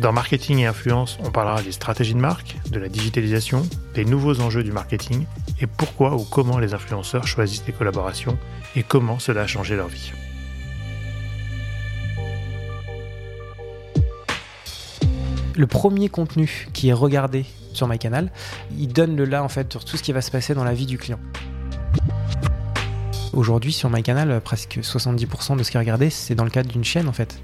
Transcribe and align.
Dans 0.00 0.12
Marketing 0.12 0.58
et 0.58 0.66
Influence, 0.66 1.18
on 1.24 1.30
parlera 1.30 1.62
des 1.62 1.72
stratégies 1.72 2.12
de 2.12 2.18
marque, 2.18 2.56
de 2.70 2.78
la 2.78 2.90
digitalisation, 2.90 3.66
des 3.94 4.04
nouveaux 4.04 4.40
enjeux 4.40 4.62
du 4.62 4.70
marketing 4.70 5.24
et 5.58 5.66
pourquoi 5.66 6.14
ou 6.16 6.22
comment 6.22 6.58
les 6.58 6.74
influenceurs 6.74 7.26
choisissent 7.26 7.64
des 7.64 7.72
collaborations 7.72 8.36
et 8.74 8.82
comment 8.82 9.18
cela 9.18 9.42
a 9.42 9.46
changé 9.46 9.74
leur 9.74 9.88
vie. 9.88 10.12
Le 15.56 15.66
premier 15.66 16.10
contenu 16.10 16.68
qui 16.74 16.90
est 16.90 16.92
regardé 16.92 17.46
sur 17.72 17.88
MyCanal, 17.88 18.30
il 18.78 18.88
donne 18.88 19.16
le 19.16 19.24
là 19.24 19.42
en 19.42 19.48
fait 19.48 19.72
sur 19.72 19.86
tout 19.86 19.96
ce 19.96 20.02
qui 20.02 20.12
va 20.12 20.20
se 20.20 20.30
passer 20.30 20.52
dans 20.52 20.64
la 20.64 20.74
vie 20.74 20.84
du 20.84 20.98
client. 20.98 21.18
Aujourd'hui 23.32 23.72
sur 23.72 23.88
MyCanal, 23.88 24.42
presque 24.42 24.78
70% 24.78 25.56
de 25.56 25.62
ce 25.62 25.70
qui 25.70 25.78
est 25.78 25.80
regardé, 25.80 26.10
c'est 26.10 26.34
dans 26.34 26.44
le 26.44 26.50
cadre 26.50 26.70
d'une 26.70 26.84
chaîne 26.84 27.08
en 27.08 27.12
fait. 27.14 27.40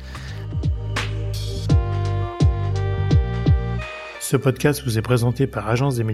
Ce 4.33 4.39
podcast 4.39 4.83
vous 4.87 4.97
est 4.97 5.03
présenté 5.03 5.47
par 5.47 5.69
agence 5.69 5.97
des 5.97 6.05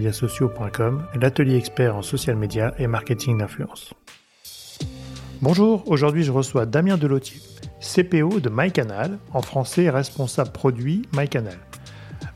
l'atelier 1.21 1.55
expert 1.55 1.95
en 1.95 2.01
social 2.01 2.35
media 2.35 2.73
et 2.77 2.85
marketing 2.85 3.37
d'influence. 3.37 3.93
Bonjour, 5.41 5.89
aujourd'hui 5.89 6.23
je 6.23 6.31
reçois 6.33 6.65
Damien 6.65 6.97
Delotier, 6.97 7.39
CPO 7.79 8.41
de 8.41 8.49
MyCanal, 8.49 9.19
en 9.33 9.41
français 9.41 9.89
responsable 9.89 10.51
produit 10.51 11.03
MyCanal. 11.15 11.57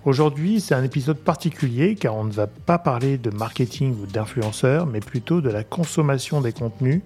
Aujourd'hui, 0.05 0.61
c'est 0.61 0.73
un 0.73 0.85
épisode 0.85 1.17
particulier 1.17 1.95
car 1.95 2.15
on 2.15 2.23
ne 2.23 2.31
va 2.31 2.47
pas 2.47 2.77
parler 2.77 3.17
de 3.17 3.29
marketing 3.29 3.93
ou 4.01 4.05
d'influenceurs, 4.05 4.85
mais 4.85 5.01
plutôt 5.01 5.41
de 5.41 5.49
la 5.49 5.65
consommation 5.65 6.39
des 6.39 6.53
contenus 6.53 7.01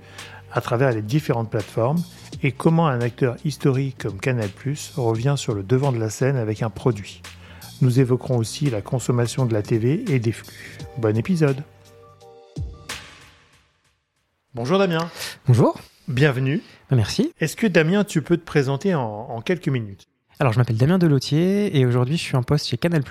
à 0.53 0.61
travers 0.61 0.91
les 0.91 1.01
différentes 1.01 1.49
plateformes 1.49 2.03
et 2.43 2.51
comment 2.51 2.85
un 2.85 3.01
acteur 3.01 3.37
historique 3.43 3.97
comme 3.97 4.19
Canal⁇ 4.19 4.49
revient 4.97 5.33
sur 5.35 5.55
le 5.55 5.63
devant 5.63 5.91
de 5.91 5.97
la 5.97 6.11
scène 6.11 6.37
avec 6.37 6.61
un 6.61 6.69
produit. 6.69 7.23
Nous 7.81 7.99
évoquerons 7.99 8.37
aussi 8.37 8.69
la 8.69 8.81
consommation 8.81 9.45
de 9.45 9.53
la 9.53 9.61
TV 9.61 10.03
et 10.11 10.19
des 10.19 10.31
flux. 10.31 10.77
Bon 10.97 11.15
épisode 11.15 11.63
Bonjour 14.55 14.79
Damien. 14.79 15.11
Bonjour. 15.47 15.79
Bienvenue. 16.07 16.61
Merci. 16.89 17.31
Est-ce 17.39 17.55
que 17.55 17.67
Damien, 17.67 18.03
tu 18.03 18.23
peux 18.23 18.37
te 18.37 18.45
présenter 18.45 18.95
en, 18.95 19.03
en 19.03 19.41
quelques 19.41 19.67
minutes? 19.67 20.07
Alors, 20.39 20.53
je 20.53 20.57
m'appelle 20.57 20.77
Damien 20.77 20.97
Delotier 20.97 21.77
et 21.77 21.85
aujourd'hui, 21.85 22.17
je 22.17 22.21
suis 22.21 22.35
en 22.35 22.43
poste 22.43 22.67
chez 22.67 22.77
Canal 22.77 23.03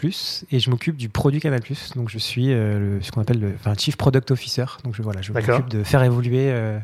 et 0.50 0.58
je 0.58 0.70
m'occupe 0.70 0.96
du 0.96 1.08
produit 1.08 1.40
Canal 1.40 1.60
Donc, 1.94 2.08
je 2.08 2.18
suis 2.18 2.52
euh, 2.52 2.78
le, 2.78 3.02
ce 3.02 3.12
qu'on 3.12 3.20
appelle 3.20 3.40
le 3.40 3.52
enfin, 3.54 3.74
Chief 3.74 3.96
Product 3.96 4.30
Officer. 4.32 4.64
Donc, 4.82 4.94
je, 4.96 5.02
voilà, 5.02 5.22
je 5.22 5.32
m'occupe 5.32 5.68
de 5.68 5.84
faire 5.84 6.02
évoluer 6.02 6.50
euh, 6.50 6.78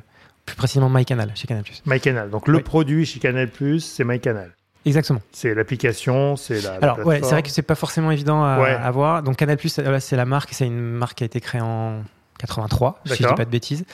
plus 0.46 0.56
précisément 0.56 0.90
MyCanal 0.90 1.32
chez 1.34 1.48
Canal 1.48 1.64
MyCanal. 1.86 2.30
Donc, 2.30 2.46
le 2.46 2.60
produit 2.60 3.06
chez 3.06 3.18
Canal 3.18 3.50
c'est 3.80 4.04
MyCanal. 4.04 4.52
Exactement. 4.84 5.20
C'est 5.32 5.54
l'application, 5.54 6.36
c'est 6.36 6.60
la, 6.60 6.74
Alors, 6.74 6.98
ouais, 7.06 7.20
c'est 7.22 7.30
vrai 7.30 7.42
que 7.42 7.50
c'est 7.50 7.62
pas 7.62 7.74
forcément 7.74 8.10
évident 8.10 8.42
à, 8.42 8.54
à 8.54 8.90
voir. 8.90 9.22
Donc, 9.22 9.36
Canal 9.36 9.58
c'est 9.60 10.16
la 10.16 10.24
marque, 10.24 10.50
c'est 10.52 10.66
une 10.66 10.80
marque 10.80 11.18
qui 11.18 11.24
a 11.24 11.26
été 11.26 11.40
créée 11.40 11.60
en 11.60 12.02
83, 12.38 13.00
si 13.04 13.22
je 13.22 13.28
dis 13.28 13.34
pas 13.34 13.44
de 13.44 13.50
bêtises. 13.50 13.84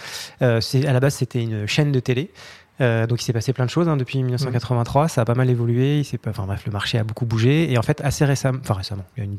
Euh, 0.43 0.61
à 0.87 0.93
la 0.93 1.01
base, 1.01 1.15
c'était 1.15 1.43
une 1.43 1.67
chaîne 1.67 1.93
de 1.93 2.01
télé. 2.01 2.31
Euh, 2.81 3.07
donc 3.07 3.21
il 3.21 3.25
s'est 3.25 3.33
passé 3.33 3.53
plein 3.53 3.65
de 3.65 3.71
choses 3.71 3.89
hein, 3.89 3.97
depuis 3.97 4.23
1983, 4.23 5.09
ça 5.09 5.23
a 5.23 5.25
pas 5.25 5.35
mal 5.35 5.51
évolué, 5.51 6.01
il 6.01 6.19
pas, 6.19 6.31
enfin 6.31 6.47
bref, 6.47 6.65
le 6.65 6.71
marché 6.71 6.97
a 6.97 7.03
beaucoup 7.03 7.27
bougé 7.27 7.73
et 7.73 7.77
en 7.77 7.83
fait 7.83 8.01
assez 8.03 8.25
récemment, 8.25 8.61
enfin 8.63 8.75
récemment, 8.75 9.05
il 9.17 9.25
y 9.25 9.27
a 9.27 9.31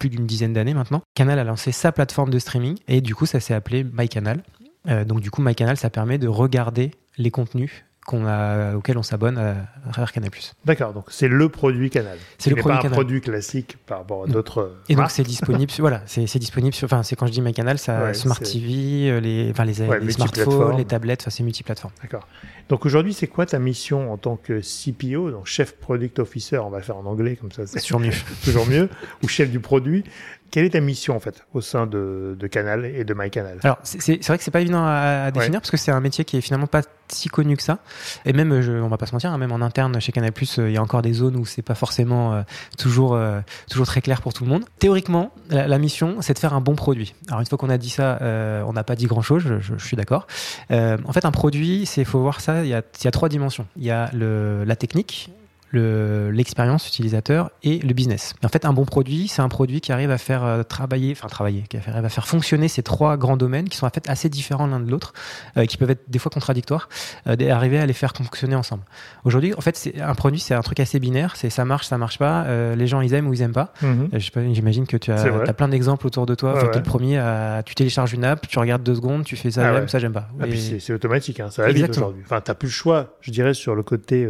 plus 0.00 0.08
d'une 0.08 0.26
dizaine 0.26 0.52
d'années 0.52 0.74
maintenant, 0.74 1.02
Canal 1.14 1.38
a 1.38 1.44
lancé 1.44 1.70
sa 1.70 1.92
plateforme 1.92 2.30
de 2.30 2.40
streaming 2.40 2.76
et 2.88 3.00
du 3.00 3.14
coup 3.14 3.24
ça 3.24 3.38
s'est 3.38 3.54
appelé 3.54 3.84
MyCanal. 3.84 4.42
Euh, 4.88 5.04
donc 5.04 5.20
du 5.20 5.30
coup 5.30 5.42
MyCanal 5.42 5.76
ça 5.76 5.90
permet 5.90 6.18
de 6.18 6.26
regarder 6.26 6.90
les 7.18 7.30
contenus 7.30 7.84
qu'on 8.08 8.26
a, 8.26 8.74
auquel 8.74 8.96
on 8.96 9.02
s'abonne 9.02 9.36
à, 9.36 9.92
travers 9.92 10.12
Canal+. 10.12 10.30
D'accord, 10.64 10.94
donc 10.94 11.04
c'est 11.08 11.28
le 11.28 11.48
produit 11.50 11.90
Canal. 11.90 12.16
C'est 12.38 12.48
le 12.48 12.56
produit 12.56 12.80
pas 12.80 12.86
un 12.86 12.90
produit 12.90 13.20
classique 13.20 13.76
par 13.84 13.98
rapport 13.98 14.24
à 14.24 14.26
d'autres. 14.26 14.78
Et 14.88 14.94
donc 14.94 15.10
c'est 15.10 15.22
disponible, 15.22 15.70
voilà, 15.78 16.00
c'est 16.06 16.38
disponible 16.38 16.74
sur, 16.74 16.86
enfin 16.86 17.02
c'est 17.02 17.16
quand 17.16 17.26
je 17.26 17.32
dis 17.32 17.42
MyCanal, 17.42 17.78
ça 17.78 18.14
Smart 18.14 18.40
TV, 18.40 19.10
euh, 19.10 19.20
les, 19.20 19.50
enfin 19.50 19.66
les, 19.66 19.74
les 20.00 20.12
smartphones, 20.12 20.78
les 20.78 20.86
tablettes, 20.86 21.20
enfin 21.22 21.30
c'est 21.30 21.42
multiplateforme. 21.42 21.92
D'accord. 22.00 22.26
Donc 22.70 22.86
aujourd'hui, 22.86 23.12
c'est 23.12 23.26
quoi 23.26 23.44
ta 23.44 23.58
mission 23.58 24.10
en 24.10 24.16
tant 24.16 24.36
que 24.36 24.60
CPO, 24.60 25.30
donc 25.30 25.46
chef 25.46 25.76
product 25.76 26.18
officer, 26.18 26.58
on 26.58 26.70
va 26.70 26.80
faire 26.80 26.96
en 26.96 27.04
anglais 27.04 27.36
comme 27.36 27.52
ça, 27.52 27.66
c'est 27.66 27.80
toujours 27.80 28.00
mieux, 28.00 28.12
toujours 28.44 28.66
mieux, 28.66 28.88
ou 29.22 29.28
chef 29.28 29.50
du 29.50 29.60
produit. 29.60 30.04
Quelle 30.50 30.64
est 30.64 30.70
ta 30.70 30.80
mission 30.80 31.14
en 31.16 31.20
fait 31.20 31.44
au 31.52 31.60
sein 31.60 31.86
de, 31.86 32.36
de 32.38 32.46
Canal 32.46 32.84
et 32.84 33.04
de 33.04 33.14
MyCanal? 33.14 33.58
Alors 33.62 33.78
c'est 33.82 34.24
vrai 34.26 34.38
que 34.38 34.44
c'est 34.44 34.50
pas 34.50 34.60
évident 34.60 34.84
à, 34.84 35.30
définir 35.30 35.60
parce 35.60 35.70
que 35.70 35.76
c'est 35.76 35.92
un 35.92 36.00
métier 36.00 36.24
qui 36.24 36.36
est 36.36 36.40
finalement 36.40 36.66
pas 36.66 36.82
si 37.12 37.28
connu 37.28 37.56
que 37.56 37.62
ça. 37.62 37.78
Et 38.24 38.32
même, 38.32 38.60
je, 38.60 38.72
on 38.72 38.88
va 38.88 38.98
pas 38.98 39.06
se 39.06 39.12
mentir, 39.12 39.30
hein, 39.30 39.38
même 39.38 39.52
en 39.52 39.60
interne 39.60 40.00
chez 40.00 40.12
Canal+, 40.12 40.32
euh, 40.58 40.68
il 40.68 40.74
y 40.74 40.76
a 40.76 40.82
encore 40.82 41.02
des 41.02 41.12
zones 41.12 41.36
où 41.36 41.46
c'est 41.46 41.62
pas 41.62 41.74
forcément 41.74 42.34
euh, 42.34 42.42
toujours 42.76 43.14
euh, 43.14 43.40
toujours 43.70 43.86
très 43.86 44.00
clair 44.00 44.20
pour 44.20 44.32
tout 44.32 44.44
le 44.44 44.50
monde. 44.50 44.64
Théoriquement, 44.78 45.32
la, 45.50 45.78
mission, 45.78 46.16
c'est 46.20 46.34
de 46.34 46.38
faire 46.38 46.54
un 46.54 46.60
bon 46.60 46.74
produit. 46.74 47.14
Alors 47.28 47.40
une 47.40 47.46
fois 47.46 47.58
qu'on 47.58 47.70
a 47.70 47.78
dit 47.78 47.90
ça, 47.90 48.18
on 48.66 48.72
n'a 48.72 48.84
pas 48.84 48.96
dit 48.96 49.06
grand 49.06 49.22
chose. 49.22 49.42
Je, 49.42 49.60
je, 49.60 49.84
suis 49.84 49.96
d'accord. 49.96 50.26
en 50.70 51.12
fait, 51.12 51.24
un 51.24 51.30
produit, 51.30 51.86
c'est 51.86 52.04
faut 52.04 52.20
voir 52.20 52.40
ça. 52.40 52.64
Il 52.64 52.68
y 52.68 52.74
a, 52.74 52.82
y 53.04 53.08
a 53.08 53.10
trois 53.10 53.28
dimensions. 53.28 53.66
Il 53.76 53.84
y 53.84 53.90
a 53.90 54.10
le, 54.12 54.64
la 54.64 54.76
technique, 54.76 55.30
l'expérience 55.72 56.88
utilisateur 56.88 57.50
et 57.62 57.78
le 57.78 57.92
business. 57.94 58.34
en 58.44 58.48
fait, 58.48 58.64
un 58.64 58.72
bon 58.72 58.84
produit, 58.84 59.28
c'est 59.28 59.42
un 59.42 59.48
produit 59.48 59.80
qui 59.80 59.92
arrive 59.92 60.10
à 60.10 60.18
faire 60.18 60.44
euh, 60.44 60.62
travailler, 60.62 61.12
enfin 61.12 61.28
travailler, 61.28 61.64
qui 61.68 61.76
arrive 61.76 62.04
à 62.04 62.08
faire 62.08 62.26
fonctionner 62.26 62.68
ces 62.68 62.82
trois 62.82 63.16
grands 63.16 63.36
domaines 63.36 63.68
qui 63.68 63.76
sont 63.76 63.86
en 63.86 63.90
fait 63.90 64.08
assez 64.08 64.28
différents 64.28 64.66
l'un 64.66 64.80
de 64.80 64.90
l'autre, 64.90 65.12
euh, 65.56 65.66
qui 65.66 65.76
peuvent 65.76 65.90
être 65.90 66.04
des 66.08 66.18
fois 66.18 66.30
contradictoires, 66.30 66.88
euh, 67.26 67.36
d'arriver 67.36 67.78
à 67.78 67.86
les 67.86 67.92
faire 67.92 68.12
fonctionner 68.16 68.54
ensemble. 68.54 68.82
Aujourd'hui, 69.24 69.54
en 69.54 69.60
fait, 69.60 69.92
un 70.00 70.14
produit, 70.14 70.40
c'est 70.40 70.54
un 70.54 70.62
truc 70.62 70.80
assez 70.80 70.98
binaire, 71.00 71.36
c'est 71.36 71.50
ça 71.50 71.64
marche, 71.64 71.86
ça 71.86 71.98
marche 71.98 72.18
pas, 72.18 72.44
euh, 72.44 72.74
les 72.74 72.86
gens 72.86 73.00
ils 73.00 73.14
aiment 73.14 73.28
ou 73.28 73.34
ils 73.34 73.42
aiment 73.42 73.52
pas. 73.52 73.72
Mhm. 73.82 74.10
J'imagine 74.52 74.86
que 74.86 74.96
tu 74.96 75.12
as, 75.12 75.24
as, 75.24 75.52
plein 75.52 75.68
d'exemples 75.68 76.06
autour 76.06 76.26
de 76.26 76.34
toi. 76.34 76.58
tu 76.60 76.66
es 76.66 76.78
le 76.78 76.82
premier 76.82 77.18
à, 77.18 77.62
tu 77.64 77.74
télécharges 77.74 78.12
une 78.12 78.24
app, 78.24 78.46
tu 78.48 78.58
regardes 78.58 78.82
deux 78.82 78.94
secondes, 78.94 79.24
tu 79.24 79.36
fais 79.36 79.50
ça, 79.50 79.68
ah 79.68 79.74
j'aime, 79.74 79.88
ça 79.88 79.98
j'aime 79.98 80.12
pas. 80.12 80.28
Ah, 80.40 80.44
c'est 80.78 80.92
automatique, 80.92 81.40
hein, 81.40 81.50
ça 81.50 81.62
va 81.62 81.72
vite 81.72 81.90
aujourd'hui. 81.90 82.22
Enfin, 82.24 82.40
t'as 82.40 82.54
plus 82.54 82.68
le 82.68 82.72
choix, 82.72 83.16
je 83.20 83.30
dirais, 83.30 83.54
sur 83.54 83.74
le 83.74 83.82
côté 83.82 84.28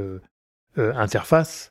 euh, 0.79 0.95
interface. 0.95 1.71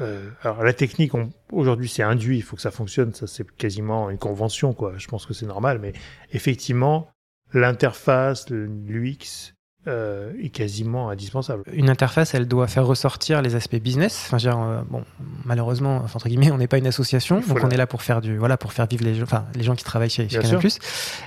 Euh, 0.00 0.30
alors 0.42 0.62
la 0.62 0.72
technique, 0.72 1.12
aujourd'hui 1.50 1.88
c'est 1.88 2.02
induit, 2.02 2.38
il 2.38 2.42
faut 2.42 2.56
que 2.56 2.62
ça 2.62 2.70
fonctionne, 2.70 3.12
ça 3.14 3.26
c'est 3.26 3.50
quasiment 3.56 4.10
une 4.10 4.18
convention 4.18 4.72
quoi. 4.72 4.94
Je 4.96 5.08
pense 5.08 5.26
que 5.26 5.34
c'est 5.34 5.46
normal, 5.46 5.78
mais 5.80 5.92
effectivement 6.30 7.10
l'interface, 7.52 8.48
l'UX, 8.50 9.54
euh, 9.86 10.32
est 10.42 10.48
quasiment 10.48 11.08
indispensable. 11.08 11.62
Une 11.72 11.88
interface, 11.88 12.34
elle 12.34 12.48
doit 12.48 12.66
faire 12.66 12.84
ressortir 12.84 13.42
les 13.42 13.54
aspects 13.54 13.76
business. 13.76 14.24
Enfin, 14.26 14.36
dire, 14.36 14.58
euh, 14.58 14.82
bon, 14.88 15.04
malheureusement, 15.44 16.04
entre 16.14 16.28
guillemets, 16.28 16.50
on 16.50 16.58
n'est 16.58 16.66
pas 16.66 16.78
une 16.78 16.86
association, 16.86 17.40
donc 17.40 17.60
on 17.62 17.70
est 17.70 17.76
là 17.76 17.86
pour 17.86 18.02
faire 18.02 18.20
du, 18.20 18.36
voilà, 18.36 18.56
pour 18.56 18.72
faire 18.72 18.86
vivre 18.86 19.04
les 19.04 19.14
gens, 19.14 19.22
enfin, 19.22 19.46
les 19.54 19.62
gens 19.62 19.76
qui 19.76 19.84
travaillent 19.84 20.10
chez, 20.10 20.28
chez 20.28 20.40
Canal+. 20.40 20.60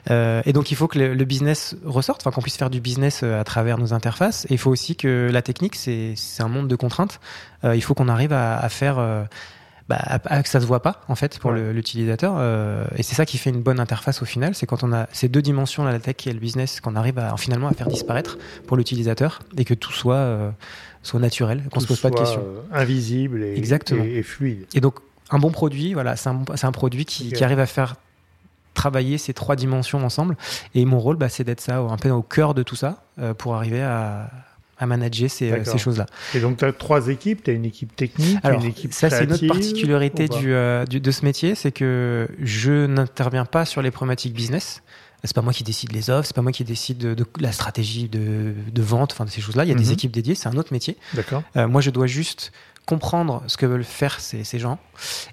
Euh, 0.09 0.41
et 0.45 0.53
donc, 0.53 0.69
il 0.71 0.75
faut 0.75 0.87
que 0.87 0.99
le, 0.99 1.25
business 1.25 1.75
ressorte, 1.85 2.21
enfin, 2.21 2.31
qu'on 2.31 2.41
puisse 2.41 2.57
faire 2.57 2.69
du 2.69 2.81
business 2.81 3.21
euh, 3.23 3.39
à 3.39 3.43
travers 3.43 3.77
nos 3.77 3.93
interfaces. 3.93 4.45
Et 4.45 4.53
il 4.53 4.57
faut 4.57 4.69
aussi 4.69 4.95
que 4.95 5.29
la 5.31 5.41
technique, 5.41 5.75
c'est, 5.75 6.13
c'est 6.17 6.43
un 6.43 6.49
monde 6.49 6.67
de 6.67 6.75
contraintes. 6.75 7.19
Euh, 7.63 7.75
il 7.75 7.81
faut 7.81 7.93
qu'on 7.93 8.09
arrive 8.09 8.33
à, 8.33 8.57
à 8.57 8.69
faire 8.69 8.99
bah, 9.91 10.41
que 10.41 10.47
ça 10.47 10.61
se 10.61 10.65
voit 10.65 10.81
pas 10.81 11.01
en 11.07 11.15
fait 11.15 11.37
pour 11.39 11.51
l'utilisateur. 11.51 12.35
Euh, 12.37 12.85
et 12.95 13.03
c'est 13.03 13.15
ça 13.15 13.25
qui 13.25 13.37
fait 13.37 13.49
une 13.49 13.61
bonne 13.61 13.79
interface 13.79 14.21
au 14.21 14.25
final, 14.25 14.55
c'est 14.55 14.65
quand 14.65 14.83
on 14.83 14.93
a 14.93 15.07
ces 15.11 15.27
deux 15.27 15.41
dimensions, 15.41 15.83
la 15.83 15.99
tech 15.99 16.15
et 16.27 16.33
le 16.33 16.39
business, 16.39 16.79
qu'on 16.79 16.95
arrive 16.95 17.19
à 17.19 17.35
finalement 17.37 17.67
à 17.67 17.73
faire 17.73 17.87
disparaître 17.87 18.37
pour 18.67 18.77
l'utilisateur 18.77 19.39
et 19.57 19.65
que 19.65 19.73
tout 19.73 19.91
soit 19.91 20.15
euh, 20.15 20.49
soit 21.03 21.19
naturel, 21.19 21.63
qu'on 21.71 21.79
se 21.79 21.87
pose 21.87 21.99
pas 21.99 22.09
de 22.09 22.15
questions, 22.15 22.41
euh, 22.41 22.61
invisible 22.71 23.43
et, 23.43 23.57
Exactement. 23.57 24.03
Et, 24.03 24.23
fluide. 24.23 24.65
Et 24.73 24.79
donc 24.79 24.99
un 25.29 25.39
bon 25.39 25.51
produit, 25.51 25.93
voilà, 25.93 26.15
c'est 26.15 26.29
un, 26.29 26.43
un, 26.61 26.71
produit 26.71 27.05
qui, 27.05 27.31
qui 27.31 27.43
arrive 27.43 27.59
à 27.59 27.65
faire 27.65 27.95
travailler 28.73 29.17
ces 29.17 29.33
trois 29.33 29.55
dimensions 29.57 30.03
ensemble. 30.05 30.37
Et 30.75 30.85
mon 30.85 30.99
rôle, 30.99 31.17
bah, 31.17 31.27
c'est 31.27 31.43
d'être 31.43 31.61
ça 31.61 31.79
un 31.79 31.97
peu 31.97 32.09
au 32.09 32.21
cœur 32.21 32.53
de 32.53 32.63
tout 32.63 32.75
ça 32.75 33.03
pour 33.37 33.55
arriver 33.55 33.81
à 33.81 34.29
à 34.81 34.87
manager 34.87 35.29
ces, 35.29 35.51
euh, 35.51 35.63
ces 35.63 35.77
choses-là. 35.77 36.07
Et 36.33 36.39
donc, 36.39 36.57
tu 36.57 36.65
as 36.65 36.73
trois 36.73 37.07
équipes, 37.07 37.43
tu 37.43 37.51
as 37.51 37.53
une 37.53 37.65
équipe 37.65 37.95
technique, 37.95 38.39
une 38.43 38.63
équipe 38.63 38.93
Ça, 38.93 39.09
c'est 39.11 39.25
une 39.25 39.33
autre 39.33 39.47
particularité 39.47 40.27
du, 40.27 40.53
euh, 40.53 40.85
du, 40.85 40.99
de 40.99 41.11
ce 41.11 41.23
métier, 41.23 41.53
c'est 41.53 41.71
que 41.71 42.27
je 42.41 42.87
n'interviens 42.87 43.45
pas 43.45 43.63
sur 43.63 43.83
les 43.83 43.91
problématiques 43.91 44.33
business. 44.33 44.81
C'est 45.23 45.35
pas 45.35 45.43
moi 45.43 45.53
qui 45.53 45.63
décide 45.63 45.91
les 45.91 46.09
offres, 46.09 46.25
c'est 46.25 46.35
pas 46.35 46.41
moi 46.41 46.51
qui 46.51 46.63
décide 46.63 46.97
de, 46.97 47.25
la 47.39 47.51
stratégie 47.51 48.09
de, 48.09 48.55
de, 48.73 48.81
vente, 48.81 49.11
enfin 49.13 49.23
de 49.23 49.29
ces 49.29 49.39
choses-là. 49.39 49.65
Il 49.65 49.69
y 49.69 49.71
a 49.71 49.75
des 49.75 49.85
mhm. 49.85 49.93
équipes 49.93 50.11
dédiées, 50.11 50.33
c'est 50.33 50.49
un 50.49 50.57
autre 50.57 50.73
métier. 50.73 50.97
D'accord. 51.13 51.43
Euh, 51.57 51.67
moi, 51.67 51.79
je 51.79 51.91
dois 51.91 52.07
juste 52.07 52.51
comprendre 52.87 53.43
ce 53.45 53.55
que 53.55 53.67
veulent 53.67 53.83
faire 53.83 54.19
ces, 54.19 54.43
ces 54.43 54.57
gens 54.57 54.79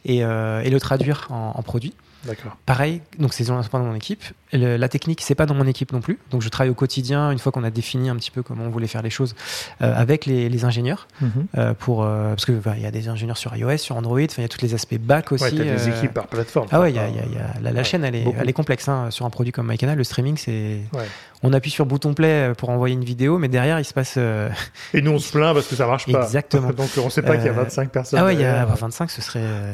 et, 0.04 0.18
et 0.18 0.70
le 0.70 0.76
traduire 0.78 1.26
en, 1.30 1.54
en 1.56 1.62
produit. 1.62 1.94
D'accord. 2.24 2.56
Pareil, 2.66 3.00
donc 3.18 3.32
ces 3.32 3.44
gens 3.44 3.62
sont 3.62 3.68
pas 3.68 3.78
dans 3.78 3.84
mon 3.84 3.94
équipe. 3.94 4.24
Le, 4.52 4.76
la 4.76 4.88
technique, 4.88 5.20
c'est 5.22 5.34
pas 5.36 5.46
dans 5.46 5.54
mon 5.54 5.66
équipe 5.66 5.92
non 5.92 6.00
plus. 6.00 6.18
Donc 6.30 6.42
je 6.42 6.48
travaille 6.48 6.70
au 6.70 6.74
quotidien, 6.74 7.30
une 7.30 7.38
fois 7.38 7.52
qu'on 7.52 7.62
a 7.64 7.70
défini 7.70 8.08
un 8.08 8.16
petit 8.16 8.30
peu 8.30 8.42
comment 8.42 8.64
on 8.64 8.70
voulait 8.70 8.86
faire 8.88 9.02
les 9.02 9.10
choses, 9.10 9.34
euh, 9.82 9.94
avec 9.94 10.26
les, 10.26 10.48
les 10.48 10.64
ingénieurs. 10.64 11.06
Mm-hmm. 11.22 11.26
euh, 11.58 11.74
pour, 11.74 12.02
euh, 12.04 12.30
parce 12.30 12.44
qu'il 12.44 12.56
bah, 12.56 12.74
il 12.76 12.82
y 12.82 12.86
a 12.86 12.90
des 12.90 13.08
ingénieurs 13.08 13.36
sur 13.36 13.54
iOS, 13.56 13.76
sur 13.78 13.96
Android, 13.96 14.20
il 14.20 14.40
y 14.40 14.44
a 14.44 14.48
tous 14.48 14.62
les 14.62 14.74
aspects 14.74 14.98
back 14.98 15.32
aussi. 15.32 15.44
Ouais, 15.44 15.50
t'as 15.52 15.64
des 15.76 15.88
équipes 15.88 16.14
par 16.14 16.26
plateforme. 16.26 16.66
Ah 16.72 16.80
ouais, 16.80 16.90
il 16.92 16.96
y 16.96 16.98
Par- 16.98 17.04
a, 17.04 17.08
il 17.08 17.16
y 17.16 17.18
a- 17.20 17.24
il 17.26 17.32
y 17.34 17.38
a- 17.38 17.60
la, 17.62 17.70
la 17.72 17.78
Ouais, 17.78 17.84
chaîne, 17.84 18.04
elle 18.04 18.14
est, 18.16 18.24
beaucoup. 18.24 18.38
elle 18.40 18.48
est 18.48 18.52
complexe. 18.52 18.88
Hein, 18.88 19.10
sur 19.10 19.24
un 19.26 19.30
produit 19.30 19.52
comme 19.52 19.68
MyCanal, 19.68 19.96
le 19.96 20.04
streaming, 20.04 20.36
c'est. 20.36 20.80
Ouais. 20.92 21.04
On 21.44 21.52
appuie 21.52 21.70
sur 21.70 21.86
bouton 21.86 22.14
play 22.14 22.52
pour 22.58 22.70
envoyer 22.70 22.94
une 22.96 23.04
vidéo, 23.04 23.38
mais 23.38 23.46
derrière, 23.48 23.78
il 23.78 23.84
se 23.84 23.94
passe. 23.94 24.14
euh, 24.16 24.48
Et 24.92 25.00
nous, 25.02 25.12
on 25.12 25.18
se 25.20 25.30
plaint 25.30 25.54
parce 25.54 25.68
que 25.68 25.76
ça 25.76 25.86
marche 25.86 26.10
pas. 26.10 26.24
Exactement. 26.24 26.70
Donc, 26.76 26.88
on 27.02 27.10
sait 27.10 27.22
pas 27.22 27.36
qu'il 27.36 27.46
y 27.46 27.48
a 27.48 27.52
Euh, 27.52 27.62
25 27.62 27.90
personnes. 27.90 28.18
Ah 28.20 28.24
ouais, 28.24 28.34
il 28.34 28.40
y 28.40 28.44
a 28.44 28.48
derrière. 28.48 28.66
bah, 28.66 28.74
25, 28.76 29.08
ce 29.10 29.22
serait. 29.22 29.38
euh, 29.42 29.72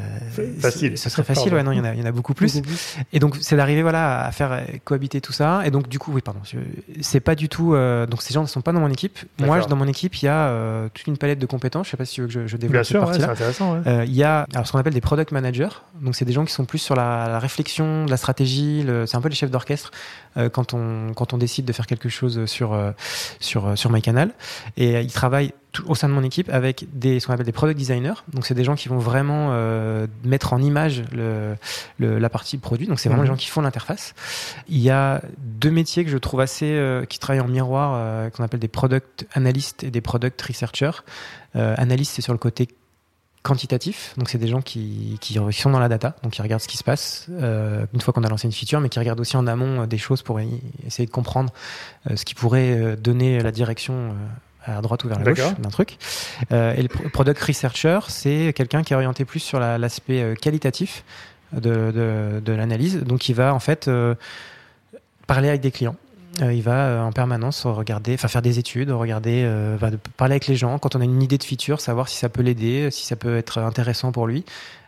Facile. 0.59 0.97
Ce 0.97 1.09
serait 1.09 1.23
facile, 1.23 1.51
Pardon. 1.51 1.57
ouais, 1.57 1.63
non, 1.63 1.71
il 1.71 1.77
y 1.77 1.81
en 1.81 1.85
a, 1.85 1.93
il 1.95 1.99
y 1.99 2.03
en 2.03 2.05
a 2.05 2.11
beaucoup 2.11 2.33
plus. 2.35 2.53
Beaucoup 2.53 2.67
plus. 2.67 2.97
Et 3.13 3.19
donc 3.19 3.35
c'est 3.41 3.55
d'arriver 3.55 3.81
voilà 3.81 4.25
à 4.25 4.31
faire 4.31 4.51
euh, 4.51 4.61
cohabiter 4.83 5.21
tout 5.21 5.33
ça. 5.33 5.61
Et 5.65 5.71
donc 5.71 5.87
du 5.87 5.97
coup, 5.99 6.11
oui, 6.13 6.21
pardon, 6.21 6.41
c'est 7.01 7.19
pas 7.19 7.33
du 7.35 7.49
tout. 7.49 7.73
euh, 7.73 8.05
donc 8.05 8.21
ces 8.21 8.33
gens 8.33 8.41
ne 8.43 8.47
sont 8.47 8.61
pas 8.61 8.71
dans 8.71 8.79
mon 8.79 8.91
équipe. 8.91 9.17
Moi, 9.39 9.59
dans 9.61 9.75
mon 9.75 9.87
équipe, 9.87 10.15
il 10.21 10.25
y 10.25 10.27
a 10.27 10.47
euh, 10.49 10.87
toute 10.93 11.07
une 11.07 11.17
palette 11.17 11.39
de 11.39 11.45
compétences. 11.45 11.87
Je 11.87 11.91
sais 11.91 11.97
pas 11.97 12.05
si 12.05 12.15
tu 12.15 12.21
veux 12.21 12.27
que 12.27 12.33
je, 12.33 12.47
je 12.47 12.57
développe 12.57 12.73
Bien 12.73 12.83
cette 12.83 12.91
sûr, 12.91 12.99
partie-là. 13.05 13.31
intéressant. 13.31 13.73
ouais. 13.73 13.79
Euh, 13.87 14.05
Il 14.05 14.13
y 14.13 14.23
a 14.23 14.45
alors, 14.53 14.67
ce 14.67 14.71
qu'on 14.71 14.77
appelle 14.79 14.93
des 14.93 15.01
product 15.01 15.31
managers. 15.31 15.69
Donc, 16.01 16.15
c'est 16.15 16.25
des 16.25 16.33
gens 16.33 16.45
qui 16.45 16.53
sont 16.53 16.65
plus 16.65 16.77
sur 16.79 16.95
la, 16.95 17.27
la 17.27 17.39
réflexion, 17.39 18.05
la 18.07 18.17
stratégie. 18.17 18.83
le- 18.83 19.05
C'est 19.07 19.17
un 19.17 19.21
peu 19.21 19.29
les 19.29 19.35
chefs 19.35 19.49
d'orchestre 19.51 19.91
euh, 20.37 20.49
quand, 20.49 20.73
on, 20.73 21.13
quand 21.15 21.33
on 21.33 21.37
décide 21.37 21.54
de 21.63 21.71
faire 21.71 21.87
quelque 21.87 22.09
chose 22.09 22.45
sur, 22.45 22.73
euh, 22.73 22.91
sur, 23.39 23.67
euh, 23.67 23.75
sur 23.77 23.89
MyCanal. 23.89 24.31
Et 24.75 24.95
euh, 24.97 25.01
ils 25.01 25.11
travaillent 25.13 25.53
tout- 25.71 25.83
au 25.87 25.95
sein 25.95 26.09
de 26.09 26.13
mon 26.13 26.23
équipe 26.23 26.49
avec 26.49 26.85
des, 26.93 27.19
ce 27.21 27.27
qu'on 27.27 27.33
appelle 27.33 27.45
des 27.45 27.51
product 27.53 27.77
designers. 27.77 28.13
Donc, 28.33 28.45
c'est 28.45 28.53
des 28.55 28.63
gens 28.65 28.75
qui 28.75 28.89
vont 28.89 28.97
vraiment 28.97 29.49
euh, 29.51 30.07
mettre 30.23 30.51
en 30.53 30.59
image 30.61 31.03
le, 31.13 31.55
le- 31.99 32.19
la 32.19 32.29
partie 32.29 32.57
produit. 32.57 32.87
Donc, 32.87 32.99
c'est 32.99 33.07
vraiment 33.07 33.21
Mhm. 33.23 33.27
les 33.29 33.33
gens 33.35 33.37
qui 33.37 33.47
font 33.47 33.61
l'interface. 33.61 34.13
Il 34.67 34.79
y 34.79 34.89
a 34.89 35.21
deux 35.39 35.71
métiers 35.71 36.03
que 36.03 36.11
je 36.11 36.17
trouve 36.17 36.41
assez, 36.41 36.65
euh, 36.71 37.05
qui 37.05 37.19
travaillent 37.19 37.41
en 37.41 37.47
miroir, 37.47 37.93
euh, 37.95 38.29
qu'on 38.29 38.43
appelle 38.43 38.59
des 38.59 38.67
product 38.67 39.27
analysts 39.33 39.83
et 39.83 39.91
des 39.91 40.01
product 40.01 40.41
researchers. 40.41 41.03
Analystes, 41.53 42.11
c'est 42.15 42.21
sur 42.21 42.33
le 42.33 42.37
côté 42.39 42.67
quantitatif, 43.45 44.13
donc 44.17 44.27
c'est 44.29 44.37
des 44.39 44.47
gens 44.47 44.61
qui, 44.61 45.17
qui, 45.21 45.37
qui 45.39 45.61
sont 45.61 45.69
dans 45.69 45.79
la 45.79 45.87
data, 45.89 46.15
donc 46.23 46.33
qui 46.33 46.41
regardent 46.41 46.63
ce 46.63 46.67
qui 46.67 46.77
se 46.77 46.83
passe 46.83 47.27
euh, 47.29 47.85
une 47.93 48.01
fois 48.01 48.11
qu'on 48.13 48.23
a 48.23 48.29
lancé 48.29 48.47
une 48.47 48.51
feature, 48.53 48.79
mais 48.81 48.89
qui 48.89 48.97
regardent 48.99 49.19
aussi 49.19 49.37
en 49.37 49.45
amont 49.45 49.83
euh, 49.83 49.85
des 49.85 49.99
choses 49.99 50.21
pour 50.23 50.39
essayer 50.85 51.05
de 51.05 51.11
comprendre 51.11 51.53
euh, 52.09 52.15
ce 52.15 52.25
qui 52.25 52.33
pourrait 52.33 52.95
donner 52.97 53.39
la 53.41 53.51
direction 53.51 54.15
à 54.65 54.81
droite 54.81 55.03
ou 55.03 55.07
vers 55.09 55.19
la 55.19 55.25
gauche 55.31 55.53
d'un 55.59 55.69
truc. 55.69 55.97
Euh, 56.51 56.73
et 56.75 56.81
le 56.81 56.87
pro- 56.87 57.07
product 57.09 57.39
researcher, 57.43 57.99
c'est 58.07 58.51
quelqu'un 58.55 58.81
qui 58.81 58.93
est 58.93 58.95
orienté 58.95 59.23
plus 59.23 59.39
sur 59.39 59.59
la- 59.59 59.77
l'aspect 59.77 60.33
qualitatif 60.41 61.03
de, 61.53 61.91
de, 61.91 62.39
de 62.43 62.51
l'analyse, 62.53 63.03
donc 63.03 63.29
il 63.29 63.35
va 63.35 63.53
en 63.53 63.59
fait 63.59 63.87
euh, 63.87 64.15
parler 65.27 65.49
avec 65.49 65.61
des 65.61 65.71
clients. 65.71 65.95
Euh, 66.41 66.53
il 66.53 66.61
va 66.61 66.87
euh, 66.87 67.01
en 67.01 67.11
permanence 67.11 67.65
regarder, 67.65 68.13
enfin 68.15 68.27
faire 68.27 68.41
des 68.41 68.59
études, 68.59 68.89
regarder, 68.91 69.43
euh, 69.45 69.77
va 69.79 69.91
parler 70.17 70.33
avec 70.33 70.47
les 70.47 70.55
gens. 70.55 70.79
Quand 70.79 70.95
on 70.95 71.01
a 71.01 71.03
une 71.03 71.21
idée 71.21 71.37
de 71.37 71.43
feature, 71.43 71.79
savoir 71.79 72.09
si 72.09 72.17
ça 72.17 72.29
peut 72.29 72.41
l'aider, 72.41 72.89
si 72.91 73.05
ça 73.05 73.15
peut 73.15 73.37
être 73.37 73.59
intéressant 73.59 74.11
pour 74.11 74.27
lui. 74.27 74.45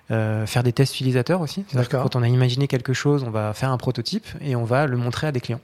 Faire 0.09 0.63
des 0.63 0.71
tests 0.71 0.95
utilisateurs 0.95 1.41
aussi. 1.41 1.65
Quand 1.91 2.15
on 2.15 2.23
a 2.23 2.29
imaginé 2.29 2.69
quelque 2.69 2.93
chose, 2.93 3.25
on 3.27 3.29
va 3.29 3.53
faire 3.53 3.71
un 3.71 3.77
prototype 3.77 4.25
et 4.39 4.55
on 4.55 4.63
va 4.63 4.87
le 4.87 4.95
montrer 4.95 5.27
à 5.27 5.33
des 5.33 5.41
clients. 5.41 5.59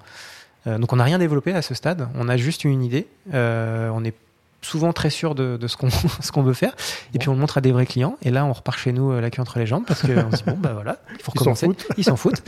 Donc 0.66 0.92
on 0.92 0.98
n'a 0.98 1.06
rien 1.06 1.18
développé 1.18 1.54
à 1.54 1.62
ce 1.62 1.74
stade. 1.74 2.10
On 2.16 2.28
a 2.28 2.36
juste 2.36 2.66
une 2.66 2.84
idée. 2.84 3.08
On 3.32 4.04
est 4.04 4.14
souvent 4.64 4.94
très 4.94 5.10
sûr 5.10 5.36
de, 5.36 5.58
de 5.58 5.68
ce 5.68 5.78
qu'on 5.78 5.90
ce 6.22 6.32
qu'on 6.32 6.42
veut 6.44 6.54
faire. 6.54 6.74
Et 7.14 7.20
puis 7.20 7.30
on 7.30 7.34
le 7.34 7.40
montre 7.40 7.58
à 7.58 7.62
des 7.62 7.72
vrais 7.72 7.86
clients. 7.86 8.18
Et 8.24 8.32
là, 8.32 8.46
on 8.46 8.54
repart 8.54 8.78
chez 8.80 8.92
nous 8.92 9.12
euh, 9.12 9.22
la 9.22 9.30
queue 9.30 9.42
entre 9.42 9.60
les 9.60 9.66
jambes 9.68 9.84
parce 9.88 10.02
qu'on 10.02 10.32
se 10.32 10.38
dit 10.38 10.44
bon 10.48 10.58
bah 10.58 10.72
voilà, 10.74 10.98
il 11.16 11.22
faut 11.22 11.32
recommencer. 11.32 11.68
Ils 11.98 12.04
s'en 12.04 12.16
foutent. 12.16 12.42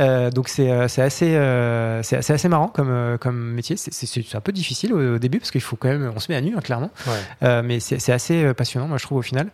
Euh, 0.00 0.30
donc 0.30 0.48
c'est 0.48 0.70
euh, 0.70 0.88
c'est 0.88 1.02
assez 1.02 1.34
euh, 1.36 2.02
c'est 2.02 2.20
c'est 2.22 2.32
assez 2.32 2.48
marrant 2.48 2.68
comme 2.68 3.16
comme 3.20 3.52
métier. 3.52 3.76
C'est- 3.76 4.08
un 4.34 4.40
peu 4.40 4.52
difficile 4.52 4.92
au, 4.92 5.14
au 5.14 5.18
début 5.18 5.38
parce 5.38 5.50
qu'il 5.50 5.60
faut 5.60 5.76
quand 5.76 5.88
même 5.88 6.12
on 6.14 6.18
se 6.20 6.30
met 6.32 6.36
à 6.36 6.40
nu 6.40 6.54
hein, 6.56 6.60
clairement. 6.60 6.90
Ouais. 7.06 7.12
Euh, 7.44 7.62
mais 7.64 7.78
c'est 7.80 8.12
assez 8.12 8.52
passionnant, 8.54 8.88
moi 8.88 8.98
je 8.98 9.04
trouve 9.04 9.18
au 9.18 9.22
final. 9.22 9.48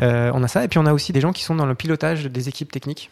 On 0.00 0.42
a 0.42 0.48
ça 0.48 0.62
et 0.64 0.68
puis 0.68 0.78
on 0.78 0.86
a 0.86 0.92
aussi 0.92 1.12
des 1.12 1.20
gens 1.20 1.32
qui 1.32 1.42
sont 1.42 1.54
dans 1.54 1.66
le 1.66 1.74
pilotage 1.74 2.24
des 2.26 2.48
équipes 2.48 2.70
techniques. 2.70 3.10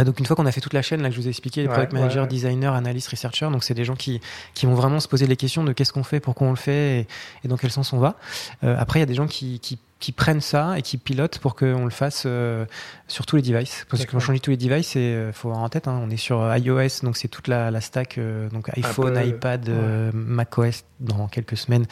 Ah, 0.00 0.04
donc 0.04 0.20
une 0.20 0.26
fois 0.26 0.36
qu'on 0.36 0.46
a 0.46 0.52
fait 0.52 0.60
toute 0.60 0.74
la 0.74 0.82
chaîne 0.82 1.02
là 1.02 1.08
que 1.08 1.14
je 1.16 1.20
vous 1.20 1.26
ai 1.26 1.30
expliqué, 1.30 1.60
les 1.62 1.66
Ouais, 1.66 1.72
product 1.74 1.92
ouais, 1.92 1.98
managers, 1.98 2.20
ouais. 2.20 2.26
designers, 2.28 2.68
analystes, 2.68 3.08
researchers, 3.08 3.48
donc 3.50 3.64
c'est 3.64 3.74
des 3.74 3.84
gens 3.84 3.96
qui 3.96 4.20
qui 4.54 4.64
vont 4.66 4.74
vraiment 4.74 5.00
se 5.00 5.08
poser 5.08 5.26
les 5.26 5.34
questions 5.36 5.64
de 5.64 5.72
qu'est-ce 5.72 5.92
qu'on 5.92 6.04
fait, 6.04 6.20
pourquoi 6.20 6.46
on 6.46 6.50
le 6.50 6.56
fait 6.56 7.00
et, 7.00 7.06
et 7.44 7.48
dans 7.48 7.56
quel 7.56 7.72
sens 7.72 7.92
on 7.92 7.98
va. 7.98 8.14
Euh, 8.62 8.76
après 8.78 9.00
il 9.00 9.02
y 9.02 9.02
a 9.02 9.06
des 9.06 9.14
gens 9.14 9.26
qui, 9.26 9.58
qui 9.58 9.76
qui 10.00 10.12
prennent 10.12 10.40
ça 10.40 10.78
et 10.78 10.82
qui 10.82 10.96
pilotent 10.96 11.38
pour 11.40 11.56
qu'on 11.56 11.82
le 11.84 11.90
fasse 11.90 12.22
euh, 12.24 12.64
sur 13.08 13.26
tous 13.26 13.34
les 13.34 13.42
devices. 13.42 13.84
Parce 13.90 14.04
que 14.04 14.10
quand 14.12 14.18
on 14.18 14.20
change 14.20 14.40
tous 14.40 14.50
les 14.52 14.56
devices, 14.56 14.94
il 14.94 15.30
faut 15.32 15.48
avoir 15.48 15.64
en 15.64 15.68
tête, 15.68 15.88
hein, 15.88 16.00
on 16.04 16.08
est 16.08 16.16
sur 16.16 16.40
euh, 16.40 16.56
iOS, 16.56 17.02
donc 17.02 17.16
c'est 17.16 17.26
toute 17.26 17.48
la, 17.48 17.72
la 17.72 17.80
stack, 17.80 18.16
euh, 18.16 18.48
donc 18.50 18.68
iPhone, 18.76 19.16
Apple, 19.16 19.28
iPad, 19.28 19.68
euh, 19.68 20.10
macOS 20.14 20.84
dans 21.00 21.26
quelques 21.26 21.56
semaines. 21.56 21.84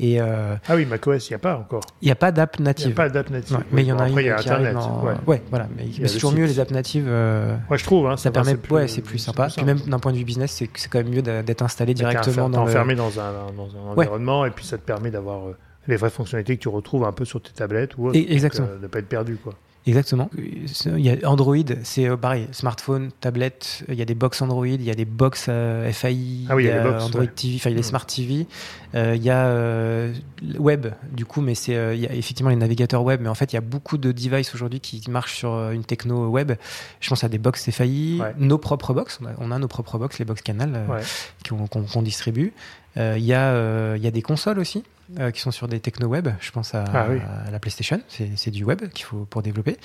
Et 0.00 0.20
euh, 0.20 0.56
Ah 0.68 0.74
oui, 0.74 0.86
macOS, 0.86 1.28
il 1.28 1.32
n'y 1.32 1.36
a 1.36 1.38
pas 1.38 1.56
encore. 1.56 1.82
il 2.00 2.06
n'y 2.06 2.10
a 2.10 2.16
pas 2.16 2.32
d'app 2.32 2.56
Il 2.58 2.62
n'y 2.62 2.66
native. 2.66 2.90
a 2.92 2.94
pas 2.94 3.08
d'app 3.08 3.30
native. 3.30 3.56
Ouais, 3.56 3.62
mais 3.70 3.82
il 3.82 3.86
y 3.86 3.92
en 3.92 3.96
Bon, 3.96 4.02
a 4.02 4.06
Après, 4.06 4.22
il 4.22 4.26
y 4.26 4.28
une 4.28 4.34
a 4.34 4.38
qui 4.38 4.48
arrive 4.48 4.66
Internet. 4.66 4.88
dans- 4.88 5.04
Ouais. 5.04 5.14
ouais, 5.28 5.42
voilà. 5.50 5.68
Mais, 5.76 5.86
c'est 6.08 6.14
toujours 6.14 6.32
mieux 6.32 6.46
les 6.46 6.58
apps 6.58 6.72
natives. 6.72 7.06
euh, 7.06 7.56
Ouais, 7.70 7.78
je 7.78 7.84
trouve. 7.84 8.08
Hein, 8.08 8.16
ça 8.16 8.32
permet, 8.32 8.50
c'est 8.52 8.56
plus- 8.56 8.74
ouais, 8.74 8.88
c'est 8.88 9.02
plus 9.02 9.18
sympa. 9.18 9.44
plus 9.44 9.54
Puis 9.54 9.64
même 9.64 9.78
d'un 9.78 10.00
point 10.00 10.10
de 10.12 10.16
vue 10.18 10.24
business, 10.24 10.50
c'est 10.52 10.88
quand 10.88 10.98
même 10.98 11.10
mieux 11.10 11.22
d'être 11.22 11.62
installé 11.62 11.94
directement 11.94 12.50
dans 12.50 12.62
enfermé 12.62 12.96
dans 12.96 13.20
un, 13.20 13.52
dans 13.56 13.68
un 13.76 13.94
Ouais. 13.94 14.06
environnement 14.06 14.44
et 14.46 14.50
puis 14.50 14.64
ça 14.64 14.78
te 14.78 14.82
permet 14.82 15.10
d'avoir 15.12 15.46
euh, 15.48 15.56
les 15.88 15.96
vraies 15.96 16.10
fonctionnalités 16.10 16.56
que 16.56 16.62
tu 16.62 16.68
retrouves 16.68 17.04
un 17.04 17.12
peu 17.12 17.24
sur 17.24 17.40
tes 17.42 17.52
tablettes 17.52 17.96
ou 17.98 18.08
autre. 18.08 18.18
Exactement. 18.18 18.66
Donc, 18.66 18.74
euh, 18.74 18.78
de 18.78 18.82
ne 18.82 18.88
pas 18.88 18.98
être 19.00 19.08
perdu. 19.08 19.36
Quoi. 19.36 19.54
Exactement. 19.84 20.30
Il 20.38 21.00
y 21.00 21.10
a 21.10 21.28
Android, 21.28 21.56
c'est 21.82 22.08
euh, 22.08 22.16
pareil, 22.16 22.46
smartphone, 22.52 23.10
tablette, 23.20 23.82
il 23.88 23.96
y 23.96 24.02
a 24.02 24.04
des 24.04 24.14
box 24.14 24.40
Android, 24.40 24.64
il 24.64 24.80
y 24.84 24.90
a 24.92 24.94
des 24.94 25.04
box 25.04 25.46
euh, 25.48 25.90
FAI, 25.90 26.46
Ah 26.48 26.54
oui, 26.54 26.62
il 26.62 26.66
y 26.68 26.70
a 26.70 26.76
y 26.76 26.78
a 26.78 26.82
box, 26.84 27.02
Android 27.02 27.22
ouais. 27.22 27.26
TV, 27.34 27.56
enfin 27.56 27.70
il 27.70 27.72
y 27.72 27.74
a 27.74 27.78
les 27.78 27.82
smart 27.82 28.06
TV, 28.06 28.46
euh, 28.94 29.16
il 29.16 29.22
y 29.24 29.30
a 29.30 29.46
euh, 29.46 30.12
web 30.56 30.86
du 31.10 31.24
coup, 31.24 31.40
mais 31.40 31.56
c'est 31.56 31.72
il 31.96 32.00
y 32.00 32.06
a 32.06 32.14
effectivement 32.14 32.50
les 32.50 32.54
navigateurs 32.56 33.02
web, 33.02 33.20
mais 33.20 33.28
en 33.28 33.34
fait 33.34 33.52
il 33.52 33.56
y 33.56 33.58
a 33.58 33.60
beaucoup 33.60 33.98
de 33.98 34.12
devices 34.12 34.54
aujourd'hui 34.54 34.78
qui 34.78 35.02
marchent 35.10 35.34
sur 35.38 35.52
une 35.70 35.82
techno 35.82 36.28
web. 36.28 36.52
Je 37.00 37.08
pense 37.08 37.24
à 37.24 37.28
des 37.28 37.38
box 37.38 37.68
FAI, 37.68 38.18
Ouais. 38.20 38.34
nos 38.38 38.58
propres 38.58 38.94
box, 38.94 39.18
on 39.20 39.26
a, 39.26 39.30
on 39.38 39.50
a 39.50 39.58
nos 39.58 39.66
propres 39.66 39.98
box, 39.98 40.20
les 40.20 40.24
box 40.24 40.42
Canal 40.42 40.86
Ouais. 40.88 41.00
qu'on 41.48 41.66
qu'on- 41.66 41.82
qu'on 41.82 42.02
distribue. 42.02 42.52
Euh, 42.96 43.14
Il 43.18 43.24
y 43.24 43.32
a 43.34 43.52
euh, 43.52 43.96
y 44.00 44.06
a 44.06 44.10
des 44.10 44.22
consoles 44.22 44.58
aussi 44.58 44.82
euh, 45.18 45.30
qui 45.30 45.40
sont 45.40 45.50
sur 45.50 45.68
des 45.68 45.80
techno 45.80 46.06
web. 46.08 46.28
Je 46.40 46.50
pense 46.50 46.74
à, 46.74 46.84
Ah 46.92 47.06
oui. 47.10 47.18
à 47.46 47.50
la 47.50 47.58
PlayStation, 47.58 48.00
c'est 48.08 48.50
du 48.50 48.64
web 48.64 48.88
qu'il 48.90 49.04
faut 49.04 49.26
pour 49.28 49.42
développer. 49.42 49.76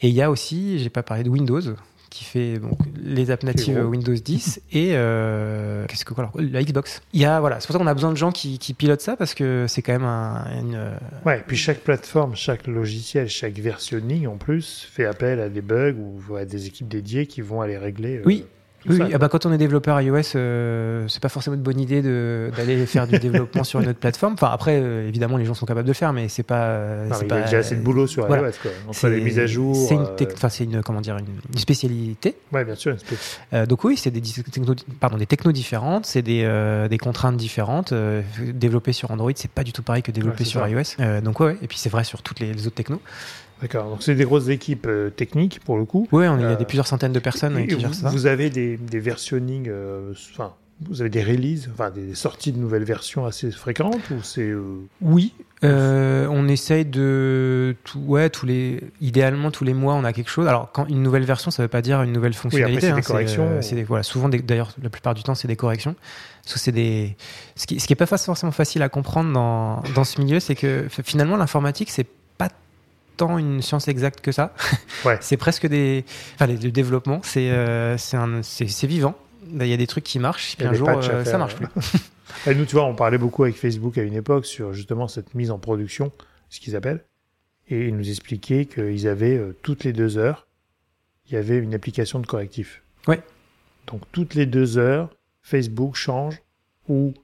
Et 0.00 0.08
il 0.08 0.14
y 0.14 0.22
a 0.22 0.30
aussi, 0.30 0.78
j'ai 0.78 0.90
pas 0.90 1.02
parlé 1.02 1.22
de 1.24 1.28
Windows, 1.30 1.60
qui 2.10 2.24
fait 2.24 2.58
donc, 2.58 2.78
les 3.02 3.30
apps 3.30 3.42
natives. 3.44 3.78
Windows 3.86 4.14
10 4.14 4.60
et 4.72 4.90
euh, 4.92 5.84
qu'est-ce 5.88 6.04
que 6.04 6.14
quoi 6.14 6.24
alors 6.24 6.36
la 6.40 6.62
Xbox. 6.62 7.02
Il 7.12 7.20
y 7.20 7.24
a 7.24 7.40
voilà, 7.40 7.58
c'est 7.60 7.66
pour 7.66 7.74
ça 7.74 7.78
qu'on 7.80 7.86
a 7.88 7.94
besoin 7.94 8.12
de 8.12 8.16
gens 8.16 8.30
qui, 8.32 8.58
qui 8.58 8.72
pilotent 8.72 9.00
ça 9.00 9.16
parce 9.16 9.34
que 9.34 9.66
c'est 9.68 9.82
quand 9.82 9.92
même 9.92 10.04
un, 10.04 10.44
une. 10.60 10.74
euh, 10.76 10.96
Ouais, 11.26 11.38
et 11.40 11.42
puis 11.46 11.56
chaque 11.56 11.80
plateforme, 11.80 12.34
chaque 12.36 12.66
logiciel, 12.66 13.28
chaque 13.28 13.54
versionning 13.58 14.26
en 14.28 14.36
plus 14.36 14.86
fait 14.90 15.06
appel 15.06 15.40
à 15.40 15.48
des 15.48 15.60
bugs 15.62 15.96
ou 16.28 16.36
à 16.36 16.44
des 16.44 16.66
équipes 16.66 16.88
dédiées 16.88 17.26
qui 17.26 17.40
vont 17.40 17.60
aller 17.62 17.76
régler. 17.78 18.18
euh, 18.18 18.22
Oui. 18.26 18.44
Oui, 18.88 18.98
ça, 18.98 19.04
oui. 19.04 19.10
Ah 19.14 19.18
bah, 19.18 19.28
quand 19.28 19.46
on 19.46 19.52
est 19.52 19.58
développeur 19.58 20.00
iOS, 20.00 20.20
euh, 20.36 21.06
c'est 21.08 21.20
pas 21.22 21.28
forcément 21.28 21.56
une 21.56 21.62
bonne 21.62 21.80
idée 21.80 22.02
d'aller 22.02 22.84
faire 22.86 23.06
du 23.06 23.18
développement 23.18 23.64
sur 23.64 23.80
une 23.80 23.88
autre 23.88 23.98
plateforme. 23.98 24.34
Enfin, 24.34 24.50
après, 24.52 24.78
euh, 24.80 25.08
évidemment, 25.08 25.36
les 25.36 25.44
gens 25.44 25.54
sont 25.54 25.66
capables 25.66 25.86
de 25.86 25.90
le 25.90 25.94
faire, 25.94 26.12
mais 26.12 26.28
c'est 26.28 26.42
pas. 26.42 26.64
euh, 26.64 27.08
Non, 27.08 27.16
mais 27.20 27.20
il 27.20 27.24
y 27.24 27.28
pas 27.28 27.36
a 27.36 27.42
déjà 27.42 27.58
assez 27.58 27.76
de 27.76 27.80
boulot 27.82 28.06
sur 28.06 28.26
voilà. 28.26 28.48
iOS. 28.48 28.52
Quoi. 28.62 28.70
Entre 28.88 29.08
les 29.08 29.20
mises 29.20 29.38
à 29.38 29.46
jour. 29.46 29.74
C'est 29.74 29.94
une, 29.94 30.02
euh, 30.02 30.26
enfin, 30.34 30.48
une, 30.60 30.82
comment 30.82 31.00
dire, 31.00 31.16
une, 31.18 31.26
une 31.52 31.58
spécialité. 31.58 32.36
Ouais, 32.52 32.64
bien 32.64 32.74
sûr. 32.74 32.96
Euh, 33.52 33.66
donc 33.66 33.84
oui, 33.84 33.96
c'est 33.96 34.10
des 34.10 34.20
techno, 34.20 34.74
pardon, 35.00 35.16
des 35.16 35.26
technos 35.26 35.52
différentes, 35.52 36.06
c'est 36.06 36.22
des, 36.22 36.42
euh, 36.44 36.88
des 36.88 36.98
contraintes 36.98 37.36
différentes. 37.36 37.92
Euh, 37.92 38.22
développer 38.52 38.92
sur 38.92 39.10
Android, 39.10 39.32
c'est 39.34 39.50
pas 39.50 39.64
du 39.64 39.72
tout 39.72 39.82
pareil 39.82 40.02
que 40.02 40.10
développer 40.12 40.44
Ouais, 40.44 40.50
sur 40.50 40.60
ça. 40.60 40.68
iOS. 40.68 40.82
Euh, 41.00 41.20
donc 41.20 41.40
ouais, 41.40 41.46
ouais. 41.46 41.56
et 41.62 41.66
puis 41.68 41.78
c'est 41.78 41.90
vrai 41.90 42.04
sur 42.04 42.22
toutes 42.22 42.40
les, 42.40 42.52
les 42.52 42.66
autres 42.66 42.76
technos. 42.76 43.00
D'accord. 43.62 43.88
Donc 43.90 44.02
c'est 44.02 44.14
des 44.14 44.24
grosses 44.24 44.48
équipes 44.48 44.86
euh, 44.88 45.10
techniques 45.10 45.60
pour 45.60 45.78
le 45.78 45.84
coup. 45.84 46.06
Ouais, 46.12 46.28
on- 46.28 46.36
il 46.38 46.42
y 46.42 46.44
a 46.44 46.50
Euh, 46.50 46.56
des 46.56 46.64
plusieurs 46.64 46.86
centaines 46.86 47.12
de 47.12 47.18
personnes 47.20 47.56
Et 47.58 47.66
qui 47.66 47.74
vous, 47.74 47.80
gèrent 47.80 47.94
ça. 47.94 48.08
vous 48.10 48.26
avez 48.26 48.50
des, 48.50 48.76
des 48.76 49.00
versionnings, 49.00 49.68
euh, 49.68 50.12
enfin, 50.32 50.52
vous 50.82 51.00
avez 51.00 51.08
des 51.08 51.22
releases, 51.22 51.70
enfin 51.72 51.90
des 51.90 52.14
sorties 52.14 52.52
de 52.52 52.58
nouvelles 52.58 52.82
versions 52.84 53.24
assez 53.26 53.50
fréquentes 53.52 54.10
ou 54.10 54.22
c'est 54.22 54.42
euh, 54.42 54.60
Oui, 55.00 55.32
euh, 55.62 56.26
on 56.30 56.48
essaye 56.48 56.84
de 56.84 57.76
tout, 57.84 58.00
ouais, 58.00 58.28
tous 58.28 58.44
les, 58.44 58.80
idéalement 59.00 59.50
tous 59.52 59.64
les 59.64 59.72
mois, 59.72 59.94
on 59.94 60.04
a 60.04 60.12
quelque 60.12 60.30
chose. 60.30 60.48
Alors, 60.48 60.70
quand 60.72 60.86
une 60.88 61.00
nouvelle 61.02 61.24
version, 61.24 61.50
ça 61.52 61.62
veut 61.62 61.68
pas 61.68 61.80
dire 61.80 62.02
une 62.02 62.12
nouvelle 62.12 62.34
fonctionnalité. 62.34 62.80
c'est 62.88 62.90
hein, 62.92 62.96
des 62.96 63.02
corrections. 63.02 63.46
euh, 63.48 63.62
c'est 63.62 63.76
des- 63.76 63.84
voilà, 63.84 64.02
souvent, 64.02 64.28
d'ailleurs, 64.28 64.72
la 64.82 64.90
plupart 64.90 65.14
du 65.14 65.22
temps, 65.22 65.36
c'est 65.36 65.48
des 65.48 65.56
corrections. 65.56 65.94
Parce 66.42 66.54
que 66.54 66.60
c'est 66.60 66.72
des, 66.72 67.16
ce 67.56 67.66
qui, 67.66 67.78
ce 67.80 67.86
qui 67.86 67.92
est 67.92 67.96
pas 67.96 68.04
forcément 68.06 68.50
facile 68.52 68.82
à 68.82 68.88
comprendre 68.90 69.32
dans, 69.32 69.80
dans 69.94 70.04
ce 70.04 70.20
milieu, 70.20 70.40
c'est 70.40 70.56
que 70.56 70.86
finalement, 71.04 71.36
l'informatique, 71.36 71.90
c'est 71.90 72.06
tant 73.16 73.38
une 73.38 73.62
science 73.62 73.88
exacte 73.88 74.20
que 74.20 74.32
ça. 74.32 74.54
Ouais. 75.04 75.18
c'est 75.20 75.36
presque 75.36 75.66
des, 75.66 76.02
enfin, 76.34 76.46
le 76.46 76.70
développement, 76.70 77.20
c'est, 77.22 77.50
euh, 77.50 77.96
vivant. 78.84 79.14
Il 79.52 79.66
y 79.66 79.72
a 79.74 79.76
des 79.76 79.86
trucs 79.86 80.04
qui 80.04 80.18
marchent, 80.18 80.56
puis 80.56 80.66
un 80.66 80.72
jour, 80.72 80.88
euh, 80.88 81.24
ça 81.24 81.36
marche 81.36 81.56
plus. 81.56 81.66
Et 82.46 82.54
nous, 82.54 82.64
tu 82.64 82.74
vois, 82.74 82.84
on 82.84 82.94
parlait 82.94 83.18
beaucoup 83.18 83.44
avec 83.44 83.56
Facebook 83.56 83.98
à 83.98 84.02
une 84.02 84.14
époque 84.14 84.46
sur 84.46 84.72
justement 84.72 85.08
cette 85.08 85.34
mise 85.34 85.50
en 85.50 85.58
production, 85.58 86.10
ce 86.48 86.60
qu'ils 86.60 86.76
appellent. 86.76 87.04
et 87.68 87.88
il 87.88 87.96
nous 87.96 88.08
expliquait 88.08 88.66
qu'ils 88.66 89.08
avaient 89.08 89.36
euh, 89.36 89.56
toutes 89.62 89.84
les 89.84 89.92
deux 89.92 90.16
heures, 90.16 90.46
il 91.26 91.34
y 91.34 91.36
avait 91.36 91.58
une 91.58 91.74
application 91.74 92.18
de 92.18 92.26
correctif. 92.26 92.82
Ouais. 93.06 93.20
Donc 93.86 94.02
toutes 94.12 94.34
les 94.34 94.46
deux 94.46 94.78
heures, 94.78 95.10
Facebook 95.42 95.94
change 95.94 96.40
ou 96.88 97.14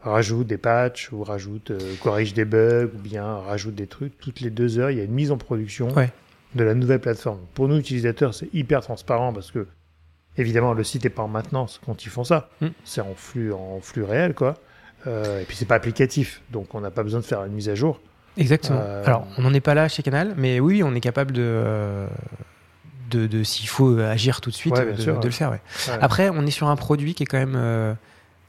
rajoute 0.00 0.46
des 0.46 0.58
patchs 0.58 1.10
ou 1.12 1.24
rajoute 1.24 1.70
euh, 1.72 1.78
corrige 2.02 2.32
des 2.34 2.44
bugs 2.44 2.88
ou 2.94 2.98
bien 2.98 3.24
rajoute 3.24 3.74
des 3.74 3.86
trucs. 3.86 4.16
Toutes 4.18 4.40
les 4.40 4.50
deux 4.50 4.78
heures, 4.78 4.90
il 4.90 4.98
y 4.98 5.00
a 5.00 5.04
une 5.04 5.12
mise 5.12 5.30
en 5.32 5.38
production 5.38 5.88
Ouais. 5.94 6.10
de 6.54 6.64
la 6.64 6.74
nouvelle 6.74 7.00
plateforme. 7.00 7.40
Pour 7.54 7.68
nous 7.68 7.76
utilisateurs, 7.78 8.32
c'est 8.34 8.48
hyper 8.54 8.80
transparent 8.80 9.32
parce 9.32 9.50
que 9.50 9.66
évidemment 10.36 10.72
le 10.72 10.84
site 10.84 11.04
est 11.04 11.10
pas 11.10 11.22
en 11.22 11.28
maintenance 11.28 11.80
quand 11.84 12.04
ils 12.04 12.10
font 12.10 12.24
ça. 12.24 12.48
Mm. 12.60 12.66
C'est 12.84 13.00
en 13.00 13.14
flux 13.16 13.52
en 13.52 13.80
flux 13.82 14.04
réel 14.04 14.34
quoi. 14.34 14.54
Euh, 15.06 15.40
et 15.40 15.44
puis 15.44 15.56
c'est 15.56 15.64
pas 15.64 15.76
applicatif, 15.76 16.42
donc 16.50 16.74
on 16.74 16.80
n'a 16.80 16.90
pas 16.90 17.02
besoin 17.02 17.20
de 17.20 17.24
faire 17.24 17.44
une 17.44 17.52
mise 17.52 17.68
à 17.68 17.74
jour. 17.74 18.00
Exactement. 18.36 18.78
Euh, 18.80 19.04
Alors, 19.04 19.26
on 19.36 19.42
n'en 19.42 19.52
est 19.54 19.60
pas 19.60 19.74
là 19.74 19.88
chez 19.88 20.02
Canal, 20.04 20.34
mais 20.36 20.60
oui, 20.60 20.82
on 20.84 20.94
est 20.94 21.00
capable 21.00 21.32
de, 21.32 22.06
de, 23.10 23.26
de 23.26 23.42
s'il 23.42 23.68
faut 23.68 23.98
agir 23.98 24.40
tout 24.40 24.50
de 24.50 24.54
suite, 24.54 24.74
Ouais, 24.76 24.92
de, 24.92 25.00
sûr, 25.00 25.14
de 25.14 25.18
ouais. 25.18 25.24
le 25.24 25.30
faire. 25.30 25.50
ouais. 25.50 25.60
Après, 26.00 26.28
on 26.30 26.44
est 26.46 26.50
sur 26.52 26.68
un 26.68 26.76
produit 26.76 27.14
qui 27.14 27.24
est 27.24 27.26
quand 27.26 27.38
même 27.38 27.96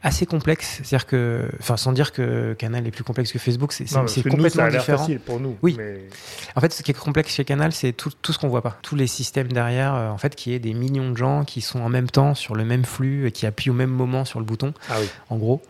assez 0.01 0.25
complexe. 0.25 0.79
C'est-à-dire 0.83 1.05
que, 1.07 1.49
enfin, 1.59 1.75
sans 1.75 1.91
dire 1.91 2.13
que 2.13 2.53
Canal 2.57 2.87
est 2.87 2.91
plus 2.91 3.03
complexe 3.03 3.31
que 3.33 3.39
Facebook, 3.39 3.73
c'est 3.73 3.83
que 3.85 3.99
nous, 3.99 4.07
ça 4.07 4.21
complètement 4.29 4.63
a 4.63 4.69
différent. 4.71 4.97
facile 4.99 5.19
pour 5.19 5.39
nous. 5.39 5.57
Oui. 5.61 5.75
mais- 5.77 6.07
En 6.55 6.61
fait, 6.61 6.71
ce 6.73 6.83
qui 6.83 6.91
est 6.91 6.93
complexe 6.97 7.33
chez 7.33 7.43
Canal, 7.43 7.71
c'est 7.73 7.91
tout, 7.91 8.09
tout 8.21 8.31
ce 8.31 8.39
qu'on 8.39 8.47
voit 8.47 8.61
pas. 8.61 8.77
Tous 8.81 8.95
les 8.95 9.07
systèmes 9.07 9.51
derrière, 9.51 9.93
euh, 9.95 10.09
en 10.09 10.17
fait, 10.17 10.35
qui 10.35 10.53
est 10.53 10.59
des 10.59 10.73
millions 10.73 11.11
de 11.11 11.17
gens 11.17 11.43
qui 11.43 11.59
sont 11.61 11.79
en 11.81 11.89
même 11.89 12.09
temps 12.09 12.33
sur 12.33 12.55
le 12.55 12.63
même 12.63 12.85
flux 12.85 13.27
et 13.27 13.31
qui 13.31 13.45
appuient 13.45 13.71
au 13.71 13.73
même 13.73 13.89
moment 13.89 14.23
sur 14.25 14.39
le 14.39 14.45
bouton, 14.45 14.73
Ah 14.89 14.95
oui. 15.01 15.09
en 15.29 15.37
gros. 15.37 15.61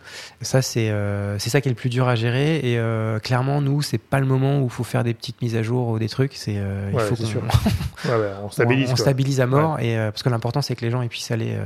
Ça, 0.42 0.62
c'est 0.62 0.90
euh, 0.90 1.38
c'est 1.38 1.50
ça 1.50 1.60
qui 1.60 1.68
est 1.68 1.72
le 1.72 1.76
plus 1.76 1.90
dur 1.90 2.06
à 2.06 2.14
gérer. 2.14 2.58
Et 2.58 2.78
euh, 2.78 3.18
clairement, 3.18 3.60
nous, 3.60 3.82
c'est 3.82 3.98
pas 3.98 4.20
le 4.20 4.26
moment 4.26 4.60
où 4.60 4.64
il 4.64 4.70
faut 4.70 4.84
faire 4.84 5.02
des 5.02 5.14
petites 5.14 5.42
mises 5.42 5.56
à 5.56 5.62
jour 5.62 5.88
ou 5.88 5.98
des 5.98 6.08
trucs. 6.08 6.34
C'est 6.34 6.52
il 6.54 6.94
Ouais, 6.96 7.02
faut 7.04 7.16
qu'on 7.16 7.24
sûr. 7.24 7.42
Ouais, 8.06 8.12
ouais, 8.12 8.30
on 8.42 8.50
stabilise. 8.50 8.88
on, 8.90 8.92
on 8.92 8.96
stabilise 8.96 9.40
à 9.40 9.46
mort. 9.46 9.78
Et 9.80 9.94
parce 9.96 10.22
que 10.22 10.28
l'important, 10.28 10.62
c'est 10.62 10.74
que 10.76 10.84
les 10.84 10.90
gens 10.90 11.02
ils 11.02 11.08
puissent 11.08 11.30
aller 11.32 11.56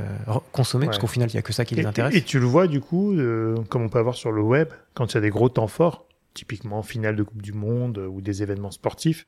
consommer, 0.51 0.85
parce 0.87 0.97
qu'au 0.99 1.07
final, 1.07 1.29
il 1.29 1.35
y 1.35 1.37
a 1.37 1.41
que 1.41 1.53
ça 1.53 1.63
qui 1.63 1.75
les 1.75 1.85
intéresse. 1.85 2.13
et 2.15 2.21
tu 2.21 2.39
le 2.39 2.45
vois 2.45 2.54
du 2.67 2.81
coup, 2.81 3.13
euh, 3.13 3.55
comme 3.69 3.83
on 3.83 3.89
peut 3.89 3.99
avoir 3.99 4.15
sur 4.15 4.31
le 4.31 4.41
web, 4.41 4.69
quand 4.93 5.11
il 5.11 5.15
y 5.15 5.17
a 5.17 5.21
des 5.21 5.29
gros 5.29 5.49
temps 5.49 5.67
forts, 5.67 6.05
typiquement 6.33 6.81
finale 6.83 7.15
de 7.15 7.23
Coupe 7.23 7.41
du 7.41 7.53
Monde 7.53 7.97
euh, 7.99 8.07
ou 8.07 8.21
des 8.21 8.41
événements 8.43 8.71
sportifs, 8.71 9.27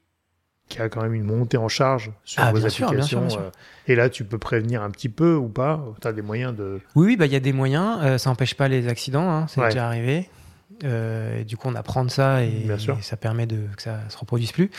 qu'il 0.70 0.80
y 0.82 0.84
a 0.84 0.90
quand 0.90 1.02
même 1.02 1.14
une 1.14 1.24
montée 1.24 1.56
en 1.58 1.70
charge 1.70 2.12
sur 2.26 2.44
Ah, 2.44 2.52
vos 2.52 2.60
bien 2.60 2.70
sûr, 2.70 2.90
bien 2.92 3.02
sûr, 3.02 3.20
applications. 3.20 3.22
bien 3.22 3.30
sûr. 3.30 3.40
euh, 3.42 3.50
et 3.88 3.96
là, 3.96 4.10
tu 4.10 4.26
peux 4.26 4.38
prévenir 4.38 4.82
un 4.82 4.90
petit 4.92 5.08
peu 5.10 5.36
ou 5.36 5.48
pas. 5.48 5.84
Tu 6.02 6.08
as 6.08 6.12
des 6.14 6.22
moyens 6.22 6.56
de. 6.56 6.82
Oui, 6.96 7.06
oui, 7.08 7.16
bah 7.18 7.26
il 7.26 7.32
y 7.32 7.36
a 7.38 7.40
des 7.40 7.54
moyens. 7.54 8.00
euh, 8.02 8.18
ça 8.18 8.30
n'empêche 8.30 8.56
pas 8.56 8.68
les 8.68 8.88
accidents. 8.90 9.30
Hein, 9.30 9.46
c'est 9.48 9.62
Ouais. 9.62 9.68
déjà 9.70 9.88
arrivé. 9.88 10.30
Euh, 10.84 11.40
et 11.40 11.44
du 11.44 11.58
coup, 11.58 11.68
on 11.68 11.76
apprend 11.76 12.06
de 12.06 12.10
ça 12.12 12.44
et, 12.44 12.68
ça 13.02 13.18
permet 13.18 13.48
de 13.48 13.58
que 13.76 13.82
ça 13.82 14.00
se 14.10 14.18
reproduise 14.18 14.52
plus. 14.52 14.70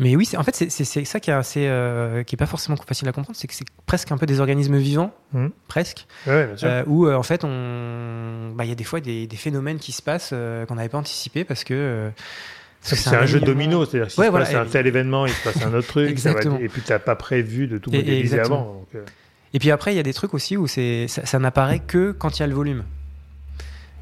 Mais 0.00 0.16
oui, 0.16 0.24
c'est- 0.26 0.36
en 0.36 0.42
fait, 0.42 0.54
c'est- 0.68 1.04
ça 1.04 1.20
qui 1.20 1.30
est 1.30 1.34
assez, 1.34 1.66
euh, 1.68 2.24
qui 2.24 2.34
est 2.34 2.36
pas 2.36 2.46
forcément 2.46 2.76
facile 2.76 3.06
à 3.08 3.12
comprendre, 3.12 3.36
c'est 3.38 3.46
que 3.46 3.54
c'est 3.54 3.66
presque 3.86 4.10
un 4.10 4.18
peu 4.18 4.26
des 4.26 4.40
organismes 4.40 4.76
vivants, 4.78 5.14
Mhm. 5.32 5.50
presque, 5.68 6.06
Ouais, 6.26 6.46
bien 6.48 6.56
sûr. 6.56 6.68
euh, 6.68 6.82
où 6.86 7.08
en 7.08 7.22
fait, 7.22 7.44
on, 7.44 8.52
bah, 8.56 8.64
il 8.64 8.68
y 8.68 8.72
a 8.72 8.74
des 8.74 8.82
fois 8.84 9.00
des, 9.00 9.26
des 9.28 9.36
phénomènes 9.36 9.78
qui 9.78 9.92
se 9.92 10.02
passent 10.02 10.30
qu'on 10.68 10.74
n'avait 10.74 10.88
pas 10.88 10.98
anticipé 10.98 11.44
parce 11.44 11.62
que 11.62 12.10
c'est 12.80 13.14
un 13.14 13.24
jeu 13.26 13.38
de 13.40 13.46
domino, 13.46 13.84
c'est-à-dire 13.86 14.08
qu'il 14.12 14.20
Ouais, 14.22 14.30
voilà, 14.30 14.46
passe 14.46 14.54
un 14.56 14.66
tel 14.66 14.86
événement, 14.86 15.26
il 15.26 15.32
se 15.32 15.42
passe 15.44 15.62
un 15.64 15.72
autre 15.72 15.86
truc, 15.88 16.10
Exactement. 16.10 16.58
et 16.58 16.68
puis 16.68 16.82
tu 16.82 16.90
n'as 16.92 16.98
pas 16.98 17.14
prévu 17.16 17.66
de 17.68 17.78
tout 17.78 17.90
modéliser 17.92 18.40
avant. 18.40 18.84
donc, 18.92 19.02
Et 19.52 19.58
puis 19.60 19.70
après, 19.70 19.92
il 19.92 19.96
y 19.96 20.00
a 20.00 20.02
des 20.02 20.12
trucs 20.14 20.34
aussi 20.34 20.56
où 20.56 20.66
ça 20.66 21.38
n'apparaît 21.38 21.78
que 21.78 22.10
quand 22.10 22.38
il 22.38 22.40
y 22.40 22.42
a 22.42 22.46
le 22.48 22.54
volume. 22.54 22.82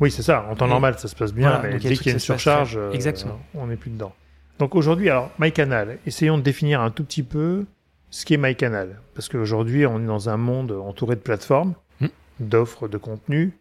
Oui, 0.02 0.10
c'est 0.10 0.22
ça. 0.22 0.44
En 0.50 0.56
temps 0.56 0.66
normal, 0.66 0.98
ça 0.98 1.06
se 1.06 1.14
passe 1.14 1.32
bien, 1.32 1.48
Voilà, 1.60 1.74
mais 1.74 1.78
dès 1.78 1.96
qu'il 1.96 2.08
y 2.08 2.10
a 2.10 2.14
une 2.14 2.18
surcharge, 2.18 2.76
euh, 2.76 2.90
Exactement. 2.90 3.38
on 3.54 3.68
n'est 3.68 3.76
plus 3.76 3.90
dedans. 3.90 4.12
Donc 4.58 4.74
aujourd'hui, 4.74 5.08
alors 5.08 5.30
MyCanal, 5.38 5.98
essayons 6.06 6.38
de 6.38 6.42
définir 6.42 6.80
un 6.80 6.90
tout 6.90 7.04
petit 7.04 7.22
peu 7.22 7.66
ce 8.10 8.24
qu'est 8.26 8.36
MyCanal, 8.36 9.00
parce 9.14 9.28
qu'aujourd'hui, 9.28 9.86
on 9.86 10.00
est 10.02 10.06
dans 10.06 10.28
un 10.28 10.36
monde 10.36 10.72
entouré 10.72 11.14
de 11.14 11.20
plateformes, 11.20 11.74
Hmm. 12.00 12.08
d'offres 12.40 12.88
de 12.88 12.98
contenu, 12.98 13.52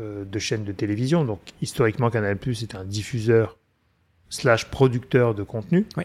euh, 0.00 0.24
de 0.24 0.38
chaînes 0.40 0.64
de 0.64 0.72
télévision. 0.72 1.24
Donc 1.24 1.38
historiquement, 1.62 2.10
Canal+ 2.10 2.36
est 2.44 2.74
un 2.74 2.84
diffuseur 2.84 3.56
slash 4.30 4.68
producteur 4.70 5.32
de 5.36 5.44
contenu. 5.44 5.86
Oui. 5.96 6.02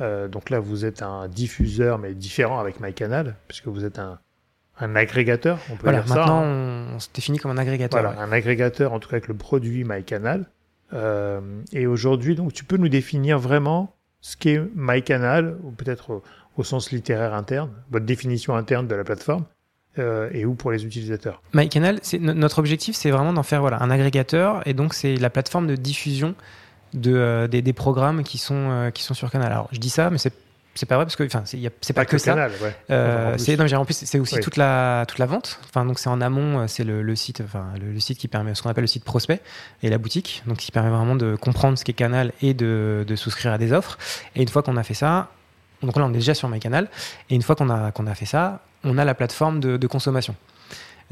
Euh, 0.00 0.26
donc 0.26 0.50
là, 0.50 0.58
vous 0.58 0.84
êtes 0.84 1.02
un 1.02 1.28
diffuseur, 1.28 1.98
mais 1.98 2.14
différent 2.14 2.58
avec 2.58 2.80
MyCanal, 2.80 3.36
puisque 3.46 3.68
vous 3.68 3.84
êtes 3.84 4.00
un, 4.00 4.18
un 4.80 4.96
agrégateur, 4.96 5.58
on 5.70 5.74
peut 5.76 5.82
Voilà, 5.84 6.00
dire 6.00 6.08
ça. 6.08 6.14
maintenant, 6.16 6.42
hein. 6.44 6.86
on, 6.96 6.98
se 6.98 7.08
définit 7.14 7.38
comme 7.38 7.50
un 7.52 7.58
agrégateur. 7.58 8.00
Voilà, 8.00 8.20
un 8.20 8.32
agrégateur, 8.32 8.92
en 8.92 8.98
tout 9.00 9.08
cas 9.08 9.16
avec 9.16 9.28
le 9.28 9.34
produit 9.34 9.84
MyCanal. 9.84 10.46
Euh, 10.92 11.40
et 11.72 11.86
aujourd'hui, 11.86 12.34
donc, 12.34 12.52
tu 12.52 12.64
peux 12.64 12.76
nous 12.76 12.88
définir 12.88 13.38
vraiment 13.38 13.94
ce 14.20 14.36
qu'est 14.36 14.60
MyCanal, 14.74 15.56
ou 15.62 15.70
peut-être 15.70 16.10
au, 16.10 16.22
au 16.56 16.64
sens 16.64 16.90
littéraire 16.90 17.34
interne, 17.34 17.70
votre 17.90 18.06
définition 18.06 18.56
interne 18.56 18.86
de 18.88 18.94
la 18.94 19.04
plateforme, 19.04 19.44
euh, 19.98 20.28
et 20.32 20.44
où 20.44 20.54
pour 20.54 20.70
les 20.72 20.84
utilisateurs. 20.84 21.42
MyCanal, 21.54 21.98
c'est 22.02 22.18
no- 22.18 22.34
notre 22.34 22.58
objectif, 22.58 22.96
c'est 22.96 23.10
vraiment 23.10 23.32
d'en 23.32 23.42
faire 23.42 23.60
voilà 23.60 23.82
un 23.82 23.90
agrégateur 23.90 24.66
et 24.66 24.72
donc 24.74 24.94
c'est 24.94 25.16
la 25.16 25.30
plateforme 25.30 25.66
de 25.66 25.74
diffusion 25.76 26.34
de 26.94 27.12
euh, 27.14 27.48
des, 27.48 27.60
des 27.62 27.72
programmes 27.72 28.22
qui 28.22 28.38
sont 28.38 28.90
qui 28.94 29.02
sont 29.02 29.14
sur 29.14 29.30
Canal. 29.30 29.50
Alors 29.52 29.68
je 29.72 29.78
dis 29.78 29.90
ça, 29.90 30.10
mais 30.10 30.18
c'est 30.18 30.32
c'est 30.80 30.86
pas 30.86 30.96
vrai 30.96 31.04
parce 31.04 31.16
que 31.16 31.24
enfin 31.24 31.42
c'est 31.44 31.92
pas, 31.92 32.06
que, 32.06 32.16
ça. 32.16 32.32
Canal, 32.32 32.50
ouais. 32.62 32.74
Euh, 32.90 33.36
c'est 33.36 33.54
non, 33.56 33.66
en 33.78 33.84
plus 33.84 33.94
c'est 33.94 34.18
aussi 34.18 34.36
Oui. 34.36 34.40
toute 34.40 34.56
la 34.56 35.04
toute 35.06 35.18
la 35.18 35.26
vente. 35.26 35.60
Enfin 35.68 35.84
donc 35.84 35.98
c'est 35.98 36.08
en 36.08 36.20
amont, 36.22 36.60
euh, 36.60 36.66
c'est 36.68 36.84
le, 36.84 37.02
le 37.02 37.16
site, 37.16 37.42
enfin 37.44 37.66
le, 37.78 37.92
le 37.92 38.00
site 38.00 38.18
qui 38.18 38.28
permet 38.28 38.54
ce 38.54 38.62
qu'on 38.62 38.70
appelle 38.70 38.84
le 38.84 38.88
site 38.88 39.04
prospect 39.04 39.40
et 39.82 39.90
la 39.90 39.98
boutique, 39.98 40.42
donc 40.46 40.56
qui 40.56 40.72
permet 40.72 40.88
vraiment 40.90 41.16
de 41.16 41.36
comprendre 41.36 41.76
ce 41.78 41.84
qu'est 41.84 41.92
Canal 41.92 42.32
et 42.40 42.54
de, 42.54 43.04
de 43.06 43.16
souscrire 43.16 43.52
à 43.52 43.58
des 43.58 43.72
offres. 43.72 43.98
Et 44.34 44.42
une 44.42 44.48
fois 44.48 44.62
qu'on 44.62 44.76
a 44.78 44.82
fait 44.82 44.94
ça, 44.94 45.28
donc 45.82 45.96
là 45.96 46.04
on 46.06 46.10
est 46.10 46.14
déjà 46.14 46.32
sur 46.34 46.48
MyCanal 46.48 46.88
et 47.28 47.34
une 47.34 47.42
fois 47.42 47.54
qu'on 47.56 47.68
a 47.68 47.92
qu'on 47.92 48.06
a 48.06 48.14
fait 48.14 48.26
ça, 48.26 48.60
on 48.82 48.96
a 48.96 49.04
la 49.04 49.14
plateforme 49.14 49.60
de, 49.60 49.76
de 49.76 49.86
consommation 49.86 50.34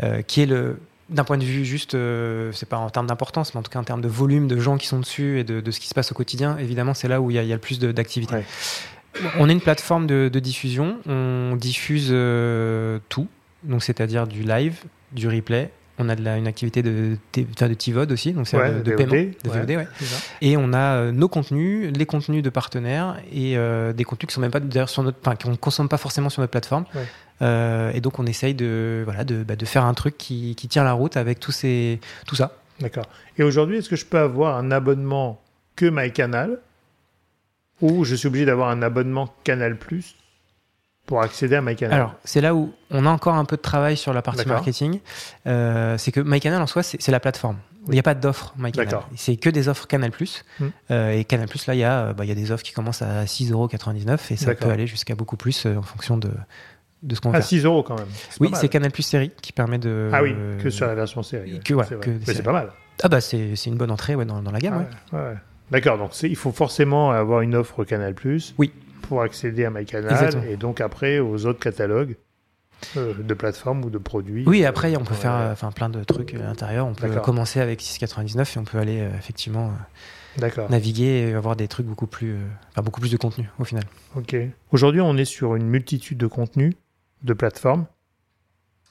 euh, 0.02 0.22
qui 0.22 0.40
est 0.42 0.46
le 0.46 0.80
d'un 1.10 1.24
point 1.24 1.38
de 1.38 1.44
vue 1.44 1.64
juste, 1.64 1.94
euh, 1.94 2.52
c'est 2.52 2.68
pas 2.68 2.76
en 2.76 2.90
termes 2.90 3.06
d'importance, 3.06 3.54
mais 3.54 3.60
en 3.60 3.62
tout 3.62 3.70
cas 3.70 3.78
en 3.78 3.82
termes 3.82 4.02
de 4.02 4.08
volume 4.08 4.46
de 4.46 4.60
gens 4.60 4.76
qui 4.76 4.86
sont 4.86 4.98
dessus 5.00 5.40
et 5.40 5.44
de, 5.44 5.62
de 5.62 5.70
ce 5.70 5.80
qui 5.80 5.88
se 5.88 5.94
passe 5.94 6.12
au 6.12 6.14
quotidien, 6.14 6.58
évidemment, 6.58 6.92
c'est 6.92 7.08
là 7.08 7.22
où 7.22 7.30
il 7.30 7.34
y, 7.34 7.38
a- 7.38 7.42
il 7.42 7.48
y 7.48 7.52
a 7.52 7.54
le 7.54 7.60
plus 7.62 7.78
d'activité. 7.78 8.34
Ouais. 8.34 8.44
On 9.38 9.48
est 9.48 9.52
une 9.52 9.60
plateforme 9.60 10.06
de, 10.06 10.28
de 10.32 10.38
diffusion, 10.40 10.98
on 11.06 11.56
diffuse 11.56 12.08
euh, 12.10 12.98
tout, 13.08 13.28
donc 13.64 13.82
c'est-à-dire 13.82 14.26
du 14.26 14.42
live, 14.42 14.84
du 15.12 15.28
replay. 15.28 15.70
On 16.00 16.08
a 16.08 16.14
de 16.14 16.22
la, 16.22 16.36
une 16.36 16.46
activité 16.46 16.80
de, 16.80 17.16
enfin, 17.56 17.68
de 17.68 17.74
TVOD 17.74 18.12
aussi, 18.12 18.32
donc 18.32 18.46
c'est 18.46 18.56
Ouais, 18.56 18.70
de, 18.72 18.82
de 18.82 18.94
paiement, 18.94 19.10
de 19.10 19.50
ouais. 19.50 19.60
VOD, 19.60 19.70
ouais. 19.70 19.88
Et 20.40 20.56
on 20.56 20.72
a 20.72 20.94
euh, 20.94 21.10
nos 21.10 21.28
contenus, 21.28 21.92
les 21.92 22.06
contenus 22.06 22.40
de 22.44 22.50
partenaires 22.50 23.20
et 23.32 23.56
euh, 23.56 23.92
des 23.92 24.04
contenus 24.04 24.28
qui 24.28 24.34
sont 24.34 24.40
même 24.40 24.52
pas 24.52 24.60
d'ailleurs 24.60 24.88
sur 24.88 25.02
notre, 25.02 25.18
enfin, 25.24 25.34
qu'on 25.34 25.56
consomme 25.56 25.88
pas 25.88 25.96
forcément 25.96 26.28
sur 26.30 26.40
notre 26.40 26.52
plateforme. 26.52 26.84
Et 27.40 28.00
donc 28.00 28.18
on 28.20 28.26
essaye 28.26 28.54
de 28.54 29.02
voilà 29.04 29.24
de, 29.24 29.42
bah, 29.42 29.56
de 29.56 29.64
faire 29.64 29.84
un 29.84 29.94
truc 29.94 30.16
qui, 30.18 30.54
qui 30.56 30.68
tient 30.68 30.84
la 30.84 30.92
route 30.92 31.16
avec 31.16 31.44
ces 31.50 32.00
tout 32.26 32.36
ça. 32.36 32.52
D'accord. 32.80 33.06
Et 33.36 33.42
aujourd'hui, 33.42 33.78
est-ce 33.78 33.88
que 33.88 33.96
je 33.96 34.06
peux 34.06 34.18
avoir 34.18 34.56
un 34.56 34.70
abonnement 34.70 35.40
que 35.74 35.86
MyCanal, 35.86 36.58
ou 37.80 38.04
je 38.04 38.14
suis 38.14 38.28
obligé 38.28 38.44
d'avoir 38.44 38.70
un 38.70 38.82
abonnement 38.82 39.28
Canal+, 39.44 39.76
pour 41.06 41.22
accéder 41.22 41.56
à 41.56 41.62
MyCanal 41.62 41.94
Alors 41.94 42.14
c'est 42.24 42.40
là 42.42 42.54
où 42.54 42.72
on 42.90 43.06
a 43.06 43.08
encore 43.10 43.34
un 43.34 43.44
peu 43.46 43.56
de 43.56 43.62
travail 43.62 43.96
sur 43.96 44.12
la 44.12 44.20
partie 44.22 44.46
marketing. 44.46 45.00
Euh, 45.46 45.96
c'est 45.96 46.12
que 46.12 46.20
MyCanal 46.20 46.60
en 46.60 46.66
soi 46.66 46.82
c'est 46.82 47.10
la 47.10 47.20
plateforme. 47.20 47.56
Il 47.86 47.92
n'y 47.92 47.98
a 47.98 48.02
pas 48.02 48.14
d'offre 48.14 48.52
MyCanal. 48.58 49.00
C'est 49.16 49.36
que 49.36 49.48
des 49.48 49.68
offres 49.68 49.86
Canal+. 49.86 50.10
Hmm. 50.60 50.66
Euh, 50.90 51.12
et 51.12 51.24
Canal+, 51.24 51.48
là, 51.66 51.74
il 51.74 51.78
y, 51.78 51.84
a, 51.84 52.00
euh, 52.00 52.12
bah, 52.12 52.26
il 52.26 52.28
y 52.28 52.32
a 52.32 52.34
des 52.34 52.50
offres 52.52 52.62
qui 52.62 52.72
commencent 52.72 53.00
à 53.00 53.24
6,99€ 53.24 54.30
et 54.32 54.36
ça 54.36 54.54
peut 54.54 54.68
aller 54.68 54.86
jusqu'à 54.86 55.14
beaucoup 55.14 55.38
plus 55.38 55.64
euh, 55.64 55.76
en 55.76 55.82
fonction 55.82 56.18
de, 56.18 56.30
de 57.02 57.14
ce 57.14 57.20
qu'on 57.22 57.30
À 57.30 57.32
va 57.32 57.38
faire. 57.38 57.48
6 57.48 57.64
euros 57.64 57.82
quand 57.82 57.96
même. 57.96 58.08
Oui, 58.40 58.50
c'est 58.52 58.68
Canal 58.68 58.90
Plus 58.90 59.04
série 59.04 59.30
qui 59.40 59.52
permet 59.52 59.78
de. 59.78 60.10
Ah 60.12 60.22
oui, 60.22 60.34
que 60.62 60.68
sur 60.68 60.86
la 60.86 60.94
version 60.94 61.22
série. 61.22 61.54
ouais. 61.54 61.60
que 61.60 61.72
voilà, 61.72 61.88
C'est 62.26 62.42
pas 62.42 62.52
mal. 62.52 62.70
Ah 63.02 63.08
bah 63.08 63.20
c'est 63.22 63.54
une 63.66 63.76
bonne 63.76 63.92
entrée 63.92 64.16
ouais, 64.16 64.24
dans, 64.26 64.42
dans 64.42 64.50
la 64.50 64.58
gamme. 64.58 64.78
ouais. 64.78 65.18
Ouais, 65.18 65.24
ouais. 65.28 65.36
D'accord, 65.70 65.98
donc 65.98 66.20
il 66.22 66.36
faut 66.36 66.52
forcément 66.52 67.10
avoir 67.10 67.42
une 67.42 67.54
offre 67.54 67.84
Canal+, 67.84 68.14
Oui. 68.58 68.72
pour 69.02 69.22
accéder 69.22 69.64
à 69.64 69.70
MyCanal, 69.70 70.10
Exactement. 70.12 70.42
et 70.44 70.56
donc 70.56 70.80
après 70.80 71.18
aux 71.18 71.46
autres 71.46 71.58
catalogues 71.60 72.16
euh, 72.96 73.12
de 73.14 73.34
plateformes 73.34 73.84
ou 73.84 73.90
de 73.90 73.98
produits. 73.98 74.44
Oui, 74.46 74.64
Euh, 74.64 74.68
après 74.68 74.96
on 74.96 75.04
peut 75.04 75.14
ouais. 75.14 75.20
faire 75.20 75.34
euh, 75.34 75.52
enfin 75.52 75.70
plein 75.72 75.88
de 75.88 76.02
trucs 76.04 76.34
à 76.34 76.38
l'intérieur. 76.38 76.86
On 76.86 76.94
peut 76.94 77.08
commencer 77.20 77.60
avec 77.60 77.80
6,99 77.82 78.56
et 78.56 78.58
on 78.60 78.64
peut 78.64 78.78
aller 78.78 79.00
euh, 79.00 79.10
effectivement 79.18 79.72
euh, 80.40 80.48
naviguer 80.70 81.28
et 81.28 81.34
avoir 81.34 81.56
des 81.56 81.68
trucs 81.68 81.86
beaucoup 81.86 82.06
plus, 82.06 82.34
euh, 82.34 82.38
enfin 82.70 82.82
beaucoup 82.82 83.00
plus 83.00 83.10
de 83.10 83.16
contenu 83.16 83.48
au 83.58 83.64
final. 83.64 83.84
ok. 84.16 84.36
Aujourd'hui, 84.72 85.00
on 85.00 85.16
est 85.16 85.24
sur 85.24 85.56
une 85.56 85.66
multitude 85.68 86.16
de 86.18 86.26
contenus, 86.28 86.74
de 87.24 87.32
plateformes. 87.34 87.86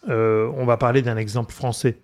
Euh, 0.10 0.52
on 0.56 0.66
va 0.66 0.78
parler 0.78 1.02
d'un 1.02 1.18
exemple 1.18 1.52
français 1.54 1.98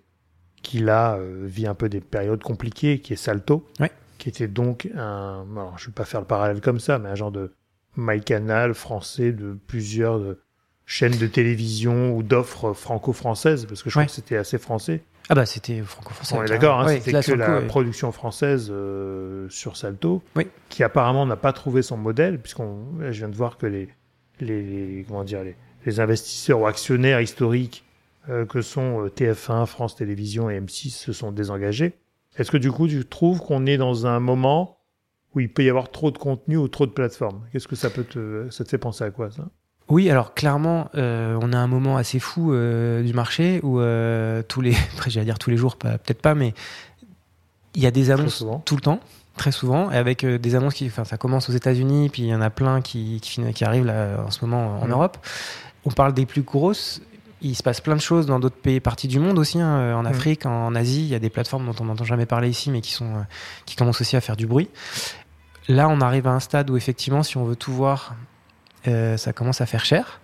qui 0.62 0.78
là 0.78 1.14
euh, 1.16 1.42
vit 1.44 1.66
un 1.66 1.74
peu 1.74 1.88
des 1.88 2.00
périodes 2.00 2.42
compliquées, 2.42 2.98
qui 3.00 3.12
est 3.12 3.16
Salto, 3.16 3.66
Ouais. 3.80 3.90
Qui 4.24 4.30
était 4.30 4.48
donc 4.48 4.88
un, 4.96 5.44
alors 5.52 5.76
je 5.76 5.88
vais 5.88 5.92
pas 5.92 6.06
faire 6.06 6.20
le 6.20 6.26
parallèle 6.26 6.62
comme 6.62 6.80
ça, 6.80 6.98
mais 6.98 7.10
un 7.10 7.14
genre 7.14 7.30
de 7.30 7.52
MyCanal 7.98 8.72
français 8.72 9.32
de 9.32 9.54
plusieurs 9.66 10.18
de, 10.18 10.40
chaînes 10.86 11.18
de 11.18 11.26
télévision 11.26 12.16
ou 12.16 12.22
d'offres 12.22 12.72
franco-françaises 12.72 13.66
Parce 13.66 13.82
que 13.82 13.90
je 13.90 13.94
crois 13.94 14.06
que 14.06 14.10
c'était 14.10 14.38
assez 14.38 14.56
français. 14.56 15.02
Ah 15.28 15.34
bah 15.34 15.44
c'était 15.44 15.78
franco-français. 15.82 16.36
On 16.38 16.42
est 16.42 16.48
d'accord, 16.48 16.80
hein, 16.80 16.88
c'était 16.88 17.20
que 17.20 17.32
la 17.32 17.60
production 17.60 18.12
française 18.12 18.70
euh, 18.72 19.46
sur 19.50 19.76
Salto, 19.76 20.22
qui 20.70 20.82
apparemment 20.82 21.26
n'a 21.26 21.36
pas 21.36 21.52
trouvé 21.52 21.82
son 21.82 21.98
modèle, 21.98 22.38
puisqu'on, 22.38 22.78
je 23.00 23.18
viens 23.18 23.28
de 23.28 23.36
voir 23.36 23.58
que 23.58 23.66
les, 23.66 23.90
les, 24.40 25.04
comment 25.06 25.24
dire, 25.24 25.44
les, 25.44 25.54
les 25.84 26.00
investisseurs 26.00 26.60
ou 26.60 26.66
actionnaires 26.66 27.20
historiques 27.20 27.84
euh, 28.30 28.46
que 28.46 28.62
sont 28.62 29.04
euh, 29.04 29.08
TF1, 29.10 29.66
France 29.66 29.96
Télévisions 29.96 30.48
et 30.48 30.58
M6 30.58 30.92
se 30.92 31.12
sont 31.12 31.30
désengagés. 31.30 31.92
Est-ce 32.36 32.50
que 32.50 32.56
du 32.56 32.70
coup 32.72 32.88
tu 32.88 33.04
trouves 33.04 33.40
qu'on 33.40 33.66
est 33.66 33.76
dans 33.76 34.06
un 34.06 34.20
moment 34.20 34.78
où 35.34 35.40
il 35.40 35.52
peut 35.52 35.64
y 35.64 35.68
avoir 35.68 35.90
trop 35.90 36.10
de 36.10 36.18
contenu 36.18 36.56
ou 36.56 36.68
trop 36.68 36.86
de 36.86 36.92
plateformes? 36.92 37.42
Qu'est-ce 37.52 37.68
que 37.68 37.76
ça 37.76 37.90
peut 37.90 38.04
te, 38.04 38.48
ça 38.50 38.64
te 38.64 38.68
fait 38.68 38.78
penser 38.78 39.04
à 39.04 39.10
quoi 39.10 39.30
ça? 39.30 39.44
Oui, 39.88 40.08
alors 40.10 40.32
clairement, 40.34 40.88
euh, 40.94 41.38
on 41.42 41.52
a 41.52 41.58
un 41.58 41.66
moment 41.66 41.96
assez 41.96 42.18
fou 42.18 42.52
euh, 42.52 43.02
du 43.02 43.12
marché 43.12 43.60
où 43.62 43.80
euh, 43.80 44.42
tous 44.42 44.60
les, 44.60 44.74
j'allais 45.06 45.26
dire 45.26 45.38
tous 45.38 45.50
les 45.50 45.56
jours, 45.56 45.76
peut-être 45.76 46.22
pas, 46.22 46.34
mais 46.34 46.54
il 47.74 47.82
y 47.82 47.86
a 47.86 47.90
des 47.90 48.10
annonces 48.10 48.44
tout 48.64 48.76
le 48.76 48.80
temps, 48.80 49.00
très 49.36 49.52
souvent, 49.52 49.90
et 49.90 49.96
avec 49.96 50.24
des 50.24 50.54
annonces 50.54 50.74
qui, 50.74 50.86
enfin, 50.86 51.04
ça 51.04 51.18
commence 51.18 51.50
aux 51.50 51.52
États-Unis, 51.52 52.08
puis 52.08 52.22
il 52.22 52.28
y 52.28 52.34
en 52.34 52.40
a 52.40 52.50
plein 52.50 52.80
qui, 52.80 53.20
qui, 53.20 53.42
qui 53.52 53.64
arrivent 53.64 53.84
là, 53.84 54.24
en 54.24 54.30
ce 54.30 54.44
moment 54.44 54.80
en 54.80 54.86
mmh. 54.86 54.92
Europe. 54.92 55.18
On 55.84 55.90
parle 55.90 56.14
des 56.14 56.24
plus 56.24 56.42
grosses. 56.42 57.02
Il 57.44 57.54
se 57.54 57.62
passe 57.62 57.80
plein 57.80 57.94
de 57.94 58.00
choses 58.00 58.26
dans 58.26 58.40
d'autres 58.40 58.56
pays, 58.56 58.80
parties 58.80 59.06
du 59.06 59.20
monde 59.20 59.38
aussi, 59.38 59.60
hein, 59.60 59.94
en 59.96 60.02
mmh. 60.02 60.06
Afrique, 60.06 60.46
en, 60.46 60.74
Asie. 60.74 61.02
Il 61.02 61.08
y 61.08 61.14
a 61.14 61.18
des 61.18 61.30
plateformes 61.30 61.66
dont 61.66 61.76
on 61.80 61.84
n'entend 61.84 62.04
jamais 62.04 62.26
parler 62.26 62.48
ici, 62.48 62.70
mais 62.70 62.80
qui 62.80 62.90
sont, 62.90 63.24
qui 63.66 63.76
commencent 63.76 64.00
aussi 64.00 64.16
à 64.16 64.20
faire 64.20 64.36
du 64.36 64.46
bruit. 64.46 64.68
Là, 65.68 65.88
on 65.88 66.00
arrive 66.00 66.26
à 66.26 66.30
un 66.30 66.40
stade 66.40 66.70
où 66.70 66.76
effectivement, 66.76 67.22
si 67.22 67.36
on 67.36 67.44
veut 67.44 67.56
tout 67.56 67.72
voir 67.72 68.14
euh, 68.86 69.16
ça 69.16 69.32
commence 69.32 69.60
à 69.60 69.66
faire 69.66 69.84
cher. 69.84 70.20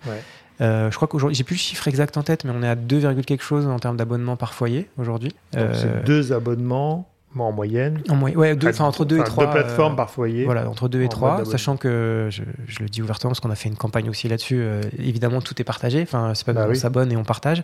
Euh, 0.59 0.91
je 0.91 0.95
crois 0.95 1.07
qu'aujourd'hui, 1.07 1.35
j'ai 1.35 1.43
plus 1.43 1.55
le 1.55 1.59
chiffre 1.59 1.87
exact 1.87 2.17
en 2.17 2.23
tête, 2.23 2.43
mais 2.45 2.51
on 2.55 2.61
est 2.61 2.67
à 2.67 2.75
2, 2.75 3.21
quelque 3.23 3.43
chose 3.43 3.65
en 3.65 3.79
termes 3.79 3.97
d'abonnements 3.97 4.35
par 4.35 4.53
foyer 4.53 4.89
aujourd'hui. 4.97 5.33
Euh, 5.55 5.73
c'est 5.73 6.05
deux 6.05 6.33
abonnements 6.33 7.10
en 7.37 7.51
moyenne. 7.51 8.01
En 8.09 8.15
moyenne, 8.15 8.39
ouais, 8.39 8.55
deux, 8.55 8.81
entre 8.81 9.05
deux 9.05 9.19
et 9.19 9.23
trois. 9.23 9.45
Deux 9.45 9.51
plateformes 9.51 9.95
par 9.95 10.09
foyer. 10.09 10.45
Voilà, 10.45 10.69
entre 10.69 10.89
deux 10.89 11.01
et 11.01 11.09
trois, 11.09 11.45
sachant 11.45 11.77
que 11.77 12.27
je, 12.29 12.43
je, 12.67 12.79
le 12.79 12.89
dis 12.89 13.01
ouvertement 13.01 13.31
parce 13.31 13.39
qu'on 13.39 13.51
a 13.51 13.55
fait 13.55 13.69
une 13.69 13.77
campagne 13.77 14.09
aussi 14.09 14.27
là-dessus. 14.27 14.63
évidemment, 14.97 15.41
tout 15.41 15.59
est 15.61 15.65
partagé. 15.65 16.01
Enfin, 16.01 16.33
c'est 16.35 16.45
pas 16.45 16.53
bah 16.53 16.67
qu'on 16.67 16.75
s'abonne 16.75 17.11
et 17.11 17.17
on 17.17 17.23
partage 17.23 17.63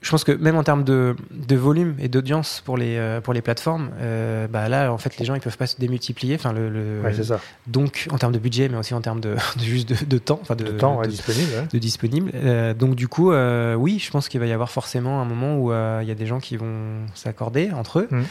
je 0.00 0.10
pense 0.10 0.24
que 0.24 0.32
même 0.32 0.56
en 0.56 0.62
termes 0.62 0.84
de, 0.84 1.14
de 1.30 1.56
volume 1.56 1.94
et 1.98 2.08
d'audience 2.08 2.62
pour 2.64 2.78
les 2.78 2.96
euh, 2.96 3.20
pour 3.20 3.34
les 3.34 3.42
plateformes, 3.42 3.90
euh, 4.00 4.48
bah 4.48 4.68
là 4.68 4.92
en 4.92 4.98
fait 4.98 5.18
les 5.18 5.26
gens 5.26 5.34
ils 5.34 5.42
peuvent 5.42 5.58
pas 5.58 5.66
se 5.66 5.76
démultiplier. 5.78 6.36
Enfin 6.36 6.52
le, 6.52 6.70
le 6.70 7.02
ouais, 7.02 7.22
ça. 7.22 7.38
donc 7.66 8.08
en 8.10 8.16
termes 8.16 8.32
de 8.32 8.38
budget, 8.38 8.70
mais 8.70 8.78
aussi 8.78 8.94
en 8.94 9.02
termes 9.02 9.20
de, 9.20 9.34
de 9.56 9.62
juste 9.62 9.88
de, 9.88 10.04
de, 10.06 10.18
temps, 10.18 10.38
enfin 10.40 10.56
de, 10.56 10.64
temps 10.70 11.02
disponible. 11.02 11.68
De 11.70 11.78
disponible. 11.78 12.30
Euh, 12.34 12.72
donc 12.72 12.94
du 12.94 13.08
coup, 13.08 13.32
euh, 13.32 13.74
oui, 13.74 13.98
je 13.98 14.10
pense 14.10 14.28
qu'il 14.28 14.40
va 14.40 14.46
y 14.46 14.52
avoir 14.52 14.70
forcément 14.70 15.20
un 15.20 15.26
moment 15.26 15.58
où 15.58 15.70
il 15.70 16.08
y 16.08 16.10
a 16.10 16.14
des 16.14 16.26
gens 16.26 16.40
qui 16.40 16.56
vont 16.56 17.06
s'accorder 17.14 17.70
entre 17.72 18.00
eux. 18.00 18.08
Mmh. 18.10 18.22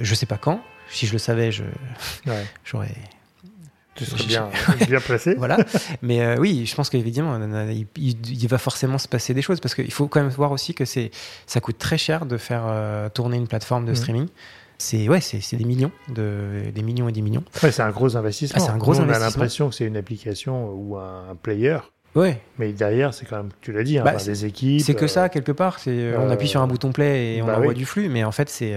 je 0.00 0.14
sais 0.14 0.26
pas 0.26 0.38
quand. 0.38 0.60
Si 0.88 1.06
je 1.06 1.12
le 1.12 1.18
savais, 1.18 1.50
je 1.50 1.64
ouais. 2.26 2.46
j'aurais 2.64 2.94
tu 3.94 4.04
serais 4.04 4.24
bien, 4.24 4.48
bien 4.86 5.00
placé. 5.00 5.34
voilà. 5.34 5.58
Mais 6.00 6.22
euh, 6.22 6.36
oui, 6.38 6.64
je 6.66 6.74
pense 6.74 6.88
qu'évidemment, 6.88 7.38
il, 7.68 7.86
il, 7.96 8.48
va 8.48 8.58
forcément 8.58 8.98
se 8.98 9.06
passer 9.06 9.34
des 9.34 9.42
choses 9.42 9.60
parce 9.60 9.74
qu'il 9.74 9.92
faut 9.92 10.08
quand 10.08 10.20
même 10.20 10.30
voir 10.30 10.50
aussi 10.52 10.74
que 10.74 10.84
c'est, 10.84 11.10
ça 11.46 11.60
coûte 11.60 11.78
très 11.78 11.98
cher 11.98 12.24
de 12.24 12.38
faire 12.38 12.64
euh, 12.66 13.08
tourner 13.10 13.36
une 13.36 13.48
plateforme 13.48 13.84
de 13.84 13.92
mmh. 13.92 13.96
streaming. 13.96 14.28
C'est 14.78 15.08
ouais, 15.08 15.20
c'est 15.20 15.56
des 15.56 15.64
millions, 15.64 15.92
de, 16.08 16.70
des 16.74 16.82
millions 16.82 17.08
et 17.08 17.12
des 17.12 17.22
millions. 17.22 17.44
Ouais, 17.62 17.70
c'est 17.70 17.82
un 17.82 17.90
gros 17.90 18.16
investissement. 18.16 18.60
Ah, 18.60 18.66
c'est 18.66 18.72
un 18.72 18.78
gros 18.78 18.94
on 18.94 19.02
investissement. 19.02 19.26
a 19.26 19.28
l'impression 19.28 19.68
que 19.68 19.74
c'est 19.74 19.84
une 19.84 19.96
application 19.96 20.72
ou 20.72 20.96
un 20.96 21.36
player. 21.40 21.78
Ouais. 22.14 22.40
Mais 22.58 22.72
derrière, 22.72 23.14
c'est 23.14 23.24
quand 23.24 23.36
même, 23.36 23.50
tu 23.60 23.72
l'as 23.72 23.84
dit, 23.84 23.98
hein, 23.98 24.04
bah, 24.04 24.16
des 24.16 24.44
équipes. 24.44 24.82
C'est 24.82 24.94
que 24.94 25.06
ça, 25.06 25.24
euh, 25.24 25.28
quelque 25.28 25.52
part. 25.52 25.78
C'est, 25.78 26.14
on 26.16 26.30
appuie 26.30 26.48
sur 26.48 26.60
un 26.60 26.66
bouton 26.66 26.92
play 26.92 27.36
et 27.36 27.42
on 27.42 27.46
bah 27.46 27.58
envoie 27.58 27.74
du 27.74 27.86
flux. 27.86 28.08
Mais 28.08 28.24
en 28.24 28.32
fait, 28.32 28.48
c'est 28.48 28.74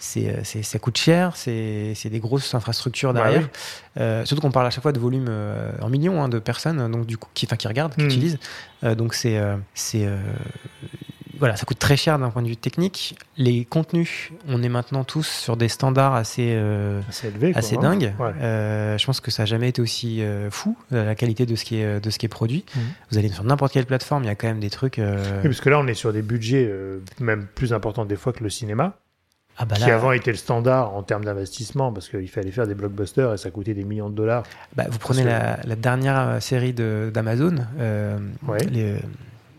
c'est, 0.00 0.62
ça 0.62 0.78
coûte 0.78 0.96
cher, 0.96 1.36
c'est, 1.36 1.94
des 2.04 2.20
grosses 2.20 2.54
infrastructures 2.54 3.12
bah 3.12 3.24
derrière. 3.24 3.48
euh, 3.98 4.24
surtout 4.24 4.40
qu'on 4.40 4.50
parle 4.50 4.66
à 4.66 4.70
chaque 4.70 4.82
fois 4.82 4.92
de 4.92 4.98
volume 4.98 5.26
euh, 5.28 5.70
en 5.82 5.88
millions 5.88 6.22
hein, 6.22 6.28
de 6.28 6.38
personnes, 6.38 6.90
donc 6.90 7.06
du 7.06 7.18
coup, 7.18 7.28
qui, 7.34 7.46
qui 7.46 7.68
regardent, 7.68 7.94
qui 7.94 8.02
hmm. 8.02 8.06
utilisent. 8.06 8.38
Euh, 8.82 8.94
donc 8.94 9.14
c'est, 9.14 9.38
c'est 9.74 10.08
voilà, 11.38 11.56
ça 11.56 11.64
coûte 11.64 11.78
très 11.78 11.96
cher 11.96 12.18
d'un 12.18 12.28
point 12.28 12.42
de 12.42 12.48
vue 12.48 12.56
technique. 12.56 13.16
Les 13.38 13.64
contenus, 13.64 14.30
on 14.46 14.62
est 14.62 14.68
maintenant 14.68 15.04
tous 15.04 15.26
sur 15.26 15.56
des 15.56 15.68
standards 15.68 16.14
assez, 16.14 16.54
assez 17.08 17.28
élevés, 17.28 17.52
assez 17.54 17.76
hein. 17.76 17.80
dingues. 17.80 18.14
je 18.18 19.06
pense 19.06 19.20
que 19.20 19.30
ça 19.30 19.42
n'a 19.42 19.46
jamais 19.46 19.68
été 19.68 19.82
aussi 19.82 20.22
fou 20.50 20.76
la 20.90 21.14
qualité 21.14 21.46
de 21.46 21.56
ce 21.56 21.64
qui 21.64 21.76
est 21.76 22.00
de 22.00 22.10
ce 22.10 22.18
qui 22.18 22.26
est 22.26 22.30
produit. 22.30 22.64
Hmm. 22.74 22.80
Vous 23.10 23.18
allez 23.18 23.28
sur 23.28 23.44
n'importe 23.44 23.72
quelle 23.72 23.86
plateforme, 23.86 24.24
il 24.24 24.26
y 24.26 24.30
a 24.30 24.34
quand 24.34 24.48
même 24.48 24.60
des 24.60 24.70
trucs. 24.70 24.98
Oui, 24.98 25.42
parce 25.44 25.60
que 25.60 25.68
là, 25.68 25.78
on 25.78 25.86
est 25.86 25.94
sur 25.94 26.12
des 26.12 26.22
budgets 26.22 26.70
même 27.20 27.46
plus 27.54 27.72
importants 27.72 28.06
des 28.06 28.16
fois 28.16 28.32
que 28.32 28.42
le 28.42 28.50
cinéma. 28.50 28.98
Ah 29.62 29.66
bah 29.66 29.76
qui 29.76 29.90
avant 29.90 30.12
était 30.12 30.30
le 30.30 30.38
standard 30.38 30.94
en 30.94 31.02
termes 31.02 31.24
d'investissement 31.24 31.92
parce 31.92 32.08
qu'il 32.08 32.28
fallait 32.30 32.50
faire 32.50 32.66
des 32.66 32.74
blockbusters 32.74 33.34
et 33.34 33.36
ça 33.36 33.50
coûtait 33.50 33.74
des 33.74 33.84
millions 33.84 34.08
de 34.08 34.14
dollars. 34.14 34.42
Bah, 34.74 34.84
vous 34.88 34.98
prenez 34.98 35.22
la, 35.22 35.56
dernière 35.76 36.18
euh, 36.18 36.40
série 36.40 36.72
d'Amazon, 36.72 37.56
euh, 37.78 38.18
euh, 38.48 38.98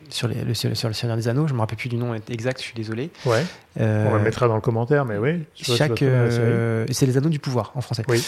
sur, 0.10 0.28
les, 0.28 0.44
le, 0.44 0.56
sur 0.56 0.88
le 0.88 0.94
Seigneur 0.96 1.18
des 1.18 1.28
Anneaux, 1.28 1.46
je 1.48 1.54
me 1.54 1.60
rappelle 1.60 1.78
plus 1.78 1.88
du 1.88 1.98
nom 1.98 2.16
exact, 2.30 2.58
je 2.58 2.64
suis 2.64 2.74
désolé. 2.74 3.12
Ouais. 3.28 3.46
Euh, 3.80 4.10
On 4.10 4.16
le 4.16 4.24
mettra 4.24 4.48
dans 4.48 4.56
le 4.56 4.62
commentaire, 4.62 5.06
mais 5.06 5.20
oui. 5.20 5.44
Chaque, 5.54 6.00
c'est 6.00 7.06
les 7.06 7.18
Anneaux 7.18 7.30
du 7.30 7.40
pouvoir 7.40 7.72
en 7.76 7.82
français. 7.82 8.04
Oui. 8.08 8.24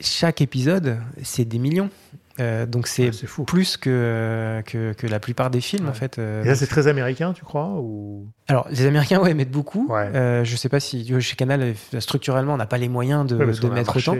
chaque 0.00 0.40
épisode, 0.40 0.98
c'est 1.22 1.44
des 1.44 1.60
millions. 1.60 1.90
Euh, 2.38 2.66
donc 2.66 2.86
c'est 2.86 3.10
ah, 3.10 3.42
plus 3.46 3.76
que, 3.76 4.62
que, 4.66 4.92
que, 4.92 5.06
la 5.06 5.20
plupart 5.20 5.50
des 5.50 5.60
films 5.60 5.88
en 5.88 5.92
fait. 5.92 6.18
Euh, 6.18 6.44
Et 6.44 6.48
là 6.48 6.54
c'est 6.54 6.66
très 6.66 6.86
américain, 6.86 7.32
tu 7.32 7.44
crois 7.44 7.68
ou... 7.68 8.26
Alors 8.48 8.66
les 8.70 8.86
Américains 8.86 9.20
ouais 9.20 9.32
mettent 9.32 9.50
beaucoup. 9.50 9.88
Euh, 9.92 10.44
je 10.44 10.56
sais 10.56 10.68
pas 10.68 10.80
si 10.80 11.18
chez 11.20 11.36
Canal 11.36 11.62
euh, 11.62 12.00
structurellement 12.00 12.54
on 12.54 12.58
n'a 12.58 12.66
pas 12.66 12.78
les 12.78 12.88
moyens 12.88 13.26
de, 13.26 13.36
de 13.36 13.68
mettre 13.68 13.96
autant. 13.96 14.16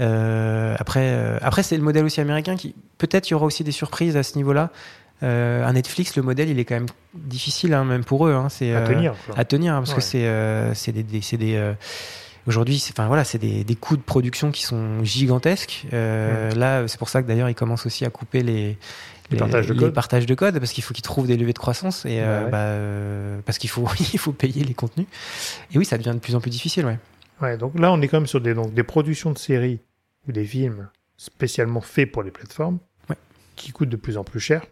Euh, 0.00 0.76
après 0.78 1.38
après 1.42 1.62
c'est 1.62 1.76
le 1.76 1.82
modèle 1.82 2.04
aussi 2.04 2.20
américain 2.20 2.56
qui 2.56 2.74
peut-être 2.98 3.28
il 3.30 3.32
y 3.32 3.34
aura 3.34 3.46
aussi 3.46 3.64
des 3.64 3.72
surprises 3.72 4.16
à 4.16 4.22
ce 4.22 4.36
niveau-là. 4.36 4.70
à 5.22 5.72
Netflix 5.72 6.16
le 6.16 6.22
modèle 6.22 6.50
il 6.50 6.58
est 6.58 6.64
quand 6.66 6.74
même 6.74 6.88
difficile 7.14 7.72
hein, 7.72 7.84
même 7.84 8.04
pour 8.04 8.26
eux. 8.26 8.34
Hein, 8.34 8.48
c'est 8.50 8.74
à 8.74 8.82
tenir. 8.82 9.14
À 9.34 9.44
tenir 9.46 9.74
hein, 9.74 9.78
parce 9.78 9.94
que 9.94 10.02
c'est 10.02 10.28
c'est 10.74 10.92
des, 10.92 11.02
des 11.02 11.22
c'est 11.22 11.38
des 11.38 11.74
Aujourd'hui, 12.50 12.80
c'est 12.80 12.92
enfin 12.98 13.06
voilà, 13.06 13.22
c'est 13.22 13.38
des, 13.38 13.62
des, 13.62 13.76
coûts 13.76 13.96
de 13.96 14.02
production 14.02 14.50
qui 14.50 14.64
sont 14.64 15.04
gigantesques. 15.04 15.86
Euh, 15.92 16.50
Là, 16.56 16.88
c'est 16.88 16.98
pour 16.98 17.08
ça 17.08 17.22
que 17.22 17.28
d'ailleurs, 17.28 17.48
ils 17.48 17.54
commencent 17.54 17.86
aussi 17.86 18.04
à 18.04 18.10
couper 18.10 18.42
les 18.42 18.76
les, 19.30 19.38
partages, 19.38 19.68
de 19.68 19.74
code. 19.74 19.94
partages 19.94 20.26
de 20.26 20.34
code 20.34 20.58
parce 20.58 20.72
qu'il 20.72 20.82
faut 20.82 20.92
qu'ils 20.92 21.04
trouvent 21.04 21.28
des 21.28 21.36
levées 21.36 21.52
de 21.52 21.60
croissance 21.60 22.04
et 22.06 22.18
euh, 22.20 22.48
bah, 22.48 22.58
euh, 22.58 23.38
parce 23.46 23.58
qu'il 23.58 23.70
faut 23.70 23.86
il 24.12 24.18
faut 24.18 24.32
payer 24.32 24.64
les 24.64 24.74
contenus. 24.74 25.06
Et 25.72 25.78
oui, 25.78 25.84
ça 25.84 25.96
devient 25.96 26.10
de 26.12 26.18
plus 26.18 26.34
en 26.34 26.40
plus 26.40 26.50
difficile, 26.50 26.86
ouais. 26.86 26.98
Ouais, 27.40 27.56
donc 27.56 27.78
là, 27.78 27.92
on 27.92 28.00
est 28.02 28.08
quand 28.08 28.16
même 28.16 28.26
sur 28.26 28.40
des 28.40 28.52
donc 28.52 28.74
des 28.74 28.82
productions 28.82 29.30
de 29.30 29.38
séries 29.38 29.78
ou 30.26 30.32
des 30.32 30.44
films 30.44 30.88
spécialement 31.16 31.80
faits 31.80 32.10
pour 32.10 32.24
les 32.24 32.32
plateformes, 32.32 32.80
ouais. 33.08 33.16
qui 33.54 33.70
coûtent 33.70 33.90
de 33.90 33.96
plus 33.96 34.16
en 34.16 34.24
plus 34.24 34.40
cher, 34.40 34.66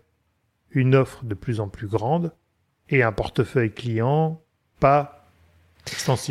une 0.73 0.97
offre 0.97 1.25
de 1.25 1.35
plus 1.35 1.61
en 1.61 1.69
plus 1.69 1.87
grande 1.87 2.33
et 2.88 3.05
un 3.05 3.12
portefeuille 3.12 3.73
client 3.73 4.43
pas 4.81 5.18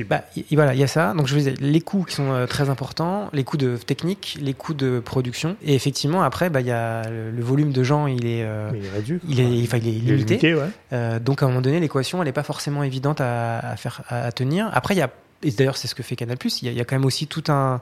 Bah, 0.09 0.23
voilà, 0.51 0.73
il 0.73 0.79
y 0.79 0.83
a 0.83 0.87
ça. 0.87 1.13
Donc 1.13 1.27
je 1.27 1.33
vous 1.33 1.39
disais, 1.39 1.53
les 1.59 1.81
coûts 1.81 2.03
qui 2.03 2.15
sont 2.15 2.31
euh, 2.31 2.45
très 2.45 2.69
importants, 2.69 3.29
les 3.33 3.43
coûts 3.43 3.57
de 3.57 3.77
technique, 3.77 4.37
les 4.41 4.53
coûts 4.53 4.73
de 4.73 4.99
production, 4.99 5.55
et 5.63 5.75
effectivement 5.75 6.23
après, 6.23 6.49
bah 6.49 6.61
il 6.61 6.67
y 6.67 6.71
a 6.71 7.09
le, 7.09 7.41
volume 7.41 7.71
de 7.71 7.83
gens, 7.83 8.07
il 8.07 8.25
est, 8.25 8.43
euh, 8.43 8.71
il 8.73 8.85
est 8.85 8.89
réduit, 8.89 9.19
il 9.27 9.39
est, 9.39 9.63
enfin, 9.63 9.77
il 9.77 9.87
est 9.87 9.91
limité. 9.91 10.15
limité 10.15 10.55
ouais. 10.55 10.69
euh, 10.93 11.19
donc 11.19 11.41
à 11.41 11.45
un 11.45 11.49
moment 11.49 11.61
donné, 11.61 11.79
l'équation, 11.79 12.21
elle 12.21 12.27
n'est 12.27 12.33
pas 12.33 12.43
forcément 12.43 12.83
évidente 12.83 13.21
à, 13.21 13.59
à 13.59 13.75
faire, 13.75 14.01
à, 14.09 14.31
tenir. 14.31 14.69
Après, 14.73 14.93
il 14.95 14.97
y 14.97 15.01
a, 15.01 15.09
et 15.43 15.51
d'ailleurs 15.51 15.77
c'est 15.77 15.87
ce 15.87 15.95
que 15.95 16.03
fait 16.03 16.15
Canal+. 16.15 16.37
Il 16.43 16.65
y, 16.65 16.69
a, 16.69 16.71
il 16.71 16.77
y 16.77 16.81
a 16.81 16.85
quand 16.85 16.95
même 16.95 17.05
aussi 17.05 17.27
tout 17.27 17.43
un, 17.49 17.81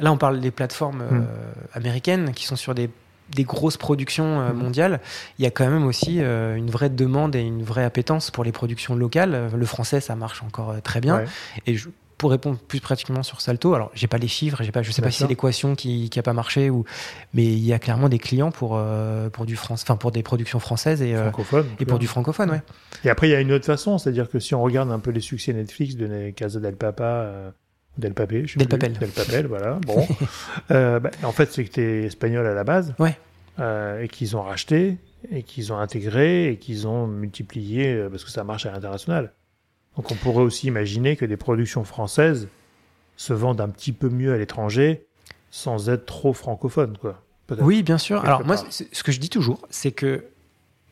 là 0.00 0.12
on 0.12 0.16
parle 0.16 0.40
des 0.40 0.50
plateformes 0.50 1.02
hmm. 1.02 1.26
euh, 1.26 1.52
américaines 1.74 2.32
qui 2.32 2.44
sont 2.44 2.56
sur 2.56 2.74
des 2.74 2.90
des 3.34 3.44
grosses 3.44 3.76
productions 3.76 4.40
euh, 4.40 4.52
mhm. 4.52 4.58
mondiales, 4.58 5.00
il 5.38 5.44
y 5.44 5.48
a 5.48 5.50
quand 5.50 5.68
même 5.68 5.86
aussi 5.86 6.20
euh, 6.20 6.54
une 6.54 6.70
vraie 6.70 6.90
demande 6.90 7.34
et 7.36 7.40
une 7.40 7.62
vraie 7.62 7.84
appétence 7.84 8.30
pour 8.30 8.44
les 8.44 8.52
productions 8.52 8.94
locales. 8.94 9.50
Le 9.54 9.66
français, 9.66 10.00
ça 10.00 10.16
marche 10.16 10.42
encore 10.42 10.70
euh, 10.70 10.80
très 10.80 11.00
bien. 11.00 11.24
Et 11.66 11.76
je, 11.76 11.88
pour 12.16 12.32
répondre 12.32 12.58
plus 12.58 12.80
pratiquement 12.80 13.22
sur 13.22 13.40
Salto, 13.40 13.74
alors 13.74 13.92
j'ai 13.94 14.08
pas 14.08 14.18
les 14.18 14.26
chiffres, 14.26 14.62
j'ai 14.64 14.72
pas, 14.72 14.82
je 14.82 14.90
sais 14.90 15.02
pas 15.02 15.10
si 15.10 15.18
c'est 15.18 15.28
l'équation 15.28 15.76
qui, 15.76 16.10
qui 16.10 16.18
a 16.18 16.22
pas 16.22 16.32
marché 16.32 16.68
ou, 16.68 16.84
mais 17.32 17.44
il 17.44 17.64
y 17.64 17.72
a 17.72 17.78
clairement 17.78 18.08
des 18.08 18.18
clients 18.18 18.50
pour 18.50 18.80
pour 19.32 19.46
du 19.46 19.54
France, 19.54 19.82
enfin 19.84 19.96
pour 19.96 20.10
des 20.10 20.24
productions 20.24 20.58
françaises 20.58 21.00
et 21.00 21.14
et 21.78 21.84
pour 21.84 22.00
du 22.00 22.08
francophone, 22.08 22.50
ouais. 22.50 22.62
Et 23.04 23.10
après 23.10 23.28
il 23.28 23.30
y 23.30 23.36
a 23.36 23.40
une 23.40 23.52
autre 23.52 23.66
façon, 23.66 23.98
c'est-à-dire 23.98 24.28
que 24.28 24.40
si 24.40 24.56
on 24.56 24.62
regarde 24.62 24.90
un 24.90 24.98
peu 24.98 25.12
les 25.12 25.20
succès 25.20 25.52
Netflix 25.52 25.94
de 25.94 26.30
Casa 26.30 26.58
del 26.58 26.76
Papa. 26.76 27.52
Del 27.98 28.14
Papel, 28.14 28.46
je 28.46 28.52
sais 28.52 28.58
Del 28.58 28.68
Papel. 28.68 28.92
Del 28.92 29.10
Papel, 29.10 29.46
voilà. 29.46 29.74
Bon. 29.84 30.06
euh, 30.70 31.00
bah, 31.00 31.10
en 31.24 31.32
fait, 31.32 31.52
c'est 31.52 31.64
que 31.64 31.72
tu 31.72 31.80
es 31.80 32.04
espagnol 32.04 32.46
à 32.46 32.54
la 32.54 32.64
base. 32.64 32.94
Ouais. 32.98 33.18
Euh, 33.58 34.02
et 34.02 34.08
qu'ils 34.08 34.36
ont 34.36 34.42
racheté, 34.42 34.98
et 35.32 35.42
qu'ils 35.42 35.72
ont 35.72 35.78
intégré, 35.78 36.52
et 36.52 36.58
qu'ils 36.58 36.86
ont 36.86 37.08
multiplié, 37.08 37.92
euh, 37.92 38.08
parce 38.08 38.24
que 38.24 38.30
ça 38.30 38.44
marche 38.44 38.66
à 38.66 38.70
l'international. 38.70 39.32
Donc 39.96 40.12
on 40.12 40.14
pourrait 40.14 40.44
aussi 40.44 40.68
imaginer 40.68 41.16
que 41.16 41.24
des 41.24 41.36
productions 41.36 41.82
françaises 41.82 42.46
se 43.16 43.32
vendent 43.32 43.60
un 43.60 43.68
petit 43.68 43.90
peu 43.90 44.08
mieux 44.08 44.32
à 44.32 44.38
l'étranger, 44.38 45.08
sans 45.50 45.88
être 45.88 46.06
trop 46.06 46.32
francophones, 46.32 46.96
quoi. 46.98 47.20
Oui, 47.60 47.82
bien 47.82 47.98
sûr. 47.98 48.24
Alors 48.24 48.44
moi, 48.44 48.56
ce 48.68 49.02
que 49.02 49.10
je 49.10 49.18
dis 49.18 49.30
toujours, 49.30 49.66
c'est 49.70 49.90
que 49.90 50.26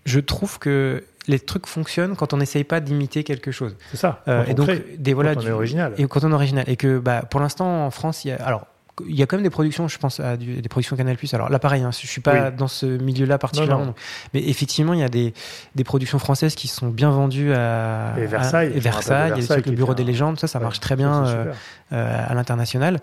je 0.06 0.18
trouve 0.18 0.58
que 0.58 1.04
les 1.26 1.40
trucs 1.40 1.66
fonctionnent 1.66 2.16
quand 2.16 2.32
on 2.32 2.36
n'essaye 2.36 2.64
pas 2.64 2.80
d'imiter 2.80 3.24
quelque 3.24 3.50
chose. 3.50 3.76
C'est 3.90 3.96
ça. 3.96 4.22
Euh, 4.28 4.44
et 4.46 4.54
donc, 4.54 4.70
des, 4.98 5.14
voilà, 5.14 5.34
quand 5.34 5.42
on 5.42 5.46
est 5.46 5.50
original. 5.50 5.92
Et 5.98 6.06
quand 6.06 6.24
on 6.24 6.30
est 6.30 6.34
original. 6.34 6.64
Et 6.68 6.76
que 6.76 6.98
bah, 6.98 7.22
pour 7.22 7.40
l'instant, 7.40 7.86
en 7.86 7.90
France, 7.90 8.24
il 8.24 8.28
y 8.28 8.32
a. 8.32 8.36
Alors, 8.36 8.66
il 9.06 9.14
y 9.14 9.22
a 9.22 9.26
quand 9.26 9.36
même 9.36 9.44
des 9.44 9.50
productions, 9.50 9.88
je 9.88 9.98
pense 9.98 10.20
à 10.20 10.36
des 10.36 10.62
productions 10.68 10.96
Canal+. 10.96 11.16
Alors 11.32 11.50
là, 11.50 11.58
pareil, 11.58 11.82
hein, 11.82 11.90
je 11.92 12.06
suis 12.06 12.20
pas 12.20 12.50
dans 12.50 12.68
ce 12.68 12.86
milieu-là 12.86 13.38
particulièrement, 13.38 13.94
mais 14.32 14.42
effectivement, 14.48 14.94
il 14.94 15.00
y 15.00 15.04
a 15.04 15.08
des, 15.08 15.34
des 15.74 15.84
productions 15.84 16.18
françaises 16.18 16.54
qui 16.54 16.68
sont 16.68 16.88
bien 16.88 17.10
vendues 17.10 17.52
à 17.52 18.14
et 18.16 18.26
Versailles, 18.26 18.72
et 18.74 18.80
Versailles, 18.80 19.32
il 19.36 19.44
y 19.44 19.52
a 19.52 19.56
le 19.56 19.72
Bureau 19.72 19.94
des 19.94 20.04
légendes, 20.04 20.38
ça, 20.38 20.46
ça 20.46 20.60
marche 20.60 20.80
très 20.80 20.96
bien 20.96 21.26
euh, 21.26 21.52
euh, 21.92 22.24
à 22.26 22.34
l'international. 22.34 23.00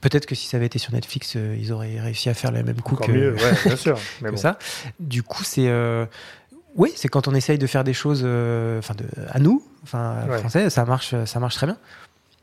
Peut-être 0.00 0.24
que 0.24 0.34
si 0.34 0.48
ça 0.48 0.56
avait 0.56 0.66
été 0.66 0.78
sur 0.78 0.92
Netflix, 0.94 1.34
euh, 1.36 1.56
ils 1.60 1.72
auraient 1.72 2.00
réussi 2.00 2.30
à 2.30 2.34
faire 2.34 2.50
les 2.50 2.62
mêmes 2.62 2.80
coups 2.80 3.06
que, 3.06 3.12
mieux, 3.12 3.34
ouais, 3.34 3.52
bien 3.66 3.76
sûr, 3.76 3.98
que 4.22 4.36
ça. 4.36 4.58
Du 4.98 5.22
coup, 5.22 5.44
c'est 5.44 5.70
oui, 6.76 6.92
c'est 6.96 7.08
quand 7.08 7.28
on 7.28 7.34
essaye 7.34 7.58
de 7.58 7.66
faire 7.66 7.84
des 7.84 7.92
choses, 7.92 8.20
enfin, 8.20 8.94
de, 8.94 9.04
à 9.28 9.38
nous, 9.38 9.62
enfin, 9.82 10.26
français, 10.38 10.70
ça 10.70 10.84
marche, 10.84 11.14
ça 11.24 11.40
marche 11.40 11.56
très 11.56 11.66
bien. 11.66 11.78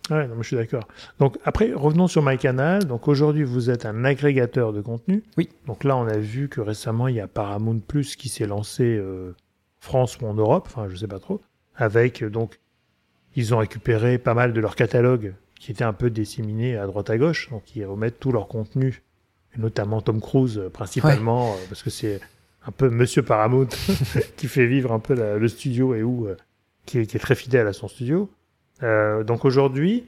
Ouais, 0.09 0.27
non, 0.27 0.35
je 0.41 0.47
suis 0.47 0.55
d'accord. 0.55 0.87
Donc 1.19 1.37
après, 1.43 1.73
revenons 1.73 2.07
sur 2.07 2.21
MyCanal. 2.21 2.85
Donc 2.85 3.07
aujourd'hui, 3.07 3.43
vous 3.43 3.69
êtes 3.69 3.85
un 3.85 4.05
agrégateur 4.05 4.71
de 4.73 4.81
contenu. 4.81 5.23
Oui. 5.37 5.49
Donc 5.65 5.83
là, 5.83 5.97
on 5.97 6.07
a 6.07 6.17
vu 6.17 6.47
que 6.47 6.61
récemment, 6.61 7.07
il 7.07 7.15
y 7.15 7.19
a 7.19 7.27
Paramount 7.27 7.79
Plus 7.79 8.15
qui 8.15 8.29
s'est 8.29 8.47
lancé 8.47 8.83
euh, 8.83 9.35
France 9.79 10.17
ou 10.21 10.27
en 10.27 10.33
Europe, 10.33 10.67
enfin 10.67 10.87
je 10.89 10.95
sais 10.95 11.07
pas 11.07 11.19
trop, 11.19 11.41
avec 11.75 12.23
euh, 12.23 12.29
donc 12.29 12.59
ils 13.35 13.53
ont 13.53 13.59
récupéré 13.59 14.17
pas 14.17 14.33
mal 14.33 14.53
de 14.53 14.59
leur 14.59 14.75
catalogue 14.75 15.33
qui 15.59 15.71
était 15.71 15.83
un 15.83 15.93
peu 15.93 16.09
disséminé 16.09 16.77
à 16.77 16.85
droite 16.87 17.09
à 17.09 17.17
gauche, 17.17 17.49
donc 17.49 17.75
ils 17.75 17.85
remettent 17.85 18.19
tout 18.19 18.31
leur 18.31 18.47
contenu, 18.47 19.03
et 19.55 19.59
notamment 19.59 20.01
Tom 20.01 20.21
Cruise 20.21 20.57
euh, 20.57 20.69
principalement, 20.69 21.55
parce 21.69 21.83
que 21.83 21.89
c'est 21.89 22.19
un 22.67 22.71
peu 22.71 22.89
Monsieur 22.89 23.23
Paramount 23.23 23.69
qui 24.37 24.47
fait 24.47 24.67
vivre 24.67 24.91
un 24.91 24.99
peu 24.99 25.15
le 25.15 25.47
studio 25.47 25.95
et 25.95 26.03
où 26.03 26.27
qui 26.87 26.99
est 26.99 27.19
très 27.19 27.35
fidèle 27.35 27.67
à 27.67 27.73
son 27.73 27.87
studio. 27.87 28.29
Euh, 28.81 29.23
donc 29.23 29.45
aujourd'hui, 29.45 30.05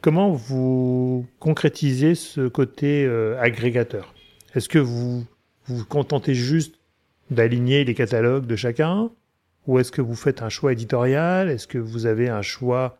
comment 0.00 0.30
vous 0.30 1.26
concrétisez 1.38 2.14
ce 2.14 2.48
côté 2.48 3.04
euh, 3.04 3.38
agrégateur? 3.40 4.14
Est-ce 4.54 4.68
que 4.68 4.78
vous 4.78 5.24
vous 5.66 5.84
contentez 5.84 6.34
juste 6.34 6.76
d'aligner 7.30 7.84
les 7.84 7.94
catalogues 7.94 8.46
de 8.46 8.56
chacun? 8.56 9.10
Ou 9.66 9.78
est-ce 9.78 9.92
que 9.92 10.00
vous 10.00 10.14
faites 10.14 10.42
un 10.42 10.48
choix 10.48 10.72
éditorial? 10.72 11.50
Est-ce 11.50 11.66
que 11.66 11.78
vous 11.78 12.06
avez 12.06 12.28
un 12.28 12.42
choix, 12.42 12.98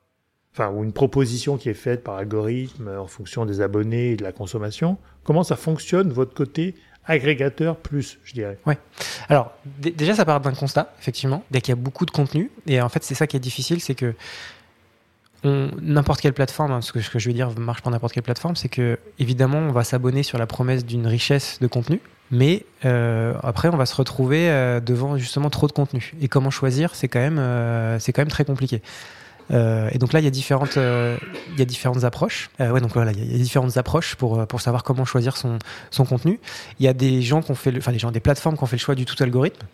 enfin, 0.53 0.71
ou 0.71 0.85
une 0.85 0.93
proposition 0.93 1.57
qui 1.57 1.69
est 1.69 1.75
faite 1.75 2.05
par 2.05 2.17
algorithme 2.17 2.89
en 2.89 3.07
fonction 3.07 3.47
des 3.47 3.61
abonnés 3.61 4.13
et 4.13 4.17
de 4.17 4.23
la 4.23 4.33
consommation? 4.33 4.99
Comment 5.25 5.43
ça 5.43 5.57
fonctionne 5.57 6.11
votre 6.11 6.35
côté 6.35 6.75
agrégateur 7.07 7.77
plus, 7.77 8.19
je 8.25 8.35
dirais 8.35 8.59
Ouais. 8.67 8.79
Alors 9.29 9.53
déjà, 9.79 10.15
ça 10.15 10.25
part 10.25 10.41
d'un 10.41 10.53
constat, 10.53 10.93
effectivement, 11.01 11.45
dès 11.51 11.61
qu'il 11.61 11.73
y 11.73 11.79
a 11.79 11.81
beaucoup 11.81 12.07
de 12.07 12.11
contenu. 12.11 12.51
Et 12.67 12.81
en 12.81 12.89
fait, 12.89 13.03
c'est 13.05 13.15
ça 13.15 13.27
qui 13.27 13.37
est 13.37 13.41
difficile, 13.41 13.81
c'est 13.81 13.95
que 13.95 14.15
n'importe 15.45 16.21
quelle 16.21 16.33
plateforme, 16.33 16.73
hein, 16.73 16.81
ce, 16.83 16.93
que, 16.93 17.19
je 17.19 17.29
veux 17.29 17.35
dire 17.35 17.51
marche 17.59 17.81
pour 17.83 17.91
n'importe 17.91 18.13
quelle 18.13 18.23
plateforme, 18.23 18.57
c'est 18.57 18.69
que 18.69 18.99
évidemment 19.19 19.59
on 19.59 19.73
va 19.73 19.85
s'abonner 19.85 20.23
sur 20.23 20.39
la 20.39 20.47
promesse 20.47 20.85
d'une 20.85 21.07
richesse 21.07 21.59
de 21.61 21.67
contenu, 21.67 22.01
mais 22.31 22.67
euh, 22.85 23.35
après 23.43 23.69
on 23.69 23.77
va 23.77 23.87
se 23.87 23.95
retrouver 23.95 24.51
euh, 24.51 24.81
devant 24.81 25.17
justement 25.17 25.51
trop 25.51 25.67
de 25.67 25.73
contenu. 25.73 26.13
Et 26.21 26.29
comment 26.29 26.51
choisir, 26.51 26.95
c'est 26.95 27.09
quand 27.09 27.21
même 27.21 27.39
euh, 27.39 27.99
c'est 27.99 28.13
quand 28.13 28.21
même 28.21 28.29
très 28.29 28.45
compliqué. 28.45 28.83
Et 29.51 29.99
donc 29.99 30.13
là, 30.13 30.21
il 30.21 30.25
y 30.25 30.29
a 30.29 30.31
différentes, 30.31 30.77
il 30.77 31.59
y 31.59 31.63
a 31.63 31.65
différentes 31.65 32.05
approches. 32.05 32.51
ouais, 32.59 32.81
donc 32.81 32.93
voilà, 32.93 33.13
il 33.13 33.33
y, 33.33 33.35
a 33.35 33.39
différentes 33.39 33.77
approches 33.77 34.15
pour 34.15 34.47
pour 34.47 34.61
savoir 34.61 34.85
comment 34.85 35.05
choisir 35.05 35.37
son 35.37 35.59
son 35.91 36.05
contenu. 36.05 36.39
Il 36.79 36.87
y 36.87 36.89
a 36.89 36.93
des 36.93 37.23
gens 37.23 37.43
qui 37.43 37.51
ont 37.51 37.57
fait, 37.57 37.77
enfin 37.77 37.93
des 37.93 37.99
gens, 37.99 38.11
des 38.11 38.21
plateformes 38.21 38.57
qui 38.57 38.63
ont 38.63 38.67
fait 38.67 38.77
le 38.77 38.81
choix 38.81 38.95
du 38.95 39.05
tout 39.05 39.21
algorithme. 39.23 39.67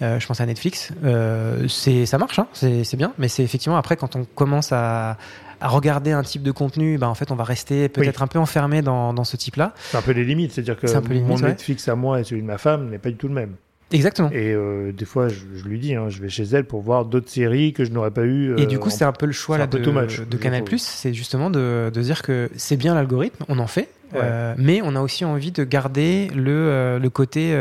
Euh, 0.00 0.20
je 0.20 0.26
pense 0.26 0.40
à 0.40 0.46
Netflix. 0.46 0.92
Euh, 1.04 1.66
c'est, 1.68 2.06
ça 2.06 2.18
marche, 2.18 2.38
hein, 2.38 2.46
c'est, 2.52 2.96
bien, 2.96 3.12
mais 3.18 3.28
c'est 3.28 3.42
effectivement 3.42 3.76
après 3.76 3.96
quand 3.96 4.14
on 4.14 4.24
commence 4.24 4.70
à, 4.72 5.16
à 5.60 5.68
regarder 5.68 6.12
un 6.12 6.22
type 6.22 6.42
de 6.42 6.52
contenu, 6.52 6.98
bah 6.98 7.08
en 7.08 7.14
fait, 7.14 7.32
on 7.32 7.34
va 7.34 7.44
rester 7.44 7.88
peut-être 7.88 8.22
un 8.22 8.28
peu 8.28 8.38
enfermé 8.38 8.80
dans, 8.80 9.12
dans 9.12 9.24
ce 9.24 9.36
type-là. 9.36 9.74
C'est 9.90 9.96
un 9.96 10.02
peu 10.02 10.12
les 10.12 10.24
limites, 10.24 10.52
c'est-à-dire 10.52 10.78
que 10.78 10.86
mon 11.20 11.38
Netflix 11.38 11.88
à 11.88 11.96
moi 11.96 12.20
et 12.20 12.24
celui 12.24 12.42
de 12.42 12.46
ma 12.46 12.58
femme 12.58 12.90
n'est 12.90 12.98
pas 12.98 13.10
du 13.10 13.16
tout 13.16 13.28
le 13.28 13.34
même. 13.34 13.54
Exactement. 13.90 14.30
Et 14.30 14.52
euh, 14.52 14.92
des 14.92 15.04
fois, 15.04 15.28
je, 15.28 15.64
lui 15.64 15.78
dis, 15.78 15.94
hein, 15.94 16.08
je 16.08 16.20
vais 16.20 16.28
chez 16.28 16.44
elle 16.44 16.64
pour 16.64 16.82
voir 16.82 17.04
d'autres 17.04 17.30
séries 17.30 17.72
que 17.72 17.84
je 17.84 17.90
n'aurais 17.90 18.10
pas 18.10 18.24
eu. 18.24 18.58
et 18.58 18.66
du 18.66 18.78
coup, 18.78 18.90
c'est 18.90 19.04
un 19.04 19.12
peu 19.12 19.26
le 19.26 19.32
choix 19.32 19.58
là, 19.58 19.66
de, 19.66 19.78
de 19.78 20.36
Canal+, 20.36 20.62
c'est 20.78 21.14
justement 21.14 21.50
de, 21.50 21.90
de, 21.92 22.02
dire 22.02 22.22
que 22.22 22.50
c'est 22.56 22.76
bien 22.76 22.94
l'algorithme, 22.94 23.44
on 23.48 23.58
en 23.58 23.66
fait, 23.66 23.88
mais 24.56 24.80
on 24.82 24.94
a 24.94 25.00
aussi 25.00 25.24
envie 25.24 25.52
de 25.52 25.64
garder 25.64 26.28
le, 26.34 26.98
le 26.98 27.10
côté 27.10 27.54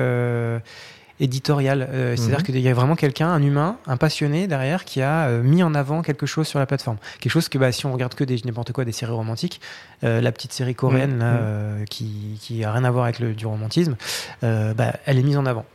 éditorial. 1.20 1.88
Euh, 1.90 2.16
c'est-à-dire 2.16 2.40
mhm. 2.40 2.46
qu'il 2.46 2.60
y 2.60 2.70
a 2.70 2.74
vraiment 2.74 2.96
quelqu'un, 2.96 3.30
un 3.30 3.42
humain, 3.42 3.78
un 3.88 3.98
passionné 3.98 4.48
derrière 4.48 4.86
qui 4.86 5.02
a 5.02 5.28
euh, 5.28 5.42
mis 5.42 5.64
en 5.64 5.74
avant 5.74 6.02
quelque 6.02 6.26
chose 6.26 6.48
sur 6.48 6.60
la 6.60 6.66
plateforme. 6.66 6.98
Quelque 7.20 7.32
chose 7.32 7.50
que 7.50 7.58
bah, 7.58 7.72
si 7.72 7.86
on 7.86 7.94
regarde 7.94 8.14
que 8.14 8.24
des 8.24 8.38
n'importe 8.46 8.72
quoi, 8.72 8.86
des 8.86 8.92
séries 8.92 9.14
romantiques, 9.14 9.62
euh, 10.04 10.22
la 10.22 10.32
petite 10.32 10.54
série 10.54 10.76
coréenne 10.76 11.16
mhm. 11.16 11.20
là, 11.20 11.34
mhm. 11.34 11.86
qui, 11.86 12.38
qui 12.42 12.64
a 12.64 12.72
rien 12.72 12.84
à 12.84 12.92
voir 12.92 13.06
avec 13.06 13.20
le, 13.20 13.34
du 13.34 13.46
romantisme, 13.46 13.96
bah, 14.42 14.94
elle 15.06 15.18
est 15.18 15.24
mise 15.24 15.38
en 15.38 15.46
avant. 15.46 15.66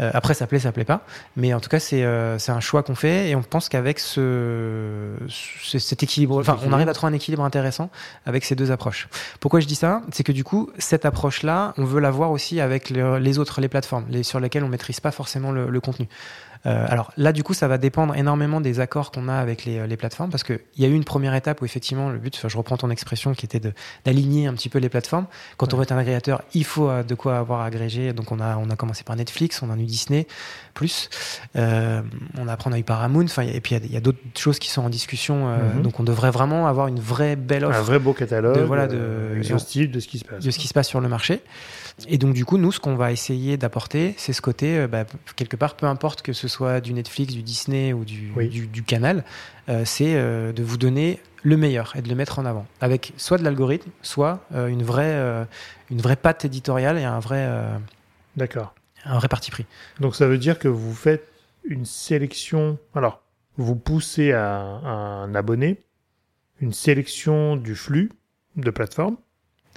Euh, 0.00 0.10
après, 0.14 0.34
ça 0.34 0.46
plaît, 0.46 0.58
ça 0.58 0.72
plaît 0.72 0.84
pas. 0.84 1.04
Mais 1.36 1.52
en 1.52 1.60
tout 1.60 1.68
cas, 1.68 1.78
c'est 1.78 2.02
euh, 2.02 2.38
un 2.48 2.60
choix 2.60 2.82
qu'on 2.82 2.94
fait 2.94 3.28
et 3.28 3.36
on 3.36 3.42
pense 3.42 3.68
qu'avec 3.68 3.98
ce, 3.98 5.12
cet 5.28 6.02
équilibre, 6.02 6.40
enfin, 6.40 6.58
on 6.64 6.72
arrive 6.72 6.88
à 6.88 6.94
trouver 6.94 7.12
un 7.12 7.16
équilibre 7.16 7.44
intéressant 7.44 7.90
avec 8.24 8.44
ces 8.44 8.54
deux 8.54 8.70
approches. 8.70 9.08
Pourquoi 9.40 9.60
je 9.60 9.66
dis 9.66 9.74
ça? 9.74 10.02
C'est 10.12 10.24
que 10.24 10.32
du 10.32 10.44
coup, 10.44 10.70
cette 10.78 11.04
approche-là, 11.04 11.74
on 11.76 11.84
veut 11.84 12.00
la 12.00 12.10
voir 12.10 12.30
aussi 12.30 12.60
avec 12.60 12.90
les 12.90 13.38
autres, 13.38 13.60
les 13.60 13.68
plateformes, 13.68 14.06
les, 14.08 14.22
sur 14.22 14.40
lesquelles 14.40 14.64
on 14.64 14.68
maîtrise 14.68 15.00
pas 15.00 15.10
forcément 15.10 15.52
le, 15.52 15.68
le 15.68 15.80
contenu. 15.80 16.08
Euh, 16.66 16.86
alors 16.88 17.12
là, 17.16 17.32
du 17.32 17.42
coup, 17.42 17.54
ça 17.54 17.68
va 17.68 17.78
dépendre 17.78 18.14
énormément 18.14 18.60
des 18.60 18.80
accords 18.80 19.10
qu'on 19.10 19.28
a 19.28 19.34
avec 19.34 19.64
les, 19.64 19.86
les 19.86 19.96
plateformes, 19.96 20.30
parce 20.30 20.44
qu'il 20.44 20.60
y 20.78 20.84
a 20.84 20.88
eu 20.88 20.94
une 20.94 21.04
première 21.04 21.34
étape 21.34 21.60
où 21.62 21.64
effectivement 21.64 22.10
le 22.10 22.18
but, 22.18 22.46
je 22.46 22.56
reprends 22.56 22.76
ton 22.76 22.90
expression, 22.90 23.34
qui 23.34 23.46
était 23.46 23.60
d'aligner 24.04 24.46
un 24.46 24.54
petit 24.54 24.68
peu 24.68 24.78
les 24.78 24.88
plateformes. 24.88 25.26
Quand 25.56 25.74
on 25.74 25.76
veut 25.76 25.82
être 25.82 25.92
un 25.92 25.98
agrégateur, 25.98 26.42
il 26.54 26.64
faut 26.64 26.88
euh, 26.88 27.02
de 27.02 27.14
quoi 27.14 27.38
avoir 27.38 27.62
agrégé. 27.62 28.12
Donc 28.12 28.32
on 28.32 28.40
a, 28.40 28.56
on 28.56 28.70
a 28.70 28.76
commencé 28.76 29.04
par 29.04 29.16
Netflix, 29.16 29.62
on 29.62 29.70
a 29.70 29.76
eu 29.76 29.84
Disney, 29.84 30.26
plus, 30.74 31.10
euh, 31.56 32.02
on 32.38 32.48
a, 32.48 32.52
après 32.52 32.70
on 32.70 32.72
a 32.72 32.78
eu 32.78 32.84
Paramount, 32.84 33.26
et 33.26 33.60
puis 33.60 33.76
il 33.76 33.92
y 33.92 33.96
a, 33.96 34.00
d'autres 34.00 34.18
choses 34.36 34.58
qui 34.58 34.70
sont 34.70 34.82
en 34.82 34.88
discussion. 34.88 35.48
Euh, 35.48 35.74
mhm. 35.74 35.82
Donc 35.82 36.00
on 36.00 36.04
devrait 36.04 36.30
vraiment 36.30 36.66
avoir 36.66 36.88
une 36.88 37.00
vraie 37.00 37.36
belle 37.36 37.64
offre. 37.64 37.78
Un 37.78 37.82
vrai 37.82 37.98
beau 37.98 38.12
catalogue. 38.12 38.56
De, 38.56 38.62
voilà, 38.62 38.84
euh, 38.84 39.36
de 39.38 39.42
ce 40.00 40.08
qui 40.08 40.18
se 40.18 40.24
passe. 40.24 40.44
De 40.44 40.50
ce 40.50 40.58
qui 40.58 40.68
se 40.68 40.74
passe 40.74 40.88
sur 40.88 41.00
le 41.00 41.08
marché. 41.08 41.40
Et 42.08 42.18
donc 42.18 42.34
du 42.34 42.44
coup, 42.44 42.58
nous, 42.58 42.72
ce 42.72 42.80
qu'on 42.80 42.96
va 42.96 43.12
essayer 43.12 43.56
d'apporter, 43.56 44.14
c'est 44.16 44.32
ce 44.32 44.42
côté, 44.42 44.78
euh, 44.78 44.88
bah, 44.88 45.04
quelque 45.36 45.56
part, 45.56 45.76
peu 45.76 45.86
importe 45.86 46.22
que 46.22 46.32
ce 46.32 46.48
soit 46.48 46.80
du 46.80 46.92
Netflix, 46.92 47.34
du 47.34 47.42
Disney 47.42 47.92
ou 47.92 48.04
du, 48.04 48.32
du, 48.66 48.82
canal, 48.82 49.24
euh, 49.68 49.84
c'est 49.84 50.14
euh, 50.16 50.52
de 50.52 50.62
vous 50.62 50.76
donner 50.76 51.20
le 51.42 51.56
meilleur 51.56 51.94
et 51.96 52.02
de 52.02 52.08
le 52.08 52.14
mettre 52.14 52.38
en 52.38 52.46
avant, 52.46 52.66
avec 52.80 53.12
soit 53.16 53.38
de 53.38 53.44
l'algorithme, 53.44 53.90
soit 54.02 54.44
une 54.54 54.84
vraie, 54.84 55.44
une 55.90 56.00
vraie 56.00 56.14
patte 56.14 56.44
éditoriale 56.44 56.98
et 56.98 57.02
un 57.02 57.18
vrai, 57.18 57.50
d'accord, 58.36 58.74
un 59.04 59.18
vrai 59.18 59.26
parti 59.26 59.50
pris. 59.50 59.66
Donc 59.98 60.14
ça 60.14 60.28
veut 60.28 60.38
dire 60.38 60.60
que 60.60 60.68
vous 60.68 60.94
faites 60.94 61.26
une 61.64 61.84
sélection. 61.84 62.78
Alors, 62.94 63.22
vous 63.56 63.74
poussez 63.74 64.30
à 64.30 64.52
un 64.52 65.34
abonné 65.34 65.82
une 66.60 66.72
sélection 66.72 67.56
du 67.56 67.74
flux 67.74 68.12
de 68.54 68.70
plateforme 68.70 69.16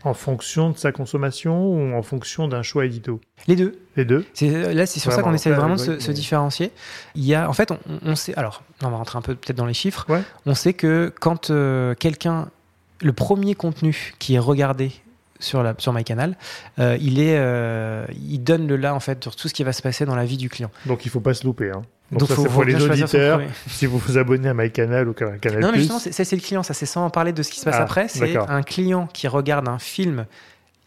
en 0.06 0.14
fonction 0.14 0.70
de 0.70 0.78
sa 0.78 0.92
consommation 0.92 1.66
ou 1.66 1.96
en 1.96 2.02
fonction 2.02 2.48
d'un 2.48 2.64
choix 2.64 2.86
édito? 2.86 3.20
Les 3.48 3.56
deux. 3.56 3.80
Les 3.96 4.06
deux. 4.06 4.26
C'est, 4.34 4.74
là, 4.74 4.86
c'est 4.86 5.00
sur 5.00 5.12
ça 5.12 5.22
qu'on 5.22 5.34
essaie 5.34 5.52
vraiment 5.52 5.76
de 5.76 6.00
se, 6.00 6.12
différencier. 6.12 6.72
Il 7.16 7.26
y 7.26 7.36
a, 7.36 7.50
en 7.50 7.54
fait, 7.54 7.72
on, 8.06 8.16
sait. 8.16 8.36
Alors, 8.36 8.64
on 8.84 8.90
va 8.90 8.98
rentrer 8.98 9.18
un 9.18 9.22
peu 9.22 9.36
peut-être 9.36 9.58
dans 9.58 9.66
les 9.66 9.74
chiffres. 9.74 10.06
On 10.46 10.56
sait 10.56 10.74
que 10.74 11.12
quand 11.20 11.50
euh, 11.50 11.96
quelqu'un, 11.96 12.50
le 13.02 13.14
premier 13.14 13.56
contenu 13.56 14.14
qui 14.20 14.36
est 14.36 14.40
regardé 14.40 14.92
sur, 15.40 15.64
la, 15.64 15.76
sur 15.78 15.94
MyCanal, 15.94 16.38
euh, 16.80 16.98
il, 17.00 17.20
est, 17.20 17.38
euh, 17.38 18.06
il 18.28 18.40
donne 18.40 18.68
le 18.68 18.78
là 18.78 18.96
en 18.96 19.00
fait 19.00 19.24
sur 19.24 19.36
tout 19.36 19.48
ce 19.48 19.54
qui 19.54 19.64
va 19.64 19.74
se 19.74 19.82
passer 19.82 20.06
dans 20.06 20.16
la 20.16 20.26
vie 20.26 20.38
du 20.38 20.50
client. 20.50 20.72
Donc 20.86 21.06
il 21.06 21.10
faut 21.10 21.20
pas 21.20 21.34
se 21.34 21.46
louper. 21.46 21.72
Hein. 21.72 21.84
Donc, 22.12 22.28
ça, 22.30 22.36
c'est 22.36 22.50
pour 22.50 22.64
les 22.64 22.82
auditeurs. 22.82 23.42
Si 23.68 23.86
vous 23.86 23.98
vous 23.98 24.18
abonnez 24.18 24.48
à 24.48 24.54
MyCanal 24.54 25.08
ou 25.08 25.14
Canal 25.14 25.60
Non, 25.60 25.72
mais 25.72 25.80
justement, 25.80 26.00
c'est 26.00 26.32
le 26.32 26.42
client. 26.42 26.64
Ça, 26.64 26.74
c'est 26.74 26.86
sans 26.86 27.10
parler 27.10 27.34
de 27.34 27.42
ce 27.42 27.50
qui 27.50 27.60
se 27.60 27.66
passe 27.66 27.78
ah, 27.80 27.84
après. 27.84 28.08
C'est 28.08 28.38
un 28.38 28.62
client 28.62 29.08
qui 29.12 29.28
regarde 29.28 29.68
un 29.68 29.80
film. 29.80 30.26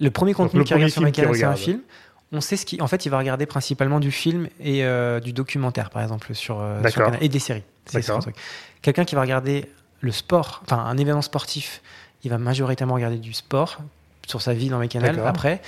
Le 0.01 0.11
premier 0.11 0.33
contenu 0.33 0.63
qu'il 0.65 0.75
regarde 0.75 0.93
sur 0.93 1.03
MyCanal, 1.03 1.35
c'est 1.35 1.45
un 1.45 1.57
film. 1.57 1.81
On 2.31 2.41
sait 2.41 2.57
ce 2.57 2.67
qui. 2.67 2.81
En 2.81 2.87
fait, 2.87 3.07
il 3.07 3.09
va 3.09 3.19
regarder 3.19 3.47
principalement 3.47 4.01
du 4.01 4.11
film 4.11 4.49
et 4.61 4.85
euh, 4.85 5.19
du 5.19 5.33
documentaire, 5.33 5.91
par 5.91 6.03
exemple, 6.03 6.35
sur, 6.35 6.61
euh, 6.61 6.81
sur 6.89 7.03
Canal, 7.05 7.19
et 7.23 7.29
des 7.29 7.39
séries. 7.39 7.65
Quelqu'un 8.83 9.05
qui 9.05 9.15
va 9.15 9.23
regarder 9.23 9.65
le 10.01 10.13
sport, 10.13 10.63
enfin 10.65 10.79
un 10.79 10.99
événement 10.99 11.23
sportif, 11.23 11.83
il 12.23 12.31
va 12.31 12.39
majoritairement 12.39 12.95
regarder 12.95 13.17
du 13.17 13.33
sport 13.33 13.79
sur 14.29 14.43
sa 14.43 14.55
vie 14.55 14.69
dans 14.69 14.79
MyCanal 14.79 15.21
après. 15.27 15.61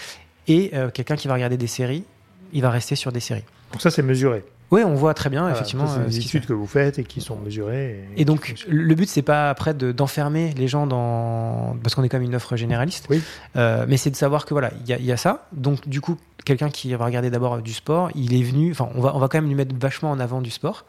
Et 0.46 0.70
euh, 0.74 0.90
quelqu'un 0.90 1.16
qui 1.16 1.28
va 1.28 1.34
regarder 1.34 1.56
des 1.56 1.66
séries, 1.66 2.04
il 2.52 2.62
va 2.62 2.70
rester 2.70 2.96
sur 2.96 3.12
des 3.12 3.20
séries. 3.20 3.44
Donc 3.72 3.82
ça, 3.82 3.90
c'est 3.90 4.02
mesuré. 4.02 4.44
Oui, 4.70 4.82
on 4.84 4.94
voit 4.94 5.14
très 5.14 5.30
bien, 5.30 5.50
effectivement. 5.50 5.88
C'est 5.88 6.06
des 6.06 6.18
études 6.18 6.46
que 6.46 6.52
vous 6.52 6.66
faites 6.66 7.00
et 7.00 7.04
qui 7.04 7.20
sont 7.20 7.36
mesurées. 7.36 8.04
Et, 8.16 8.24
donc, 8.24 8.54
le 8.68 8.94
but, 8.94 9.08
c'est 9.08 9.22
pas 9.22 9.50
après 9.50 9.74
d'enfermer 9.74 10.54
les 10.56 10.68
gens 10.68 10.86
dans. 10.86 11.76
Parce 11.82 11.96
qu'on 11.96 12.04
est 12.04 12.08
comme 12.08 12.22
une 12.22 12.36
offre 12.36 12.54
généraliste. 12.56 13.06
Oui. 13.10 13.20
mais 13.54 13.96
c'est 13.96 14.10
de 14.10 14.16
savoir 14.16 14.44
que 14.46 14.54
voilà, 14.54 14.70
il 14.86 14.96
y, 14.96 15.02
y, 15.02 15.12
a 15.12 15.16
ça. 15.16 15.48
Donc, 15.52 15.88
du 15.88 16.00
coup, 16.00 16.16
quelqu'un 16.44 16.70
qui 16.70 16.94
va 16.94 17.04
regarder 17.04 17.30
d'abord 17.30 17.62
du 17.62 17.72
sport, 17.72 18.10
il 18.14 18.32
est 18.34 18.44
venu. 18.44 18.70
Enfin, 18.70 18.88
on 18.94 19.00
va, 19.00 19.14
on 19.16 19.18
va 19.18 19.26
quand 19.26 19.38
même 19.38 19.48
lui 19.48 19.56
mettre 19.56 19.74
vachement 19.76 20.10
en 20.12 20.20
avant 20.20 20.40
du 20.40 20.50
sport. 20.50 20.84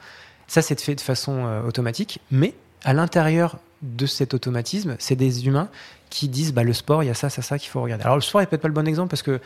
Ça, 0.45 0.61
c'est 0.61 0.79
fait 0.79 0.95
de 0.95 1.01
façon 1.01 1.63
automatique. 1.65 2.19
Mais 2.29 2.53
à 2.83 2.93
l'intérieur 2.93 3.57
de 3.81 4.05
cet 4.05 4.33
automatisme, 4.33 4.95
c'est 4.99 5.15
des 5.15 5.47
humains 5.47 5.69
qui 6.09 6.27
disent 6.27 6.53
bah, 6.53 6.63
le 6.63 6.73
sport, 6.73 7.03
il 7.03 7.07
y 7.07 7.09
a 7.09 7.13
ça, 7.13 7.29
ça, 7.29 7.41
ça 7.41 7.57
qu'il 7.57 7.69
faut 7.69 7.81
regarder. 7.81 8.03
Alors 8.03 8.15
le 8.15 8.21
sport 8.21 8.41
est 8.41 8.45
peut-être 8.45 8.61
pas 8.61 8.67
le 8.67 8.73
bon 8.73 8.87
exemple 8.87 9.09
parce 9.09 9.23
que 9.23 9.39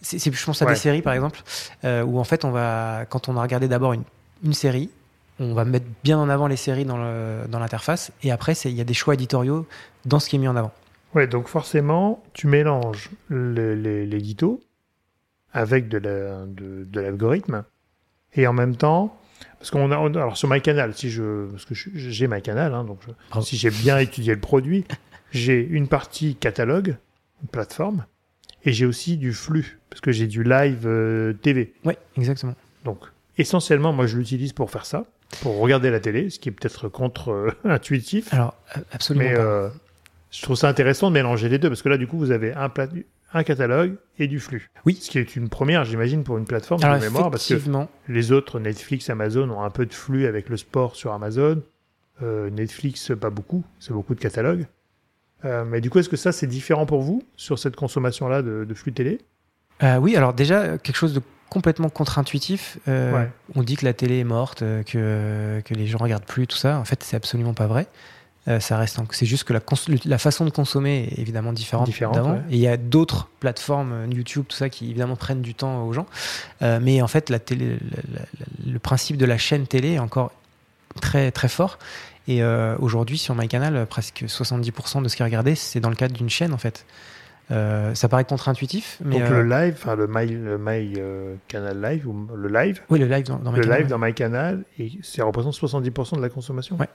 c'est, 0.00 0.32
je 0.32 0.44
pense 0.44 0.62
à 0.62 0.66
des 0.66 0.76
séries 0.76 1.02
par 1.02 1.12
exemple 1.12 1.42
euh, 1.84 2.02
où 2.02 2.18
en 2.18 2.24
fait 2.24 2.44
on 2.44 2.50
va 2.50 3.04
quand 3.08 3.28
on 3.28 3.36
a 3.36 3.42
regardé 3.42 3.68
d'abord 3.68 3.92
une, 3.92 4.04
une, 4.44 4.54
série, 4.54 4.90
on 5.38 5.54
va 5.54 5.64
mettre 5.64 5.86
bien 6.02 6.18
en 6.18 6.28
avant 6.28 6.46
les 6.46 6.56
séries 6.56 6.84
dans, 6.84 6.96
l'interface 6.96 8.12
et 8.22 8.32
après 8.32 8.54
il 8.64 8.72
y 8.72 8.80
a 8.80 8.84
des 8.84 8.94
choix 8.94 9.14
éditoriaux 9.14 9.66
dans 10.04 10.20
ce 10.20 10.28
qui 10.28 10.36
est 10.36 10.38
mis 10.38 10.48
en 10.48 10.56
avant. 10.56 10.72
Ouais, 11.14 11.26
donc 11.26 11.48
forcément 11.48 12.22
tu 12.32 12.46
mélanges 12.46 13.10
l'édito 13.28 14.60
avec 15.52 15.88
de, 15.88 15.98
la, 15.98 16.46
de, 16.46 16.86
de 16.88 17.00
l'algorithme 17.00 17.64
et 18.34 18.46
en 18.46 18.52
même 18.52 18.76
temps 18.76 19.14
parce 19.58 19.70
qu'on 19.70 19.90
a, 19.90 19.96
alors 19.96 20.36
sur 20.36 20.48
MyCanal, 20.48 20.94
si 20.94 21.10
je, 21.10 21.46
parce 21.46 21.64
que 21.64 21.74
j'ai 21.74 22.26
MyCanal, 22.26 22.74
hein, 22.74 22.84
donc 22.84 23.00
si 23.42 23.56
j'ai 23.56 23.70
bien 23.70 23.98
étudié 23.98 24.34
le 24.34 24.40
produit, 24.40 24.84
j'ai 25.30 25.60
une 25.60 25.88
partie 25.88 26.34
catalogue, 26.36 26.96
une 27.42 27.48
plateforme, 27.48 28.04
et 28.64 28.72
j'ai 28.72 28.86
aussi 28.86 29.16
du 29.16 29.32
flux, 29.32 29.80
parce 29.90 30.00
que 30.00 30.12
j'ai 30.12 30.26
du 30.26 30.44
live 30.44 30.86
euh, 30.86 31.32
TV. 31.32 31.74
Oui, 31.84 31.94
exactement. 32.16 32.54
Donc, 32.84 32.98
essentiellement, 33.38 33.92
moi, 33.92 34.06
je 34.06 34.16
l'utilise 34.16 34.52
pour 34.52 34.70
faire 34.70 34.86
ça, 34.86 35.04
pour 35.40 35.58
regarder 35.58 35.90
la 35.90 36.00
télé, 36.00 36.30
ce 36.30 36.38
qui 36.38 36.48
est 36.48 36.52
peut-être 36.52 36.88
contre-intuitif. 36.88 38.32
alors, 38.32 38.54
absolument. 38.92 39.24
Mais 39.24 39.34
euh, 39.36 39.68
je 40.30 40.42
trouve 40.42 40.56
ça 40.56 40.68
intéressant 40.68 41.08
de 41.08 41.14
mélanger 41.14 41.48
les 41.48 41.58
deux, 41.58 41.68
parce 41.68 41.82
que 41.82 41.88
là, 41.88 41.98
du 41.98 42.06
coup, 42.06 42.18
vous 42.18 42.30
avez 42.30 42.52
un, 42.54 42.68
plat, 42.68 42.86
un 43.34 43.42
catalogue 43.44 43.96
et 44.18 44.26
du 44.26 44.40
flux. 44.40 44.70
Oui. 44.84 44.98
Ce 45.00 45.10
qui 45.10 45.18
est 45.18 45.36
une 45.36 45.48
première, 45.48 45.84
j'imagine, 45.84 46.24
pour 46.24 46.38
une 46.38 46.44
plateforme 46.44 46.80
de 46.80 47.00
mémoire, 47.00 47.30
parce 47.30 47.46
que 47.48 47.54
les 48.08 48.32
autres, 48.32 48.60
Netflix, 48.60 49.10
Amazon, 49.10 49.50
ont 49.50 49.62
un 49.62 49.70
peu 49.70 49.86
de 49.86 49.94
flux 49.94 50.26
avec 50.26 50.48
le 50.48 50.56
sport 50.56 50.96
sur 50.96 51.12
Amazon. 51.12 51.62
Euh, 52.22 52.50
Netflix, 52.50 53.12
pas 53.18 53.30
beaucoup, 53.30 53.64
c'est 53.78 53.92
beaucoup 53.92 54.14
de 54.14 54.20
catalogues. 54.20 54.66
Euh, 55.44 55.64
mais 55.64 55.80
du 55.80 55.90
coup, 55.90 55.98
est-ce 55.98 56.08
que 56.08 56.16
ça, 56.16 56.32
c'est 56.32 56.46
différent 56.46 56.86
pour 56.86 57.02
vous 57.02 57.22
sur 57.36 57.58
cette 57.58 57.76
consommation-là 57.76 58.42
de, 58.42 58.74
flux 58.74 58.92
télé? 58.92 59.18
Euh, 59.82 59.96
Oui, 59.96 60.16
alors 60.16 60.34
déjà, 60.34 60.78
quelque 60.78 60.96
chose 60.96 61.14
de 61.14 61.22
complètement 61.48 61.90
contre-intuitif. 61.90 62.78
Euh, 62.88 63.26
on 63.54 63.62
dit 63.62 63.76
que 63.76 63.84
la 63.84 63.92
télé 63.92 64.20
est 64.20 64.24
morte, 64.24 64.60
que, 64.60 65.60
que 65.64 65.74
les 65.74 65.86
gens 65.86 65.98
regardent 65.98 66.24
plus, 66.24 66.46
tout 66.46 66.56
ça. 66.56 66.78
En 66.78 66.84
fait, 66.84 67.02
c'est 67.02 67.16
absolument 67.16 67.54
pas 67.54 67.66
vrai. 67.66 67.86
Ça 68.46 68.76
reste, 68.76 68.98
c'est 69.12 69.26
juste 69.26 69.44
que 69.44 69.52
la, 69.52 69.60
la, 70.04 70.18
façon 70.18 70.44
de 70.44 70.50
consommer 70.50 71.08
est 71.12 71.20
évidemment 71.20 71.52
différente, 71.52 71.88
d'avant. 72.12 72.36
Et 72.50 72.56
il 72.56 72.58
y 72.58 72.66
a 72.66 72.76
d'autres 72.76 73.28
plateformes, 73.38 74.10
YouTube, 74.10 74.44
tout 74.48 74.56
ça, 74.56 74.68
qui 74.68 74.90
évidemment 74.90 75.16
prennent 75.16 75.42
du 75.42 75.54
temps 75.54 75.84
aux 75.86 75.92
gens. 75.92 76.06
mais 76.60 77.00
en 77.02 77.08
fait, 77.08 77.30
la 77.30 77.38
télé, 77.38 77.78
le 78.66 78.78
principe 78.78 79.16
de 79.16 79.26
la 79.26 79.38
chaîne 79.38 79.66
télé 79.66 79.92
est 79.92 79.98
encore 80.00 80.32
très 81.00 81.30
très 81.30 81.48
fort. 81.48 81.78
Et 82.28 82.42
euh, 82.42 82.76
aujourd'hui, 82.78 83.18
sur 83.18 83.34
MyCanal, 83.34 83.86
presque 83.86 84.24
70% 84.24 85.02
de 85.02 85.08
ce 85.08 85.16
qui 85.16 85.22
est 85.22 85.24
regardé, 85.24 85.54
c'est 85.54 85.80
dans 85.80 85.90
le 85.90 85.96
cadre 85.96 86.14
d'une 86.14 86.30
chaîne, 86.30 86.52
en 86.52 86.58
fait. 86.58 86.86
Euh, 87.50 87.94
ça 87.94 88.08
paraît 88.08 88.24
contre-intuitif, 88.24 88.98
mais 89.04 89.18
donc 89.18 89.28
le 89.28 89.42
live, 89.42 89.74
enfin 89.76 89.96
le 89.96 90.06
My, 90.08 90.26
le 90.26 90.56
my 90.58 90.94
euh, 90.96 91.34
Canal 91.48 91.82
Live 91.82 92.08
ou 92.08 92.28
le 92.34 92.48
live. 92.48 92.80
Oui, 92.88 93.00
le 93.00 93.06
live 93.06 93.26
dans, 93.26 93.38
dans 93.38 93.50
Le 93.50 93.62
live 93.62 93.88
dans 93.88 93.98
MyCanal, 93.98 94.64
et 94.78 94.92
ça 95.02 95.24
représente 95.24 95.54
70% 95.54 96.16
de 96.16 96.22
la 96.22 96.28
consommation. 96.28 96.76
Ouais. 96.76 96.88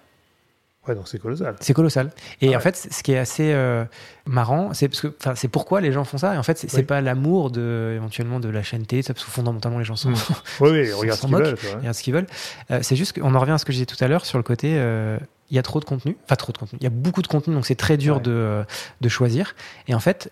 Ouais, 0.88 0.96
donc 0.96 1.08
c'est 1.08 1.20
colossal. 1.20 1.56
C'est 1.60 1.74
colossal. 1.74 2.12
Et 2.42 2.56
en 2.56 2.60
fait, 2.60 2.88
ce 2.90 3.04
qui 3.04 3.12
est 3.12 3.18
assez 3.18 3.52
euh, 3.54 3.84
marrant, 4.26 4.74
c'est 4.74 4.88
parce 4.88 5.02
que, 5.02 5.14
enfin, 5.20 5.36
c'est 5.36 5.48
pourquoi 5.48 5.82
les 5.82 5.92
gens 5.92 6.06
font 6.06 6.18
ça. 6.18 6.36
Et 6.36 6.38
en 6.38 6.44
fait, 6.44 6.58
c'est 6.58 6.84
pas 6.84 7.02
l'amour 7.02 7.52
de 7.52 7.94
éventuellement 7.96 8.40
de 8.40 8.50
la 8.50 8.64
chaîne 8.64 8.86
télé, 8.86 9.04
parce 9.04 9.26
que 9.26 9.32
fondamentalement 9.32 9.80
les 9.80 9.86
gens 9.86 9.96
sont. 9.96 10.12
Hmm. 10.12 10.16
oui, 10.62 10.70
oui, 10.70 10.92
regarde 10.94 11.20
ce 11.20 11.26
qu'ils 11.26 11.36
veulent. 11.36 11.56
Regarde 11.78 11.96
ce 11.96 12.04
qu'ils 12.04 12.14
veulent. 12.14 12.28
Euh, 12.72 12.80
c'est 12.82 12.96
juste 12.96 13.20
qu'on 13.20 13.36
en 13.36 13.40
revient 13.40 13.52
à 13.52 13.58
ce 13.58 13.66
que 13.66 13.72
je 13.72 13.78
disais 13.78 13.86
tout 13.86 14.02
à 14.04 14.08
l'heure 14.08 14.26
sur 14.26 14.38
le 14.38 14.44
côté. 14.44 14.76
Euh, 14.78 15.18
il 15.50 15.56
y 15.56 15.60
a 15.60 15.64
trop 15.64 15.80
de 15.80 15.86
contenu, 15.86 16.18
enfin 16.26 16.36
trop 16.36 16.52
de 16.52 16.58
contenu. 16.58 16.78
Il 16.82 16.84
y 16.84 16.88
a 16.88 16.92
beaucoup 16.92 17.22
de 17.22 17.28
contenu, 17.28 17.54
donc 17.54 17.66
c'est 17.66 17.76
très 17.76 17.96
dur 17.96 18.20
de, 18.20 18.64
de 19.00 19.10
choisir. 19.10 19.56
Et 19.88 19.96
en 19.96 20.00
fait, 20.00 20.30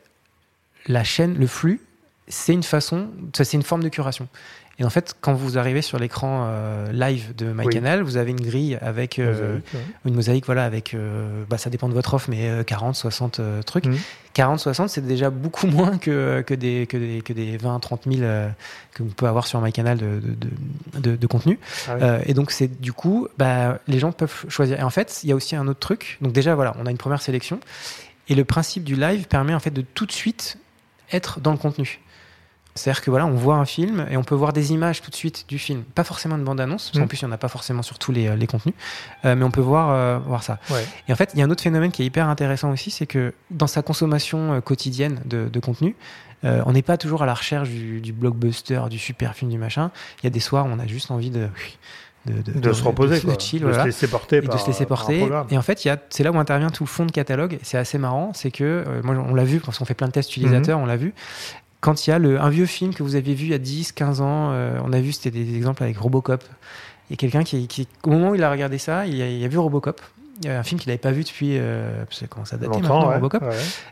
la 0.88 1.06
chaîne, 1.06 1.38
le 1.38 1.48
flux, 1.48 1.80
c'est 2.28 2.54
une 2.54 2.64
façon, 2.64 3.08
c'est 3.34 3.54
une 3.54 3.64
forme 3.64 3.84
de 3.84 3.90
curation. 3.90 4.28
Et 4.78 4.84
en 4.84 4.90
fait, 4.90 5.16
quand 5.22 5.34
vous 5.34 5.58
arrivez 5.58 5.82
sur 5.82 5.98
l'écran 6.00 6.48
euh, 6.50 6.92
live 6.92 7.34
de 7.36 7.46
MyCanal, 7.46 8.02
vous 8.02 8.18
avez 8.18 8.32
une 8.32 8.42
grille 8.42 8.78
avec 8.82 9.20
euh, 9.20 9.60
une 10.04 10.16
mosaïque, 10.16 10.46
voilà, 10.46 10.66
avec, 10.66 10.94
euh, 10.94 11.46
bah, 11.50 11.58
ça 11.58 11.70
dépend 11.70 11.88
de 11.88 11.94
votre 11.94 12.14
offre, 12.14 12.30
mais 12.30 12.50
40, 12.66 12.94
60 12.94 13.40
trucs. 13.66 13.86
40, 14.34 14.56
mmh. 14.56 14.60
60, 14.60 14.90
c'est 14.90 15.08
déjà 15.08 15.30
beaucoup 15.30 15.68
moins 15.72 15.98
que, 15.98 16.42
que, 16.42 16.54
des, 16.54 16.88
que, 16.88 16.98
des, 16.98 17.22
que 17.22 17.32
des 17.32 17.56
20, 17.56 17.80
30 17.80 18.02
000 18.06 18.20
que 18.94 19.04
vous 19.04 19.10
pouvez 19.10 19.30
avoir 19.30 19.48
sur 19.48 19.62
MyCanal 19.62 19.98
de, 19.98 20.20
de, 20.22 21.00
de, 21.00 21.16
de 21.16 21.28
contenu. 21.28 21.58
Ah 21.88 22.20
et 22.26 22.34
donc, 22.34 22.52
c'est 22.52 22.82
du 22.82 22.92
coup, 22.92 23.30
bah, 23.38 23.80
les 23.88 24.00
gens 24.00 24.12
peuvent 24.12 24.46
choisir. 24.50 24.78
Et 24.78 24.84
en 24.84 24.90
fait, 24.90 25.22
il 25.24 25.30
y 25.30 25.32
a 25.32 25.36
aussi 25.36 25.56
un 25.56 25.68
autre 25.70 25.80
truc. 25.80 26.18
Donc, 26.20 26.34
déjà, 26.34 26.54
voilà, 26.54 26.76
on 26.80 26.86
a 26.86 26.92
une 26.92 26.98
première 26.98 27.22
sélection. 27.22 27.62
Et 28.28 28.36
le 28.36 28.44
principe 28.44 28.84
du 28.84 28.96
live 28.96 29.28
permet 29.28 29.54
en 29.54 29.60
fait 29.60 29.72
de 29.72 29.82
tout 29.82 30.06
de 30.06 30.12
suite 30.12 30.58
être 31.14 31.40
dans 31.40 31.52
le 31.52 31.58
contenu. 31.58 32.02
C'est-à-dire 32.78 33.02
que 33.02 33.10
voilà, 33.10 33.26
on 33.26 33.36
voit 33.36 33.56
un 33.56 33.64
film 33.64 34.06
et 34.12 34.18
on 34.18 34.24
peut 34.24 34.36
voir 34.36 34.52
des 34.52 34.74
images 34.74 35.02
tout 35.02 35.10
de 35.10 35.16
suite 35.16 35.46
du 35.48 35.58
film. 35.58 35.84
Pas 35.84 36.04
forcément 36.04 36.38
de 36.38 36.44
bande-annonce, 36.44 36.90
parce 36.90 37.00
qu'en 37.00 37.06
mm. 37.06 37.08
plus, 37.08 37.22
il 37.22 37.26
n'y 37.26 37.32
en 37.32 37.34
a 37.34 37.38
pas 37.38 37.48
forcément 37.48 37.82
sur 37.82 37.98
tous 37.98 38.12
les, 38.12 38.36
les 38.36 38.48
contenus, 38.48 38.76
euh, 39.24 39.34
mais 39.38 39.46
on 39.46 39.52
peut 39.52 39.62
voir, 39.62 39.92
euh, 39.92 40.20
voir 40.20 40.44
ça. 40.44 40.60
Et 41.08 41.14
en 41.14 41.16
fait, 41.16 41.32
il 41.34 41.40
y 41.40 41.42
a 41.42 41.46
un 41.46 41.50
autre 41.50 41.64
phénomène 41.64 41.92
qui 41.92 42.02
est 42.04 42.06
hyper 42.06 42.28
intéressant 42.28 42.72
aussi, 42.72 42.92
c'est 42.92 43.06
que 43.06 43.34
dans 43.50 43.68
sa 43.68 43.82
consommation 43.82 44.56
euh, 44.56 44.60
quotidienne 44.60 45.22
de, 45.26 45.48
de 45.48 45.60
contenu, 45.60 45.96
on 46.44 46.74
n'est 46.74 46.84
pas 46.84 46.98
toujours 46.98 47.24
à 47.24 47.26
la 47.26 47.34
recherche 47.34 47.70
du, 47.70 48.02
du, 48.02 48.14
blockbuster, 48.14 48.82
du 48.88 49.00
super 49.00 49.34
film, 49.34 49.50
du 49.50 49.58
machin. 49.58 49.90
Il 50.22 50.26
y 50.26 50.28
a 50.28 50.30
des 50.30 50.40
soirs 50.40 50.68
où 50.68 50.70
on 50.70 50.78
a 50.78 50.86
juste 50.86 51.10
envie 51.10 51.32
de. 51.32 51.48
De, 52.28 52.42
de, 52.42 52.60
de, 52.60 52.74
se 52.74 52.84
reposer, 52.84 53.20
de, 53.20 53.40
chill, 53.40 53.62
de 53.62 53.72
se 53.72 53.84
laisser 53.84 54.08
porter, 54.08 54.38
et 54.38 54.42
de 54.42 54.58
se 54.58 54.66
laisser 54.66 54.88
porter. 54.88 55.30
Et 55.52 55.58
en 55.60 55.62
fait, 55.62 55.88
c'est 56.10 56.24
là 56.24 56.32
où 56.32 56.40
intervient 56.40 56.72
tout 56.72 56.84
le 56.84 56.90
fond 56.90 57.06
de 57.06 57.12
catalogue. 57.12 57.60
C'est 57.62 57.78
assez 57.78 58.00
marrant, 58.00 58.32
c'est 58.34 58.50
que 58.50 58.84
moi, 59.04 59.16
on 59.16 59.36
l'a 59.36 59.44
vu 59.44 59.60
parce 59.60 59.78
qu'on 59.78 59.86
fait 59.86 59.94
plein 59.94 60.08
de 60.08 60.12
tests 60.12 60.32
utilisateurs, 60.32 60.80
mm-hmm. 60.80 60.84
on 60.84 60.88
l'a 60.88 60.98
vu 60.98 61.14
quand 61.86 62.08
il 62.08 62.10
y 62.10 62.14
a 62.14 62.18
le, 62.18 62.42
un 62.42 62.50
vieux 62.50 62.66
film 62.66 62.96
que 62.96 63.04
vous 63.04 63.16
aviez 63.16 63.36
vu 63.36 63.46
il 63.46 63.52
y 63.52 63.54
a 63.54 63.60
10, 63.60 63.92
15 63.92 64.20
ans, 64.20 64.50
euh, 64.54 64.80
on 64.84 64.92
a 64.92 65.00
vu, 65.00 65.12
c'était 65.12 65.30
des 65.30 65.56
exemples 65.56 65.84
avec 65.84 66.00
Robocop. 66.00 66.44
Il 67.08 67.14
y 67.14 67.16
a 67.16 67.18
quelqu'un 67.18 67.44
qui, 67.44 67.68
qui, 67.68 67.88
au 68.04 68.10
moment 68.10 68.32
où 68.32 68.36
il 68.36 68.44
a 68.44 68.50
regardé 68.50 68.80
ça, 68.80 69.06
il 69.06 69.22
a, 69.22 69.30
il 69.30 69.46
a 69.46 69.48
vu 69.48 69.60
Robocop. 69.60 70.02
Il 70.42 70.48
y 70.48 70.50
a 70.50 70.58
un 70.58 70.64
film 70.64 70.82
qu'il 70.82 70.90
n'avait 70.90 70.98
pas 70.98 71.12
vu 71.12 71.24
depuis, 71.24 71.60
euh, 71.60 72.04
ça 72.10 72.26
commence 72.26 72.54
à 72.54 72.58
dater 72.58 72.82
maintenant, 72.82 73.12
Robocop. 73.12 73.44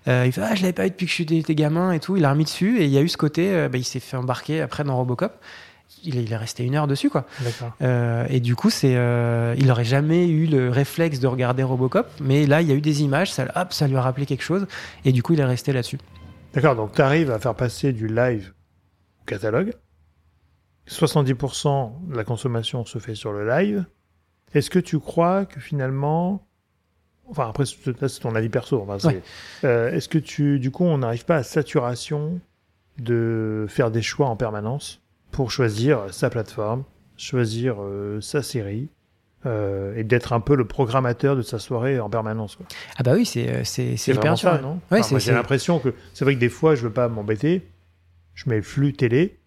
Euh, 0.08 0.24
il 0.26 0.32
fait, 0.32 0.42
ah, 0.42 0.56
je 0.56 0.64
l'avais 0.64 0.74
pas 0.74 0.86
vu 0.86 0.90
depuis 0.90 1.06
que 1.06 1.12
je 1.12 1.16
suis 1.16 1.56
gamin 1.56 1.92
et 1.92 2.00
tout. 2.00 2.18
Il 2.18 2.26
a 2.26 2.32
remis 2.32 2.46
dessus 2.46 2.80
et 2.80 2.86
il 2.86 2.90
y 2.90 2.98
a 2.98 3.02
eu 3.02 3.10
ce 3.10 3.16
côté, 3.18 3.54
euh, 3.54 3.70
bah, 3.70 3.78
il 3.78 3.84
s'est 3.84 4.00
fait 4.00 4.18
embarquer 4.18 4.62
après 4.62 4.84
dans 4.84 4.98
Robocop. 4.98 5.32
Il 6.04 6.18
est, 6.18 6.24
il 6.24 6.34
est 6.34 6.38
resté 6.38 6.64
une 6.64 6.74
heure 6.74 6.88
dessus, 6.88 7.12
quoi. 7.12 7.28
Et 8.28 8.40
du 8.40 8.56
coup, 8.56 8.72
c'est, 8.72 8.94
il 9.58 9.68
n'aurait 9.68 9.86
jamais 9.86 10.28
eu 10.28 10.48
le 10.48 10.72
réflexe 10.72 11.20
de 11.20 11.28
regarder 11.28 11.62
Robocop, 11.62 12.08
mais 12.20 12.48
là, 12.48 12.64
il 12.64 12.68
y 12.68 12.72
a 12.72 12.76
eu 12.76 12.82
des 12.82 13.04
images, 13.04 13.32
ça, 13.32 13.46
hop, 13.56 13.72
ça 13.72 13.88
lui 13.88 13.98
a 13.98 14.02
rappelé 14.02 14.26
quelque 14.26 14.44
chose, 14.44 14.66
et 15.06 15.12
du 15.12 15.22
coup, 15.22 15.34
il 15.34 15.40
est 15.40 15.46
resté 15.46 15.72
là-dessus. 15.72 16.00
D'accord, 16.54 16.76
donc 16.76 16.94
tu 16.94 17.02
arrives 17.02 17.32
à 17.32 17.40
faire 17.40 17.56
passer 17.56 17.94
du 17.94 18.08
live 18.08 18.54
au 19.22 19.26
catalogue. 19.26 19.74
70% 20.88 22.10
de 22.10 22.16
la 22.16 22.24
consommation 22.24 22.86
se 22.86 23.00
fait 23.00 23.16
sur 23.16 23.34
le 23.34 23.48
live. 23.48 23.86
Est-ce 24.54 24.70
que 24.70 24.80
tu 24.80 25.00
crois 25.00 25.46
que 25.46 25.60
finalement, 25.60 26.48
enfin 27.28 27.50
après 27.50 27.66
c'est 27.66 28.20
ton 28.20 28.36
avis 28.36 28.50
perso, 28.50 28.86
euh, 29.64 29.92
est-ce 29.92 30.08
que 30.08 30.20
tu, 30.20 30.60
du 30.60 30.70
coup, 30.70 30.84
on 30.84 31.00
n'arrive 31.00 31.26
pas 31.26 31.38
à 31.38 31.44
saturation 31.44 32.40
de 33.00 33.66
faire 33.68 33.90
des 33.90 34.04
choix 34.04 34.28
en 34.28 34.36
permanence 34.36 35.02
pour 35.32 35.50
choisir 35.50 36.14
sa 36.14 36.30
plateforme, 36.30 36.84
choisir 37.18 37.78
euh, 37.80 38.22
sa 38.22 38.44
série, 38.44 38.90
euh, 39.46 39.94
et 39.96 40.04
d'être 40.04 40.34
un 40.34 40.40
peu 40.40 40.56
le 40.56 40.66
programmateur 40.66 41.36
de 41.36 41.42
sa 41.42 41.60
soirée 41.60 42.00
en 42.00 42.10
permanence. 42.10 42.56
Quoi. 42.56 42.66
Ah 42.98 43.04
bah 43.04 43.14
oui, 43.14 43.26
c'est 43.26 43.50
euh, 43.50 43.62
c'est 43.64 43.98
c'est 43.98 44.14
hyper 44.14 44.38
ça, 44.38 44.60
non? 44.60 44.80
Ouais, 44.92 45.02
J'ai 45.18 45.34
l'impression 45.34 45.80
que 45.80 45.94
c'est 46.14 46.24
vrai 46.24 46.36
que 46.36 46.40
des 46.40 46.50
fois, 46.50 46.76
je 46.76 46.84
veux 46.84 46.94
pas 46.94 47.10
m'embêter, 47.10 47.68
je 48.36 48.50
mets 48.50 48.58
le 48.58 48.62
flux 48.62 48.94
télé 48.94 49.40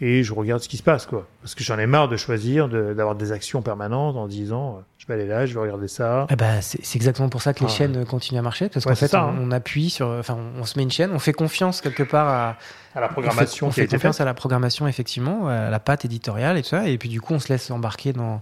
et 0.00 0.22
je 0.22 0.32
regarde 0.32 0.60
ce 0.60 0.68
qui 0.68 0.76
se 0.76 0.82
passe, 0.82 1.06
quoi. 1.06 1.28
Parce 1.42 1.54
que 1.54 1.62
j'en 1.62 1.78
ai 1.78 1.86
marre 1.86 2.08
de 2.08 2.16
choisir, 2.16 2.68
d'avoir 2.68 3.14
des 3.14 3.32
actions 3.32 3.62
permanentes 3.62 4.16
en 4.16 4.26
disant, 4.26 4.76
euh, 4.76 4.80
je 4.98 5.06
vais 5.06 5.14
aller 5.14 5.26
là, 5.26 5.46
je 5.46 5.54
vais 5.54 5.60
regarder 5.60 5.88
ça. 5.88 6.26
Ah 6.30 6.36
bah 6.36 6.62
c'est 6.62 6.96
exactement 6.96 7.28
pour 7.28 7.42
ça 7.42 7.52
que 7.52 7.60
les 7.60 7.70
ah, 7.70 7.74
chaînes 7.74 8.04
continuent 8.06 8.38
à 8.38 8.42
marcher, 8.42 8.68
parce 8.68 8.86
qu'en 8.86 8.94
fait, 8.94 9.08
ça, 9.08 9.26
on, 9.26 9.28
hein. 9.28 9.38
on, 9.40 9.50
appuie 9.50 9.90
sur, 9.90 10.08
enfin, 10.08 10.38
on 10.58 10.64
se 10.64 10.78
met 10.78 10.82
une 10.82 10.90
chaîne, 10.90 11.10
on 11.12 11.18
fait 11.18 11.32
confiance 11.32 11.80
quelque 11.80 12.02
part 12.02 12.28
à 12.28 12.56
à 12.94 13.00
la 13.00 13.08
programmation 13.08 13.66
on 13.66 13.70
fait, 13.70 13.82
on 13.82 13.84
fait 13.84 13.90
confiance 13.90 14.20
à 14.20 14.24
la 14.24 14.34
programmation 14.34 14.86
effectivement 14.86 15.48
à 15.48 15.70
la 15.70 15.80
patte 15.80 16.04
éditoriale 16.04 16.58
et 16.58 16.62
tout 16.62 16.68
ça 16.68 16.86
et 16.88 16.96
puis 16.96 17.08
du 17.08 17.20
coup 17.20 17.34
on 17.34 17.38
se 17.38 17.52
laisse 17.52 17.70
embarquer 17.70 18.12
dans 18.12 18.40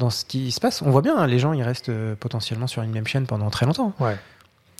dans 0.00 0.10
ce 0.10 0.24
qui 0.24 0.50
se 0.50 0.58
passe. 0.58 0.82
On 0.82 0.90
voit 0.90 1.02
bien, 1.02 1.16
hein, 1.16 1.26
les 1.28 1.38
gens, 1.38 1.52
ils 1.52 1.62
restent 1.62 1.90
euh, 1.90 2.16
potentiellement 2.16 2.66
sur 2.66 2.82
une 2.82 2.90
même 2.90 3.06
chaîne 3.06 3.26
pendant 3.26 3.50
très 3.50 3.66
longtemps. 3.66 3.94
Ouais. 4.00 4.16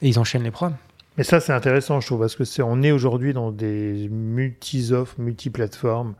Et 0.02 0.08
ils 0.08 0.18
enchaînent 0.18 0.42
les 0.42 0.50
programmes. 0.50 0.76
Mais 1.16 1.24
ça, 1.24 1.38
c'est 1.38 1.52
intéressant, 1.52 2.00
je 2.00 2.06
trouve, 2.06 2.20
parce 2.20 2.34
que 2.34 2.44
c'est, 2.44 2.62
on 2.62 2.82
est 2.82 2.90
aujourd'hui 2.90 3.32
dans 3.32 3.52
des 3.52 4.08
multi-offres, 4.08 5.14
multi-plateformes 5.18 6.14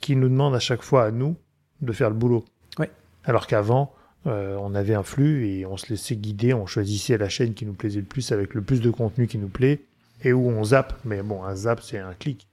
qui 0.00 0.14
nous 0.14 0.28
demande 0.28 0.54
à 0.54 0.60
chaque 0.60 0.82
fois 0.82 1.04
à 1.04 1.10
nous 1.10 1.36
de 1.80 1.92
faire 1.92 2.10
le 2.10 2.14
boulot. 2.14 2.44
Ouais. 2.78 2.90
Alors 3.24 3.46
qu'avant, 3.46 3.92
euh, 4.26 4.56
on 4.60 4.74
avait 4.74 4.94
un 4.94 5.02
flux 5.02 5.48
et 5.48 5.66
on 5.66 5.76
se 5.76 5.88
laissait 5.88 6.16
guider, 6.16 6.52
on 6.52 6.66
choisissait 6.66 7.16
la 7.16 7.28
chaîne 7.28 7.54
qui 7.54 7.64
nous 7.64 7.72
plaisait 7.72 8.00
le 8.00 8.06
plus 8.06 8.32
avec 8.32 8.54
le 8.54 8.60
plus 8.60 8.80
de 8.80 8.90
contenu 8.90 9.26
qui 9.26 9.38
nous 9.38 9.48
plaît 9.48 9.80
et 10.22 10.32
où 10.32 10.48
on 10.48 10.64
zappe. 10.64 10.92
Mais 11.04 11.22
bon, 11.22 11.42
un 11.44 11.54
zap, 11.54 11.80
c'est 11.80 11.98
un 11.98 12.12
clic. 12.12 12.46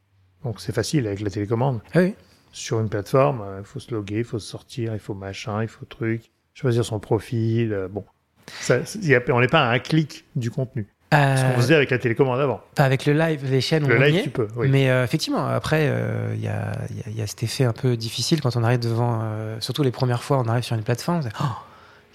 Donc 0.43 0.61
c'est 0.61 0.73
facile 0.73 1.07
avec 1.07 1.19
la 1.19 1.29
télécommande. 1.29 1.81
Ah 1.93 1.99
oui. 1.99 2.15
Sur 2.55 2.79
une 2.79 2.87
plateforme, 2.87 3.41
euh, 3.41 3.57
il 3.59 3.65
faut 3.65 3.79
se 3.79 3.91
loguer, 3.93 4.19
il 4.19 4.23
faut 4.23 4.37
sortir, 4.39 4.93
il 4.93 4.99
faut 4.99 5.15
machin, 5.15 5.61
il 5.63 5.67
faut 5.67 5.85
truc, 5.85 6.31
choisir 6.53 6.85
son 6.85 6.99
profil. 6.99 7.73
euh, 7.73 7.87
bon, 7.89 8.05
ça, 8.47 8.77
y 9.01 9.15
a- 9.15 9.21
on 9.29 9.39
n'est 9.41 9.47
pas 9.47 9.61
à 9.67 9.71
un 9.71 9.79
clic 9.79 10.25
du 10.35 10.51
contenu. 10.51 10.87
Ce 11.11 11.15
qu'on 11.17 11.49
Euh, 11.49 11.55
faisait 11.57 11.75
avec 11.75 11.91
la 11.91 11.97
télécommande 11.99 12.39
avant. 12.39 12.61
Enfin, 12.73 12.85
avec 12.85 13.05
le 13.05 13.13
live, 13.13 13.41
les 13.49 13.61
chaînes, 13.61 13.87
Le 13.87 13.97
on 13.97 14.01
live, 14.01 14.15
est. 14.15 14.21
tu 14.23 14.29
peux. 14.31 14.47
Oui. 14.55 14.67
Mais 14.69 14.89
euh, 14.89 15.03
effectivement, 15.03 15.45
après, 15.47 15.87
euh, 15.87 16.31
il 16.35 16.41
y, 16.43 16.47
a, 16.47 16.71
il 16.89 16.97
y 16.97 16.99
a- 17.01 17.03
il 17.07 17.15
y 17.17 17.21
a 17.21 17.27
cet 17.27 17.43
effet 17.43 17.63
un 17.65 17.73
peu 17.73 17.95
difficile 17.97 18.41
quand 18.41 18.55
on 18.55 18.63
arrive 18.63 18.79
devant, 18.79 19.19
euh, 19.23 19.57
surtout 19.59 19.83
les 19.83 19.91
premières 19.91 20.23
fois, 20.23 20.39
on 20.39 20.47
arrive 20.47 20.63
sur 20.63 20.75
une 20.75 20.83
plateforme. 20.83 21.21
Oh, 21.39 21.43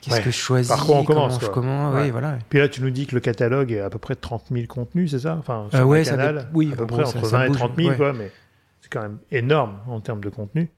Qu'est-ce 0.01 0.17
Ouais. 0.17 0.23
que 0.23 0.31
je 0.31 0.37
choisis 0.37 0.69
Par 0.69 0.87
quoi 0.87 0.97
on 0.99 1.05
commence, 1.05 1.39
comment 1.49 1.91
Ouais. 1.93 2.03
Oui, 2.05 2.11
voilà. 2.11 2.39
Puis 2.49 2.61
là, 2.61 2.69
tu 2.69 2.81
nous 2.83 2.91
dis 2.91 3.07
que 3.09 3.17
le 3.17 3.21
catalogue 3.21 3.73
est 3.73 3.81
à 3.81 3.91
peu 3.91 3.99
près 3.99 4.15
30 4.15 4.45
000 4.53 4.67
contenus, 4.69 5.11
c'est 5.11 5.19
ça? 5.19 5.37
Enfin, 5.41 5.67
Euh, 5.75 5.79
sur 5.79 5.89
ouais, 5.89 6.05
ça 6.05 6.13
canal, 6.13 6.49
oui, 6.55 6.71
à 6.73 6.77
peu 6.77 6.87
près 6.87 7.03
entre 7.05 7.25
ça 7.27 7.39
20 7.39 7.45
et 7.45 7.49
bouge, 7.49 7.57
30 7.57 7.77
000, 7.77 7.89
ouais. 7.91 7.97
quoi, 7.97 8.13
mais 8.13 8.31
c'est 8.91 8.93
quand 8.99 9.03
même 9.03 9.19
énorme 9.31 9.79
en 9.87 10.01
termes 10.01 10.21
de 10.23 10.29
contenu. 10.31 10.71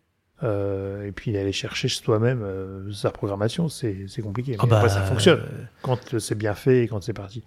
Euh, 0.43 1.07
et 1.07 1.13
puis 1.13 1.37
aller 1.37 1.53
chercher 1.53 1.87
chez 1.89 2.03
toi-même 2.03 2.41
euh, 2.43 2.91
sa 2.93 3.11
programmation, 3.11 3.69
c'est 3.69 4.07
c'est 4.09 4.23
compliqué. 4.23 4.53
Mais 4.53 4.59
Ah 4.63 4.67
bah, 4.67 4.77
après, 4.79 4.89
ça 4.89 5.03
fonctionne 5.03 5.41
euh, 5.41 5.65
quand 5.83 6.19
c'est 6.19 6.35
bien 6.35 6.55
fait 6.55 6.85
et 6.85 6.89
quand 6.89 7.03
c'est 7.03 7.13
parti. 7.13 7.45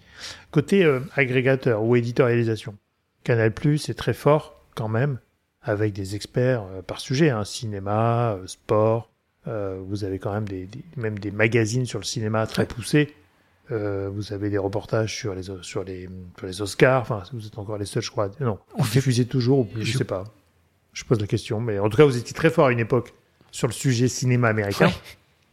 Côté 0.52 0.84
euh, 0.84 1.00
agrégateur 1.16 1.82
ou 1.82 1.96
éditorialisation, 1.96 2.76
Canal 3.24 3.52
Plus 3.52 3.88
est 3.88 3.94
très 3.94 4.14
fort 4.14 4.60
quand 4.76 4.86
même, 4.88 5.18
avec 5.60 5.92
des 5.92 6.14
experts 6.14 6.62
euh, 6.72 6.82
par 6.82 7.00
sujet, 7.00 7.30
hein, 7.30 7.42
cinéma, 7.44 8.34
euh, 8.34 8.46
sport. 8.46 9.10
Euh, 9.48 9.80
vous 9.84 10.04
avez 10.04 10.20
quand 10.20 10.32
même 10.32 10.48
des, 10.48 10.66
des- 10.66 10.84
même 10.96 11.18
des 11.18 11.32
magazines 11.32 11.86
sur 11.86 11.98
le 11.98 12.04
cinéma 12.04 12.46
très 12.46 12.64
poussés. 12.64 13.12
Euh, 13.72 14.08
vous 14.12 14.32
avez 14.32 14.50
des 14.50 14.58
reportages 14.58 15.16
sur 15.16 15.34
les 15.34 15.42
sur 15.62 15.82
les 15.82 16.08
sur 16.38 16.46
les 16.46 16.62
Oscars. 16.62 17.02
Enfin, 17.02 17.24
vous 17.32 17.44
êtes 17.44 17.58
encore 17.58 17.76
les 17.78 17.86
seuls, 17.86 18.04
je 18.04 18.10
crois. 18.12 18.30
Non, 18.38 18.58
On 18.78 18.84
diffusez 18.84 19.26
toujours. 19.26 19.58
ou- 19.60 19.68
Je 19.74 19.82
Je- 19.82 19.98
sais 19.98 20.04
pas. 20.04 20.22
Je 20.94 21.04
pose 21.04 21.20
la 21.20 21.26
question, 21.26 21.60
mais 21.60 21.78
en 21.78 21.88
tout 21.90 21.96
cas, 21.98 22.04
vous 22.04 22.16
étiez 22.16 22.32
très 22.34 22.48
fort 22.50 22.66
à 22.68 22.72
une 22.72 22.78
époque 22.78 23.12
sur 23.50 23.66
le 23.68 23.72
sujet 23.74 24.08
cinéma 24.08 24.48
américain 24.48 24.86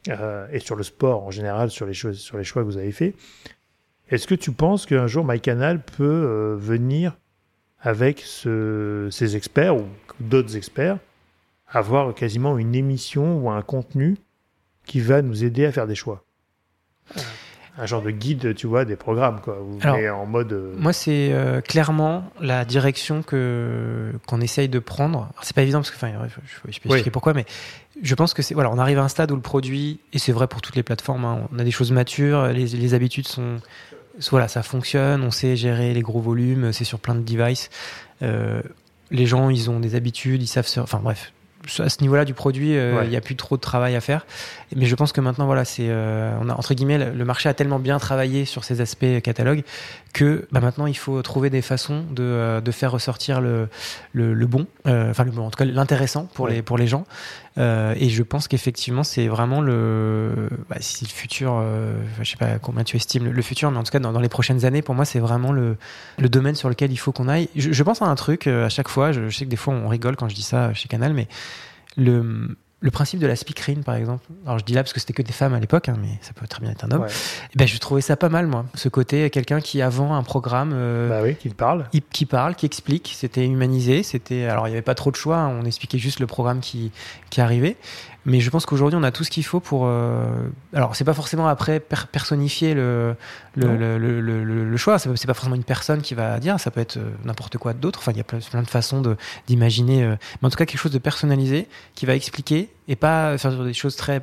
Ouais. 0.08 0.14
euh, 0.18 0.48
et 0.52 0.60
sur 0.60 0.76
le 0.76 0.84
sport 0.84 1.24
en 1.24 1.32
général, 1.32 1.70
sur 1.70 1.86
les 1.86 1.94
choses, 1.94 2.18
sur 2.20 2.38
les 2.38 2.44
choix 2.46 2.62
que 2.64 2.68
vous 2.68 2.78
avez 2.78 2.92
faits. 2.94 3.14
Est-ce 4.10 4.26
que 4.28 4.36
tu 4.36 4.52
penses 4.52 4.86
qu'un 4.86 5.08
jour 5.08 5.26
MyCanal 5.26 5.84
peut 5.84 6.04
euh, 6.04 6.56
venir 6.58 7.18
avec 7.80 8.22
ce- 8.24 9.10
ces 9.12 9.36
experts 9.36 9.76
ou 9.76 9.86
d'autres 10.20 10.56
experts 10.56 10.98
avoir 11.68 12.14
quasiment 12.14 12.58
une 12.58 12.76
émission 12.76 13.38
ou 13.38 13.50
un 13.50 13.62
contenu 13.62 14.18
qui 14.86 15.00
va 15.00 15.22
nous 15.22 15.44
aider 15.44 15.66
à 15.66 15.72
faire 15.72 15.88
des 15.88 15.96
choix? 15.96 16.24
Un 17.82 17.88
genre 17.88 18.04
de 18.04 18.12
guide, 18.12 18.54
tu 18.54 18.68
vois, 18.68 18.86
des 18.86 18.96
programmes, 18.96 19.42
quoi. 19.42 19.58
Alors, 19.82 20.20
en 20.20 20.26
mode. 20.28 20.54
euh, 20.54 20.74
Moi, 20.78 20.94
c'est 20.94 21.30
euh, 21.34 21.62
clairement 21.62 22.24
la 22.40 22.64
direction 22.64 23.24
que 23.24 24.12
qu'on 24.28 24.40
essaye 24.40 24.70
de 24.70 24.78
prendre. 24.78 25.30
C'est 25.42 25.56
pas 25.56 25.64
évident 25.64 25.80
parce 25.80 25.90
que, 25.90 25.96
enfin, 25.96 26.12
je, 26.28 26.36
je 26.56 26.62
peux 26.62 26.70
expliquer 26.70 26.96
Oui. 27.06 27.10
pourquoi, 27.10 27.34
mais 27.34 27.46
je 28.04 28.14
pense 28.14 28.36
que 28.36 28.44
c'est 28.44 28.54
voilà, 28.54 28.70
on 28.70 28.78
arrive 28.78 29.00
à 29.00 29.04
un 29.04 29.08
stade 29.08 29.32
où 29.32 29.36
le 29.36 29.42
produit 29.42 30.00
et 30.14 30.20
c'est 30.20 30.32
vrai 30.32 30.46
pour 30.48 30.62
toutes 30.62 30.76
les 30.76 30.84
plateformes. 30.84 31.26
hein, 31.26 31.40
on 31.52 31.58
a 31.60 31.64
des 31.64 31.72
choses 31.72 31.92
matures, 31.92 32.48
les, 32.50 32.68
les 32.68 32.94
habitudes 32.94 33.28
sont 33.28 33.58
voilà, 34.30 34.48
ça 34.48 34.62
fonctionne, 34.62 35.24
on 35.24 35.32
sait 35.32 35.56
gérer 35.56 35.94
les 35.94 36.02
gros 36.02 36.20
volumes, 36.20 36.72
c'est 36.74 36.84
sur 36.84 37.00
plein 37.00 37.16
de 37.16 37.22
devices. 37.22 37.70
Euh, 38.22 38.62
les 39.10 39.26
gens, 39.26 39.50
ils 39.50 39.70
ont 39.72 39.80
des 39.80 39.96
habitudes, 39.96 40.44
ils 40.44 40.48
savent 40.48 40.68
se, 40.68 40.80
enfin 40.80 41.00
bref. 41.02 41.34
À 41.80 41.90
ce 41.90 42.02
niveau-là 42.02 42.26
du 42.26 42.34
produit, 42.34 42.76
euh, 42.76 42.92
il 42.94 42.98
Ouais. 42.98 43.08
n'y 43.08 43.16
a 43.16 43.22
plus 43.22 43.36
trop 43.36 43.56
de 43.56 43.62
travail 43.62 43.96
à 43.96 44.02
faire. 44.02 44.26
Mais 44.76 44.86
je 44.88 44.96
pense 44.96 45.12
que 45.12 45.22
maintenant, 45.22 45.46
voilà, 45.46 45.64
c'est, 45.64 45.88
euh, 45.90 46.32
on 46.42 46.50
a 46.50 46.54
entre 46.54 46.74
guillemets, 46.74 46.98
le 47.12 47.26
marché 47.26 47.50
a 47.50 47.54
tellement 47.54 47.78
bien 47.80 48.00
travaillé 48.00 48.46
sur 48.46 48.64
ces 48.64 48.82
aspects 48.82 49.22
catalogue 49.24 49.64
que 50.14 50.48
bah, 50.52 50.60
maintenant 50.60 50.88
il 50.88 50.98
faut 50.98 51.22
trouver 51.22 51.50
des 51.50 51.62
façons 51.62 52.04
de, 52.12 52.24
euh, 52.24 52.62
de 52.62 52.72
faire 52.72 52.92
ressortir 52.92 53.42
le, 53.42 53.68
le, 54.12 54.34
le 54.34 54.46
bon, 54.48 54.66
euh, 54.88 55.12
enfin 55.12 55.24
le 55.24 55.32
bon, 55.32 55.46
en 55.46 55.52
tout 55.52 55.58
cas 55.58 55.66
l'intéressant 55.66 56.26
pour 56.34 56.46
Ouais. 56.46 56.56
les 56.56 56.62
pour 56.62 56.78
les 56.78 56.88
gens. 56.88 57.06
Euh, 57.58 57.94
et 57.98 58.10
je 58.10 58.24
pense 58.24 58.48
qu'effectivement 58.48 59.04
c'est 59.04 59.28
vraiment 59.28 59.60
le, 59.60 60.50
bah, 60.70 60.78
si 60.80 61.04
le 61.04 61.10
futur, 61.10 61.60
euh, 61.60 61.96
je 62.22 62.30
sais 62.30 62.38
pas 62.38 62.60
combien 62.60 62.84
tu 62.84 62.96
estimes 62.96 63.30
le, 63.30 63.42
futur, 63.42 63.70
mais 63.72 63.78
en 63.78 63.84
tout 63.84 63.92
cas 63.92 64.00
dans, 64.00 64.20
les 64.20 64.30
prochaines 64.30 64.64
années, 64.64 64.82
pour 64.82 64.96
moi 64.96 65.04
c'est 65.04 65.20
vraiment 65.20 65.52
le, 65.52 65.76
le 66.18 66.30
domaine 66.30 66.56
sur 66.56 66.70
lequel 66.70 66.92
il 66.92 66.98
faut 66.98 67.12
qu'on 67.12 67.28
aille. 67.28 67.50
Je, 67.56 67.72
je 67.72 67.84
pense 67.84 68.02
à 68.02 68.06
un 68.06 68.16
truc 68.16 68.48
euh, 68.48 68.66
à 68.66 68.70
chaque 68.70 68.88
fois. 68.88 69.12
Je 69.12 69.30
sais 69.30 69.46
que 69.46 69.50
des 69.50 69.58
fois 69.58 69.74
on 69.74 69.90
rigole 69.90 70.16
quand 70.16 70.30
je 70.30 70.36
dis 70.36 70.44
ça 70.44 70.74
chez 70.74 70.88
Canal, 70.88 71.14
mais 71.14 71.28
le 71.98 72.56
le 72.84 72.90
principe 72.92 73.20
de 73.20 73.28
la 73.28 73.36
speakerine, 73.36 73.84
par 73.84 73.94
exemple. 73.96 74.26
Alors 74.46 74.58
je 74.58 74.66
dis 74.66 74.74
là 74.74 74.82
parce 74.82 74.92
que 74.92 75.00
c'était 75.00 75.14
que 75.14 75.22
des 75.22 75.32
femmes 75.32 75.54
à 75.54 75.60
l'époque, 75.60 75.88
hein, 75.88 75.96
mais 76.02 76.18
ça 76.22 76.34
peut 76.34 76.48
très 76.48 76.62
bien 76.62 76.72
être 76.72 76.84
un 76.84 76.92
homme. 76.92 77.02
ouais. 77.04 77.08
Eh 77.54 77.58
ben, 77.58 77.68
je 77.68 77.78
trouvais 77.78 78.02
ça 78.02 78.16
pas 78.18 78.30
mal, 78.30 78.48
moi. 78.48 78.66
Ce 78.74 78.90
côté, 78.90 79.30
quelqu'un 79.30 79.62
qui 79.62 79.82
avant 79.84 80.16
un 80.16 80.24
programme, 80.24 80.72
euh, 80.74 81.08
Bah 81.08 81.20
oui, 81.24 81.36
qu'il 81.36 81.54
parle. 81.54 81.86
il- 81.94 82.02
qui 82.02 82.26
parle, 82.26 82.56
qui 82.56 82.66
explique, 82.66 83.14
c'était 83.16 83.46
humanisé, 83.46 84.02
c'était. 84.04 84.46
Alors 84.46 84.68
il 84.68 84.72
n'y 84.72 84.76
avait 84.76 84.82
pas 84.82 84.96
trop 84.96 85.12
de 85.12 85.16
choix, 85.16 85.38
hein, 85.38 85.56
on 85.62 85.64
expliquait 85.66 86.00
juste 86.00 86.20
le 86.20 86.28
programme 86.28 86.60
qui, 86.60 86.92
qui 87.30 87.40
arrivait. 87.40 87.78
Mais 88.24 88.40
je 88.40 88.52
pense 88.52 88.68
qu'aujourd'hui 88.68 89.00
on 89.00 89.04
a 89.04 89.12
tout 89.12 89.24
ce 89.24 89.32
qu'il 89.32 89.44
faut 89.46 89.60
pour. 89.60 89.86
euh, 89.86 90.26
Alors 90.74 90.96
c'est 90.96 91.04
pas 91.04 91.14
forcément 91.16 91.48
après 91.48 91.80
per- 91.80 92.06
personnifier 92.12 92.74
le 92.76 93.16
le, 93.56 93.76
le, 93.76 94.22
le, 94.22 94.78
choix. 94.78 95.00
C'est 95.00 95.10
pas 95.28 95.34
forcément 95.34 95.56
une 95.56 95.64
personne 95.64 96.02
qui 96.02 96.14
va 96.14 96.40
dire. 96.40 96.60
Ça 96.60 96.70
peut 96.72 96.82
être 96.82 96.98
euh, 96.98 97.10
n'importe 97.26 97.58
quoi 97.58 97.74
d'autre. 97.74 97.98
Enfin 98.00 98.12
il 98.12 98.18
y 98.18 98.22
a 98.22 98.24
plein, 98.24 98.38
plein 98.40 98.62
de 98.62 98.68
façons 98.68 99.02
d'imaginer. 99.48 100.04
euh, 100.04 100.16
Mais 100.42 100.48
en 100.48 100.50
tout 100.52 100.58
cas 100.58 100.66
quelque 100.66 100.80
chose 100.80 100.92
de 100.92 101.00
personnalisé 101.00 101.68
qui 101.96 102.06
va 102.06 102.14
expliquer 102.16 102.70
et 102.88 102.96
pas 102.96 103.38
faire 103.38 103.64
des 103.64 103.74
choses 103.74 103.96
très. 103.96 104.22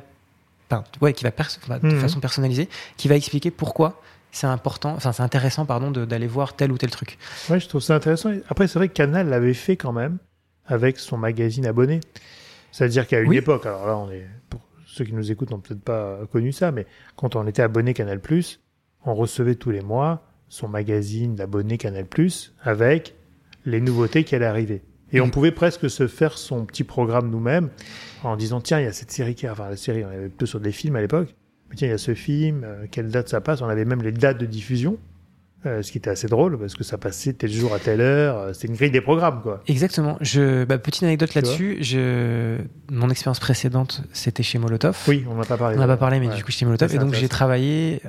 Enfin, 0.71 0.83
ouais, 1.01 1.13
qui 1.13 1.23
va 1.23 1.31
de 1.31 1.87
Mhm. 1.87 1.99
façon 1.99 2.19
personnalisée, 2.19 2.69
qui 2.97 3.07
va 3.07 3.15
expliquer 3.15 3.49
pourquoi 3.49 4.01
c'est 4.31 4.45
important, 4.45 4.93
enfin 4.93 5.11
c'est 5.11 5.23
intéressant 5.23 5.65
pardon 5.65 5.89
d'aller 5.89 6.27
voir 6.27 6.55
tel 6.55 6.71
ou 6.71 6.77
tel 6.77 6.91
truc. 6.91 7.17
Ouais, 7.49 7.59
je 7.59 7.67
trouve 7.67 7.81
ça 7.81 7.95
intéressant. 7.95 8.31
Après, 8.49 8.67
c'est 8.67 8.77
vrai 8.77 8.87
que 8.87 8.93
Canal 8.93 9.27
l'avait 9.29 9.55
fait 9.55 9.75
quand 9.77 9.91
même 9.93 10.19
avec 10.67 10.99
son 10.99 11.17
magazine 11.17 11.65
abonné. 11.65 11.99
C'est-à-dire 12.71 13.07
qu'à 13.07 13.21
une 13.21 13.29
Oui. 13.29 13.37
époque, 13.37 13.65
alors 13.65 13.87
là, 13.87 13.97
on 13.97 14.11
est, 14.11 14.27
pour 14.51 14.61
ceux 14.85 15.05
qui 15.05 15.13
nous 15.13 15.31
écoutent 15.31 15.49
n'ont 15.49 15.59
peut-être 15.59 15.81
pas 15.81 16.19
connu 16.31 16.51
ça, 16.51 16.71
mais 16.71 16.85
quand 17.15 17.35
on 17.35 17.47
était 17.47 17.63
abonné 17.63 17.95
Canal+, 17.95 18.21
on 19.05 19.15
recevait 19.15 19.55
tous 19.55 19.71
les 19.71 19.81
mois 19.81 20.21
son 20.49 20.67
magazine 20.67 21.33
d'abonné 21.35 21.79
Canal+, 21.79 22.05
avec 22.61 23.15
les 23.65 23.81
nouveautés 23.81 24.23
qui 24.23 24.35
allaient 24.35 24.45
arriver. 24.45 24.83
Et 25.11 25.21
on 25.21 25.27
Mm. 25.27 25.31
pouvait 25.31 25.51
presque 25.51 25.89
se 25.89 26.07
faire 26.07 26.37
son 26.37 26.65
petit 26.65 26.83
programme 26.83 27.29
nous-mêmes 27.29 27.69
en 28.23 28.35
disant, 28.37 28.61
tiens, 28.61 28.79
il 28.79 28.83
y 28.85 28.87
a 28.87 28.93
cette 28.93 29.11
série 29.11 29.35
qui, 29.35 29.47
enfin, 29.49 29.69
la 29.69 29.77
série, 29.77 30.03
on 30.05 30.09
avait 30.09 30.27
plutôt 30.29 30.45
sur 30.45 30.59
des 30.59 30.71
films 30.71 30.95
à 30.95 31.01
l'époque. 31.01 31.35
Mais 31.69 31.75
tiens, 31.75 31.87
il 31.87 31.91
y 31.91 31.93
a 31.93 31.97
ce 31.97 32.13
film, 32.15 32.63
euh, 32.63 32.85
quelle 32.91 33.09
date 33.09 33.29
ça 33.29 33.41
passe? 33.41 33.61
On 33.61 33.67
avait 33.69 33.85
même 33.85 34.01
les 34.01 34.11
dates 34.11 34.37
de 34.39 34.45
diffusion. 34.45 34.97
Euh, 35.65 35.81
ce 35.81 35.91
qui 35.91 35.97
était 35.97 36.09
assez 36.09 36.27
drôle 36.27 36.57
parce 36.57 36.73
que 36.73 36.85
ça 36.85 36.97
passait 36.97 37.33
tel 37.33 37.51
jour 37.51 37.73
à 37.73 37.79
telle 37.79 37.99
heure. 37.99 38.37
euh, 38.37 38.53
C'était 38.53 38.69
une 38.69 38.75
grille 38.75 38.91
des 38.91 39.01
programmes, 39.01 39.41
quoi. 39.41 39.61
Exactement. 39.67 40.17
Je, 40.21 40.63
bah, 40.63 40.77
petite 40.77 41.03
anecdote 41.03 41.33
là-dessus. 41.33 41.79
Je, 41.81 42.55
mon 42.89 43.09
expérience 43.09 43.41
précédente, 43.41 44.03
c'était 44.13 44.41
chez 44.41 44.57
Molotov. 44.57 44.97
Oui, 45.09 45.25
on 45.29 45.35
n'en 45.35 45.41
a 45.41 45.45
pas 45.45 45.57
parlé. 45.57 45.75
On 45.75 45.79
n'a 45.81 45.87
pas 45.87 45.97
parlé, 45.97 46.21
mais 46.21 46.29
Ouais. 46.29 46.35
du 46.35 46.45
coup 46.45 46.51
chez 46.51 46.63
Molotov. 46.65 46.95
Et 46.95 46.97
donc 46.97 47.13
j'ai 47.13 47.27
travaillé 47.27 48.01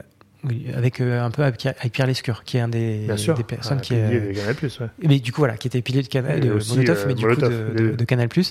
oui, 0.44 0.66
avec 0.74 1.00
euh, 1.00 1.22
un 1.22 1.30
peu 1.30 1.42
avec 1.42 1.58
Pierre, 1.58 1.74
avec 1.80 1.92
Pierre 1.92 2.06
Lescure, 2.06 2.44
qui 2.44 2.56
est 2.56 2.60
un 2.60 2.68
des, 2.68 3.06
des 3.06 3.42
personnes 3.44 3.80
qui 3.80 3.94
est, 3.94 4.08
pilier 4.08 4.20
de 4.20 4.32
Canal+, 4.38 4.56
ouais. 4.62 4.86
mais 5.06 5.18
du 5.20 5.32
coup 5.32 5.40
voilà, 5.42 5.56
qui 5.56 5.68
était 5.68 5.82
pilier 5.82 6.02
de, 6.02 6.08
Canal, 6.08 6.38
Et 6.38 6.40
de 6.48 6.52
aussi, 6.52 6.72
Molotov, 6.72 6.98
euh, 6.98 7.04
mais 7.08 7.14
du 7.14 7.22
Molotov, 7.24 7.48
coup 7.68 7.74
de, 7.76 7.84
les 7.84 7.96
de, 7.96 8.04
Canal+. 8.04 8.28
Et 8.36 8.42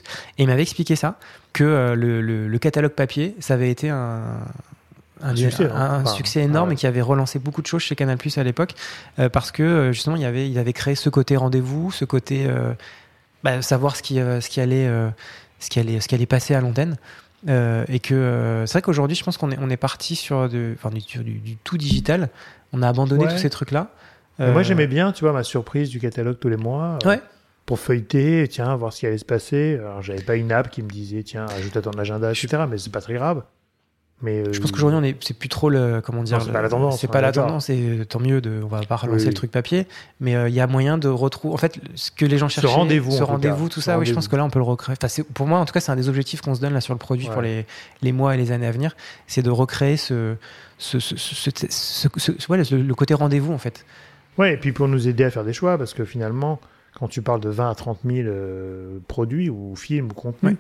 il 0.44 0.48
m'avait 0.48 0.62
expliqué 0.62 0.96
ça, 0.96 1.18
que 1.54 1.64
euh, 1.64 1.96
le, 1.96 2.22
le, 2.22 2.48
le 2.48 2.60
catalogue 2.60 2.92
papier, 2.92 3.36
ça 3.40 3.56
avait 3.56 3.72
été 3.72 3.90
un 3.90 4.22
un, 5.22 5.32
Un 5.32 5.36
succès, 5.36 5.66
un- 5.66 5.76
hein. 5.76 5.90
un 5.96 6.02
Enfin, 6.04 6.14
succès 6.14 6.40
énorme 6.42 6.70
ouais. 6.70 6.76
et 6.76 6.78
qui 6.78 6.88
avait 6.88 7.02
relancé 7.02 7.40
beaucoup 7.40 7.62
de 7.62 7.68
choses 7.68 7.82
chez 7.82 7.96
Canal 7.96 8.18
à 8.38 8.44
l'époque 8.44 8.74
euh, 9.20 9.28
parce 9.28 9.52
que 9.52 9.64
euh, 9.64 9.92
justement 9.92 10.16
il 10.16 10.24
avait 10.24 10.50
il 10.50 10.58
avait 10.58 10.72
créé 10.74 10.96
ce 10.96 11.10
côté 11.10 11.36
rendez-vous 11.36 11.92
ce 11.92 12.06
côté 12.06 12.46
euh, 12.48 12.72
bah, 13.44 13.62
savoir 13.62 13.98
ce 13.98 14.02
qui 14.02 14.20
euh, 14.22 14.40
ce 14.40 14.50
qui 14.50 14.62
allait 14.62 14.88
euh, 14.88 15.10
ce 15.60 15.70
qui 15.70 15.80
allait 15.80 16.00
ce 16.00 16.08
qui 16.08 16.16
allait 16.16 16.26
passer 16.26 16.56
à 16.56 16.62
l'antenne 16.62 16.96
Euh, 17.48 17.86
et 17.88 18.00
que 18.00 18.14
euh, 18.14 18.66
c'est 18.66 18.74
vrai 18.74 18.82
qu'aujourd'hui 18.82 19.16
je 19.16 19.24
pense 19.24 19.38
qu'on 19.38 19.50
est 19.52 19.58
on 19.62 19.70
est 19.70 19.78
parti 19.78 20.18
sur 20.18 20.50
de 20.50 20.74
enfin 20.76 20.90
du, 20.90 21.00
du, 21.24 21.34
du 21.40 21.56
tout 21.56 21.78
digital 21.78 22.28
on 22.74 22.82
a 22.82 22.90
abandonné 22.90 23.24
Ouais. 23.26 23.32
tous 23.32 23.38
ces 23.38 23.50
trucs 23.50 23.72
là 23.72 23.88
Mais 24.40 24.52
Moi, 24.52 24.62
j'aimais 24.64 24.88
bien, 24.88 25.12
tu 25.14 25.24
vois, 25.24 25.32
ma 25.34 25.44
surprise 25.44 25.90
du 25.90 26.00
catalogue 26.02 26.38
tous 26.40 26.50
les 26.50 26.58
mois. 26.58 26.98
euh, 27.06 27.10
ouais 27.10 27.22
Pour 27.66 27.80
feuilleter, 27.80 28.46
tiens, 28.50 28.76
voir 28.76 28.92
ce 28.94 29.00
qui 29.00 29.06
allait 29.08 29.18
se 29.18 29.26
passer. 29.26 29.78
Alors, 29.80 30.02
j'avais 30.02 30.22
pas 30.22 30.36
une 30.36 30.52
app 30.52 30.70
qui 30.70 30.82
me 30.84 30.90
disait, 30.90 31.24
tiens, 31.24 31.46
ajoute 31.58 31.76
à 31.78 31.82
ton 31.82 31.92
agenda, 31.92 32.30
etc. 32.32 32.64
Mais 32.70 32.78
c'est 32.78 32.92
pas 32.92 33.02
très 33.02 33.14
grave. 33.16 33.44
Mais 34.22 34.42
euh, 34.42 34.52
Je 34.52 34.60
pense 34.60 34.72
qu'aujourd'hui, 34.72 35.00
on 35.00 35.04
est, 35.04 35.16
c'est 35.24 35.34
plus 35.38 35.48
trop 35.48 35.70
le, 35.70 36.02
comment 36.04 36.24
dire, 36.24 36.42
c'est 36.42 36.52
pas 36.52 36.62
la 36.62 36.68
tendance, 36.68 37.00
C'est 37.00 37.08
pas 37.08 37.22
la 37.22 37.32
tendance, 37.32 37.70
et 37.70 38.02
tant 38.10 38.20
mieux 38.20 38.42
de, 38.42 38.62
on 38.64 38.68
va 38.68 38.82
pas 38.82 38.98
relancer 38.98 39.20
Oui, 39.20 39.24
le 39.24 39.30
oui. 39.30 39.34
truc 39.34 39.52
papier, 39.52 39.88
mais 40.20 40.36
euh, 40.36 40.50
il 40.50 40.56
y 40.56 40.60
a 40.60 40.68
moyen 40.68 40.98
de 40.98 41.08
retrouver, 41.08 41.54
en 41.54 41.58
fait, 41.58 41.80
ce 41.96 42.12
que 42.12 42.26
les 42.26 42.38
gens 42.38 42.50
Ce 42.50 42.56
cherchaient. 42.60 42.76
rendez-vous, 42.76 43.12
en 43.14 43.18
ce 43.18 43.24
rendez-vous, 43.24 43.70
tout 43.70 43.80
Ce 43.80 43.86
ça, 43.86 43.98
oui, 43.98 44.06
je 44.06 44.14
pense 44.14 44.28
que 44.28 44.36
là, 44.36 44.44
on 44.44 44.50
peut 44.50 44.60
le 44.60 44.66
recréer. 44.66 44.98
Enfin, 45.02 45.24
pour 45.34 45.48
moi, 45.48 45.60
en 45.60 45.66
tout 45.66 45.72
cas, 45.72 45.80
c'est 45.80 45.92
un 45.92 45.96
des 45.96 46.10
objectifs 46.10 46.42
qu'on 46.42 46.54
se 46.54 46.60
donne 46.60 46.74
là 46.74 46.82
sur 46.82 46.94
le 46.94 47.00
produit 47.00 47.28
Ouais. 47.28 47.34
pour 47.34 47.42
les, 47.42 47.66
les 48.02 48.12
mois 48.12 48.36
et 48.36 48.38
les 48.38 48.52
années 48.52 48.68
à 48.68 48.72
venir, 48.72 48.96
c'est 49.28 49.42
de 49.42 49.50
recréer 49.50 49.96
ce, 49.96 50.36
ce, 50.78 51.00
ce, 51.00 51.16
ce, 51.16 51.50
ce- 51.50 51.60
ce- 51.70 52.08
ce- 52.38 52.52
ouais, 52.52 52.58
le, 52.72 52.82
le 52.82 52.96
côté 52.96 53.14
rendez-vous, 53.14 53.54
en 53.54 53.58
fait. 53.58 53.86
Ouais, 54.38 54.54
et 54.54 54.58
puis 54.58 54.74
pour 54.74 54.88
nous 54.90 55.08
aider 55.08 55.24
à 55.24 55.32
faire 55.32 55.46
des 55.46 55.54
choix, 55.54 55.78
parce 55.78 55.94
que 55.94 56.04
finalement, 56.04 56.60
quand 56.94 57.08
tu 57.08 57.22
parles 57.22 57.40
de 57.40 57.50
20 57.50 57.70
à 57.70 57.76
30 57.76 58.00
000 58.06 58.28
produits 59.08 59.50
ou 59.50 59.76
films 59.78 60.08
ou 60.12 60.14
contenus, 60.14 60.58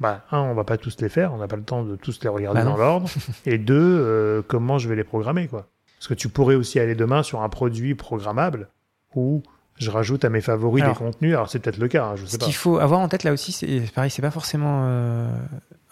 bah, 0.00 0.22
un, 0.32 0.40
on 0.40 0.54
va 0.54 0.64
pas 0.64 0.76
tous 0.76 1.00
les 1.00 1.08
faire, 1.08 1.32
on 1.32 1.38
n'a 1.38 1.46
pas 1.48 1.56
le 1.56 1.62
temps 1.62 1.82
de 1.84 1.96
tous 1.96 2.20
les 2.22 2.28
regarder 2.28 2.60
Bah 2.60 2.64
dans 2.64 2.76
l'ordre. 2.76 3.08
et 3.46 3.58
deux, 3.58 3.74
euh, 3.78 4.42
comment 4.46 4.78
je 4.78 4.88
vais 4.88 4.96
les 4.96 5.04
programmer, 5.04 5.46
quoi? 5.48 5.66
Parce 5.98 6.08
que 6.08 6.14
tu 6.14 6.28
pourrais 6.28 6.56
aussi 6.56 6.78
aller 6.80 6.94
demain 6.94 7.22
sur 7.22 7.42
un 7.42 7.48
produit 7.48 7.94
programmable 7.94 8.68
où 9.14 9.42
je 9.78 9.90
rajoute 9.90 10.24
à 10.24 10.28
mes 10.28 10.40
favoris 10.40 10.82
Alors, 10.82 10.94
des 10.94 10.98
contenus. 11.04 11.34
Alors, 11.34 11.48
c'est 11.48 11.58
peut-être 11.60 11.78
le 11.78 11.88
cas, 11.88 12.04
hein, 12.06 12.16
je 12.16 12.26
sais 12.26 12.32
Ce 12.32 12.38
pas. 12.38 12.44
qu'il 12.44 12.54
faut 12.54 12.78
avoir 12.78 13.00
en 13.00 13.08
tête 13.08 13.22
là 13.24 13.32
aussi, 13.32 13.52
c'est 13.52 13.80
pareil, 13.94 14.10
c'est 14.10 14.22
pas 14.22 14.30
forcément 14.30 14.82
euh, 14.86 15.28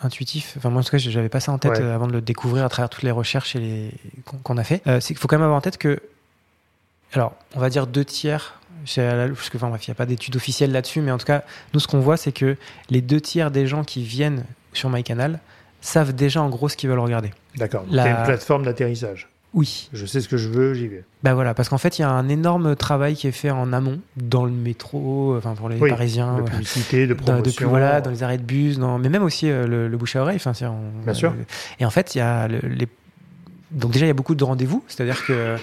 intuitif. 0.01 0.55
Enfin, 0.59 0.71
moi 0.71 0.81
en 0.81 0.85
tout 0.85 0.91
cas, 0.91 0.99
j'avais 0.99 1.29
pas 1.29 1.41
ça 1.41 1.51
en 1.53 1.59
tête 1.59 1.73
Ouais. 1.73 1.81
euh, 1.83 1.95
avant 1.95 2.07
de 2.07 2.13
le 2.13 2.21
découvrir 2.21 2.65
à 2.65 2.69
travers 2.69 2.91
toutes 2.91 3.03
les 3.05 3.11
recherches 3.11 3.57
et 3.57 3.61
les 3.61 3.91
qu'on 4.25 4.37
qu'on 4.39 4.59
a 4.59 4.65
fait. 4.65 4.83
Euh, 4.87 5.01
c'est 5.01 5.15
qu'il 5.15 5.19
faut 5.19 5.29
quand 5.29 5.37
même 5.37 5.45
avoir 5.45 5.59
en 5.59 5.63
tête 5.63 5.79
que, 5.79 6.01
alors, 7.15 7.35
on 7.55 7.61
va 7.61 7.71
dire 7.71 7.87
deux 7.87 8.05
tiers. 8.05 8.61
Parce 8.85 9.49
que, 9.51 9.57
enfin, 9.57 9.69
bref, 9.69 9.87
il 9.87 9.91
n'y 9.91 9.93
a 9.93 9.97
pas 9.97 10.07
d'études 10.07 10.37
officielles 10.37 10.73
là-dessus, 10.73 11.01
mais 11.01 11.11
en 11.13 11.19
tout 11.19 11.27
cas, 11.27 11.43
nous, 11.75 11.81
ce 11.81 11.87
qu'on 11.87 12.01
voit, 12.01 12.17
c'est 12.17 12.33
que 12.33 12.57
les 12.91 13.01
deux 13.01 13.21
tiers 13.21 13.51
des 13.51 13.67
gens 13.67 13.85
qui 13.85 14.03
viennent 14.03 14.45
sur 14.73 14.91
MyCanal 14.91 15.41
savent 15.81 16.13
déjà 16.15 16.43
en 16.43 16.49
gros 16.49 16.69
ce 16.69 16.77
qu'ils 16.77 16.89
veulent 16.91 16.99
regarder. 16.99 17.31
D'accord. 17.57 17.85
La- 17.91 18.09
une 18.21 18.25
plateforme 18.25 18.65
d'atterrissage. 18.65 19.29
Oui, 19.55 19.91
Je 19.93 20.07
sais 20.07 20.23
ce 20.23 20.29
que 20.31 20.39
je 20.39 20.49
veux, 20.49 20.73
j'y 20.73 20.89
vais. 20.89 21.05
bah 21.23 21.35
voilà, 21.35 21.53
parce 21.53 21.69
qu'en 21.69 21.77
fait, 21.77 21.99
il 21.99 22.03
y 22.03 22.05
a 22.07 22.09
un 22.11 22.27
énorme 22.31 22.75
travail 22.75 23.15
qui 23.15 23.27
est 23.29 23.33
fait 23.33 23.51
en 23.51 23.75
amont, 23.75 24.01
dans 24.17 24.47
le 24.47 24.51
métro, 24.51 25.37
enfin 25.37 25.55
pour 25.55 25.69
les 25.69 25.77
Oui, 25.79 25.91
Parisiens, 25.91 26.39
de 26.39 26.43
publicité, 26.49 27.07
de 27.07 27.13
dans, 27.13 27.23
promotion. 27.23 27.43
depuis, 27.51 27.65
voilà, 27.67 28.01
dans 28.01 28.11
les 28.11 28.23
arrêts 28.23 28.39
de 28.39 28.45
bus, 28.45 28.79
dans, 28.79 28.99
mais 28.99 29.11
même 29.11 29.23
aussi 29.23 29.51
euh, 29.51 29.67
le, 29.67 29.89
le 29.89 29.97
bouche 29.99 30.17
à 30.17 30.23
oreille. 30.23 30.37
Enfin, 30.43 30.53
on- 30.67 31.05
Bien 31.05 31.13
sûr. 31.13 31.35
et 31.79 31.85
en 31.85 31.91
fait, 31.91 32.15
il 32.15 32.19
y 32.19 32.21
a 32.23 32.49
le- 32.49 32.61
les. 32.67 32.89
Donc 33.73 33.91
déjà, 33.93 34.07
il 34.07 34.09
y 34.09 34.11
a 34.11 34.15
beaucoup 34.15 34.35
de 34.35 34.43
rendez-vous, 34.45 34.83
c'est-à-dire 34.89 35.23
que 35.27 35.57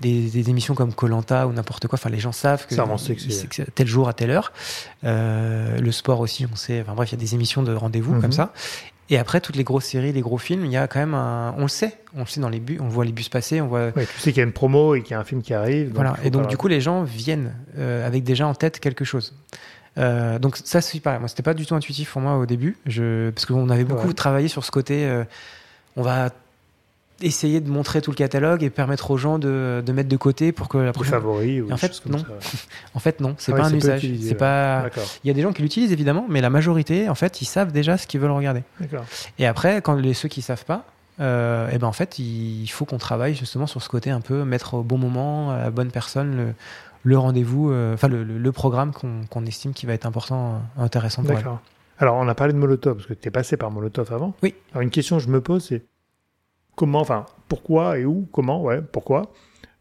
des, 0.00 0.28
des 0.30 0.50
émissions 0.50 0.74
comme 0.74 0.92
Colanta 0.94 1.46
ou 1.46 1.52
n'importe 1.52 1.86
quoi, 1.88 1.98
enfin, 1.98 2.10
les 2.10 2.18
gens 2.20 2.32
savent 2.32 2.66
que 2.66 2.74
que 2.74 3.62
tel 3.70 3.86
jour 3.86 4.08
à 4.08 4.12
telle 4.12 4.30
heure. 4.30 4.52
Euh, 5.04 5.78
le 5.78 5.92
sport 5.92 6.20
aussi, 6.20 6.46
on 6.50 6.56
sait. 6.56 6.80
Enfin 6.82 6.94
bref, 6.94 7.10
il 7.12 7.14
y 7.16 7.18
a 7.18 7.20
des 7.20 7.34
émissions 7.34 7.62
de 7.62 7.72
rendez-vous 7.74 8.14
Mhm. 8.14 8.20
comme 8.20 8.32
ça. 8.32 8.52
Et 9.10 9.18
après, 9.18 9.40
toutes 9.42 9.56
les 9.56 9.64
grosses 9.64 9.84
séries, 9.84 10.12
les 10.12 10.22
gros 10.22 10.38
films, 10.38 10.64
il 10.64 10.72
y 10.72 10.78
a 10.78 10.86
quand 10.88 10.98
même 10.98 11.12
un. 11.14 11.54
On 11.58 11.62
le 11.62 11.68
sait, 11.68 11.98
on 12.16 12.20
le 12.20 12.26
sait 12.26 12.40
dans 12.40 12.48
les 12.48 12.60
bus, 12.60 12.78
on 12.80 12.88
voit 12.88 13.04
les 13.04 13.12
bus 13.12 13.28
passer, 13.28 13.60
on 13.60 13.66
voit. 13.66 13.88
Ouais, 13.94 14.06
tu 14.06 14.18
sais 14.18 14.32
qu'il 14.32 14.38
y 14.38 14.40
a 14.40 14.46
une 14.46 14.52
promo 14.52 14.94
et 14.94 15.02
qu'il 15.02 15.10
y 15.10 15.14
a 15.14 15.20
un 15.20 15.24
film 15.24 15.42
qui 15.42 15.52
arrive. 15.52 15.88
donc 15.88 15.96
Voilà. 15.96 16.16
Et 16.24 16.30
donc, 16.30 16.46
du 16.48 16.56
coup, 16.56 16.68
les 16.68 16.80
gens 16.80 17.02
viennent 17.02 17.54
euh, 17.78 18.06
avec 18.06 18.24
déjà 18.24 18.46
en 18.46 18.54
tête 18.54 18.80
quelque 18.80 19.04
chose. 19.04 19.34
Euh, 19.98 20.38
donc, 20.38 20.56
ça, 20.56 20.80
c'est 20.80 21.00
pareil. 21.00 21.20
Moi, 21.20 21.28
c'était 21.28 21.42
pas 21.42 21.52
du 21.54 21.66
tout 21.66 21.74
intuitif 21.74 22.12
pour 22.12 22.22
moi 22.22 22.36
au 22.38 22.46
début, 22.46 22.78
je... 22.86 23.28
parce 23.30 23.44
qu'on 23.46 23.68
avait 23.68 23.84
beaucoup 23.84 24.08
Ouais. 24.08 24.14
travaillé 24.14 24.48
sur 24.48 24.64
ce 24.64 24.70
côté. 24.70 25.04
euh, 25.04 25.24
on 25.96 26.02
va 26.02 26.30
essayer 27.22 27.60
de 27.60 27.70
montrer 27.70 28.00
tout 28.02 28.10
le 28.10 28.16
catalogue 28.16 28.62
et 28.62 28.70
permettre 28.70 29.10
aux 29.10 29.16
gens 29.16 29.38
de, 29.38 29.82
de 29.84 29.92
mettre 29.92 30.08
de 30.08 30.16
côté 30.16 30.52
pour 30.52 30.68
que 30.68 30.78
la 30.78 30.92
prochaine. 30.92 31.12
favoris 31.14 31.62
ou 31.62 31.72
en 31.72 31.76
fait, 31.76 32.02
non. 32.06 32.18
En 32.94 32.98
fait, 32.98 33.20
non, 33.20 33.34
c'est 33.38 33.52
Ah 33.52 33.56
pas 33.56 33.62
ouais, 33.68 33.72
un 33.72 33.76
usage. 33.76 34.06
C'est 34.22 34.34
pas. 34.34 34.86
Il 35.22 35.28
y 35.28 35.30
a 35.30 35.34
des 35.34 35.42
gens 35.42 35.52
qui 35.52 35.62
l'utilisent 35.62 35.92
évidemment, 35.92 36.26
mais 36.28 36.40
la 36.40 36.50
majorité, 36.50 37.08
en 37.08 37.14
fait, 37.14 37.40
ils 37.42 37.46
savent 37.46 37.72
déjà 37.72 37.96
ce 37.98 38.06
qu'ils 38.06 38.20
veulent 38.20 38.30
regarder. 38.32 38.62
Et 39.38 39.46
après, 39.46 39.80
quand 39.82 39.94
les 39.94 40.14
ceux 40.14 40.28
qui 40.28 40.42
savent 40.42 40.64
pas, 40.64 40.84
euh, 41.20 41.70
et 41.70 41.78
ben 41.78 41.86
en 41.86 41.92
fait, 41.92 42.18
il 42.18 42.66
faut 42.68 42.84
qu'on 42.84 42.98
travaille 42.98 43.34
justement 43.34 43.66
sur 43.68 43.80
ce 43.82 43.88
côté 43.88 44.10
un 44.10 44.20
peu 44.20 44.44
mettre 44.44 44.74
au 44.74 44.82
bon 44.82 44.98
moment, 44.98 45.50
à 45.52 45.58
la 45.58 45.70
bonne 45.70 45.90
personne, 45.92 46.36
le, 46.36 46.46
le 47.04 47.18
rendez-vous, 47.18 47.70
euh, 47.70 47.94
enfin 47.94 48.08
le, 48.08 48.24
le- 48.24 48.38
le 48.38 48.52
programme 48.52 48.92
qu'on 48.92 49.20
qu'on 49.30 49.46
estime 49.46 49.72
qui 49.74 49.86
va 49.86 49.92
être 49.92 50.06
important, 50.06 50.60
intéressant 50.76 51.22
pour 51.22 51.38
elle. 51.38 51.44
Alors, 52.00 52.16
on 52.16 52.26
a 52.26 52.34
parlé 52.34 52.52
de 52.52 52.58
Molotov, 52.58 52.96
parce 52.96 53.06
que 53.06 53.14
tu 53.14 53.28
es 53.28 53.30
passé 53.30 53.56
par 53.56 53.70
Molotov 53.70 54.12
avant. 54.12 54.34
Oui. 54.42 54.54
Alors, 54.72 54.82
une 54.82 54.90
question 54.90 55.16
que 55.18 55.22
je 55.22 55.28
me 55.28 55.40
pose, 55.40 55.64
c'est 55.68 55.84
comment, 56.76 57.00
enfin, 57.00 57.26
pourquoi 57.48 57.98
et 57.98 58.04
où, 58.04 58.26
comment, 58.32 58.62
ouais, 58.62 58.80
pourquoi 58.82 59.32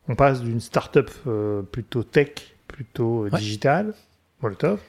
on 0.07 0.15
passe 0.15 0.41
d'une 0.41 0.59
start-up 0.59 1.09
euh, 1.27 1.61
plutôt 1.61 2.03
tech, 2.03 2.29
plutôt 2.67 3.25
euh, 3.25 3.29
Ouais. 3.29 3.39
digitale, 3.39 3.93
Molotov, 4.41 4.79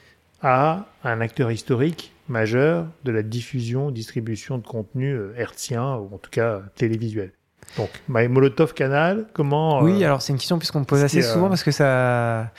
à 0.43 0.87
un 1.05 1.21
acteur 1.21 1.51
historique 1.53 2.13
majeur 2.29 2.87
de 3.05 3.13
la 3.13 3.23
diffusion, 3.23 3.91
distribution 3.91 4.59
de 4.59 4.67
contenu 4.67 5.13
euh, 5.13 5.33
hertzien, 5.37 5.97
ou 5.97 6.15
en 6.15 6.19
tout 6.19 6.31
cas 6.31 6.47
euh, 6.55 6.61
télévisuel. 6.75 7.33
Donc, 7.79 7.91
My 8.09 8.29
Molotov 8.29 8.75
Canal, 8.75 9.27
comment 9.33 9.81
Oui, 9.83 10.05
alors 10.05 10.21
c'est 10.23 10.33
une 10.33 10.39
question 10.39 10.59
puisqu'on 10.59 10.81
me 10.81 10.85
pose 10.85 11.03
assez 11.03 11.23
souvent 11.23 11.49
parce 11.49 11.63
que 11.65 11.71
ça, 11.71 12.51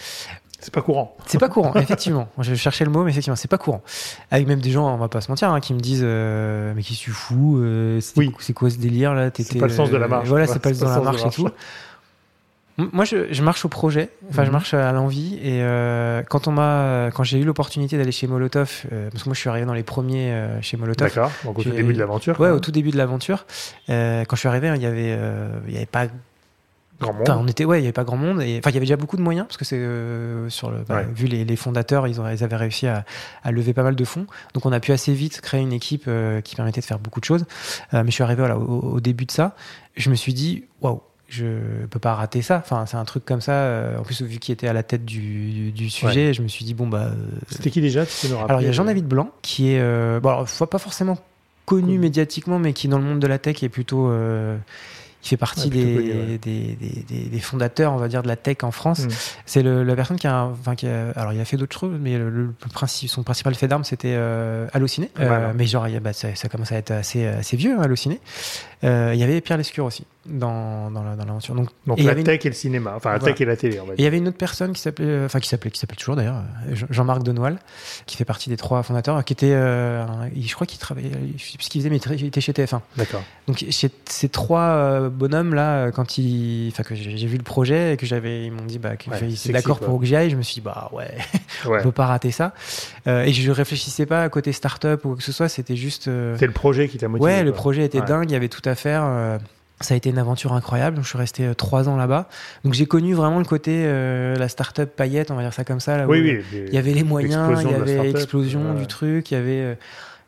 c'est 0.65 0.73
pas 0.73 0.81
courant. 0.81 1.15
c'est 1.27 1.37
pas 1.39 1.47
courant, 1.47 1.73
effectivement. 1.75 2.27
Moi, 2.37 2.43
Je 2.43 2.55
cherchais 2.55 2.85
le 2.85 2.89
mot, 2.91 3.03
mais 3.03 3.11
effectivement, 3.11 3.35
c'est 3.35 3.47
pas 3.47 3.59
courant. 3.59 3.83
Avec 4.31 4.47
même 4.47 4.59
des 4.61 4.71
gens, 4.71 4.91
on 4.91 4.97
va 4.97 5.07
pas 5.09 5.21
se 5.21 5.29
mentir, 5.31 5.51
hein, 5.51 5.59
qui 5.59 5.75
me 5.75 5.79
disent, 5.79 6.01
euh, 6.03 6.73
mais 6.75 6.81
qui 6.81 6.95
tu 6.95 7.11
fous 7.11 7.57
euh, 7.59 7.99
c'est 8.01 8.17
Oui. 8.17 8.31
c'est 8.39 8.53
quoi 8.53 8.71
ce 8.71 8.77
délire 8.77 9.13
là 9.13 9.29
T'étais, 9.29 9.59
pas 9.59 9.67
le 9.67 9.71
sens 9.73 9.91
de 9.91 9.97
la 9.97 10.05
euh, 10.05 10.09
marche, 10.09 10.27
Voilà, 10.27 10.47
c'est 10.47 10.57
pas 10.59 10.69
le 10.69 10.75
C'est 10.75 10.81
sens 10.85 10.91
de 10.91 11.05
la 11.05 11.11
marche 11.11 11.23
et 11.23 11.29
tout. 11.29 11.47
Moi, 12.77 13.05
je, 13.05 13.31
je 13.31 13.41
marche 13.41 13.63
au 13.63 13.69
projet. 13.69 14.09
Enfin, 14.29 14.41
je 14.43 14.47
Mhm. 14.47 14.51
marche 14.53 14.73
à 14.73 14.91
l'envie. 14.91 15.35
Et 15.35 15.61
euh, 15.61 16.23
quand 16.29 16.47
on 16.49 16.51
m'a, 16.51 17.09
quand 17.13 17.23
j'ai 17.23 17.39
eu 17.39 17.45
l'opportunité 17.45 17.97
d'aller 17.97 18.11
chez 18.11 18.27
Molotov, 18.27 18.83
euh, 18.91 19.09
parce 19.11 19.23
que 19.23 19.29
moi, 19.29 19.33
je 19.33 19.39
suis 19.39 19.49
arrivé 19.49 19.65
dans 19.65 19.73
les 19.73 19.83
premiers 19.83 20.31
euh, 20.33 20.61
chez 20.61 20.75
Molotov. 20.75 21.07
D'accord. 21.07 21.31
Donc, 21.45 21.59
au 21.59 21.63
tout 21.63 21.69
début 21.69 21.93
de 21.93 21.99
l'aventure. 21.99 22.37
Ouais, 22.39 22.49
au 22.49 22.59
tout 22.59 22.71
début 22.71 22.91
de 22.91 22.97
l'aventure, 22.97 23.45
quand 23.87 24.25
je 24.33 24.35
suis 24.35 24.47
arrivé, 24.49 24.69
il 24.75 24.81
y 24.81 24.85
avait, 24.85 25.17
il 25.67 25.73
y 25.73 25.77
avait 25.77 25.85
pas 25.85 26.07
Grand 26.99 27.13
monde. 27.13 27.27
On 27.29 27.47
était, 27.47 27.65
ouais, 27.65 27.79
il 27.79 27.83
y 27.83 27.85
avait 27.87 27.91
pas 27.93 28.03
grand 28.05 28.15
monde. 28.17 28.41
Et, 28.41 28.57
enfin, 28.59 28.69
il 28.69 28.73
y 28.73 28.77
avait 28.77 28.85
déjà 28.85 28.95
beaucoup 28.95 29.17
de 29.17 29.21
moyens 29.21 29.45
parce 29.47 29.57
que 29.57 29.65
c'est 29.65 29.77
euh, 29.77 30.49
sur 30.49 30.71
le, 30.71 30.77
bah, 30.87 30.97
Ouais. 30.97 31.07
vu 31.13 31.27
les, 31.27 31.43
les 31.43 31.55
fondateurs, 31.55 32.07
ils, 32.07 32.21
ont, 32.21 32.29
ils 32.29 32.43
avaient 32.43 32.55
réussi 32.55 32.87
à, 32.87 33.03
à 33.43 33.51
lever 33.51 33.73
pas 33.73 33.83
mal 33.83 33.95
de 33.95 34.05
fonds. 34.05 34.25
Donc, 34.53 34.65
on 34.65 34.71
a 34.71 34.79
pu 34.79 34.91
assez 34.93 35.13
vite 35.13 35.41
créer 35.41 35.61
une 35.61 35.73
équipe 35.73 36.05
euh, 36.07 36.39
qui 36.41 36.55
permettait 36.55 36.79
de 36.81 36.85
faire 36.85 36.99
beaucoup 36.99 37.19
de 37.19 37.25
choses. 37.25 37.45
Euh, 37.93 38.03
mais 38.03 38.11
je 38.11 38.15
suis 38.15 38.23
arrivé 38.23 38.39
voilà, 38.39 38.57
au, 38.57 38.79
au 38.93 38.99
début 39.01 39.25
de 39.25 39.31
ça. 39.31 39.55
Je 39.97 40.09
me 40.09 40.15
suis 40.15 40.33
dit, 40.33 40.63
waouh, 40.81 41.01
je 41.27 41.85
peux 41.89 41.99
pas 41.99 42.13
rater 42.15 42.41
ça. 42.41 42.57
Enfin, 42.63 42.85
c'est 42.85 42.97
un 42.97 43.03
truc 43.05 43.25
comme 43.25 43.41
ça. 43.41 43.51
euh, 43.53 43.97
en 43.97 44.03
plus, 44.03 44.21
vu 44.21 44.37
qu'il 44.37 44.53
était 44.53 44.67
à 44.67 44.73
la 44.73 44.83
tête 44.83 45.03
du, 45.03 45.71
du 45.71 45.89
sujet, 45.89 46.33
je 46.33 46.41
me 46.43 46.47
suis 46.47 46.63
dit 46.65 46.73
bon 46.75 46.87
bah. 46.87 47.09
C'était 47.49 47.71
qui 47.71 47.81
déjà 47.81 48.05
Tu 48.05 48.27
alors 48.47 48.61
il 48.61 48.67
y 48.67 48.69
a 48.69 48.71
Jean-David 48.71 49.05
Blanc 49.07 49.31
qui 49.41 49.71
est 49.71 49.79
euh, 49.79 50.19
bon 50.19 50.29
alors, 50.29 50.47
pas 50.69 50.77
forcément 50.77 51.17
connu 51.65 51.81
Connu. 51.87 51.97
médiatiquement 51.97 52.59
mais 52.59 52.73
qui 52.73 52.87
dans 52.87 52.99
le 52.99 53.03
monde 53.05 53.19
de 53.19 53.25
la 53.25 53.39
tech 53.39 53.63
est 53.63 53.69
plutôt 53.69 54.07
euh, 54.11 54.55
il 55.25 55.27
fait 55.27 55.37
partie 55.37 55.63
Ouais, 55.63 55.69
des, 55.69 55.95
connu, 55.95 56.09
ouais. 56.13 56.37
des, 56.37 56.77
des, 57.09 57.29
des- 57.29 57.39
fondateurs 57.39 57.93
on 57.93 57.97
va 57.97 58.07
dire 58.07 58.21
de 58.23 58.27
la 58.27 58.35
tech 58.35 58.57
en 58.61 58.69
France 58.71 59.05
Mm. 59.05 59.09
c'est 59.47 59.63
la 59.63 59.95
personne 59.95 60.17
qui 60.17 60.27
a, 60.27 60.43
enfin, 60.45 60.75
qui 60.75 60.87
a 60.87 61.09
alors 61.15 61.33
il 61.33 61.41
a 61.41 61.45
fait 61.45 61.57
d'autres 61.57 61.77
choses 61.79 61.97
mais 61.99 62.17
le, 62.17 62.29
le 62.29 62.53
principe 62.73 63.09
son 63.09 63.23
principal 63.23 63.53
fait 63.55 63.67
d'armes 63.67 63.83
c'était 63.83 64.13
euh, 64.15 64.67
Allociné 64.73 65.09
Euh, 65.19 65.27
Voilà. 65.27 65.53
mais 65.53 65.65
genre 65.65 65.87
bah, 66.01 66.13
ça, 66.13 66.33
ça 66.35 66.47
commence 66.47 66.71
à 66.71 66.77
être 66.77 66.91
assez 66.91 67.25
assez 67.25 67.57
vieux 67.57 67.75
hein, 67.77 67.81
Allociné 67.81 68.19
Euh, 68.83 69.11
il 69.13 69.19
y 69.19 69.23
avait 69.23 69.41
Pierre 69.41 69.57
Lescure 69.57 69.85
aussi 69.85 70.05
dans 70.27 70.91
dans 70.91 71.03
la- 71.03 71.15
dans 71.15 71.25
l'aventure 71.25 71.55
donc 71.55 71.69
Donc 71.87 71.99
la 71.99 72.11
avait 72.11 72.21
une- 72.21 72.25
tech 72.25 72.45
et 72.45 72.49
le 72.49 72.55
cinéma. 72.55 72.93
Enfin, 72.95 73.11
la 73.13 73.19
Voilà. 73.19 73.33
tech 73.33 73.41
et 73.41 73.45
la 73.45 73.55
télé, 73.55 73.79
on 73.79 73.85
va 73.85 73.93
et 73.93 73.95
il 73.99 74.03
y 74.03 74.07
avait 74.07 74.17
une 74.17 74.27
autre 74.27 74.37
personne 74.37 74.73
qui 74.73 74.81
s'appelait, 74.81 75.05
euh, 75.07 75.25
enfin 75.25 75.39
qui 75.39 75.47
s'appelait, 75.49 75.69
qui 75.71 75.79
s'appelle 75.79 75.97
toujours 75.97 76.15
d'ailleurs, 76.15 76.37
euh, 76.67 76.75
Jean- 76.75 76.87
Jean-Marc 76.89 77.23
Denoil, 77.23 77.57
qui 78.07 78.17
fait 78.17 78.25
partie 78.25 78.49
des 78.49 78.57
trois 78.57 78.81
fondateurs, 78.83 79.23
qui 79.23 79.33
était, 79.33 79.53
euh, 79.53 80.03
je 80.39 80.53
crois 80.55 80.65
qu'il 80.67 80.79
travaillait, 80.79 81.11
je 81.37 81.43
sais 81.43 81.57
plus 81.57 81.65
ce 81.65 81.69
qu'il 81.69 81.81
faisait, 81.81 81.89
mais 81.89 81.97
il 81.97 82.25
était 82.25 82.41
chez 82.41 82.53
TF1. 82.53 82.81
D'accord. 82.97 83.23
Donc 83.47 83.63
chez 83.69 83.91
ces 84.09 84.29
trois 84.29 84.61
bonhommes 85.15 85.53
là, 85.55 85.75
euh, 85.87 85.91
quand 85.91 86.17
ils, 86.17 86.69
enfin 86.71 86.83
que 86.83 86.93
j'ai 86.95 87.27
vu 87.27 87.37
le 87.37 87.43
projet 87.43 87.93
et 87.93 87.97
que 87.97 88.05
j'avais, 88.05 88.45
ils 88.45 88.51
m'ont 88.51 88.65
dit 88.65 88.77
bah 88.79 88.95
qu'ils 88.97 89.11
Ouais, 89.13 89.19
d'accord 89.51 89.79
pour 89.79 89.99
que 89.99 90.05
j'y 90.05 90.15
aille, 90.15 90.29
je 90.29 90.35
me 90.35 90.41
suis 90.43 90.55
dit 90.55 90.61
bah 90.61 90.89
ouais, 90.93 91.07
Ouais. 91.65 91.79
on 91.79 91.83
peut 91.83 91.91
pas 91.91 92.05
rater 92.05 92.31
ça. 92.31 92.53
Euh, 93.07 93.23
et 93.23 93.33
je 93.33 93.51
réfléchissais 93.51 94.05
pas 94.05 94.23
à 94.23 94.29
côté 94.29 94.51
start-up 94.51 95.05
ou 95.05 95.09
quoi 95.09 95.17
que 95.17 95.23
ce 95.23 95.31
soit, 95.31 95.49
c'était 95.49 95.75
juste. 95.75 96.07
euh, 96.07 96.35
C'est 96.39 96.45
le 96.47 96.51
projet 96.53 96.87
qui 96.87 96.97
t'a 96.97 97.07
motivé. 97.07 97.25
Ouais, 97.31 97.43
le 97.43 97.51
projet 97.51 97.83
était 97.85 97.99
Ouais. 97.99 98.05
dingue, 98.05 98.29
il 98.29 98.33
y 98.33 98.35
avait 98.37 98.49
tout 98.49 98.61
à 98.67 98.75
faire. 98.75 99.03
euh, 99.05 99.37
ça 99.81 99.93
a 99.93 99.97
été 99.97 100.09
une 100.09 100.17
aventure 100.17 100.53
incroyable. 100.53 100.99
Je 101.01 101.07
suis 101.07 101.17
resté 101.17 101.53
trois 101.55 101.89
ans 101.89 101.97
là-bas. 101.97 102.29
Donc 102.63 102.73
j'ai 102.73 102.85
connu 102.85 103.13
vraiment 103.13 103.39
le 103.39 103.45
côté 103.45 103.83
euh, 103.85 104.33
la 104.37 104.47
start-up 104.47 104.95
paillette, 104.95 105.31
on 105.31 105.35
va 105.35 105.41
dire 105.41 105.53
ça 105.53 105.65
comme 105.65 105.81
ça. 105.81 105.97
Là, 105.97 106.07
Oui, 106.07 106.21
oui. 106.21 106.41
Il 106.67 106.73
y 106.73 106.77
avait 106.77 106.93
les 106.93 107.03
moyens, 107.03 107.61
il 107.61 107.69
y 107.69 107.73
avait 107.73 108.03
l'explosion 108.03 108.73
du 108.73 108.87
truc, 108.87 109.31
il 109.31 109.33
y 109.33 109.37
avait 109.37 109.51
euh, 109.61 109.75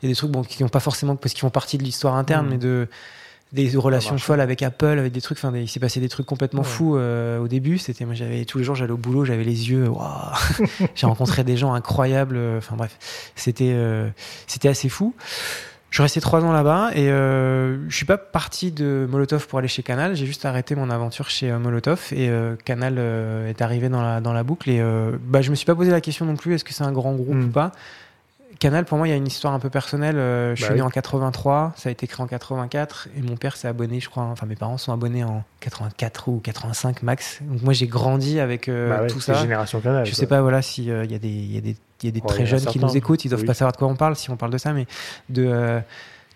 il 0.02 0.06
y 0.06 0.12
a 0.12 0.12
des 0.12 0.16
trucs 0.16 0.30
bon, 0.30 0.42
qui 0.44 0.62
n'ont 0.62 0.68
pas 0.68 0.80
forcément 0.80 1.16
parce 1.16 1.32
qu'ils 1.32 1.40
font 1.40 1.50
partie 1.50 1.78
de 1.78 1.82
l'histoire 1.82 2.14
interne, 2.16 2.46
Mm. 2.46 2.50
mais 2.50 2.58
de 2.58 2.88
des 3.52 3.74
relations 3.76 4.18
folles 4.18 4.40
avec 4.40 4.62
Apple, 4.62 4.98
avec 4.98 5.12
des 5.12 5.20
trucs. 5.20 5.38
Enfin, 5.38 5.56
il 5.56 5.68
s'est 5.68 5.80
passé 5.80 6.00
des 6.00 6.08
trucs 6.08 6.26
complètement 6.26 6.62
Ouais. 6.62 6.68
fous 6.68 6.96
euh, 6.96 7.38
au 7.38 7.48
début. 7.48 7.78
C'était 7.78 8.04
moi, 8.04 8.14
j'avais 8.14 8.44
tous 8.44 8.58
les 8.58 8.64
jours, 8.64 8.74
j'allais 8.74 8.92
au 8.92 8.96
boulot, 8.98 9.24
j'avais 9.24 9.44
les 9.44 9.70
yeux. 9.70 9.88
J'ai 10.94 11.06
rencontré 11.06 11.44
des 11.44 11.56
gens 11.56 11.72
incroyables. 11.72 12.36
euh, 12.36 12.58
Enfin 12.58 12.76
bref, 12.76 12.96
c'était 13.36 13.72
euh, 13.74 14.08
c'était 14.46 14.68
assez 14.68 14.88
fou. 14.88 15.14
Je 15.90 15.96
suis 15.96 16.02
resté 16.02 16.20
trois 16.20 16.44
ans 16.44 16.52
là-bas 16.52 16.90
et 16.94 17.08
euh, 17.10 17.78
je 17.88 17.96
suis 17.96 18.04
pas 18.04 18.18
parti 18.18 18.72
de 18.72 19.06
Molotov 19.10 19.46
pour 19.48 19.58
aller 19.58 19.68
chez 19.68 19.82
Canal. 19.82 20.14
J'ai 20.16 20.26
juste 20.26 20.44
arrêté 20.44 20.74
mon 20.74 20.90
aventure 20.90 21.30
chez 21.30 21.50
euh, 21.50 21.58
Molotov 21.58 22.08
et 22.12 22.28
euh, 22.28 22.56
Canal 22.66 22.96
euh, 22.98 23.48
est 23.48 23.62
arrivé 23.62 23.88
dans 23.88 24.02
la 24.02 24.20
dans 24.20 24.34
la 24.34 24.42
boucle 24.42 24.68
et 24.68 24.80
euh, 24.80 25.12
bah 25.22 25.40
je 25.40 25.48
me 25.50 25.54
suis 25.54 25.64
pas 25.64 25.74
posé 25.74 25.90
la 25.90 26.02
question 26.02 26.26
non 26.26 26.36
plus 26.36 26.52
est-ce 26.52 26.64
que 26.64 26.74
c'est 26.74 26.84
un 26.84 26.92
grand 26.92 27.14
groupe 27.14 27.36
Mm. 27.36 27.44
ou 27.44 27.48
pas. 27.48 27.72
Canal 28.58 28.84
pour 28.84 28.98
moi 28.98 29.06
il 29.06 29.10
y 29.10 29.14
a 29.14 29.16
une 29.16 29.26
histoire 29.26 29.52
un 29.54 29.58
peu 29.60 29.70
personnelle. 29.70 30.16
Euh, 30.16 30.54
je 30.56 30.62
Bah 30.62 30.66
suis 30.68 30.74
né 30.74 30.82
en 30.82 30.90
83, 30.90 31.72
ça 31.76 31.88
a 31.88 31.92
été 31.92 32.06
créé 32.06 32.22
en 32.24 32.26
84 32.26 33.08
et 33.16 33.22
mon 33.22 33.36
père 33.36 33.56
s'est 33.56 33.68
abonné 33.68 34.00
je 34.00 34.08
crois. 34.08 34.24
Enfin 34.24 34.46
mes 34.46 34.56
parents 34.56 34.78
sont 34.78 34.92
abonnés 34.92 35.22
en 35.24 35.44
84 35.60 36.28
ou 36.28 36.40
85 36.40 37.02
max. 37.02 37.38
Donc 37.42 37.62
moi 37.62 37.72
j'ai 37.72 37.86
grandi 37.86 38.40
avec 38.40 38.68
euh, 38.68 38.88
Bah 38.88 39.02
ouais, 39.02 39.06
tout 39.08 39.20
ça. 39.20 39.34
Génération 39.34 39.80
Canal. 39.80 40.04
Je 40.06 40.10
quoi. 40.10 40.18
sais 40.18 40.26
pas, 40.26 40.40
voilà, 40.42 40.60
s'il 40.62 40.84
y 40.84 40.92
a 40.92 41.04
des, 41.06 41.28
il 41.28 41.52
y 41.52 41.58
a 41.58 41.60
des, 41.60 41.76
il 42.02 42.06
y 42.06 42.08
a 42.08 42.12
des 42.12 42.20
Oh, 42.24 42.28
y 42.28 42.32
très 42.34 42.42
a 42.42 42.46
jeunes 42.46 42.64
qui 42.66 42.78
nous 42.78 42.96
écoutent, 42.96 43.24
ils 43.24 43.28
doivent 43.28 43.40
oui. 43.42 43.46
pas 43.46 43.54
savoir 43.54 43.72
de 43.72 43.76
quoi 43.76 43.88
on 43.88 43.96
parle 43.96 44.16
si 44.16 44.30
on 44.30 44.36
parle 44.36 44.52
de 44.52 44.58
ça, 44.58 44.72
mais 44.72 44.86
de, 45.28 45.44
euh, 45.46 45.80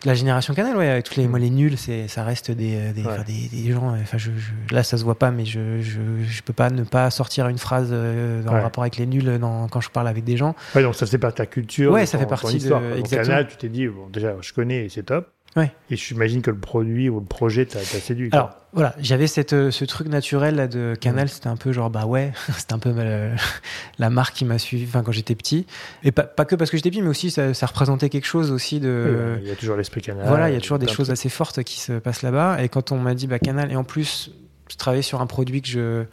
La 0.05 0.15
génération 0.15 0.53
Canal, 0.53 0.77
ouais, 0.77 0.89
avec 0.89 1.05
tous 1.05 1.21
les, 1.21 1.29
moi, 1.29 1.39
les 1.39 1.51
nuls, 1.51 1.79
c'est, 1.79 2.09
ça 2.09 2.25
reste 2.25 2.51
des, 2.51 2.93
des, 2.93 3.49
des, 3.49 3.73
gens, 3.73 3.95
enfin, 4.01 4.19
je, 4.19 4.31
là, 4.73 4.83
ça 4.83 4.99
se 4.99 5.05
voit 5.05 5.15
pas, 5.15 5.31
mais 5.31 5.45
je, 5.45 5.81
je, 5.81 6.01
je, 6.27 6.43
peux 6.43 6.53
pas 6.53 6.71
ne 6.71 6.83
pas 6.83 7.09
sortir 7.11 7.47
une 7.47 7.59
phrase 7.59 7.91
euh, 7.93 8.45
en 8.47 8.61
rapport 8.61 8.83
avec 8.83 8.97
les 8.97 9.07
nuls 9.07 9.39
dans, 9.39 9.69
quand 9.69 9.81
je 9.81 9.91
parle 9.91 10.09
avec 10.09 10.25
des 10.25 10.37
gens. 10.37 10.57
Ouais, 10.75 10.83
donc 10.83 10.97
ça 10.97 11.07
fait 11.07 11.19
partie 11.19 11.35
de 11.35 11.39
ta 11.39 11.47
culture. 11.47 11.93
Ouais, 11.93 12.07
ça 12.07 12.19
fait 12.19 12.27
partie 12.27 12.59
de. 12.59 13.09
Canal, 13.09 13.47
tu 13.47 13.57
t'es 13.57 13.69
dit, 13.69 13.87
bon, 13.87 14.09
déjà, 14.09 14.35
je 14.41 14.53
connais, 14.53 14.89
c'est 14.89 15.05
top. 15.05 15.29
Ouais. 15.55 15.71
Et 15.91 15.97
j'imagine 15.97 16.41
que 16.41 16.51
le 16.51 16.57
produit 16.57 17.11
ou 17.11 17.21
le 17.21 17.27
projet 17.27 17.67
t'a 17.67 17.81
séduit. 17.81 18.31
Alors 18.33 18.57
voilà, 18.73 18.95
j'avais 18.99 19.27
cette 19.27 19.53
euh, 19.53 19.71
ce 19.71 19.85
truc 19.85 20.09
naturel 20.09 20.55
là 20.55 20.67
de 20.67 20.95
Canal, 20.99 21.29
c'était 21.29 21.49
un 21.49 21.57
peu 21.57 21.73
genre 21.73 21.91
bah 21.91 22.07
ouais, 22.07 22.33
c'était 22.57 22.73
un 22.73 22.79
peu 22.79 22.95
la 23.99 24.11
marque 24.11 24.35
qui 24.35 24.47
m'a 24.47 24.59
suivi 24.59 24.87
enfin 24.89 25.03
quand 25.03 25.13
j'étais 25.13 25.35
petit 25.35 25.67
et 26.05 26.11
pas, 26.11 26.23
pas, 26.23 26.47
que 26.47 26.55
parce 26.55 26.71
que 26.71 26.79
j'étais 26.79 26.91
petit 26.91 27.03
mais 27.03 27.09
aussi 27.09 27.31
ça, 27.31 27.53
ça, 27.53 27.67
représentait 27.67 28.09
quelque 28.09 28.27
chose 28.27 28.51
aussi 28.51 28.81
de 28.81 29.39
il 29.43 29.49
y 29.49 29.51
a 29.51 29.57
toujours 29.57 29.77
l'esprit 29.77 30.01
Canal. 30.01 30.27
Voilà, 30.27 30.49
il 30.49 30.55
y 30.55 30.57
a 30.57 30.61
toujours 30.61 30.79
des 30.79 30.89
choses 30.89 31.11
assez 31.11 31.29
fortes 31.29 31.63
qui 31.65 31.79
se 31.79 31.93
passent 31.93 32.23
là-bas 32.23 32.63
et 32.63 32.71
quand 32.71 32.91
on 32.91 32.99
m'a 32.99 33.15
dit 33.15 33.27
bah 33.27 33.39
Canal 33.39 33.71
et 33.71 33.77
en 33.77 33.85
plus 33.85 34.31
je 34.69 34.77
travaillais 34.77 35.03
sur 35.03 35.21
un 35.21 35.27
produit 35.27 35.61
que 35.61 35.69
je 35.69 36.05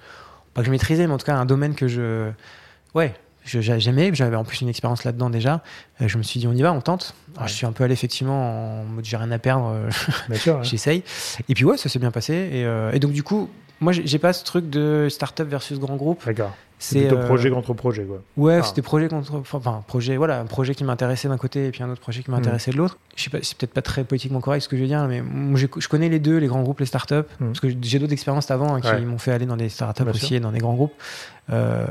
pas 0.53 0.61
que 0.61 0.65
je 0.65 0.71
maîtrisais 0.71 1.07
mais 1.07 1.13
en 1.13 1.17
tout 1.17 1.25
cas 1.25 1.35
un 1.35 1.45
domaine 1.45 1.75
que 1.75 1.87
je 1.87 2.29
ouais, 2.93 3.13
j'aimais, 3.49 4.11
j'avais 4.13 4.35
en 4.35 4.43
plus 4.43 4.61
une 4.61 4.69
expérience 4.69 5.03
là-dedans 5.03 5.29
déjà. 5.29 5.61
Euh, 6.01 6.07
je 6.07 6.17
me 6.17 6.23
suis 6.23 6.39
dit, 6.39 6.47
on 6.47 6.53
y 6.53 6.61
va, 6.61 6.73
on 6.73 6.81
tente. 6.81 7.13
Je 7.45 7.53
suis 7.53 7.65
un 7.65 7.71
peu 7.71 7.83
allé 7.83 7.93
effectivement 7.93 8.81
en 8.81 8.83
mode 8.85 9.05
j'ai 9.05 9.17
rien 9.17 9.31
à 9.31 9.39
perdre, 9.39 9.73
euh, 9.73 10.63
j'essaye. 10.63 11.03
Et 11.47 11.55
puis 11.55 11.65
ouais, 11.65 11.77
ça 11.77 11.89
s'est 11.89 11.99
bien 11.99 12.11
passé. 12.11 12.33
Et, 12.33 12.65
euh, 12.65 12.91
et, 12.91 12.99
donc 12.99 13.11
du 13.11 13.23
coup, 13.23 13.49
moi 13.79 13.93
j'ai 13.93 14.19
pas 14.19 14.33
ce 14.33 14.43
truc 14.43 14.69
de 14.69 15.07
start-up 15.09 15.47
versus 15.47 15.79
grand 15.79 15.95
groupe. 15.95 16.25
D'accord. 16.25 16.55
C'est 16.81 17.07
plutôt 17.07 17.17
projet 17.17 17.49
contre 17.49 17.73
projet, 17.73 18.05
quoi. 18.05 18.21
Ouais, 18.37 18.63
c'était 18.63 18.81
projet 18.81 19.09
contre, 19.09 19.33
enfin 19.53 19.83
projet, 19.85 20.15
voilà, 20.15 20.39
un 20.39 20.45
projet 20.45 20.73
qui 20.73 20.85
m'intéressait 20.85 21.27
d'un 21.27 21.37
côté 21.37 21.67
et 21.67 21.71
puis 21.71 21.83
un 21.83 21.89
autre 21.89 21.99
projet 21.99 22.23
qui 22.23 22.31
m'intéressait 22.31 22.71
de 22.71 22.77
l'autre. 22.77 22.97
Je 23.17 23.23
sais 23.23 23.29
pas, 23.29 23.39
c'est 23.41 23.57
peut-être 23.57 23.73
pas 23.73 23.81
très 23.81 24.05
politiquement 24.05 24.39
correct 24.39 24.61
ce 24.61 24.69
que 24.69 24.77
je 24.77 24.81
veux 24.83 24.87
dire, 24.87 25.05
mais 25.05 25.21
je 25.55 25.87
connais 25.89 26.07
les 26.07 26.19
deux, 26.19 26.37
les 26.37 26.47
grands 26.47 26.61
groupes, 26.61 26.79
les 26.79 26.85
startups, 26.85 27.15
mmh. 27.15 27.45
parce 27.47 27.59
que 27.59 27.67
j'ai 27.81 27.99
d'autres 27.99 28.13
expériences 28.13 28.49
avant 28.49 28.75
hein, 28.75 28.81
qui 28.81 29.05
m'ont 29.05 29.17
fait 29.17 29.33
aller 29.33 29.45
dans 29.45 29.57
des 29.57 29.67
startups 29.67 30.03
aussi 30.03 30.35
et 30.35 30.39
dans 30.39 30.53
des 30.53 30.59
grands 30.59 30.73
groupes. 30.73 30.93
Euh, 31.51 31.85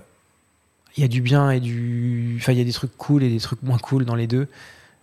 il 0.96 1.02
y 1.02 1.04
a 1.04 1.08
du 1.08 1.20
bien 1.20 1.50
et 1.50 1.60
du. 1.60 2.36
Enfin, 2.38 2.52
il 2.52 2.58
y 2.58 2.60
a 2.60 2.64
des 2.64 2.72
trucs 2.72 2.96
cool 2.96 3.22
et 3.22 3.28
des 3.28 3.40
trucs 3.40 3.62
moins 3.62 3.78
cool 3.78 4.04
dans 4.04 4.14
les 4.14 4.26
deux. 4.26 4.48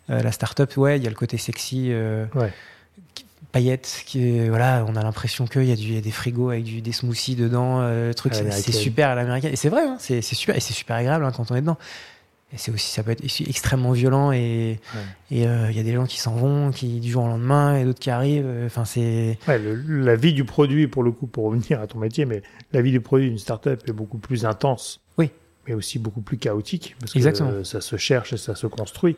Euh, 0.10 0.22
la 0.22 0.32
start-up, 0.32 0.76
ouais, 0.78 0.98
il 0.98 1.04
y 1.04 1.08
a 1.08 1.10
le 1.10 1.16
côté 1.16 1.38
sexy. 1.38 1.88
Euh, 1.92 2.26
paillettes, 3.52 4.04
qui 4.06 4.50
voilà, 4.50 4.86
on 4.88 4.98
a 4.98 5.04
l'impression 5.04 5.48
qu'il 5.48 5.64
y, 5.64 5.72
a 5.72 5.76
y 5.76 5.98
a 5.98 6.02
des 6.02 6.12
frigos 6.12 6.50
avec 6.50 6.66
du, 6.66 6.82
des 6.82 6.92
smoothies 6.92 7.36
dedans, 7.36 7.80
euh, 7.80 8.12
truc, 8.12 8.34
c'est 8.34 8.72
super 8.74 9.10
à 9.10 9.16
l'américaine. 9.16 9.54
Et 9.54 9.56
c'est 9.56 9.70
vrai, 9.70 9.84
hein, 9.84 9.96
c'est 9.98 10.22
super, 10.22 10.58
et 10.58 10.60
c'est 10.60 10.74
super 10.74 10.98
agréable 10.98 11.24
hein, 11.24 11.32
quand 11.34 11.52
on 11.52 11.56
est 11.56 11.62
dedans. 11.62 11.78
Et 12.52 12.58
c'est 12.58 12.72
aussi, 12.72 12.92
ça 12.92 13.02
peut 13.02 13.12
être 13.12 13.24
extrêmement 13.24 13.94
violent 13.94 14.34
et 14.34 14.80
il 15.32 15.40
y 15.40 15.46
a 15.46 15.72
des 15.72 15.94
gens 15.94 16.06
qui 16.06 16.20
s'en 16.20 16.36
vont, 16.36 16.72
qui 16.72 17.00
du 17.00 17.10
jour 17.10 17.24
au 17.24 17.28
lendemain, 17.28 17.78
et 17.78 17.86
d'autres 17.86 18.00
qui 18.00 18.10
arrivent. 18.10 18.50
Enfin, 18.66 18.84
c'est. 18.84 19.40
la 19.48 20.16
vie 20.18 20.34
du 20.34 20.44
produit, 20.44 20.88
pour 20.88 21.04
le 21.04 21.12
coup, 21.12 21.26
pour 21.26 21.46
revenir 21.46 21.80
à 21.80 21.88
ton 21.88 22.00
métier, 22.00 22.26
mais 22.26 22.44
la 22.74 22.82
vie 22.82 22.92
du 22.92 23.00
produit 23.00 23.30
d'une 23.30 23.40
start-up 23.40 23.82
est 23.88 23.94
beaucoup 23.94 24.18
plus 24.18 24.46
intense. 24.46 25.00
Oui 25.18 25.32
mais 25.68 25.74
aussi 25.74 26.00
beaucoup 26.00 26.22
plus 26.22 26.38
chaotique, 26.38 26.96
parce 27.00 27.14
que 27.14 27.64
ça 27.64 27.82
se 27.82 27.98
cherche 27.98 28.34
et 28.34 28.38
ça 28.38 28.56
se 28.56 28.68
construit. 28.68 29.18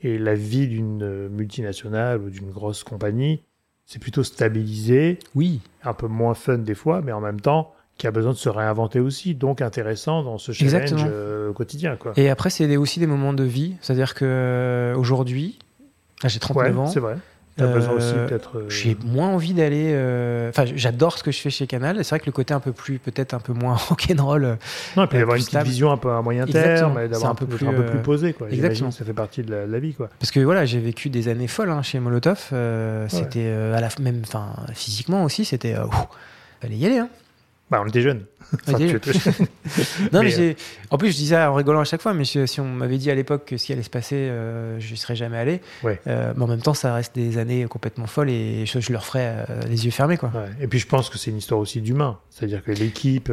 Et 0.00 0.18
la 0.18 0.34
vie 0.34 0.66
d'une 0.68 1.28
multinationale 1.28 2.20
ou 2.20 2.30
d'une 2.30 2.50
grosse 2.50 2.84
compagnie, 2.84 3.42
c'est 3.86 3.98
plutôt 3.98 4.22
stabilisé, 4.22 5.18
oui. 5.34 5.60
un 5.82 5.94
peu 5.94 6.08
moins 6.08 6.34
fun 6.34 6.58
des 6.58 6.74
fois, 6.74 7.00
mais 7.02 7.12
en 7.12 7.20
même 7.20 7.40
temps, 7.40 7.74
qui 7.98 8.06
a 8.06 8.10
besoin 8.10 8.32
de 8.32 8.36
se 8.36 8.48
réinventer 8.48 8.98
aussi, 8.98 9.34
donc 9.34 9.62
intéressant 9.62 10.22
dans 10.22 10.38
ce 10.38 10.52
challenge 10.52 11.04
euh, 11.06 11.52
quotidien. 11.52 11.96
Quoi. 11.96 12.12
Et 12.16 12.28
après, 12.28 12.50
c'est 12.50 12.76
aussi 12.76 12.98
des 12.98 13.06
moments 13.06 13.32
de 13.32 13.44
vie, 13.44 13.76
c'est-à-dire 13.80 14.14
que 14.14 14.24
euh, 14.24 14.96
aujourd'hui, 14.96 15.58
j'ai 16.24 16.40
39 16.40 16.78
ans. 16.78 16.86
C'est 16.86 17.00
vrai. 17.00 17.16
Euh, 17.60 18.26
peut-être. 18.26 18.58
Euh, 18.58 18.68
j'ai 18.68 18.96
moins 19.04 19.28
envie 19.28 19.54
d'aller. 19.54 19.90
Euh, 19.92 20.50
enfin, 20.50 20.64
j'adore 20.74 21.18
ce 21.18 21.22
que 21.22 21.30
je 21.30 21.38
fais 21.38 21.50
chez 21.50 21.66
Canal. 21.66 22.04
C'est 22.04 22.10
vrai 22.10 22.20
que 22.20 22.26
le 22.26 22.32
côté 22.32 22.52
un 22.52 22.60
peu 22.60 22.72
plus, 22.72 22.98
peut-être 22.98 23.32
un 23.34 23.38
peu 23.38 23.52
moins 23.52 23.74
rock'n'roll. 23.88 24.58
Non, 24.96 25.04
et 25.04 25.06
puis 25.06 25.18
avoir 25.18 25.36
une 25.36 25.44
petite 25.44 25.62
vision 25.62 25.92
un 25.92 25.96
peu 25.96 26.10
à 26.10 26.20
moyen 26.20 26.46
terme, 26.46 27.06
d'avoir 27.08 27.30
un, 27.30 27.34
peu 27.34 27.46
plus, 27.46 27.66
un 27.66 27.72
peu 27.72 27.86
plus 27.86 28.00
posé. 28.00 28.32
Quoi. 28.32 28.48
Exactement. 28.50 28.90
Ça 28.90 29.04
fait 29.04 29.12
partie 29.12 29.42
de 29.42 29.54
la, 29.54 29.78
vie, 29.78 29.94
quoi. 29.94 30.10
Parce 30.18 30.30
que 30.30 30.40
voilà, 30.40 30.64
j'ai 30.64 30.80
vécu 30.80 31.10
des 31.10 31.28
années 31.28 31.48
folles 31.48 31.70
hein, 31.70 31.82
chez 31.82 32.00
Molotov. 32.00 32.52
C'était 33.08 33.48
à 33.48 33.80
la 33.80 33.88
même, 34.00 34.22
enfin, 34.24 34.54
physiquement 34.74 35.24
aussi, 35.24 35.44
c'était. 35.44 35.74
fallait 36.60 36.76
y 36.76 36.86
aller. 36.86 36.98
Hein. 36.98 37.08
Bah, 37.74 37.82
on 37.84 37.88
était 37.88 38.02
jeunes. 38.02 38.24
non, 40.12 40.22
mais, 40.22 40.38
euh, 40.38 40.54
en 40.90 40.96
plus, 40.96 41.10
je 41.10 41.16
disais 41.16 41.36
en 41.36 41.54
rigolant 41.54 41.80
à 41.80 41.84
chaque 41.84 42.00
fois, 42.00 42.14
mais 42.14 42.24
si 42.24 42.60
on 42.60 42.64
m'avait 42.64 42.98
dit 42.98 43.10
à 43.10 43.16
l'époque 43.16 43.46
que 43.46 43.56
ce 43.56 43.66
qui 43.66 43.72
allait 43.72 43.82
se 43.82 43.90
passer, 43.90 44.14
euh, 44.14 44.78
je 44.78 44.92
n'y 44.92 44.96
serais 44.96 45.16
jamais 45.16 45.38
allé. 45.38 45.60
Euh, 45.84 46.32
mais 46.36 46.42
en 46.44 46.46
même 46.46 46.62
temps, 46.62 46.72
ça 46.72 46.94
reste 46.94 47.16
des 47.16 47.38
années 47.38 47.64
complètement 47.64 48.06
folles 48.06 48.30
et 48.30 48.64
je, 48.64 48.78
je 48.78 48.92
leur 48.92 49.04
ferais 49.04 49.44
les 49.68 49.86
yeux 49.86 49.90
fermés. 49.90 50.18
Quoi. 50.18 50.30
Et 50.60 50.68
puis, 50.68 50.78
je 50.78 50.86
pense 50.86 51.10
que 51.10 51.18
c'est 51.18 51.32
une 51.32 51.38
histoire 51.38 51.58
aussi 51.58 51.80
d'humain. 51.80 52.20
C'est-à-dire 52.30 52.62
que 52.62 52.70
l'équipe 52.70 53.32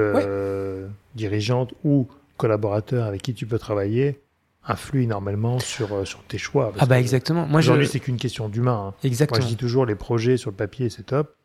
dirigeante 1.13 1.75
ou 1.83 2.07
collaborateur 2.37 3.05
avec 3.05 3.21
qui 3.21 3.35
tu 3.35 3.45
peux 3.45 3.59
travailler 3.59 4.21
influe 4.65 5.03
énormément 5.03 5.59
sur, 5.59 6.07
sur 6.07 6.23
tes 6.23 6.39
choix. 6.39 6.73
Ah, 6.79 6.87
bah, 6.87 6.99
exactement. 6.99 7.45
Moi, 7.45 7.59
aujourd'hui, 7.59 7.87
c'est 7.87 7.99
qu'une 7.99 8.17
question 8.17 8.49
d'humain. 8.49 8.87
Hein. 8.87 8.93
Exactement. 9.03 9.37
Moi, 9.37 9.47
je 9.47 9.51
dis 9.53 9.57
toujours 9.57 9.85
les 9.85 9.95
projets 9.95 10.37
sur 10.37 10.49
le 10.49 10.55
papier, 10.55 10.89
c'est 10.89 11.03
top. 11.03 11.35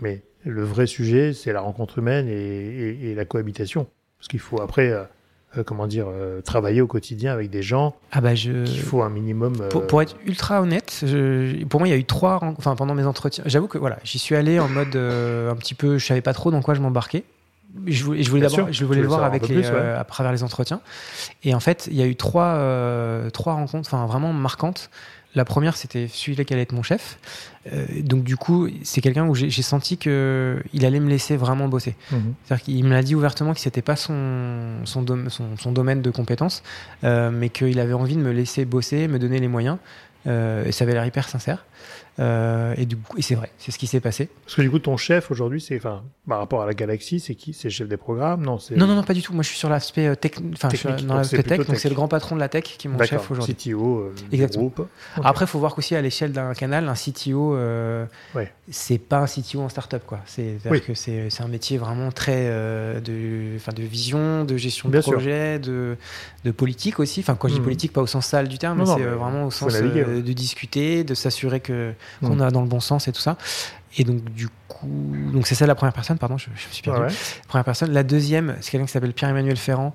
Mais 0.00 0.22
le 0.44 0.64
vrai 0.64 0.86
sujet, 0.86 1.32
c'est 1.32 1.52
la 1.52 1.60
rencontre 1.60 1.98
humaine 1.98 2.28
et, 2.28 3.14
la 3.14 3.24
cohabitation. 3.24 3.86
Parce 4.18 4.28
qu'il 4.28 4.40
faut 4.40 4.60
après, 4.60 4.90
euh, 4.90 5.04
euh, 5.56 5.62
comment 5.62 5.86
dire, 5.86 6.06
euh, 6.08 6.40
travailler 6.40 6.80
au 6.80 6.86
quotidien 6.86 7.32
avec 7.32 7.50
des 7.50 7.62
gens. 7.62 7.94
Ah 8.12 8.20
bah 8.20 8.34
je. 8.34 8.50
Il 8.50 8.80
faut 8.80 9.02
un 9.02 9.10
minimum. 9.10 9.68
Pour, 9.68 10.02
être 10.02 10.16
ultra 10.26 10.60
honnête, 10.60 11.04
pour 11.68 11.80
moi, 11.80 11.88
il 11.88 11.92
y 11.92 11.94
a 11.94 11.98
eu 11.98 12.04
trois. 12.04 12.40
Enfin, 12.42 12.74
pendant 12.74 12.94
mes 12.94 13.04
entretiens, 13.04 13.44
j'avoue 13.46 13.68
que 13.68 13.78
voilà, 13.78 13.98
j'y 14.04 14.18
suis 14.18 14.34
allé 14.34 14.58
en 14.58 14.68
mode 14.68 14.96
un 14.96 15.56
petit 15.56 15.74
peu, 15.74 15.98
je 15.98 16.06
savais 16.06 16.22
pas 16.22 16.34
trop 16.34 16.50
dans 16.50 16.62
quoi 16.62 16.74
je 16.74 16.80
m'embarquais. 16.80 17.24
Je 17.86 18.02
voulais, 18.02 18.22
je 18.22 18.30
voulais 18.30 18.48
d'abord, 18.48 18.72
je 18.72 18.84
voulais 18.86 19.02
le 19.02 19.06
voir 19.06 19.24
avec 19.24 19.46
les, 19.46 19.66
à 19.66 20.04
travers 20.04 20.32
les 20.32 20.42
entretiens. 20.42 20.80
Et 21.44 21.54
en 21.54 21.60
fait, 21.60 21.86
il 21.90 21.96
y 21.96 22.02
a 22.02 22.06
eu 22.06 22.16
trois, 22.16 22.54
trois 23.32 23.54
rencontres, 23.54 23.92
enfin 23.92 24.06
vraiment 24.06 24.32
marquantes. 24.32 24.90
La 25.38 25.44
première, 25.44 25.76
c'était 25.76 26.08
celui-là 26.12 26.42
qui 26.42 26.52
allait 26.52 26.64
être 26.64 26.72
mon 26.72 26.82
chef. 26.82 27.20
Euh, 27.72 27.86
donc 28.02 28.24
du 28.24 28.36
coup, 28.36 28.68
c'est 28.82 29.00
quelqu'un 29.00 29.24
où 29.28 29.36
j'ai 29.36 29.62
senti 29.62 29.96
que 29.96 30.60
il 30.72 30.84
allait 30.84 30.98
me 30.98 31.08
laisser 31.08 31.36
vraiment 31.36 31.68
bosser. 31.68 31.94
Mhm. 32.10 32.34
C'est-à-dire 32.42 32.64
qu'il 32.64 32.84
me 32.84 32.90
l'a 32.90 33.04
dit 33.04 33.14
ouvertement 33.14 33.54
que 33.54 33.60
c'était 33.60 33.80
pas 33.80 33.94
son 33.94 34.80
son, 34.82 35.06
son, 35.56 35.70
domaine 35.70 36.02
de 36.02 36.10
compétence, 36.10 36.64
euh, 37.04 37.30
mais 37.30 37.50
qu'il 37.50 37.78
avait 37.78 37.92
envie 37.92 38.16
de 38.16 38.20
me 38.20 38.32
laisser 38.32 38.64
bosser, 38.64 39.06
me 39.06 39.20
donner 39.20 39.38
les 39.38 39.46
moyens. 39.46 39.78
Euh, 40.26 40.64
et 40.64 40.72
ça 40.72 40.82
avait 40.82 40.94
l'air 40.94 41.06
hyper 41.06 41.28
sincère. 41.28 41.64
Euh, 42.20 42.74
et, 42.76 42.86
du 42.86 42.96
coup, 42.96 43.16
et 43.16 43.22
c'est 43.22 43.36
vrai, 43.36 43.50
c'est 43.58 43.70
ce 43.70 43.78
qui 43.78 43.86
s'est 43.86 44.00
passé. 44.00 44.28
Parce 44.44 44.56
que 44.56 44.62
du 44.62 44.70
coup, 44.70 44.80
ton 44.80 44.96
chef 44.96 45.30
aujourd'hui, 45.30 45.60
c'est, 45.60 45.76
enfin, 45.76 46.02
par 46.26 46.38
rapport 46.38 46.62
à 46.62 46.66
la 46.66 46.74
galaxie, 46.74 47.20
c'est 47.20 47.36
qui? 47.36 47.52
C'est 47.52 47.68
le 47.68 47.72
chef 47.72 47.88
des 47.88 47.96
programmes? 47.96 48.44
Non, 48.44 48.58
non, 48.76 48.86
non, 48.86 48.96
non, 48.96 49.02
pas 49.04 49.14
du 49.14 49.22
tout. 49.22 49.32
Moi, 49.32 49.42
je 49.42 49.48
suis 49.48 49.58
sur 49.58 49.68
l'aspect 49.68 50.08
euh, 50.08 50.14
tech, 50.16 50.32
enfin, 50.52 50.68
dans 51.06 51.14
l'aspect 51.14 51.42
tech, 51.44 51.66
donc 51.66 51.76
c'est 51.76 51.88
le 51.88 51.94
grand 51.94 52.08
patron 52.08 52.34
de 52.34 52.40
la 52.40 52.48
tech 52.48 52.64
qui 52.64 52.88
est 52.88 52.90
mon 52.90 53.02
chef 53.04 53.30
aujourd'hui. 53.30 53.54
CTO 53.54 53.98
euh, 53.98 54.14
Exactement. 54.32 54.64
groupe. 54.64 54.88
Après, 55.22 55.44
il 55.44 55.48
faut 55.48 55.60
voir 55.60 55.74
qu'aussi 55.74 55.94
à 55.94 56.02
l'échelle 56.02 56.32
d'un 56.32 56.54
canal, 56.54 56.88
un 56.88 56.94
CTO, 56.94 57.54
euh, 57.54 58.04
ouais. 58.34 58.52
c'est 58.68 58.98
pas 58.98 59.18
un 59.18 59.26
CTO 59.26 59.60
en 59.60 59.68
startup, 59.68 60.02
quoi. 60.04 60.18
C'est 60.26 60.56
oui. 60.68 60.80
que 60.80 60.94
c'est 60.94 61.28
un 61.40 61.48
métier 61.48 61.78
vraiment 61.78 62.10
très 62.10 62.48
de, 62.48 63.54
enfin, 63.56 63.72
de 63.72 63.82
vision, 63.82 64.44
de 64.44 64.56
gestion 64.56 64.88
de 64.88 65.00
projet, 65.00 65.60
de, 65.60 65.96
de 66.44 66.50
politique 66.50 66.98
aussi. 66.98 67.20
Enfin, 67.20 67.36
quand 67.36 67.46
je 67.46 67.54
dis 67.54 67.60
hmm. 67.60 67.64
politique, 67.64 67.92
pas 67.92 68.02
au 68.02 68.06
sens 68.06 68.26
sale 68.26 68.48
du 68.48 68.58
terme, 68.58 68.78
mais 68.78 68.86
c'est 68.86 69.04
vraiment 69.04 69.44
au 69.44 69.50
sens 69.52 69.72
de 69.74 70.32
discuter, 70.32 71.04
de 71.04 71.14
s'assurer 71.14 71.60
que 71.60 71.92
qu'on 72.20 72.36
mm. 72.36 72.42
a 72.42 72.50
dans 72.50 72.62
le 72.62 72.68
bon 72.68 72.80
sens 72.80 73.08
et 73.08 73.12
tout 73.12 73.20
ça. 73.20 73.36
Et 73.96 74.04
donc, 74.04 74.22
du 74.32 74.48
coup, 74.68 74.86
donc 75.32 75.46
c'est 75.46 75.54
ça 75.54 75.66
la 75.66 75.74
première 75.74 75.94
personne, 75.94 76.18
pardon, 76.18 76.36
je, 76.36 76.50
me 76.50 76.56
suis 76.56 76.82
perdu. 76.82 77.14
Première 77.48 77.64
personne. 77.64 77.90
La 77.90 78.02
deuxième, 78.02 78.56
c'est 78.60 78.70
quelqu'un 78.70 78.86
qui 78.86 78.92
s'appelle 78.92 79.14
Pierre-Emmanuel 79.14 79.56
Ferrand. 79.56 79.94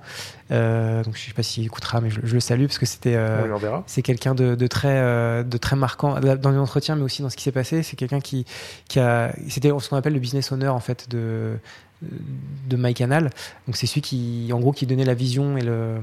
Euh, 0.51 1.03
donc, 1.03 1.15
je 1.15 1.21
sais 1.21 1.33
pas 1.33 1.43
s'il 1.43 1.65
écoutera, 1.65 2.01
mais 2.01 2.09
je, 2.09 2.19
le 2.19 2.39
salue 2.39 2.65
parce 2.65 2.79
que 2.79 2.85
c'était, 2.85 3.15
euh, 3.15 3.83
c'est 3.85 4.01
quelqu'un 4.01 4.33
de, 4.33 4.55
de, 4.55 4.67
très, 4.67 4.97
euh, 4.97 5.43
de 5.43 5.57
très 5.57 5.75
marquant 5.75 6.19
dans 6.19 6.51
l'entretien, 6.51 6.95
mais 6.95 7.03
aussi 7.03 7.21
dans 7.21 7.29
ce 7.29 7.37
qui 7.37 7.43
s'est 7.43 7.51
passé. 7.51 7.83
C'est 7.83 7.95
quelqu'un 7.95 8.19
qui, 8.19 8.45
qui 8.87 8.99
a, 8.99 9.33
c'était 9.47 9.69
ce 9.79 9.89
qu'on 9.89 9.97
appelle 9.97 10.13
le 10.13 10.19
business 10.19 10.51
owner, 10.51 10.69
en 10.69 10.79
fait, 10.79 11.09
de, 11.09 11.57
de 12.01 12.77
MyCanal. 12.77 13.29
Donc 13.67 13.77
c'est 13.77 13.87
celui 13.87 14.01
qui, 14.01 14.49
en 14.53 14.59
gros, 14.59 14.73
qui 14.73 14.87
donnait 14.87 15.05
la 15.05 15.13
vision 15.13 15.55
et 15.55 15.61
le 15.61 15.99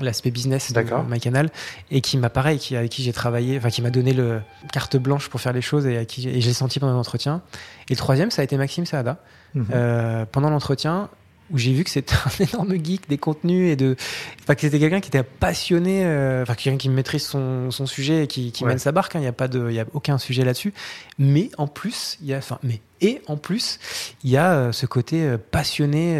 l'aspect 0.00 0.30
business 0.30 0.72
de 0.72 0.84
MyCanal 1.08 1.50
et 1.90 2.00
qui 2.00 2.16
m'a 2.16 2.30
pareil, 2.30 2.58
qui 2.58 2.76
avec 2.76 2.90
qui 2.90 3.02
j'ai 3.02 3.12
travaillé, 3.12 3.58
enfin 3.58 3.70
qui 3.70 3.82
m'a 3.82 3.90
donné 3.90 4.12
le 4.12 4.40
carte 4.72 4.96
blanche 4.96 5.28
pour 5.28 5.40
faire 5.40 5.52
les 5.52 5.62
choses 5.62 5.86
et 5.86 5.96
à 5.96 6.04
qui 6.04 6.28
et 6.28 6.40
j'ai 6.40 6.52
senti 6.52 6.80
pendant 6.80 6.94
l'entretien. 6.94 7.42
Et 7.88 7.94
le 7.94 7.98
troisième, 7.98 8.30
ça 8.30 8.42
a 8.42 8.44
été 8.44 8.56
Maxime 8.56 8.86
Saada. 8.86 9.18
Mhm. 9.54 9.66
Euh, 9.72 10.24
pendant 10.30 10.48
l'entretien, 10.48 11.10
où 11.52 11.58
j'ai 11.58 11.72
vu 11.72 11.84
que 11.84 11.90
c'était 11.90 12.14
un 12.14 12.44
énorme 12.52 12.74
geek 12.82 13.08
des 13.08 13.18
contenus 13.18 13.70
et 13.70 13.76
de, 13.76 13.96
enfin 14.42 14.54
que 14.54 14.62
c'était 14.62 14.78
quelqu'un 14.78 15.00
qui 15.00 15.08
était 15.08 15.22
passionné, 15.22 16.04
euh, 16.04 16.42
enfin 16.42 16.54
quelqu'un 16.54 16.78
qui 16.78 16.88
maîtrise 16.88 17.24
son, 17.24 17.70
son, 17.70 17.86
sujet 17.86 18.24
et 18.24 18.26
qui, 18.26 18.52
qui 18.52 18.64
mène 18.64 18.78
sa 18.78 18.92
barque. 18.92 19.14
Hein. 19.14 19.18
Il 19.20 19.22
n'y 19.22 19.28
a 19.28 19.32
pas 19.32 19.48
de, 19.48 19.68
il 19.68 19.74
y 19.74 19.80
a 19.80 19.86
aucun 19.92 20.18
sujet 20.18 20.44
là-dessus. 20.44 20.72
Mais 21.18 21.50
en 21.58 21.66
plus, 21.66 22.18
il 22.22 22.28
y 22.28 22.34
a, 22.34 22.38
enfin, 22.38 22.58
mais 22.62 22.80
et 23.00 23.20
en 23.26 23.36
plus, 23.36 23.78
il 24.24 24.30
y 24.30 24.36
a 24.36 24.52
euh, 24.52 24.72
ce 24.72 24.86
côté 24.86 25.22
euh, 25.22 25.36
passionné 25.38 26.16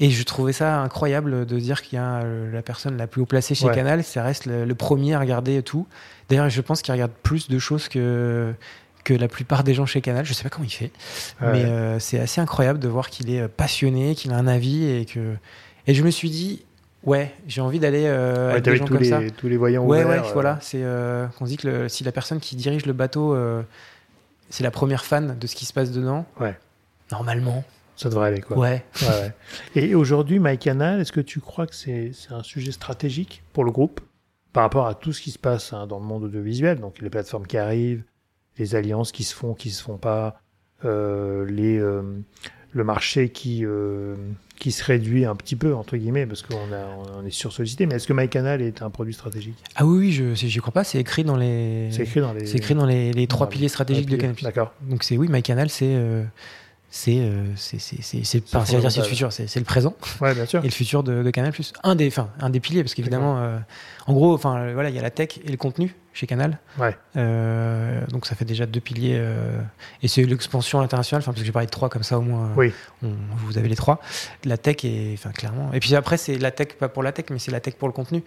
Et 0.00 0.10
je 0.10 0.22
trouvais 0.24 0.52
ça 0.52 0.80
incroyable 0.80 1.46
de 1.46 1.58
dire 1.58 1.82
qu'il 1.82 1.96
y 1.96 2.02
a 2.02 2.24
la 2.24 2.62
personne 2.62 2.96
la 2.96 3.06
plus 3.06 3.22
haut 3.22 3.26
placée 3.26 3.54
chez 3.54 3.70
Canal, 3.70 4.02
ça 4.02 4.24
reste 4.24 4.46
le, 4.46 4.74
premier 4.74 5.14
à 5.14 5.20
regarder 5.20 5.62
tout. 5.62 5.86
D'ailleurs, 6.28 6.50
je 6.50 6.60
pense 6.60 6.82
qu'il 6.82 6.92
regarde 6.92 7.12
plus 7.22 7.48
de 7.48 7.58
choses 7.58 7.88
que 7.88 8.52
que 9.04 9.12
la 9.12 9.28
plupart 9.28 9.64
des 9.64 9.74
gens 9.74 9.84
chez 9.84 10.00
Canal. 10.00 10.24
Je 10.24 10.32
sais 10.32 10.42
pas 10.42 10.48
comment 10.48 10.64
il 10.64 10.72
fait, 10.72 10.90
mais 11.40 11.64
c'est 12.00 12.18
assez 12.18 12.40
incroyable 12.40 12.80
de 12.80 12.88
voir 12.88 13.08
qu'il 13.08 13.30
est 13.30 13.46
passionné, 13.46 14.14
qu'il 14.14 14.32
a 14.32 14.36
un 14.36 14.48
avis 14.48 14.84
et 14.86 15.04
que. 15.04 15.34
Et 15.86 15.94
je 15.94 16.02
me 16.02 16.10
suis 16.10 16.30
dit, 16.30 16.64
Ouais, 17.04 17.34
j'ai 17.46 17.60
envie 17.60 17.78
d'aller 17.78 18.04
euh, 18.06 18.52
avec 18.52 18.64
des 18.64 18.76
gens 18.76 18.84
tous 18.86 18.94
comme 18.94 19.02
les, 19.02 19.08
ça. 19.10 19.20
Tous 19.36 19.48
les 19.48 19.56
voyants 19.56 19.84
ouais, 19.84 20.02
ouverts, 20.02 20.24
Ouais, 20.24 20.32
voilà. 20.32 20.58
C'est 20.62 20.82
euh, 20.82 21.26
qu'on 21.38 21.44
dit 21.44 21.58
que 21.58 21.88
si 21.88 22.02
la 22.02 22.12
personne 22.12 22.40
qui 22.40 22.56
dirige 22.56 22.86
le 22.86 22.94
bateau, 22.94 23.34
euh, 23.34 23.62
c'est 24.48 24.62
la 24.62 24.70
première 24.70 25.04
fan 25.04 25.38
de 25.38 25.46
ce 25.46 25.54
qui 25.54 25.66
se 25.66 25.72
passe 25.72 25.90
dedans. 25.90 26.24
Ouais. 26.40 26.56
Normalement. 27.12 27.62
Ça 27.96 28.08
devrait 28.08 28.28
aller, 28.28 28.40
quoi. 28.40 28.58
Ouais. 28.58 28.84
ouais, 29.02 29.08
ouais. 29.08 29.32
Et 29.74 29.94
aujourd'hui, 29.94 30.38
MyCanal, 30.38 31.00
est-ce 31.00 31.12
que 31.12 31.20
tu 31.20 31.40
crois 31.40 31.66
que 31.66 31.74
c'est 31.74 32.12
un 32.30 32.42
sujet 32.42 32.72
stratégique 32.72 33.42
pour 33.52 33.64
le 33.64 33.70
groupe 33.70 34.00
par 34.52 34.62
rapport 34.64 34.86
à 34.86 34.94
tout 34.94 35.12
ce 35.12 35.20
qui 35.20 35.30
se 35.30 35.38
passe 35.38 35.72
hein, 35.72 35.86
dans 35.86 35.98
le 35.98 36.04
monde 36.04 36.24
audiovisuel? 36.24 36.80
Donc, 36.80 37.00
les 37.00 37.10
plateformes 37.10 37.46
qui 37.46 37.56
arrivent, 37.56 38.02
les 38.58 38.74
alliances 38.74 39.12
qui 39.12 39.24
se 39.24 39.34
font, 39.34 39.54
qui 39.54 39.70
se 39.70 39.82
font 39.82 39.96
pas, 39.96 40.40
les, 40.82 41.78
le 41.78 42.84
marché 42.84 43.30
qui 43.30 43.64
qui 44.56 44.70
se 44.70 44.84
réduit 44.84 45.24
un 45.24 45.34
petit 45.34 45.56
peu, 45.56 45.74
entre 45.74 45.96
guillemets, 45.96 46.26
parce 46.26 46.42
qu'on 46.42 46.56
on 47.18 47.26
est 47.26 47.30
sursollicité. 47.30 47.86
Mais 47.86 47.96
est-ce 47.96 48.06
que 48.06 48.12
MyCanal 48.12 48.62
est 48.62 48.82
un 48.82 48.90
produit 48.90 49.12
stratégique? 49.12 49.56
Ah 49.74 49.84
oui, 49.84 49.98
oui, 49.98 50.12
je 50.12 50.46
n'y 50.46 50.56
crois 50.56 50.72
pas. 50.72 50.84
C'est 50.84 50.98
écrit 50.98 51.24
dans 51.24 51.36
les. 51.36 51.88
C'est 51.90 52.02
écrit 52.02 52.20
dans 52.20 52.32
les. 52.32 52.46
C'est 52.46 52.58
écrit 52.58 52.74
dans 52.74 52.86
les, 52.86 53.12
les 53.12 53.26
trois 53.26 53.48
piliers 53.48 53.68
stratégiques 53.68 54.08
de 54.08 54.16
Canal+. 54.16 54.36
D'accord. 54.42 54.72
Donc 54.82 55.02
c'est 55.02 55.16
oui, 55.16 55.28
MyCanal, 55.28 55.70
c'est. 55.70 55.96
Euh, 57.08 57.44
c'est 57.56 57.76
euh, 57.78 57.78
c'est 57.98 58.24
c'est 58.24 58.54
enfin, 58.54 58.78
dire 58.78 58.90
c'est 58.90 59.00
le 59.00 59.06
futur 59.06 59.32
c'est 59.32 59.56
le 59.56 59.64
présent 59.64 59.94
ouais 60.20 60.32
bien 60.32 60.46
sûr 60.46 60.60
et 60.60 60.68
le 60.68 60.72
futur 60.72 61.02
de, 61.02 61.24
de 61.24 61.30
Canal 61.30 61.52
un 61.82 61.96
des 61.96 62.06
enfin 62.06 62.30
un 62.38 62.50
des 62.50 62.60
piliers 62.60 62.84
parce 62.84 62.94
qu'évidemment 62.94 63.38
euh, 63.38 63.58
en 64.06 64.12
gros 64.12 64.32
enfin 64.32 64.72
voilà 64.72 64.90
il 64.90 64.94
y 64.94 64.98
a 64.98 65.02
la 65.02 65.10
tech 65.10 65.40
et 65.44 65.50
le 65.50 65.56
contenu 65.56 65.94
chez 66.14 66.28
Canal. 66.28 66.58
Ouais. 66.78 66.96
Euh, 67.16 68.06
donc 68.06 68.24
ça 68.24 68.36
fait 68.36 68.44
déjà 68.44 68.64
deux 68.66 68.80
piliers. 68.80 69.16
Euh, 69.18 69.60
et 70.00 70.08
c'est 70.08 70.24
l'expansion 70.24 70.80
internationale, 70.80 71.24
parce 71.24 71.36
que 71.36 71.44
j'ai 71.44 71.52
parlé 71.52 71.66
de 71.66 71.72
trois 71.72 71.88
comme 71.88 72.04
ça 72.04 72.18
au 72.18 72.22
moins. 72.22 72.52
Oui. 72.56 72.72
vous 73.02 73.58
avez 73.58 73.68
les 73.68 73.74
trois. 73.74 74.00
La 74.44 74.56
tech 74.56 74.84
est, 74.84 75.12
enfin 75.14 75.32
clairement. 75.32 75.72
Et 75.72 75.80
puis 75.80 75.94
après 75.96 76.16
c'est 76.16 76.38
la 76.38 76.52
tech 76.52 76.74
pas 76.78 76.88
pour 76.88 77.02
la 77.02 77.10
tech, 77.12 77.26
mais 77.30 77.40
c'est 77.40 77.50
la 77.50 77.60
tech 77.60 77.74
pour 77.74 77.88
le 77.88 77.92
contenu. 77.92 78.22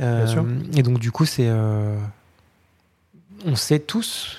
Bien 0.00 0.26
sûr. 0.26 0.42
Euh, 0.42 0.58
et 0.76 0.82
donc 0.82 0.98
du 0.98 1.12
coup 1.12 1.24
c'est, 1.24 1.48
on 3.46 3.54
sait 3.54 3.78
tous 3.78 4.36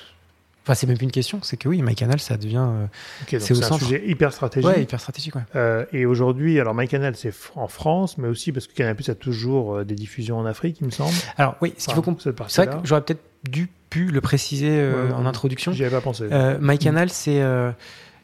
Enfin, 0.64 0.76
c'est 0.76 0.86
même 0.86 0.98
plus 0.98 1.06
une 1.06 1.12
question, 1.12 1.40
c'est 1.42 1.58
que 1.58 1.68
oui, 1.68 1.82
MyCanal, 1.82 2.20
ça 2.20 2.38
devient. 2.38 2.68
Euh, 2.68 3.40
c'est 3.40 3.64
un 3.64 3.78
sujet 3.80 4.04
hyper 4.06 4.32
stratégique. 4.32 4.70
Ouais, 4.70 4.84
hyper 4.84 5.00
stratégique, 5.00 5.36
ouais. 5.36 5.42
Euh, 5.56 5.86
et 5.92 6.06
aujourd'hui, 6.06 6.60
alors 6.60 6.76
MyCanal, 6.76 7.16
c'est 7.16 7.34
en 7.56 7.68
France, 7.68 8.20
mais 8.20 8.28
aussi 8.28 8.52
parce 8.52 8.68
que 8.68 8.74
Canal 8.74 8.96
Plus 8.96 9.10
a 9.10 9.16
toujours 9.16 9.78
euh, 9.78 9.86
des 9.86 9.96
diffusions 9.96 10.38
en 10.38 10.46
Afrique, 10.46 10.78
il 10.80 10.86
me 10.86 10.92
semble. 10.92 11.14
Alors, 11.38 11.56
oui, 11.62 11.74
ce 11.78 11.88
qu'il 11.88 11.96
faut 11.96 12.04
qu'on. 12.04 12.16
C'est 12.20 12.66
vrai 12.66 12.68
que 12.68 12.88
j'aurais 12.88 13.02
peut-être 13.02 13.24
dû 13.50 13.70
pu 13.90 14.06
le 14.06 14.22
préciser 14.22 14.88
en 15.16 15.26
introduction. 15.26 15.74
J'y 15.74 15.84
avais 15.84 15.96
pas 15.96 16.02
pensé. 16.02 16.30
MyCanal, 16.62 17.10
c'est 17.10 17.42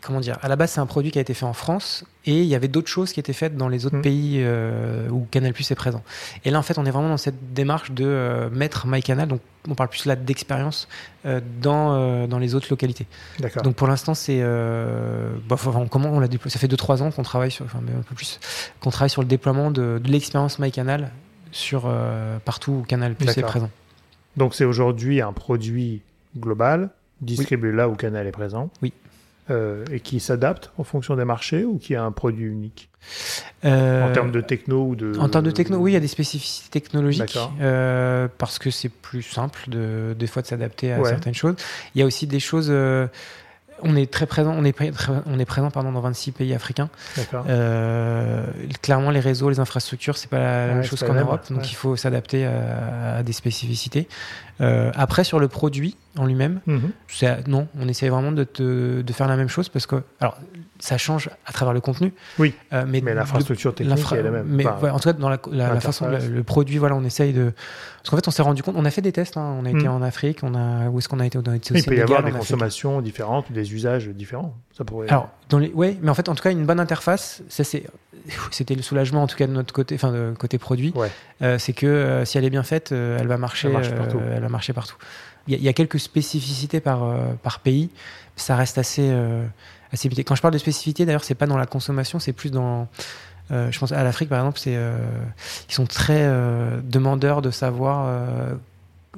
comment 0.02 0.20
dire, 0.20 0.38
à 0.42 0.48
la 0.48 0.56
base, 0.56 0.72
c'est 0.72 0.80
un 0.80 0.86
produit 0.86 1.12
qui 1.12 1.18
a 1.18 1.22
été 1.22 1.34
fait 1.34 1.46
en 1.46 1.54
France 1.54 2.06
et 2.26 2.42
il 2.42 2.48
y 2.48 2.56
avait 2.56 2.68
d'autres 2.68 2.88
choses 2.88 3.14
qui 3.14 3.20
étaient 3.20 3.34
faites 3.34 3.58
dans 3.58 3.68
les 3.68 3.86
autres 3.86 3.98
mm. 3.98 4.02
pays 4.02 4.38
euh, 4.40 5.10
où 5.10 5.28
Canal 5.30 5.54
Plus 5.54 5.70
est 5.72 5.76
présent. 5.76 6.04
Et 6.46 6.52
là, 6.52 6.60
en 6.60 6.62
fait, 6.62 6.78
on 6.78 6.86
est 6.86 6.92
vraiment 6.92 7.10
dans 7.10 7.18
cette 7.18 7.54
démarche 7.54 7.92
de 7.92 8.06
euh, 8.06 8.50
mettre 8.50 8.88
MyCanal, 8.88 9.28
donc 9.28 9.42
on 9.70 9.76
parle 9.76 9.90
plus 9.90 10.06
là 10.06 10.16
d'expérience, 10.16 10.88
euh, 11.26 11.42
dans, 11.62 12.28
dans 12.28 12.40
les 12.40 12.56
autres 12.56 12.68
localités. 12.70 13.06
Donc 13.64 13.76
pour 13.76 13.88
l'instant, 13.88 14.14
c'est. 14.14 14.42
Bah, 15.48 15.58
comment 15.90 16.10
on 16.10 16.20
l'a 16.20 16.28
déployé 16.28 16.52
Ça 16.52 16.60
fait 16.60 16.68
2-3 16.68 17.04
ans 17.04 17.12
qu'on 17.12 17.24
travaille 17.24 17.52
sur, 17.52 17.66
enfin, 17.66 17.80
un 17.80 18.02
peu 18.02 18.16
plus, 18.16 18.40
qu'on 18.80 18.90
travaille 18.90 19.10
sur 19.10 19.22
le 19.22 19.28
déploiement 19.28 19.72
de, 19.72 20.00
de 20.04 20.12
l'expérience 20.12 20.60
MyCanal 20.60 21.12
sur, 21.52 21.92
partout 22.46 22.72
où 22.72 22.82
Canal 22.84 23.16
Plus 23.16 23.38
est 23.38 23.42
présent. 23.42 23.70
Donc 24.36 24.54
c'est 24.54 24.66
aujourd'hui 24.66 25.22
un 25.22 25.34
produit 25.34 26.02
global 26.38 26.92
distribué 27.22 27.72
là 27.72 27.90
où 27.90 27.96
Canal 27.96 28.28
est 28.28 28.32
présent. 28.32 28.70
Oui. 28.82 28.94
Euh, 29.50 29.86
et 29.92 30.02
qui 30.02 30.20
s'adapte 30.20 30.72
en 30.78 30.84
fonction 30.84 31.16
des 31.16 31.24
marchés 31.24 31.64
ou 31.64 31.78
qui 31.78 31.96
a 31.96 32.04
un 32.04 32.12
produit 32.12 32.48
unique 32.48 32.90
euh, 33.64 34.04
En 34.04 34.12
termes 34.12 34.32
de 34.32 34.42
techno 34.42 34.88
ou 34.88 34.96
de... 34.98 35.18
En 35.20 35.30
termes 35.30 35.46
de 35.46 35.52
techno, 35.52 35.78
oui, 35.78 35.92
il 35.92 35.94
y 35.94 35.98
a 35.98 36.02
des 36.02 36.10
spécificités 36.10 36.82
technologiques 36.82 37.40
euh, 37.62 38.28
parce 38.38 38.60
que 38.60 38.72
c'est 38.72 38.90
plus 38.90 39.22
simple 39.22 39.70
de, 39.70 40.14
des 40.20 40.28
fois 40.28 40.42
de 40.42 40.48
s'adapter 40.48 40.92
à 40.92 41.02
certaines 41.06 41.34
choses. 41.34 41.56
Il 41.96 42.00
y 42.00 42.02
a 42.02 42.06
aussi 42.06 42.28
des 42.28 42.42
choses 42.42 42.70
on 43.82 43.96
est 43.96 44.12
très 44.12 44.26
présent, 44.26 44.54
on 44.58 44.64
est, 44.64 44.76
on 45.26 45.40
est 45.40 45.46
présent 45.46 45.72
pardon, 45.72 45.92
dans 45.92 46.02
26 46.02 46.32
pays 46.32 46.54
africains. 46.54 46.90
Euh, 47.34 48.46
clairement, 48.82 49.12
les 49.12 49.20
réseaux, 49.20 49.50
les 49.50 49.60
infrastructures, 49.60 50.18
c'est 50.18 50.30
pas 50.30 50.40
la 50.40 50.74
même 50.74 50.84
chose 50.84 51.04
qu'en 51.04 51.14
Europe, 51.14 51.52
donc 51.52 51.70
il 51.72 51.76
faut 51.76 51.96
s'adapter 51.96 52.46
à, 52.46 53.24
des 53.24 53.34
spécificités. 53.34 54.08
Euh, 54.60 54.92
après, 54.96 55.24
sur 55.24 55.40
le 55.40 55.48
produit 55.48 55.96
en 56.18 56.26
lui-même, 56.26 56.62
mhm. 56.66 56.92
non, 57.48 57.68
on 57.80 57.88
essaie 57.88 58.10
vraiment 58.10 58.32
de, 58.32 58.48
de, 58.58 59.14
faire 59.14 59.28
la 59.28 59.38
même 59.38 59.50
chose 59.50 59.70
parce 59.70 59.86
que, 59.86 60.02
alors, 60.20 60.38
ça 60.80 60.98
change 60.98 61.30
à 61.46 61.52
travers 61.52 61.74
le 61.74 61.82
contenu. 61.82 62.14
Oui. 62.40 62.54
Euh, 62.74 62.86
mais, 62.88 63.02
l'infrastructure 63.02 63.74
technique 63.74 64.12
est 64.12 64.24
la 64.24 64.32
même. 64.32 64.48
Mais 64.48 64.66
en 64.66 65.00
tout 65.00 65.10
cas, 65.10 65.14
dans 65.14 65.30
la, 65.30 65.80
façon, 65.80 66.08
le, 66.08 66.44
produit, 66.44 66.78
voilà, 66.78 66.96
on 66.96 67.04
essaye 67.04 67.34
de. 67.34 67.54
Parce 67.98 68.10
qu'en 68.10 68.18
fait, 68.18 68.28
on 68.28 68.32
s'est 68.32 68.42
rendu 68.42 68.64
compte, 68.64 68.76
on 68.78 68.86
a 68.86 68.92
fait 68.92 69.02
des 69.02 69.12
tests. 69.12 69.38
Hein, 69.38 69.58
on 69.60 69.66
a 69.66 69.70
été 69.70 69.84
mhm. 69.84 69.92
en 69.92 70.02
Afrique, 70.02 70.40
on 70.44 70.56
a 70.56 70.90
où 70.90 71.00
est-ce 71.00 71.10
qu'on 71.10 71.20
a 71.20 71.26
été, 71.26 71.38
on 71.38 71.42
a 71.50 71.56
été 71.56 71.78
Il 71.78 71.84
peut 71.84 71.98
y 71.98 72.02
avoir 72.02 72.24
des 72.24 72.32
consommations 72.32 73.02
différentes, 73.02 73.52
des 73.52 73.74
usages 73.74 74.08
différents. 74.10 74.56
Ça 74.72 74.84
pourrait. 74.84 75.10
Alors, 75.10 75.30
dans 75.50 75.60
les, 75.60 75.70
ouais, 75.70 75.98
mais 76.02 76.10
en 76.10 76.14
fait, 76.14 76.30
en 76.30 76.36
tout 76.36 76.44
cas, 76.44 76.52
une 76.52 76.66
bonne 76.66 76.80
interface, 76.80 77.42
ça 77.50 77.64
c'est, 77.64 77.84
c'était 78.52 78.76
le 78.76 78.82
soulagement 78.82 79.24
en 79.24 79.28
tout 79.28 79.38
cas 79.38 79.48
de 79.48 79.54
notre 79.54 79.74
côté, 79.74 79.96
enfin 79.96 80.12
de 80.12 80.34
côté 80.38 80.58
produit. 80.58 80.94
Euh, 81.42 81.58
c'est 81.58 81.74
que 81.74 81.86
euh, 81.86 82.26
si 82.26 82.38
elle 82.38 82.46
est 82.46 82.50
bien 82.50 82.64
faite, 82.64 82.92
elle 82.92 83.28
va 83.28 83.38
marcher, 83.38 83.70
elle 83.70 84.42
va 84.42 84.50
marcher 84.50 84.74
partout. 84.74 84.98
Il 85.50 85.64
y, 85.64 85.70
a 85.70 85.74
quelques 85.74 86.00
spécificités 86.00 86.82
par 86.82 87.10
par 87.42 87.62
pays, 87.62 87.90
ça 88.36 88.58
reste 88.58 88.78
assez 88.78 89.10
assez 89.92 90.10
Quand 90.24 90.36
je 90.36 90.42
parle 90.42 90.54
de 90.54 90.60
spécificité, 90.60 91.06
d'ailleurs, 91.06 91.24
c'est 91.24 91.36
pas 91.36 91.48
dans 91.48 91.58
la 91.58 91.66
consommation, 91.66 92.20
c'est 92.20 92.34
plus 92.34 92.52
dans. 92.52 92.88
Euh, 93.52 93.72
je 93.72 93.80
pense 93.80 93.92
à 93.92 94.04
l'Afrique, 94.04 94.30
par 94.30 94.40
exemple, 94.40 94.60
c'est 94.60 94.76
euh, 94.76 94.98
ils 95.70 95.74
sont 95.74 95.86
très 95.86 96.24
euh, 96.24 96.80
demandeurs 96.84 97.42
de 97.42 97.52
savoir. 97.52 98.10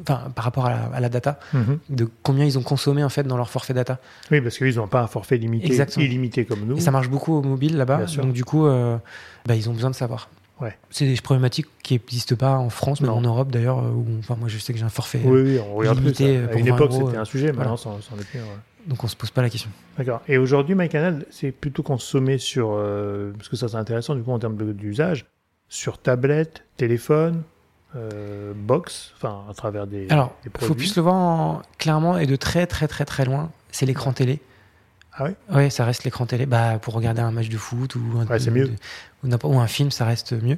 Enfin, 0.01 0.31
par 0.33 0.45
rapport 0.45 0.65
à 0.65 0.99
la, 1.01 1.09
data, 1.09 1.39
mhm. 1.53 1.77
de 1.89 2.09
combien 2.23 2.45
ils 2.45 2.57
ont 2.57 2.61
consommé 2.61 3.03
en 3.03 3.09
fait 3.09 3.23
dans 3.23 3.35
leur 3.35 3.49
forfait 3.49 3.73
data. 3.73 3.99
Oui, 4.31 4.39
parce 4.39 4.57
qu'ils 4.57 4.75
n'ont 4.75 4.87
pas 4.87 5.01
un 5.01 5.07
forfait 5.07 5.35
limité, 5.35 5.75
illimité 5.97 6.45
comme 6.45 6.61
nous. 6.65 6.77
Et 6.77 6.79
ça 6.79 6.91
marche 6.91 7.09
beaucoup 7.09 7.33
au 7.33 7.41
mobile 7.41 7.75
là-bas, 7.75 8.05
donc 8.17 8.33
du 8.33 8.45
coup, 8.45 8.65
bah, 8.65 9.55
ils 9.55 9.69
ont 9.69 9.73
besoin 9.73 9.89
de 9.89 9.95
savoir. 9.95 10.29
Ouais. 10.61 10.77
C'est 10.89 11.05
des 11.05 11.15
problématiques 11.21 11.67
qui 11.83 11.93
n'existent 11.93 12.35
pas 12.35 12.57
en 12.57 12.69
France, 12.69 12.99
même 12.99 13.11
en 13.11 13.21
Europe 13.21 13.49
d'ailleurs. 13.49 13.77
Où, 13.77 14.05
enfin, 14.19 14.35
moi, 14.37 14.49
je 14.49 14.57
sais 14.57 14.73
que 14.73 14.79
j'ai 14.79 14.83
un 14.83 14.89
forfait. 14.89 15.21
Oui, 15.23 15.41
oui 15.41 15.59
on 15.59 15.75
regarde 15.75 16.01
plus. 16.01 16.21
À 16.21 16.53
une 16.53 16.67
époque, 16.67 16.93
c'était 16.93 17.17
un 17.17 17.25
sujet, 17.25 17.51
maintenant, 17.51 17.77
c'en 17.77 17.97
est 17.97 18.25
plus. 18.29 18.39
Donc 18.89 19.03
on 19.03 19.07
se 19.07 19.15
pose 19.15 19.29
pas 19.29 19.43
la 19.43 19.51
question. 19.51 19.69
D'accord. 19.97 20.21
Et 20.27 20.39
aujourd'hui, 20.39 20.73
MyCanal, 20.73 21.25
c'est 21.29 21.51
plutôt 21.51 21.83
consommé 21.83 22.39
sur, 22.39 22.71
euh, 22.73 23.31
parce 23.37 23.47
que 23.47 23.55
ça 23.55 23.69
c'est 23.69 23.75
intéressant 23.75 24.15
du 24.15 24.23
coup 24.23 24.31
en 24.31 24.39
termes 24.39 24.57
d'usage, 24.73 25.27
sur 25.69 25.99
tablette, 25.99 26.65
téléphone, 26.75 27.43
euh, 27.95 28.51
box, 28.55 29.13
enfin 29.15 29.45
à 29.47 29.53
travers 29.53 29.85
des. 29.85 30.07
Alors, 30.09 30.35
il 30.43 30.65
faut 30.65 30.73
plus 30.73 30.95
le 30.95 31.03
voir 31.03 31.61
clairement 31.77 32.17
et 32.17 32.25
de 32.25 32.35
très 32.35 32.65
très 32.65 32.87
très 32.87 33.05
très 33.05 33.25
loin, 33.25 33.51
c'est 33.71 33.85
l'écran 33.85 34.11
télé. 34.11 34.41
Ah 35.13 35.25
oui 35.25 35.31
Oui, 35.53 35.69
ça 35.69 35.85
reste 35.85 36.03
l'écran 36.03 36.25
télé. 36.25 36.45
Bah, 36.45 36.79
pour 36.79 36.93
regarder 36.93 37.21
un 37.21 37.31
match 37.31 37.49
de 37.49 37.57
foot 37.57 37.95
ou 37.95 38.01
un, 38.19 38.25
ouais, 38.25 38.49
mieux. 38.49 38.71
ou, 39.23 39.59
un 39.59 39.67
film, 39.67 39.91
ça 39.91 40.05
reste 40.05 40.31
mieux. 40.31 40.57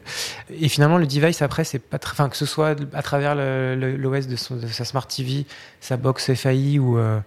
Et 0.51 0.69
finalement, 0.69 0.97
le 0.97 1.07
device 1.07 1.41
après, 1.41 1.63
c'est 1.63 1.79
pas 1.79 1.97
enfin 2.03 2.29
que 2.29 2.37
ce 2.37 2.45
soit 2.45 2.75
à 2.93 3.01
travers 3.01 3.33
l'OS 3.33 4.27
de, 4.27 4.61
de, 4.61 4.67
sa 4.67 4.85
smart 4.85 5.07
TV, 5.07 5.45
sa 5.79 5.97
box 5.97 6.33
FAI 6.35 6.77
ou 6.77 6.97
euh, 6.97 7.19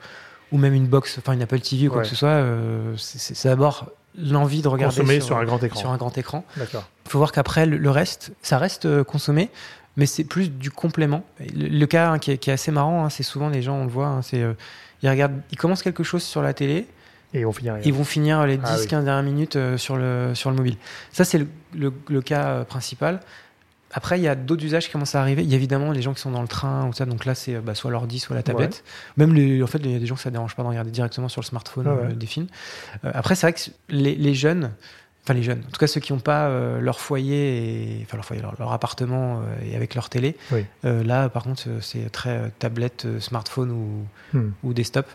ou 0.55 0.59
même 0.59 0.73
une 0.73 0.87
box, 0.87 1.19
enfin 1.19 1.33
une 1.33 1.43
Apple 1.43 1.59
TV 1.59 1.89
ou 1.89 1.91
quoi 1.91 2.03
que 2.03 2.09
ce 2.09 2.15
soit, 2.15 2.29
euh, 2.29 2.95
c'est 2.97 3.49
d'abord 3.49 3.91
l'envie 4.17 4.63
de 4.63 4.69
regarder 4.69 5.01
consommer 5.01 5.21
sur, 5.21 5.37
un 5.37 5.45
grand 5.45 5.61
écran. 5.61 5.81
Sur 5.81 5.91
un 5.91 5.97
grand 5.97 6.17
écran. 6.17 6.45
D'accord. 6.57 6.89
Il 7.05 7.11
faut 7.11 7.19
voir 7.19 7.33
qu'après 7.33 7.67
le, 7.67 7.91
reste, 7.91 8.33
ça 8.41 8.59
reste 8.59 8.87
euh, 8.87 9.03
consommé, 9.03 9.51
mais 9.97 10.07
c'est 10.07 10.23
plus 10.23 10.51
du 10.51 10.71
complément. 10.71 11.25
Le, 11.57 11.85
cas 11.87 12.13
hein, 12.13 12.19
qui, 12.21 12.31
est, 12.31 12.49
assez 12.49 12.71
marrant, 12.71 13.05
hein, 13.05 13.11
c'est 13.11 13.25
souvent 13.25 13.49
les 13.49 13.63
gens, 13.63 13.75
on 13.75 13.85
le 13.85 13.91
voit, 13.91 14.07
hein, 14.07 14.23
c'est 14.23 14.43
euh, 14.43 14.55
ils 15.03 15.11
regardent, 15.11 15.41
ils 15.51 15.59
commencent 15.59 15.83
quelque 15.83 16.05
chose 16.05 16.23
sur 16.23 16.41
la 16.41 16.55
télé. 16.55 16.87
Et 17.33 17.41
ils 17.41 17.45
vont 17.45 17.53
finir, 17.53 17.77
ils 17.85 17.93
vont 17.93 18.05
finir 18.05 18.47
les 18.47 18.57
10-15 18.57 18.63
ah 18.63 18.87
dernières 19.03 19.23
minutes 19.25 19.59
sur, 19.77 19.97
le, 19.97 20.37
sur 20.37 20.51
le 20.51 20.57
mobile. 20.57 20.77
Ça, 21.11 21.25
c'est 21.25 21.39
le, 21.39 21.93
le, 22.09 22.23
cas 22.23 22.63
principal. 22.63 23.19
Après, 23.97 24.19
il 24.19 24.23
y 24.23 24.29
a 24.29 24.35
d'autres 24.35 24.65
usages 24.65 24.87
qui 24.87 24.93
commencent 24.93 25.15
à 25.15 25.21
arriver. 25.21 25.45
Il 25.45 25.49
y 25.49 25.53
a 25.53 25.57
évidemment 25.57 25.93
les 25.93 26.03
gens 26.03 26.13
qui 26.13 26.21
sont 26.21 26.33
dans 26.33 26.43
le 26.43 26.49
train 26.49 26.89
ou 26.89 26.93
ça. 26.93 27.07
Donc 27.07 27.25
là, 27.25 27.37
c'est 27.37 27.61
bah, 27.61 27.77
soit 27.77 27.93
l'ordi, 27.93 28.19
soit 28.19 28.35
la 28.35 28.43
tablette. 28.43 28.83
Même 29.17 29.33
les, 29.33 29.63
en 29.63 29.69
fait, 29.69 29.79
il 29.79 29.93
y 29.93 29.95
a 29.95 30.01
des 30.01 30.07
gens 30.07 30.17
que 30.17 30.21
ça 30.21 30.33
dérange 30.33 30.57
pas 30.57 30.65
de 30.65 30.69
regarder 30.69 30.91
directement 30.91 31.29
sur 31.29 31.41
le 31.41 31.47
smartphone 31.47 31.87
euh, 31.87 32.13
des 32.13 32.27
films. 32.27 32.49
Euh, 33.05 33.13
après, 33.15 33.37
c'est 33.37 33.47
vrai 33.47 33.53
que 33.53 33.61
les, 33.89 34.35
jeunes, 34.35 34.73
enfin 35.23 35.35
les 35.35 35.45
jeunes, 35.45 35.61
en 35.61 35.71
tout 35.71 35.79
cas 35.79 35.87
ceux 35.87 36.01
qui 36.01 36.13
n'ont 36.13 36.19
pas 36.19 36.49
euh, 36.49 36.81
leur 36.81 36.99
foyer, 36.99 37.99
et, 37.99 38.03
enfin 38.03 38.17
leur 38.17 38.25
foyer, 38.25 38.43
leur, 38.43 38.73
appartement 38.73 39.43
et 39.65 39.77
avec 39.77 39.95
leur 39.95 40.09
télé. 40.09 40.37
là, 40.83 41.29
par 41.29 41.45
contre, 41.45 41.63
c'est 41.81 42.11
très 42.11 42.51
tablette, 42.59 43.07
smartphone 43.21 43.71
ou, 43.71 44.37
hmm. 44.37 44.51
ou 44.65 44.75
desktop. 44.75 45.07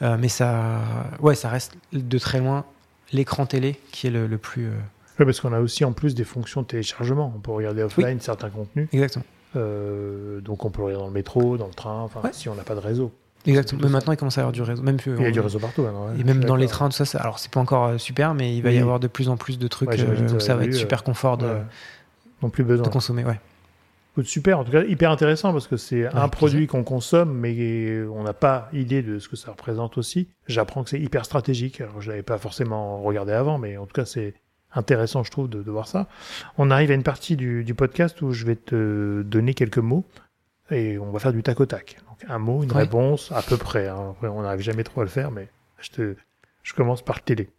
mais 0.00 0.28
ça, 0.28 0.80
ouais, 1.20 1.36
ça 1.36 1.48
reste 1.48 1.76
de 1.92 2.18
très 2.18 2.40
loin 2.40 2.64
l'écran 3.12 3.46
télé 3.46 3.78
qui 3.92 4.08
est 4.08 4.10
le, 4.10 4.36
plus 4.36 4.72
Oui, 5.18 5.24
parce 5.24 5.40
qu'on 5.40 5.52
a 5.52 5.60
aussi 5.60 5.84
en 5.84 5.92
plus 5.92 6.14
des 6.14 6.24
fonctions 6.24 6.62
de 6.62 6.66
téléchargement. 6.66 7.32
On 7.34 7.40
peut 7.40 7.52
regarder 7.52 7.82
offline 7.82 8.20
certains 8.20 8.50
contenus. 8.50 8.88
Exactement. 8.92 9.24
Euh, 9.56 10.40
donc 10.40 10.64
on 10.64 10.70
peut 10.70 10.82
regarder 10.82 11.02
dans 11.02 11.08
le 11.08 11.14
métro, 11.14 11.56
dans 11.56 11.66
le 11.66 11.74
train, 11.74 12.00
enfin 12.00 12.20
si 12.32 12.48
on 12.48 12.54
n'a 12.54 12.62
pas 12.62 12.74
de 12.74 12.80
réseau. 12.80 13.12
Exactement. 13.46 13.82
Mais 13.84 13.88
maintenant, 13.88 14.12
il 14.12 14.16
commence 14.16 14.36
à 14.38 14.40
y 14.40 14.42
avoir 14.42 14.52
du 14.52 14.62
réseau. 14.62 14.82
Même, 14.82 14.98
il 15.06 15.22
y 15.22 15.26
a 15.26 15.30
du 15.30 15.40
réseau 15.40 15.58
partout 15.58 15.82
maintenant. 15.82 16.08
et 16.18 16.24
même 16.24 16.44
dans 16.44 16.56
les 16.56 16.66
trains, 16.66 16.88
tout 16.88 17.04
ça, 17.04 17.18
alors 17.18 17.38
c'est 17.38 17.50
pas 17.50 17.60
encore 17.60 17.86
euh, 17.86 17.98
super, 17.98 18.34
mais 18.34 18.56
il 18.56 18.62
va 18.62 18.72
y 18.72 18.78
avoir 18.78 19.00
de 19.00 19.06
plus 19.06 19.28
en 19.28 19.36
plus 19.36 19.58
de 19.58 19.68
trucs. 19.68 19.90
Euh, 19.98 20.28
donc 20.28 20.42
ça 20.42 20.56
va 20.56 20.64
être 20.64 20.74
super 20.74 21.04
confort 21.04 21.38
de, 21.38 21.48
non 22.42 22.50
plus 22.50 22.64
besoin. 22.64 22.84
de 22.84 22.90
consommer. 22.90 23.24
Ouais. 23.24 23.38
Super, 24.24 24.58
en 24.58 24.64
tout 24.64 24.72
cas 24.72 24.82
hyper 24.82 25.10
intéressant 25.10 25.52
parce 25.52 25.66
que 25.66 25.76
c'est 25.76 26.06
un 26.06 26.28
produit 26.28 26.66
qu'on 26.66 26.84
consomme, 26.84 27.34
mais 27.34 28.02
on 28.06 28.22
n'a 28.22 28.32
pas 28.32 28.68
idée 28.72 29.02
de 29.02 29.18
ce 29.18 29.28
que 29.28 29.36
ça 29.36 29.50
représente 29.50 29.98
aussi. 29.98 30.28
J'apprends 30.46 30.82
que 30.82 30.90
c'est 30.90 31.00
hyper 31.00 31.24
stratégique. 31.24 31.82
Alors 31.82 32.00
je 32.00 32.10
l'avais 32.10 32.22
pas 32.22 32.38
forcément 32.38 33.02
regardé 33.02 33.32
avant, 33.32 33.58
mais 33.58 33.76
en 33.76 33.84
tout 33.84 33.92
cas 33.92 34.06
c'est 34.06 34.34
intéressant, 34.76 35.22
je 35.24 35.30
trouve, 35.30 35.48
de, 35.48 35.70
voir 35.70 35.88
ça. 35.88 36.06
On 36.58 36.70
arrive 36.70 36.90
à 36.90 36.94
une 36.94 37.02
partie 37.02 37.36
du, 37.36 37.74
podcast 37.74 38.22
où 38.22 38.32
je 38.32 38.44
vais 38.44 38.56
te 38.56 39.22
donner 39.22 39.54
quelques 39.54 39.78
mots 39.78 40.04
et 40.70 40.98
on 40.98 41.10
va 41.10 41.18
faire 41.18 41.32
du 41.32 41.42
tac 41.42 41.60
au 41.60 41.66
tac. 41.66 41.96
Donc 42.08 42.28
un 42.28 42.38
mot, 42.38 42.62
une 42.62 42.72
réponse, 42.72 43.32
à 43.32 43.42
peu 43.42 43.56
près. 43.56 43.88
Hein. 43.88 44.14
on 44.22 44.42
n'arrive 44.42 44.60
jamais 44.60 44.84
trop 44.84 45.00
à 45.00 45.04
le 45.04 45.10
faire, 45.10 45.30
mais 45.30 45.48
je, 45.80 45.90
te, 45.90 46.16
je 46.62 46.74
commence 46.74 47.02
par 47.02 47.22
télé. 47.22 47.50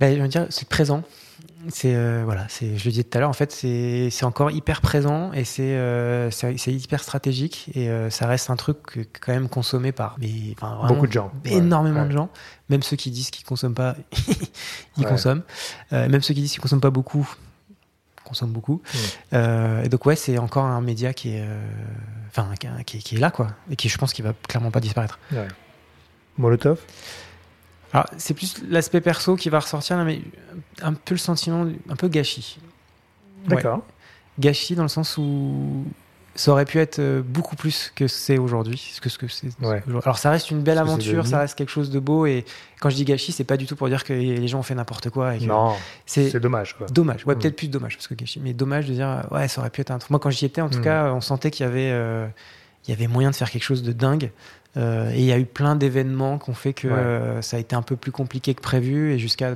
Ben, 0.00 0.16
je 0.16 0.22
veux 0.22 0.28
dire, 0.28 0.46
c'est 0.50 0.68
présent 0.68 1.04
c'est 1.68 1.94
euh, 1.94 2.22
voilà, 2.24 2.46
c'est 2.48 2.76
je 2.76 2.84
le 2.84 2.90
disais 2.90 3.04
tout 3.04 3.16
à 3.16 3.20
l'heure 3.20 3.30
en 3.30 3.34
fait, 3.34 3.50
c'est 3.50 4.08
c'est 4.10 4.24
encore 4.24 4.50
hyper 4.50 4.80
présent 4.80 5.32
et 5.32 5.44
c'est 5.44 5.76
euh, 5.76 6.30
c'est 6.30 6.72
hyper 6.72 7.02
stratégique 7.02 7.70
et 7.74 7.88
euh, 7.88 8.10
ça 8.10 8.26
reste 8.26 8.50
un 8.50 8.56
truc 8.56 9.08
quand 9.20 9.32
même 9.32 9.48
consommé 9.48 9.92
par 9.92 10.16
mais 10.20 10.54
beaucoup 10.88 11.06
de 11.06 11.12
gens, 11.12 11.32
énormément 11.44 12.06
de 12.06 12.12
gens, 12.12 12.28
même 12.68 12.82
ceux 12.82 12.96
qui 12.96 13.10
disent 13.10 13.30
qu'ils 13.30 13.44
consomment 13.44 13.74
pas, 13.74 13.96
ils 14.96 15.04
consomment, 15.04 15.42
même 15.92 16.22
ceux 16.22 16.34
qui 16.34 16.40
disent 16.40 16.52
qu'ils 16.52 16.62
consomment 16.62 16.80
pas 16.80 16.90
beaucoup, 16.90 17.28
consomment 18.24 18.52
beaucoup. 18.52 18.82
et 19.32 19.88
donc 19.88 20.06
ouais, 20.06 20.16
c'est 20.16 20.38
encore 20.38 20.64
un 20.64 20.80
média 20.80 21.12
qui 21.12 21.30
est 21.30 21.46
enfin 22.28 22.48
qui, 22.84 22.98
qui, 22.98 23.16
est 23.16 23.18
là 23.18 23.30
quoi 23.30 23.48
et 23.70 23.76
qui 23.76 23.88
je 23.88 23.98
pense 23.98 24.12
qu'il 24.12 24.24
va 24.24 24.32
clairement 24.48 24.70
pas 24.70 24.80
disparaître. 24.80 25.18
Molotov? 26.38 26.80
Alors, 27.94 28.08
c'est 28.16 28.34
plus 28.34 28.56
l'aspect 28.68 29.00
perso 29.00 29.36
qui 29.36 29.48
va 29.50 29.60
ressortir, 29.60 29.96
mais 30.04 30.20
un 30.82 30.94
peu 30.94 31.14
le 31.14 31.18
sentiment, 31.18 31.64
un 31.88 31.94
peu 31.94 32.08
gâchis. 32.08 32.58
D'accord. 33.46 33.82
Gâchis 34.40 34.74
dans 34.74 34.82
le 34.82 34.88
sens 34.88 35.16
où 35.16 35.84
ça 36.36 36.50
aurait 36.50 36.64
pu 36.64 36.78
être 36.78 36.98
euh, 36.98 37.22
beaucoup 37.24 37.54
plus 37.54 37.92
que 37.94 38.08
c'est 38.08 38.38
aujourd'hui. 38.38 38.92
Que 39.00 39.08
ce 39.08 39.18
que 39.18 39.28
c'est. 39.28 39.48
Alors, 40.04 40.18
ça 40.18 40.30
reste 40.30 40.50
une 40.50 40.62
belle 40.62 40.78
aventure, 40.78 41.26
ça 41.26 41.38
reste 41.38 41.56
quelque 41.56 41.70
chose 41.70 41.90
de 41.90 41.98
beau. 41.98 42.26
Et 42.26 42.44
quand 42.80 42.90
je 42.90 42.96
dis 42.96 43.04
gâchis, 43.04 43.32
c'est 43.32 43.44
pas 43.44 43.56
du 43.56 43.66
tout 43.66 43.76
pour 43.76 43.88
dire 43.88 44.04
que 44.04 44.12
les 44.12 44.48
gens 44.48 44.58
ont 44.58 44.64
fait 44.64 44.74
n'importe 44.74 45.10
quoi. 45.10 45.36
Et 45.36 45.46
non, 45.46 45.74
c'est 46.06 46.34
dommage. 46.40 46.76
Quoi. 46.76 46.86
Dommage, 46.88 47.24
ouais, 47.26 47.34
mm. 47.34 47.38
peut-être 47.38 47.56
plus 47.56 47.68
dommage 47.68 47.96
parce 47.96 48.08
que 48.08 48.14
gâchis, 48.14 48.40
mais 48.40 48.52
dommage 48.52 48.86
de 48.86 48.94
dire 48.94 49.26
ouais, 49.30 49.48
ça 49.48 49.60
aurait 49.60 49.70
pu 49.70 49.80
être 49.80 49.90
un 49.90 49.98
truc. 49.98 50.10
Moi, 50.10 50.20
quand 50.20 50.30
j'y 50.30 50.44
étais, 50.44 50.60
en 50.60 50.68
tout 50.68 50.78
mm. 50.78 50.84
cas, 50.84 51.12
on 51.12 51.20
sentait 51.20 51.50
qu'il 51.50 51.64
y 51.64 51.68
avait, 51.68 51.90
euh, 51.92 52.26
il 52.86 52.90
y 52.90 52.94
avait 52.94 53.06
moyen 53.06 53.30
de 53.30 53.36
faire 53.36 53.50
quelque 53.50 53.64
chose 53.64 53.82
de 53.82 53.92
dingue. 53.92 54.30
Euh, 54.76 55.10
et 55.12 55.20
il 55.20 55.24
y 55.24 55.32
a 55.32 55.38
eu 55.38 55.46
plein 55.46 55.76
d'événements 55.76 56.38
qui 56.38 56.50
ont 56.50 56.54
fait 56.54 56.72
que 56.72 56.88
euh, 56.88 57.42
ça 57.42 57.56
a 57.56 57.60
été 57.60 57.76
un 57.76 57.82
peu 57.82 57.94
plus 57.96 58.10
compliqué 58.10 58.54
que 58.54 58.60
prévu 58.60 59.12
et 59.12 59.18
jusqu'à 59.20 59.54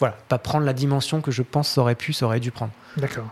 voilà, 0.00 0.16
pas 0.28 0.38
prendre 0.38 0.64
la 0.66 0.72
dimension 0.72 1.20
que 1.20 1.30
je 1.30 1.42
pense 1.42 1.68
ça 1.68 1.80
aurait 1.80 1.94
pu, 1.94 2.12
ça 2.12 2.26
aurait 2.26 2.40
dû 2.40 2.50
prendre. 2.50 2.72
D'accord. 2.96 3.26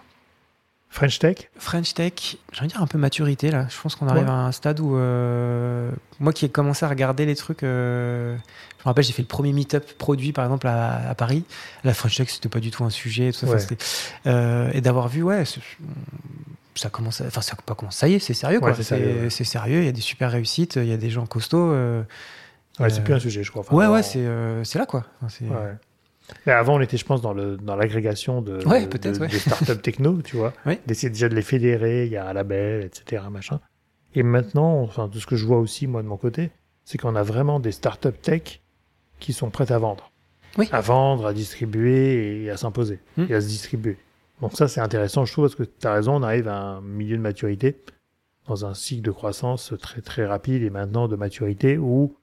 French 0.97 1.19
Tech 1.19 1.37
French 1.59 1.95
Tech, 1.95 2.13
j'ai 2.53 2.59
envie 2.61 2.69
de 2.69 2.73
dire 2.73 2.83
un 2.83 2.87
peu 2.87 2.99
maturité 2.99 3.51
là. 3.51 3.67
Je 3.69 3.81
pense 3.81 3.95
qu'on 3.95 4.09
arrive 4.09 4.29
à 4.29 4.33
un 4.33 4.53
stade 4.53 4.81
où 4.81 4.97
euh, 4.97 5.91
moi 6.21 6.33
qui 6.33 6.47
ai 6.47 6.49
commencé 6.49 6.85
à 6.85 6.89
regarder 6.89 7.27
les 7.27 7.37
trucs, 7.37 7.61
je 7.61 7.67
me 7.67 8.85
rappelle 8.85 9.05
j'ai 9.05 9.13
fait 9.13 9.23
le 9.23 9.29
premier 9.29 9.53
meet-up 9.53 9.85
produit 9.99 10.33
par 10.33 10.45
exemple 10.45 10.67
à, 10.67 11.15
Paris. 11.15 11.45
La 11.85 11.93
French 11.93 12.17
Tech 12.17 12.31
c'était 12.31 12.49
pas 12.49 12.61
du 12.61 12.71
tout 12.71 12.83
un 12.83 12.91
sujet, 12.91 13.31
tout 13.33 13.47
ça, 13.47 14.71
et 14.73 14.81
d'avoir 14.81 15.09
vu 15.09 15.23
ouais 15.23 15.45
ça 16.79 16.91
commence, 16.91 17.21
enfin 17.21 17.41
ça 17.41 17.57
pas 17.65 17.75
commence, 17.75 17.97
ça 17.97 18.09
y 18.09 18.15
est, 18.15 18.19
c'est 18.19 18.35
sérieux 18.35 18.61
quoi. 18.61 18.75
c'est 18.75 19.45
sérieux, 19.45 19.81
il 19.81 19.87
y 19.87 19.89
a 19.89 19.93
des 19.93 20.01
super 20.01 20.31
réussites, 20.31 20.77
il 20.77 20.87
y 20.87 20.93
a 20.93 20.97
des 20.97 21.11
gens 21.11 21.27
costauds. 21.27 21.73
Euh, 21.73 22.03
ouais, 22.79 22.91
c'est 22.91 23.03
plus 23.03 23.15
un 23.15 23.19
sujet, 23.19 23.43
je 23.43 23.51
crois. 23.51 23.65
ouais, 23.73 23.87
ouais, 23.87 24.03
c'est 24.03 24.19
euh, 24.19 24.65
c'est 24.65 24.79
là 24.79 24.87
quoi. 24.87 25.05
Mais 26.47 26.53
avant, 26.53 26.77
on 26.77 26.81
était, 26.81 26.97
je 26.97 27.05
pense, 27.05 27.21
dans 27.21 27.33
le 27.33 27.57
dans 27.57 27.77
l'agrégation 27.77 28.43
de, 28.43 28.59
des 29.27 29.39
startups 29.39 29.81
techno, 29.81 30.23
tu 30.23 30.37
vois, 30.37 30.53
d'essayer 30.87 31.11
déjà 31.11 31.29
de 31.29 31.35
les 31.35 31.43
fédérer. 31.43 32.07
Il 32.07 32.13
y 32.13 32.17
a 32.17 32.29
un 32.29 32.33
label, 32.33 32.85
etc., 32.85 33.23
machin. 33.31 33.61
Et 34.15 34.23
maintenant, 34.23 34.81
enfin, 34.83 35.09
tout 35.09 35.21
ce 35.21 35.27
que 35.27 35.37
je 35.37 35.45
vois 35.45 35.59
aussi 35.59 35.87
moi 35.87 36.03
de 36.03 36.09
mon 36.09 36.17
côté, 36.17 36.51
c'est 36.85 36.99
qu'on 36.99 37.17
a 37.17 37.23
vraiment 37.23 37.61
des 37.61 37.73
startups 37.73 38.13
tech 38.23 38.61
qui 39.19 39.33
sont 39.33 39.51
prêtes 39.51 39.71
à 39.71 39.79
vendre, 39.79 40.11
oui. 40.57 40.69
à 40.73 40.81
vendre, 40.81 41.27
à 41.27 41.35
distribuer 41.35 42.45
et 42.45 42.51
à 42.51 42.57
s'imposer 42.57 43.01
hmm. 43.17 43.27
et 43.29 43.35
à 43.35 43.41
se 43.41 43.49
distribuer. 43.49 43.99
Donc 44.41 44.53
ça, 44.55 44.69
c'est 44.69 44.81
intéressant, 44.81 45.25
je 45.25 45.33
trouve, 45.33 45.47
parce 45.47 45.55
que 45.55 45.65
tu 45.65 45.87
as 45.87 45.93
raison, 45.93 46.17
on 46.17 46.23
arrive 46.23 46.49
à 46.49 46.57
un 46.57 46.81
milieu 46.81 47.17
de 47.17 47.23
maturité, 47.23 47.77
dans 48.47 48.65
un 48.65 48.75
cycle 48.75 49.03
de 49.03 49.11
croissance 49.11 49.75
très 49.81 50.01
très 50.01 50.25
rapide 50.25 50.63
et 50.63 50.71
maintenant 50.71 51.09
de 51.09 51.17
maturité 51.17 51.79
où 51.79 52.17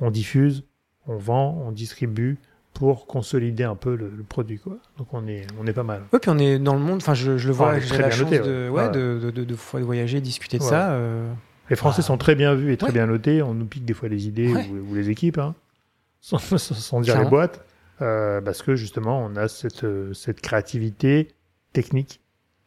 on 0.00 0.10
diffuse, 0.10 0.64
on 1.06 1.16
vend, 1.16 1.62
on 1.66 1.72
distribue 1.72 2.38
pour 2.78 3.06
consolider 3.06 3.64
un 3.64 3.74
peu 3.74 3.96
le, 3.96 4.10
produit. 4.28 4.58
Quoi. 4.58 4.76
Donc 4.98 5.08
on 5.12 5.26
est, 5.26 5.46
on 5.60 5.66
est 5.66 5.72
pas 5.72 5.82
mal. 5.82 6.02
Oui, 6.12 6.18
puis 6.20 6.30
on 6.30 6.38
est 6.38 6.58
dans 6.58 6.74
le 6.74 6.80
monde, 6.80 6.98
enfin 6.98 7.14
je, 7.14 7.38
je 7.38 7.48
le 7.48 7.54
vois, 7.54 7.78
j'ai 7.78 7.98
la 7.98 8.10
chance 8.10 8.30
de, 8.30 8.68
ouais, 8.68 8.90
de, 8.90 9.18
de, 9.22 9.30
de, 9.30 9.44
de, 9.44 9.54
voyager, 9.54 10.20
discuter 10.20 10.58
de 10.58 10.62
ça. 10.62 10.92
Euh... 10.92 11.32
Les 11.70 11.76
Français 11.76 12.02
sont 12.02 12.16
très 12.16 12.34
bien 12.34 12.54
vus 12.54 12.72
et 12.72 12.76
très 12.76 12.92
bien 12.92 13.06
notés, 13.06 13.42
on 13.42 13.54
nous 13.54 13.66
pique 13.66 13.84
des 13.84 13.94
fois 13.94 14.08
les 14.08 14.28
idées 14.28 14.52
ou, 14.88 14.94
les 14.94 15.10
équipes, 15.10 15.38
hein. 15.38 15.54
sans, 16.20 16.38
sans 16.38 17.00
dire 17.00 17.20
les 17.20 17.28
boîtes, 17.28 17.64
euh, 18.02 18.40
parce 18.40 18.62
que 18.62 18.76
justement 18.76 19.24
on 19.24 19.36
a 19.36 19.48
cette, 19.48 19.86
cette 20.12 20.40
créativité 20.40 21.28
technique 21.72 22.20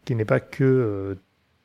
qui 0.05 0.15
n'est 0.15 0.25
pas 0.25 0.39
que 0.39 0.63
euh, 0.63 1.15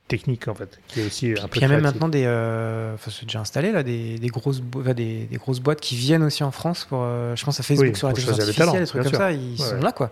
technique 0.08 0.48
en 0.48 0.54
fait, 0.54 0.80
qui 0.86 1.00
est 1.00 1.06
aussi 1.06 1.32
un 1.32 1.48
peu. 1.48 1.58
Il 1.58 1.62
y 1.62 1.64
a 1.64 1.68
même 1.68 1.82
maintenant 1.82 2.08
des, 2.08 2.24
euh, 2.26 2.94
enfin 2.94 3.10
c'est 3.10 3.24
déjà 3.24 3.40
installé 3.40 3.72
là, 3.72 3.82
des, 3.82 4.18
des 4.18 4.28
grosses, 4.28 4.62
des, 4.62 5.24
des, 5.24 5.36
grosses 5.36 5.60
boîtes 5.60 5.80
qui 5.80 5.96
viennent 5.96 6.22
aussi 6.22 6.44
en 6.44 6.50
France 6.50 6.84
pour, 6.84 7.00
euh, 7.02 7.34
je 7.36 7.44
pense 7.44 7.58
à 7.60 7.62
Facebook 7.62 7.96
sur 7.96 8.08
l'intelligence 8.08 8.38
artificielle, 8.38 8.80
des 8.80 8.86
trucs 8.86 9.02
comme 9.02 9.12
ça, 9.14 9.32
ils 9.32 9.58
sont 9.58 9.80
là 9.80 9.92
quoi. 9.92 10.10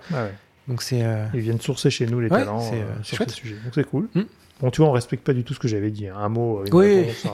Donc 0.68 0.82
c'est. 0.82 1.04
Ils 1.34 1.40
viennent 1.40 1.60
sourcer 1.60 1.90
chez 1.90 2.06
nous 2.06 2.20
les 2.20 2.28
talents 2.28 2.70
sur 3.02 3.18
ce 3.18 3.34
sujet. 3.34 3.56
Donc 3.56 3.72
c'est 3.74 3.84
cool. 3.84 4.08
Hmm. 4.14 4.22
Bon, 4.60 4.70
tu 4.70 4.80
vois, 4.80 4.90
on 4.90 4.92
respecte 4.92 5.24
pas 5.24 5.32
du 5.32 5.42
tout 5.42 5.54
ce 5.54 5.58
que 5.58 5.66
j'avais 5.66 5.90
dit. 5.90 6.06
Hein. 6.06 6.14
Un 6.16 6.28
mot, 6.28 6.64
une 6.64 6.72
oui. 6.72 7.00
réponse, 7.00 7.26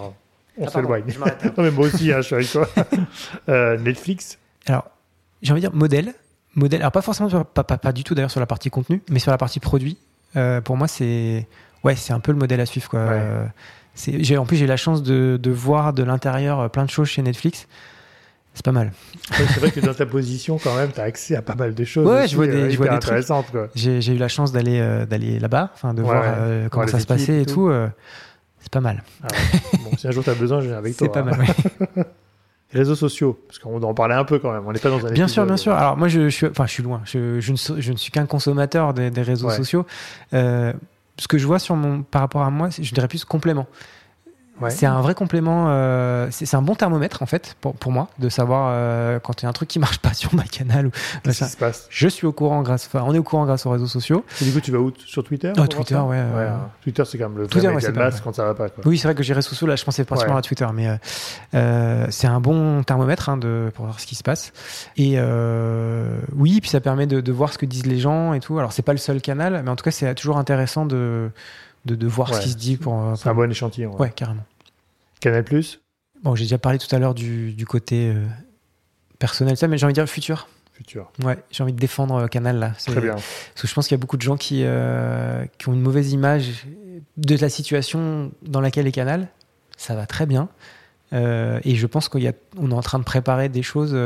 on 0.57 0.65
ah, 0.67 0.71
s'éloigne. 0.71 1.05
non 1.59 1.63
mais 1.63 1.71
moi 1.71 1.87
aussi, 1.87 2.11
hein, 2.11 2.23
je 2.23 2.27
suis 2.27 2.35
avec 2.35 2.51
toi. 2.51 3.77
Netflix. 3.77 4.39
Alors, 4.67 4.91
j'ai 5.43 5.53
envie 5.53 5.61
de 5.61 5.69
dire 5.69 5.77
modèle 5.77 6.15
modèle. 6.59 6.81
Alors 6.81 6.93
pas 6.93 7.03
forcément, 7.03 7.29
pas, 7.45 7.65
pas, 7.65 7.79
pas, 7.79 7.93
du 7.93 8.05
tout 8.05 8.15
d'ailleurs 8.15 8.31
sur 8.31 8.41
la 8.41 8.47
partie 8.47 8.71
contenu, 8.71 9.03
mais 9.11 9.19
sur 9.19 9.31
la 9.31 9.39
partie 9.39 9.61
produit. 9.61 9.99
Euh, 10.37 10.61
pour 10.61 10.77
moi, 10.77 10.89
c'est 10.89 11.47
ouais, 11.85 11.97
c'est 11.97 12.13
un 12.13 12.21
peu 12.21 12.33
le 12.33 12.39
modèle 12.39 12.61
à 12.61 12.67
suivre. 12.67 12.89
Quoi. 12.89 13.07
j'ai, 13.95 14.37
en 14.37 14.47
plus, 14.47 14.57
j'ai 14.57 14.65
eu 14.65 14.69
la 14.69 14.77
chance 14.77 15.03
de, 15.03 15.39
de 15.41 15.51
voir 15.51 15.93
de 15.93 16.03
l'intérieur 16.03 16.61
euh, 16.61 16.69
plein 16.69 16.85
de 16.85 16.91
choses 16.91 17.09
chez 17.09 17.23
Netflix. 17.23 17.67
C'est 18.55 18.65
pas 18.65 18.73
mal. 18.73 18.93
c'est 19.31 19.61
vrai 19.61 19.71
que 19.71 19.79
dans 19.79 19.95
ta 19.95 20.07
position, 20.07 20.59
quand 20.63 20.75
même, 20.75 20.91
tu 20.91 21.01
as 21.01 21.05
accès 21.05 21.37
à 21.37 21.43
pas 21.43 21.55
mal 21.55 21.75
de 21.75 21.85
choses. 21.85 22.09
Ouais, 22.09 22.27
je 22.27 22.35
vois 22.35 22.49
des, 22.49 22.55
euh, 22.55 22.71
je 22.71 22.77
vois 22.77 22.89
des 22.89 22.95
intéressantes. 22.95 23.47
J'ai, 23.77 24.05
eu 24.13 24.19
la 24.19 24.27
chance 24.27 24.51
d'aller, 24.51 24.81
d'aller 25.09 25.39
là-bas, 25.39 25.71
enfin, 25.75 25.95
de 25.95 26.03
voir 26.03 26.25
comment 26.71 26.87
ça 26.89 26.99
se 26.99 27.07
passait 27.07 27.43
et 27.43 27.47
tout. 27.47 27.71
c'est 28.61 28.73
pas 28.73 28.81
mal. 28.81 29.05
Ah 29.23 29.29
bon, 29.85 29.97
si 29.97 30.09
un 30.09 30.11
jour 30.11 30.25
tu 30.25 30.31
as 30.31 30.35
besoin, 30.35 30.61
je 30.61 30.67
viens 30.67 30.79
avec 30.79 30.97
toi. 30.97 31.07
C'est 31.07 31.13
pas 31.13 31.21
hein. 31.21 31.37
mal, 31.37 32.05
Les 32.73 32.79
réseaux 32.81 32.97
sociaux, 32.97 33.39
parce 33.47 33.61
qu'on 33.61 33.81
en 33.81 33.95
parlait 33.95 34.17
un 34.17 34.25
peu 34.25 34.41
quand 34.41 34.53
même. 34.53 34.65
On 34.67 34.73
n'est 34.73 34.81
pas 34.81 34.91
dans 34.91 35.07
un. 35.07 35.13
Bien 35.13 35.29
sûr, 35.29 35.47
bien 35.47 35.57
sûr. 35.57 35.75
Alors 35.75 35.97
moi, 35.97 36.09
je, 36.09 36.29
suis, 36.29 36.47
enfin, 36.47 36.67
je 36.67 36.73
suis 36.73 36.83
loin. 36.83 37.01
Je, 37.05 37.39
je, 37.39 37.53
ne, 37.53 37.81
je 37.81 37.93
ne, 37.93 37.97
suis 37.97 38.11
qu'un 38.11 38.27
consommateur 38.27 38.93
des, 38.93 39.11
des 39.11 39.23
réseaux 39.23 39.51
sociaux. 39.51 39.87
Ce 41.19 41.29
que 41.29 41.39
je 41.39 41.47
vois 41.47 41.59
sur 41.59 41.77
mon, 41.77 42.03
par 42.03 42.23
rapport 42.23 42.43
à 42.43 42.51
moi, 42.51 42.69
je 42.71 42.95
dirais 42.95 43.09
plus 43.09 43.25
complément. 43.25 43.67
C'est 44.71 44.87
un 44.87 45.01
vrai 45.01 45.15
complément. 45.15 45.67
Euh, 45.69 46.29
c'est 46.31 46.55
un 46.55 46.63
bon 46.63 46.75
thermomètre 46.75 47.23
en 47.23 47.27
fait 47.27 47.57
pour, 47.61 47.75
pour 47.75 47.93
moi 47.93 48.09
de 48.19 48.29
savoir 48.29 48.71
euh, 48.73 49.19
quand 49.19 49.41
il 49.41 49.45
y 49.45 49.47
a 49.47 49.49
un 49.49 49.53
truc 49.53 49.69
qui 49.69 49.79
marche 49.79 49.99
pas 50.03 50.15
sur 50.15 50.35
ma 50.35 50.45
canal 50.45 50.87
ou. 50.87 50.91
Qu'est-ce 51.23 51.45
qui 51.45 51.51
se 51.51 51.57
passe? 51.57 51.87
Je 51.91 52.09
suis 52.09 52.27
au 52.27 52.33
courant 52.33 52.63
grâce. 52.63 52.87
Enfin, 52.87 53.05
on 53.07 53.15
est 53.15 53.19
au 53.19 53.23
courant 53.23 53.45
grâce 53.45 53.67
aux 53.67 53.71
réseaux 53.71 53.87
sociaux. 53.87 54.25
Et 54.41 54.45
du 54.45 54.53
coup, 54.53 54.61
tu 54.61 54.73
vas 54.73 54.79
où 54.79 54.93
sur 55.05 55.25
Twitter 55.25 55.53
oh, 55.57 55.67
Twitter, 55.67 55.95
ouais. 55.95 56.09
ouais 56.09 56.47
hein. 56.47 56.69
Twitter, 56.83 57.03
c'est 57.05 57.19
quand 57.19 57.29
même 57.29 57.39
le 57.39 57.47
Twitter, 57.47 57.69
ouais, 57.69 57.81
de 57.81 58.21
quand 58.23 58.35
ça 58.35 58.45
va 58.45 58.55
pas. 58.55 58.69
Quoi. 58.69 58.85
Oui, 58.87 58.99
c'est 58.99 59.09
vrai 59.09 59.15
que 59.15 59.23
j'ai 59.23 59.35
réseaux 59.35 59.49
sociaux. 59.49 59.67
Là, 59.67 59.77
je 59.77 59.85
pensais 59.85 60.05
principalement 60.05 60.39
à 60.39 60.43
Twitter, 60.43 60.67
mais 60.73 60.89
euh, 60.89 60.97
euh, 61.55 62.07
c'est 62.11 62.27
un 62.27 62.41
bon 62.41 62.83
thermomètre 62.83 63.29
hein, 63.29 63.37
de 63.37 63.71
pour 63.75 63.87
voir 63.87 64.01
ce 64.01 64.07
qui 64.07 64.15
se 64.15 64.23
passe. 64.23 64.53
Et 64.97 65.15
euh, 65.17 66.21
oui, 66.37 66.61
puis 66.61 66.71
ça 66.71 66.81
permet 66.81 67.07
de, 67.07 67.21
de 67.21 67.33
voir 67.33 67.53
ce 67.53 67.59
que 67.59 67.67
disent 67.67 67.87
les 67.87 67.99
gens 67.99 68.35
et 68.35 68.41
tout. 68.41 68.59
Alors, 68.59 68.73
c'est 68.73 68.83
pas 68.83 68.93
le 68.93 68.99
seul 68.99 69.21
canal, 69.21 69.63
mais 69.65 69.71
en 69.71 69.77
tout 69.77 69.85
cas, 69.85 69.91
c'est 69.91 70.15
toujours 70.15 70.39
intéressant 70.39 70.87
de 70.87 71.31
de, 71.89 71.95
de 71.95 72.07
voir 72.07 72.35
ce 72.35 72.41
qui 72.41 72.51
se 72.51 72.57
dit 72.57 72.77
pour. 72.77 73.15
C'est 73.17 73.29
un 73.29 73.35
bon 73.35 73.51
échantillon. 73.51 73.97
Ouais, 73.97 74.11
carrément. 74.11 74.45
Canal 75.21 75.45
Plus 75.45 75.81
Bon, 76.23 76.35
j'ai 76.35 76.45
déjà 76.45 76.59
parlé 76.59 76.79
tout 76.79 76.95
à 76.95 76.99
l'heure 76.99 77.15
du, 77.15 77.53
du, 77.53 77.65
côté 77.65 78.11
euh, 78.11 78.27
personnel, 79.19 79.57
ça, 79.57 79.69
mais 79.69 79.79
j'ai 79.79 79.85
envie 79.87 79.93
de 79.93 80.01
dire 80.01 80.09
futur. 80.09 80.49
Futur. 80.73 81.11
Ouais, 81.23 81.39
j'ai 81.51 81.63
envie 81.63 81.73
de 81.73 81.79
défendre 81.79 82.15
euh, 82.17 82.27
Canal 82.27 82.59
là. 82.59 82.73
Très 82.87 83.01
bien. 83.01 83.15
Parce 83.15 83.63
que 83.63 83.69
je 83.69 83.75
pense 83.75 83.87
qu'il 83.87 83.95
y 83.95 84.01
a 84.01 84.01
beaucoup 84.01 84.17
de 84.17 84.23
gens 84.23 84.37
qui, 84.37 84.63
euh, 84.65 85.45
qui 85.59 85.69
ont 85.69 85.75
une 85.75 85.81
mauvaise 85.81 86.13
image 86.13 86.67
de 87.17 87.37
la 87.37 87.49
situation 87.49 88.33
dans 88.43 88.61
laquelle 88.61 88.87
est 88.87 88.93
Canal. 88.93 89.29
Ça 89.77 89.95
va 89.95 90.07
très 90.07 90.27
bien. 90.27 90.49
et 91.13 91.77
je 91.77 91.87
pense 91.87 92.09
qu'on 92.09 92.19
est 92.19 92.35
en 92.57 92.83
train 92.83 92.99
de 92.99 93.05
préparer 93.05 93.49
des 93.49 93.63
choses 93.63 93.97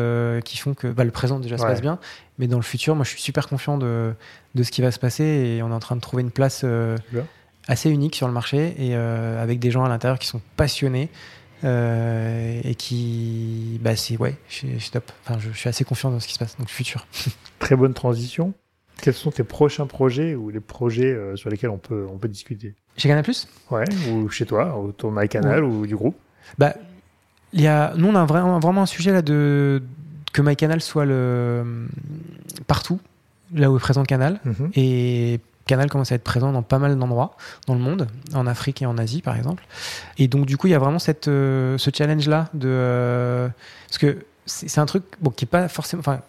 qui 0.44 0.58
font 0.58 0.74
que 0.74 0.88
bah, 0.88 1.04
le 1.04 1.10
présent 1.10 1.40
déjà 1.40 1.56
se 1.56 1.62
passe 1.62 1.80
bien, 1.80 1.98
mais 2.38 2.46
dans 2.46 2.58
le 2.58 2.62
futur, 2.62 2.94
moi 2.94 3.04
je 3.04 3.10
suis 3.10 3.22
super 3.22 3.48
confiant 3.48 3.78
de, 3.78 4.12
de, 4.54 4.62
ce 4.62 4.70
qui 4.70 4.82
va 4.82 4.90
se 4.90 4.98
passer 4.98 5.24
et 5.24 5.62
on 5.62 5.70
est 5.70 5.74
en 5.74 5.80
train 5.80 5.96
de 5.96 6.02
trouver 6.02 6.22
une 6.22 6.30
place 6.30 6.62
assez 7.68 7.90
unique 7.90 8.16
sur 8.16 8.26
le 8.26 8.32
marché 8.32 8.74
et 8.78 8.94
avec 8.94 9.58
des 9.58 9.70
gens 9.70 9.84
à 9.84 9.88
l'intérieur 9.88 10.18
qui 10.18 10.26
sont 10.26 10.40
passionnés. 10.56 11.08
et 11.64 12.74
qui, 12.76 13.78
bah 13.82 13.94
c'est 13.94 14.16
ouais, 14.16 14.36
je, 14.48 14.66
je, 14.78 14.90
enfin, 15.24 15.38
je, 15.38 15.50
je, 15.50 15.56
suis 15.56 15.68
assez 15.68 15.84
confiant 15.84 16.10
dans 16.10 16.18
ce 16.18 16.26
qui 16.26 16.34
se 16.34 16.38
passe, 16.38 16.56
donc 16.58 16.68
futur. 16.68 17.06
Très 17.60 17.76
bonne 17.76 17.94
transition. 17.94 18.52
Quels 19.02 19.14
sont 19.14 19.32
tes 19.32 19.42
prochains 19.42 19.86
projets 19.86 20.36
ou 20.36 20.50
les 20.50 20.60
projets 20.60 21.12
euh, 21.12 21.34
sur 21.34 21.50
lesquels 21.50 21.70
on 21.70 21.78
peut, 21.78 22.06
on 22.08 22.18
peut 22.18 22.28
discuter? 22.28 22.76
Chez 22.96 23.08
Canal 23.08 23.24
Plus? 23.24 23.48
Ouais, 23.70 23.84
ou 24.08 24.28
chez 24.28 24.46
toi, 24.46 24.78
autour 24.78 25.10
de 25.10 25.20
MyCanal 25.20 25.64
ou 25.64 25.86
du 25.88 25.96
groupe? 25.96 26.16
Bah, 26.56 26.74
y 27.52 27.66
a, 27.66 27.94
Nous, 27.96 28.06
on 28.06 28.14
a 28.14 28.24
vraiment, 28.24 28.60
vraiment 28.60 28.82
un 28.82 28.86
sujet 28.86 29.10
là 29.10 29.22
de 29.22 29.82
que 30.32 30.40
MyCanal 30.40 30.80
soit 30.80 31.04
le, 31.04 31.88
partout, 32.68 33.00
là 33.52 33.72
où 33.72 33.76
est 33.76 33.80
présent 33.80 34.04
Canal. 34.04 34.38
Mhm. 34.44 34.70
Et 34.76 35.40
Canal 35.72 35.88
commence 35.88 36.12
à 36.12 36.16
être 36.16 36.22
présent 36.22 36.52
dans 36.52 36.60
pas 36.60 36.78
mal 36.78 36.98
d'endroits 36.98 37.34
dans 37.66 37.72
le 37.72 37.80
monde, 37.80 38.06
en 38.34 38.46
Afrique 38.46 38.82
et 38.82 38.86
en 38.86 38.98
Asie 38.98 39.22
par 39.22 39.36
exemple. 39.36 39.64
Et 40.18 40.28
donc 40.28 40.44
du 40.44 40.58
coup, 40.58 40.66
il 40.66 40.70
y 40.70 40.74
a 40.74 40.78
vraiment 40.78 40.98
cette, 40.98 41.28
euh, 41.28 41.78
ce 41.78 41.88
challenge-là 41.90 42.50
de... 42.52 42.68
Euh, 42.68 43.48
parce 43.88 43.96
que 43.96 44.18
c'est 44.44 44.80
un 44.80 44.84
truc 44.84 45.04
bon, 45.22 45.30
qui 45.30 45.46
est 45.46 45.48
pas 45.48 45.68
forcément... 45.68 46.00
Enfin, 46.00 46.20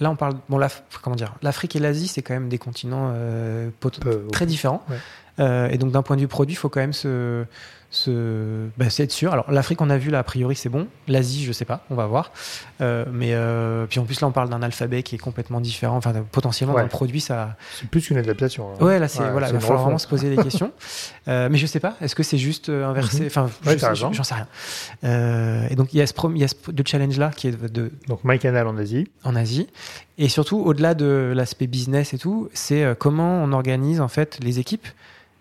Là, 0.00 0.10
on 0.12 0.16
parle. 0.16 0.36
Bon, 0.48 0.58
la, 0.58 0.68
comment 1.02 1.16
dire 1.16 1.34
L'Afrique 1.42 1.74
et 1.74 1.80
l'Asie, 1.80 2.06
c'est 2.06 2.22
quand 2.22 2.32
même 2.32 2.48
des 2.48 2.58
continents 2.58 3.10
euh, 3.14 3.70
très 4.30 4.46
différents. 4.46 4.84
Et 5.40 5.76
donc, 5.76 5.90
d'un 5.90 6.02
point 6.02 6.14
de 6.14 6.20
vue 6.20 6.28
produit, 6.28 6.54
il 6.54 6.56
faut 6.56 6.68
quand 6.68 6.78
même 6.78 6.92
se, 6.92 7.44
se 7.90 8.68
bah, 8.76 8.86
être 8.98 9.12
sûr. 9.12 9.32
Alors 9.32 9.50
l'Afrique, 9.50 9.80
on 9.80 9.88
a 9.88 9.96
vu 9.96 10.10
là 10.10 10.18
a 10.18 10.22
priori 10.22 10.54
c'est 10.54 10.68
bon. 10.68 10.88
L'Asie, 11.06 11.44
je 11.44 11.52
sais 11.52 11.64
pas, 11.64 11.84
on 11.90 11.94
va 11.94 12.06
voir. 12.06 12.32
Euh, 12.80 13.06
mais 13.10 13.30
euh, 13.32 13.86
puis 13.86 13.98
en 13.98 14.04
plus 14.04 14.20
là, 14.20 14.28
on 14.28 14.32
parle 14.32 14.50
d'un 14.50 14.62
alphabet 14.62 15.02
qui 15.02 15.14
est 15.14 15.18
complètement 15.18 15.60
différent. 15.60 15.96
Enfin, 15.96 16.12
potentiellement 16.30 16.74
dans 16.74 16.82
le 16.82 16.88
produit, 16.88 17.20
ça. 17.20 17.56
C'est 17.78 17.88
plus 17.88 18.06
qu'une 18.06 18.18
adaptation. 18.18 18.68
Hein. 18.70 18.84
Ouais, 18.84 18.98
là 18.98 19.08
c'est 19.08 19.30
voilà, 19.30 19.48
il 19.48 19.54
va 19.54 19.60
falloir 19.60 19.82
vraiment 19.82 19.98
se 19.98 20.06
poser 20.06 20.34
des 20.34 20.42
questions. 20.42 20.72
Euh, 21.26 21.48
mais 21.50 21.58
je 21.58 21.66
sais 21.66 21.80
pas. 21.80 21.94
Est-ce 22.00 22.14
que 22.14 22.22
c'est 22.22 22.38
juste 22.38 22.70
inversé? 22.70 23.20
Mhm. 23.20 23.26
Enfin, 23.26 23.94
j'en 23.94 24.22
sais 24.22 24.34
rien. 24.34 25.68
Et 25.70 25.76
donc 25.76 25.92
il 25.92 25.98
y 25.98 26.00
a 26.00 26.06
ce 26.06 26.14
il 26.34 26.38
y 26.38 26.44
a 26.44 26.48
ce 26.48 26.54
challenge 26.86 27.18
là 27.18 27.30
qui 27.36 27.48
est 27.48 27.70
de. 27.70 27.92
Donc 28.06 28.24
MyCanal 28.24 28.66
en 28.66 28.78
Asie. 28.78 29.10
En 29.24 29.36
Asie. 29.36 29.68
Et 30.16 30.30
surtout 30.30 30.58
au-delà 30.58 30.94
de 30.94 31.34
l'aspect 31.36 31.66
business 31.66 32.14
et 32.14 32.18
tout, 32.18 32.48
c'est 32.54 32.96
comment 32.98 33.42
on 33.42 33.52
organise 33.52 34.00
en 34.00 34.08
fait 34.08 34.38
les 34.42 34.58
équipes 34.58 34.86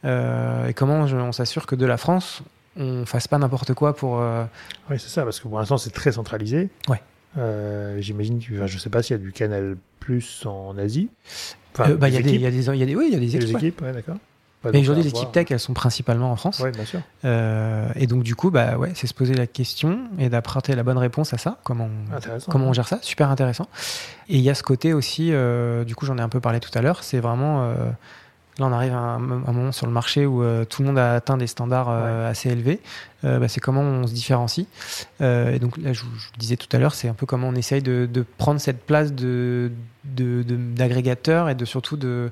et 0.03 0.73
comment 0.73 1.01
on 1.01 1.31
s'assure 1.31 1.65
que 1.65 1.75
de 1.75 1.85
la 1.85 1.97
France, 1.97 2.41
on 2.77 3.05
fasse 3.05 3.27
pas 3.27 3.37
n'importe 3.37 3.73
quoi 3.73 3.95
pour. 3.95 4.21
Euh, 4.21 4.43
oui, 4.89 4.97
c'est 4.99 5.09
ça, 5.09 5.23
parce 5.23 5.39
que 5.39 5.47
pour 5.47 5.59
l'instant, 5.59 5.77
c'est 5.77 5.89
très 5.89 6.11
centralisé. 6.11 6.69
Ouais. 6.87 7.01
Euh, 7.37 7.97
j'imagine, 7.99 8.39
enfin, 8.55 8.67
je 8.67 8.77
sais 8.77 8.89
pas 8.89 9.03
s'il 9.03 9.15
y 9.17 9.19
a 9.19 9.21
du 9.21 9.31
Canal 9.31 9.77
Plus 9.99 10.45
en 10.45 10.77
Asie. 10.77 11.09
Enfin, 11.73 11.91
bah, 11.95 12.07
il 12.09 12.15
y, 12.15 12.17
a 12.17 12.21
des, 12.21 12.37
y 12.37 12.45
a 12.45 12.51
des, 12.51 12.65
y 12.65 12.83
a 12.83 12.85
des, 12.85 12.95
oui, 12.95 13.09
il 13.09 13.13
y 13.13 13.17
a 13.17 13.19
des 13.19 13.35
équipes. 13.35 13.49
Des 13.49 13.55
équipes, 13.55 13.81
ouais, 13.81 13.93
d'accord. 13.93 14.17
Mais 14.63 14.79
aujourd'hui, 14.79 15.03
les 15.03 15.09
équipes 15.09 15.31
tech, 15.31 15.47
elles 15.51 15.59
sont 15.59 15.73
principalement 15.73 16.31
en 16.31 16.35
France. 16.35 16.59
Oui, 16.63 16.71
bien 16.71 16.83
sûr. 16.83 16.99
Euh, 17.25 17.87
et 17.95 18.07
donc, 18.07 18.23
du 18.23 18.35
coup, 18.35 18.51
bah, 18.51 18.77
ouais, 18.77 18.91
c'est 18.95 19.07
se 19.07 19.13
poser 19.13 19.33
la 19.33 19.47
question 19.47 19.99
et 20.19 20.29
d'apporter 20.29 20.75
la 20.75 20.83
bonne 20.83 20.97
réponse 20.97 21.33
à 21.33 21.37
ça. 21.37 21.59
Comment 21.63 21.89
on, 22.09 22.49
comment 22.49 22.67
on 22.67 22.73
gère 22.73 22.87
ça? 22.87 22.99
Super 23.01 23.29
intéressant. 23.29 23.67
Et 24.29 24.35
il 24.35 24.41
y 24.41 24.49
a 24.49 24.55
ce 24.55 24.63
côté 24.63 24.93
aussi, 24.93 25.31
euh, 25.31 25.83
du 25.83 25.95
coup, 25.95 26.05
j'en 26.05 26.17
ai 26.17 26.21
un 26.21 26.29
peu 26.29 26.41
parlé 26.41 26.59
tout 26.59 26.71
à 26.73 26.81
l'heure, 26.81 27.03
c'est 27.03 27.19
vraiment 27.19 27.63
euh, 27.63 27.75
Là, 28.59 28.65
on 28.65 28.71
arrive 28.71 28.93
à 28.93 28.97
un, 28.97 29.19
moment 29.19 29.71
sur 29.71 29.85
le 29.85 29.91
marché 29.91 30.25
où 30.25 30.41
euh, 30.41 30.65
tout 30.65 30.81
le 30.81 30.87
monde 30.87 30.97
a 30.97 31.13
atteint 31.13 31.37
des 31.37 31.47
standards 31.47 31.89
euh, 31.89 32.29
assez 32.29 32.49
élevés. 32.49 32.79
Euh, 33.23 33.39
bah, 33.39 33.47
c'est 33.47 33.59
comment 33.59 33.81
on 33.81 34.07
se 34.07 34.13
différencie. 34.13 34.67
et 35.19 35.59
donc, 35.59 35.77
là, 35.77 35.93
je 35.93 36.01
vous, 36.01 36.09
disais 36.37 36.57
tout 36.57 36.67
à 36.75 36.79
l'heure, 36.79 36.95
c'est 36.95 37.07
un 37.07 37.13
peu 37.13 37.25
comment 37.25 37.49
on 37.49 37.55
essaye 37.55 37.81
de, 37.81 38.25
prendre 38.37 38.59
cette 38.59 38.83
place 38.85 39.13
de, 39.13 39.71
d'agrégateur 40.03 41.49
et 41.49 41.55
de 41.55 41.65
surtout 41.65 41.97
de 41.97 42.31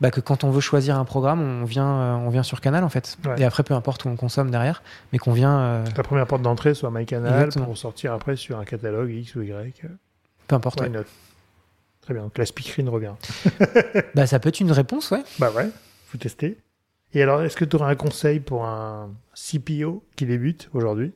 bah, 0.00 0.10
que 0.10 0.20
quand 0.20 0.44
on 0.44 0.50
veut 0.50 0.60
choisir 0.60 0.98
un 0.98 1.04
programme, 1.04 1.40
on 1.40 1.64
vient, 1.64 2.16
on 2.18 2.28
vient 2.28 2.42
sur 2.42 2.60
Canal 2.60 2.84
en 2.84 2.88
fait. 2.88 3.18
Et 3.38 3.44
après, 3.44 3.62
peu 3.62 3.74
importe 3.74 4.04
où 4.04 4.08
on 4.08 4.16
consomme 4.16 4.50
derrière, 4.50 4.82
mais 5.12 5.18
qu'on 5.18 5.32
vient. 5.32 5.82
La 5.96 6.02
première 6.02 6.26
porte 6.26 6.42
d'entrée 6.42 6.74
soit 6.74 6.90
MyCanal 6.90 7.48
pour 7.48 7.76
sortir 7.76 8.12
après 8.12 8.36
sur 8.36 8.58
un 8.58 8.64
catalogue 8.64 9.10
X 9.10 9.34
ou 9.34 9.42
Y. 9.42 9.82
Peu 10.46 10.54
importe. 10.54 10.80
Très 12.06 12.14
bien, 12.14 12.22
donc 12.22 12.38
la 12.38 12.46
speakerine 12.46 12.88
revient. 12.88 13.14
bah, 14.14 14.28
ça 14.28 14.38
peut 14.38 14.50
être 14.50 14.60
une 14.60 14.70
réponse, 14.70 15.10
ouais. 15.10 15.24
Bah 15.40 15.50
ouais, 15.50 15.68
faut 16.06 16.16
tester. 16.18 16.56
Et 17.14 17.22
alors, 17.22 17.42
est-ce 17.42 17.56
que 17.56 17.64
tu 17.64 17.74
aurais 17.74 17.90
un 17.90 17.96
conseil 17.96 18.38
pour 18.38 18.64
un 18.64 19.10
CPO 19.34 20.04
qui 20.14 20.24
débute 20.24 20.70
aujourd'hui 20.72 21.12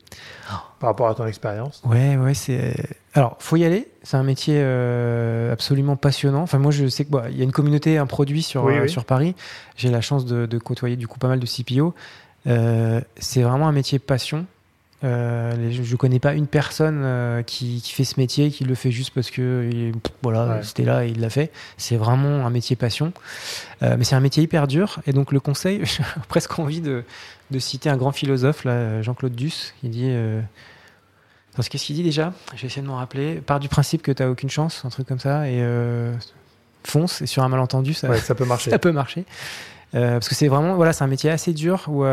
par 0.81 0.89
rapport 0.89 1.07
à 1.07 1.15
ton 1.15 1.25
expérience? 1.25 1.81
Ouais, 1.85 2.17
ouais, 2.17 2.33
c'est. 2.33 2.75
Alors, 3.13 3.37
faut 3.39 3.55
y 3.55 3.63
aller. 3.63 3.87
C'est 4.03 4.17
un 4.17 4.23
métier 4.23 4.55
euh, 4.57 5.53
absolument 5.53 5.95
passionnant. 5.95 6.41
Enfin, 6.41 6.59
moi, 6.59 6.71
je 6.71 6.87
sais 6.87 7.05
que 7.05 7.11
bah, 7.11 7.29
y 7.29 7.39
a 7.39 7.45
une 7.45 7.53
communauté, 7.53 7.97
un 7.97 8.05
produit 8.05 8.43
sur 8.43 8.67
euh, 8.67 8.87
sur 8.87 9.05
Paris. 9.05 9.33
J'ai 9.77 9.91
la 9.91 10.01
chance 10.01 10.25
de, 10.25 10.57
côtoyer 10.57 10.97
du 10.97 11.07
coup 11.07 11.19
pas 11.19 11.29
mal 11.29 11.39
de 11.39 11.45
CPO. 11.45 11.93
Euh, 12.47 12.99
c'est 13.15 13.43
vraiment 13.43 13.69
un 13.69 13.73
métier 13.73 13.97
passion. 13.97 14.45
Euh, 15.03 15.71
je 15.71 15.91
ne 15.91 15.97
connais 15.97 16.19
pas 16.19 16.33
une 16.33 16.45
personne 16.45 17.01
euh, 17.03 17.41
qui, 17.41 17.81
qui, 17.81 17.91
fait 17.93 18.03
ce 18.03 18.19
métier, 18.19 18.51
qui 18.51 18.65
le 18.65 18.75
fait 18.75 18.91
juste 18.91 19.11
parce 19.13 19.31
que 19.31 19.91
voilà, 20.21 20.61
c'était 20.63 20.83
là 20.83 21.05
et 21.05 21.09
il 21.09 21.19
l'a 21.19 21.29
fait. 21.29 21.51
C'est 21.77 21.97
vraiment 21.97 22.45
un 22.45 22.49
métier 22.49 22.75
passion. 22.75 23.11
Euh, 23.81 23.95
mais 23.97 24.03
c'est 24.03 24.15
un 24.15 24.19
métier 24.19 24.43
hyper 24.43 24.67
dur. 24.67 24.99
Et 25.07 25.13
donc 25.13 25.31
le 25.31 25.39
conseil, 25.39 25.81
j'ai 25.85 26.03
presque 26.27 26.57
envie 26.59 26.81
de, 26.81 27.03
de, 27.49 27.59
citer 27.59 27.89
un 27.89 27.97
grand 27.97 28.11
philosophe, 28.11 28.65
Jean-Claude 29.01 29.35
Duss, 29.35 29.73
qui 29.81 29.89
dit... 29.89 30.13
Qu'est-ce 31.69 31.85
qu'il 31.85 31.95
dit 31.97 32.03
déjà? 32.03 32.33
Je 32.55 32.61
vais 32.61 32.67
essayer 32.67 32.81
de 32.81 32.87
m'en 32.87 32.95
rappeler. 32.95 33.35
Part 33.35 33.59
du 33.59 33.67
principe 33.67 34.01
que 34.01 34.11
tu 34.11 34.23
n'as 34.23 34.29
aucune 34.29 34.49
chance, 34.49 34.83
un 34.85 34.89
truc 34.89 35.05
comme 35.07 35.19
ça, 35.19 35.49
et 35.49 35.61
fonce. 36.83 37.21
Et 37.21 37.25
sur 37.25 37.43
un 37.43 37.49
malentendu, 37.49 37.93
ça, 37.93 38.15
ça 38.17 38.35
peut 38.35 38.45
marcher. 38.45 38.69
ça 38.71 38.79
peut 38.79 38.93
marcher. 38.93 39.25
parce 39.91 40.29
que 40.29 40.35
c'est 40.35 40.47
vraiment, 40.47 40.75
voilà, 40.75 40.93
c'est 40.93 41.03
un 41.03 41.07
métier 41.07 41.29
assez 41.29 41.51
dur 41.53 41.85
où 41.87 42.05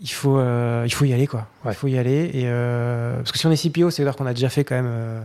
il 0.00 0.10
faut, 0.10 0.38
euh, 0.38 0.84
il 0.86 0.92
faut 0.92 1.04
y 1.04 1.12
aller, 1.12 1.26
quoi. 1.26 1.46
Il 1.66 1.74
faut 1.74 1.88
y 1.88 1.98
aller. 1.98 2.30
Et, 2.32 2.44
euh, 2.44 3.16
parce 3.16 3.32
que 3.32 3.38
si 3.38 3.46
on 3.46 3.50
est 3.50 3.68
CPO, 3.68 3.90
c'est-à-dire 3.90 4.16
qu'on 4.16 4.26
a 4.26 4.34
déjà 4.34 4.48
fait 4.48 4.64
quand 4.64 4.76
même 4.76 4.86
euh, 4.88 5.20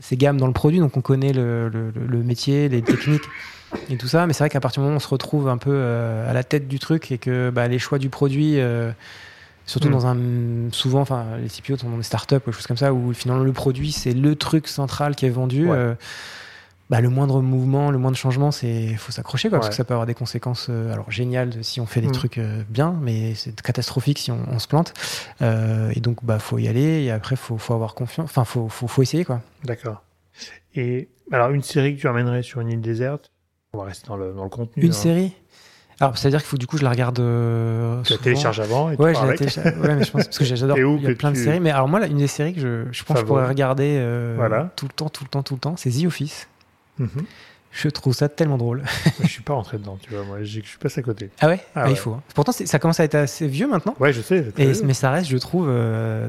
ces 0.00 0.16
gammes 0.16 0.38
dans 0.38 0.46
le 0.46 0.52
produit, 0.52 0.78
donc 0.78 0.96
on 0.96 1.00
connaît 1.00 1.32
le, 1.32 1.68
le, 1.68 2.18
métier, 2.22 2.68
les 2.68 2.82
techniques 2.82 3.24
et 3.90 3.96
tout 3.96 4.06
ça. 4.06 4.26
Mais 4.26 4.32
c'est 4.32 4.44
vrai 4.44 4.50
qu'à 4.50 4.60
partir 4.60 4.80
du 4.80 4.84
moment 4.84 4.94
où 4.94 4.96
on 4.96 5.00
se 5.00 5.08
retrouve 5.08 5.48
un 5.48 5.58
peu 5.58 5.76
à 5.76 6.32
la 6.32 6.44
tête 6.44 6.68
du 6.68 6.78
truc 6.78 7.10
et 7.10 7.18
que 7.18 7.50
bah, 7.50 7.66
les 7.66 7.78
choix 7.78 7.98
du 7.98 8.10
produit, 8.10 8.58
surtout 9.66 9.88
mm. 9.88 9.92
dans 9.92 10.06
un. 10.06 10.16
Souvent, 10.70 11.00
enfin, 11.00 11.24
les 11.42 11.48
CPO 11.48 11.76
sont 11.78 11.90
dans 11.90 11.96
des 11.96 12.02
startups 12.04 12.36
ou 12.36 12.50
des 12.50 12.52
choses 12.52 12.66
comme 12.66 12.76
ça, 12.76 12.92
où 12.92 13.12
finalement 13.12 13.42
le 13.42 13.52
produit, 13.52 13.90
c'est 13.90 14.14
le 14.14 14.36
truc 14.36 14.68
central 14.68 15.16
qui 15.16 15.26
est 15.26 15.30
vendu 15.30 15.68
bah, 16.92 17.00
le 17.00 17.08
moindre 17.08 17.40
mouvement, 17.40 17.90
le 17.90 17.96
moindre 17.96 18.18
changement, 18.18 18.50
c'est 18.50 18.88
faut 18.96 19.12
s'accrocher 19.12 19.48
parce 19.48 19.70
que 19.70 19.74
ça 19.74 19.82
peut 19.82 19.94
avoir 19.94 20.06
des 20.06 20.12
conséquences 20.12 20.66
euh, 20.68 20.92
alors 20.92 21.10
géniales 21.10 21.64
si 21.64 21.80
on 21.80 21.86
fait 21.86 22.02
des 22.02 22.08
mm. 22.08 22.12
trucs 22.12 22.36
euh, 22.36 22.62
bien, 22.68 22.94
mais 23.00 23.34
c'est 23.34 23.58
catastrophique 23.62 24.18
si 24.18 24.30
on, 24.30 24.58
se 24.58 24.68
plante. 24.68 24.92
Euh, 25.40 25.90
et 25.96 26.00
donc 26.00 26.22
bah 26.22 26.38
faut 26.38 26.58
y 26.58 26.68
aller 26.68 27.04
et 27.04 27.10
après 27.10 27.34
faut 27.34 27.56
faut 27.56 27.72
avoir 27.72 27.94
confiance, 27.94 28.26
enfin 28.26 28.44
faut, 28.44 28.68
faut 28.68 28.88
faut 28.88 29.00
essayer 29.00 29.24
quoi. 29.24 29.40
D'accord. 29.64 30.02
Et 30.74 31.08
alors 31.32 31.52
une 31.52 31.62
série 31.62 31.96
que 31.96 32.00
tu 32.02 32.08
amènerais 32.08 32.42
sur 32.42 32.60
une 32.60 32.68
île 32.68 32.82
déserte, 32.82 33.30
on 33.72 33.78
va 33.78 33.84
rester 33.84 34.08
dans 34.08 34.18
le 34.18 34.34
dans 34.34 34.44
le 34.44 34.50
contenu. 34.50 34.82
Une 34.82 34.90
hein. 34.90 34.92
série? 34.92 35.32
Alors, 35.98 36.18
c'est-à-dire 36.18 36.40
qu'il 36.40 36.48
faut 36.48 36.58
du 36.58 36.66
coup 36.66 36.76
je 36.76 36.84
la 36.84 36.90
regarde. 36.90 37.20
Euh, 37.20 38.02
tu 38.02 38.12
la 38.12 38.18
télécharges 38.18 38.60
avant 38.60 38.90
et 38.90 38.96
Ouais, 38.96 39.14
je 39.14 39.26
la 39.26 39.34
télécharge. 39.34 39.78
ouais, 39.78 39.94
mais 39.94 40.04
je 40.04 40.10
pense 40.10 40.24
parce 40.24 40.38
que 40.38 40.44
j'adore. 40.44 40.76
Il 40.78 41.02
y 41.02 41.06
a 41.06 41.14
plein 41.14 41.30
de 41.30 41.36
séries. 41.38 41.60
Mais 41.60 41.70
alors 41.70 41.88
moi, 41.88 42.00
là, 42.00 42.06
une 42.06 42.18
des 42.18 42.26
séries 42.26 42.52
que 42.52 42.60
je, 42.60 42.84
je 42.92 43.04
pense 43.04 43.14
que 43.14 43.20
je 43.22 43.26
pourrais 43.26 43.48
regarder 43.48 43.96
tout 44.76 44.84
le 44.84 44.92
temps, 44.92 45.08
tout 45.08 45.24
le 45.24 45.30
temps, 45.30 45.42
tout 45.42 45.54
le 45.54 45.60
temps, 45.60 45.76
c'est 45.78 45.90
The 45.90 46.04
Office. 46.04 46.48
Mhm. 46.98 47.24
Je 47.72 47.88
trouve 47.88 48.12
ça 48.12 48.28
tellement 48.28 48.58
drôle. 48.58 48.82
je 49.22 49.26
suis 49.26 49.42
pas 49.42 49.54
rentré 49.54 49.78
dedans, 49.78 49.98
tu 50.00 50.10
vois. 50.10 50.24
Moi, 50.24 50.42
je 50.42 50.60
suis 50.60 50.78
passé 50.78 51.00
à 51.00 51.02
côté. 51.02 51.30
Ah 51.40 51.48
ouais, 51.48 51.60
ah 51.74 51.84
ah, 51.86 51.90
Il 51.90 51.96
faut. 51.96 52.12
Hein. 52.12 52.22
Pourtant, 52.34 52.52
ça 52.52 52.78
commence 52.78 53.00
à 53.00 53.04
être 53.04 53.14
assez 53.14 53.48
vieux 53.48 53.66
maintenant. 53.66 53.94
Ouais, 53.98 54.12
je 54.12 54.20
sais. 54.20 54.46
mais 54.84 54.94
ça 54.94 55.10
reste, 55.10 55.30
je 55.30 55.38
trouve, 55.38 55.66
euh, 55.68 56.28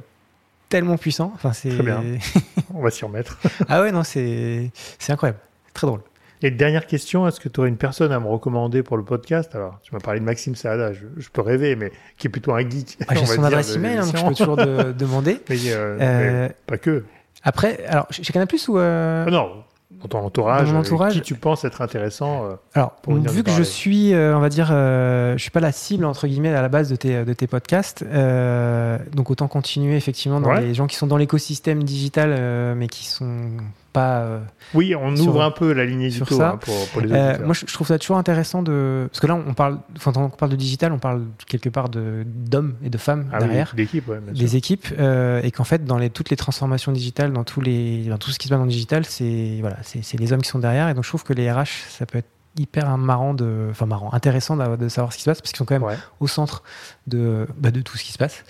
tellement 0.70 0.98
puissant. 0.98 1.32
Enfin, 1.36 1.52
c'est. 1.52 1.70
Très 1.70 1.84
bien. 1.84 2.02
On 2.74 2.82
va 2.82 2.92
s'y 2.92 3.04
remettre. 3.04 3.40
ah 3.68 3.82
ouais, 3.82 3.92
non, 3.92 4.04
c'est 4.04 4.72
incroyable. 5.10 5.40
Très 5.74 5.86
drôle. 5.86 6.02
Et 6.46 6.52
dernière 6.52 6.88
question, 6.88 7.26
est-ce 7.26 7.40
que 7.40 7.48
tu 7.48 7.62
aurais 7.62 7.70
une 7.70 7.78
personne 7.78 8.12
à 8.12 8.20
me 8.20 8.28
recommander 8.28 8.84
pour 8.84 8.98
le 8.98 9.04
podcast? 9.04 9.56
Alors, 9.56 9.80
tu 9.82 9.94
m'as 9.94 10.02
parlé 10.02 10.20
de 10.20 10.26
Maxime 10.26 10.56
Saada, 10.56 10.92
je, 10.92 11.30
peux 11.32 11.42
rêver, 11.42 11.78
mais 11.78 11.92
qui 12.18 12.28
est 12.28 12.30
plutôt 12.30 12.54
un 12.54 12.70
geek. 12.70 12.98
Ah, 13.08 13.16
J'ai 13.16 13.26
son 13.26 13.46
adresse 13.46 13.76
email, 13.76 13.98
hein, 13.98 14.06
donc 14.06 14.18
je 14.18 14.26
peux 14.26 14.36
toujours 14.36 14.58
demander. 14.58 15.40
Mais, 15.50 15.58
euh, 15.68 15.98
euh, 16.02 16.50
pas 16.68 16.78
que. 16.78 17.06
Après, 17.44 17.86
alors, 17.86 18.08
chez 18.10 18.34
Canal 18.34 18.48
Plus 18.48 18.68
ou. 18.68 18.78
Ah 18.78 19.26
non, 19.30 19.64
dans 20.04 20.20
ton 20.20 20.26
entourage, 20.26 20.68
dans 20.68 20.74
mon 20.74 20.80
entourage 20.80 21.14
qui 21.14 21.22
tu 21.22 21.36
penses 21.36 21.64
être 21.66 21.82
intéressant 21.82 22.46
euh, 22.46 22.56
Alors, 22.74 22.96
vu 23.08 23.44
que 23.44 23.52
je 23.52 23.64
suis, 23.64 24.14
euh, 24.14 24.36
on 24.36 24.40
va 24.40 24.50
dire, 24.50 24.70
euh, 24.72 25.34
je 25.38 25.42
suis 25.42 25.52
pas 25.52 25.60
la 25.60 25.72
cible 25.72 26.06
entre 26.06 26.28
guillemets 26.28 26.54
à 26.54 26.62
la 26.62 26.70
base 26.70 26.90
de 26.90 26.96
tes, 26.96 27.24
de 27.24 27.34
tes 27.34 27.48
podcasts, 27.48 28.04
donc 28.04 29.32
autant 29.32 29.48
continuer 29.48 29.96
effectivement 29.96 30.42
dans 30.42 30.54
les 30.54 30.74
gens 30.74 30.88
qui 30.88 30.96
sont 30.96 31.08
dans 31.08 31.18
l'écosystème 31.18 31.84
digital, 31.84 32.76
mais 32.76 32.88
qui 32.88 33.06
sont 33.06 33.50
pas. 33.94 34.22
Euh, 34.22 34.40
oui, 34.74 34.96
on 34.96 35.16
ouvre 35.16 35.42
un 35.42 35.52
peu 35.52 35.72
la 35.72 35.86
ligne 35.86 36.10
sur 36.10 36.28
ça. 36.28 36.50
Hein, 36.50 36.58
pour, 36.58 37.02
les 37.02 37.12
euh, 37.12 37.38
moi, 37.46 37.54
je, 37.54 37.72
trouve 37.72 37.88
ça 37.88 37.98
toujours 38.00 38.18
intéressant 38.18 38.64
de 38.64 39.08
parce 39.10 39.20
que 39.20 39.28
là, 39.28 39.36
on 39.36 39.54
parle, 39.54 39.80
quand 40.04 40.18
on 40.18 40.30
parle 40.30 40.52
de 40.52 40.58
digital, 40.58 40.92
on 40.92 41.00
parle 41.00 41.24
quelque 41.48 41.70
part 41.70 41.90
de 41.90 42.26
d'hommes 42.26 42.76
et 42.84 42.90
de 42.90 42.98
femmes 42.98 43.30
ah 43.32 43.40
derrière, 43.40 43.74
d'équipes, 43.76 44.08
ouais, 44.10 44.20
des 44.34 44.56
équipes, 44.58 44.88
euh, 45.00 45.42
et 45.44 45.52
qu'en 45.52 45.64
fait, 45.64 45.86
dans 45.86 45.98
les, 45.98 46.10
toutes 46.10 46.32
les 46.32 46.36
transformations 46.36 46.92
digitales, 46.92 47.32
dans 47.32 47.44
tous 47.44 47.62
les, 47.62 48.06
dans 48.06 48.18
tout 48.18 48.32
ce 48.32 48.40
qui 48.40 48.48
se 48.48 48.50
passe 48.50 48.60
dans 48.60 48.66
le 48.66 48.72
digital, 48.72 49.06
c'est 49.06 49.60
voilà, 49.62 49.78
c'est 49.84 50.20
les 50.20 50.34
hommes 50.34 50.42
qui 50.42 50.50
sont 50.50 50.60
derrière, 50.60 50.90
et 50.90 50.94
donc 50.94 51.04
je 51.04 51.10
trouve 51.10 51.24
que 51.24 51.34
les 51.34 51.50
RH, 51.50 51.88
ça 51.90 52.06
peut 52.06 52.18
être 52.18 52.28
hyper 52.58 52.98
marrant 52.98 53.34
de 53.34 53.68
enfin 53.72 53.86
marrant 53.86 54.14
intéressant 54.14 54.56
de, 54.56 54.88
savoir 54.88 55.12
ce 55.12 55.18
qui 55.18 55.24
se 55.24 55.30
passe 55.30 55.42
parce 55.42 55.52
qu'ils 55.52 55.58
sont 55.58 55.66
quand 55.66 55.80
même 55.80 55.98
au 56.20 56.28
centre 56.28 56.64
de 57.08 57.48
bah, 57.58 57.72
de 57.72 57.82
tout 57.82 57.98
ce 57.98 58.04
qui 58.04 58.12
se 58.12 58.18
passe. 58.18 58.44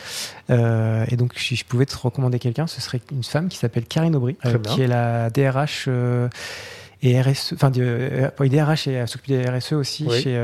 Euh, 0.49 1.05
et 1.09 1.15
donc 1.15 1.33
si 1.35 1.55
je 1.55 1.65
pouvais 1.65 1.85
te 1.85 1.95
recommander 1.95 2.39
quelqu'un 2.39 2.67
ce 2.67 2.81
serait 2.81 3.01
une 3.11 3.23
femme 3.23 3.47
qui 3.47 3.57
s'appelle 3.57 3.85
Karine 3.85 4.15
Aubry 4.15 4.37
euh, 4.45 4.57
qui 4.59 4.81
est 4.81 4.87
la 4.87 5.29
DRH 5.29 5.85
euh, 5.87 6.27
et 7.01 7.21
RSE 7.21 7.53
enfin 7.53 7.69
DRH 7.69 8.87
et 8.87 9.07
s'occupe 9.07 9.29
des 9.29 9.45
RSE 9.45 9.73
aussi 9.73 10.09
chez 10.09 10.37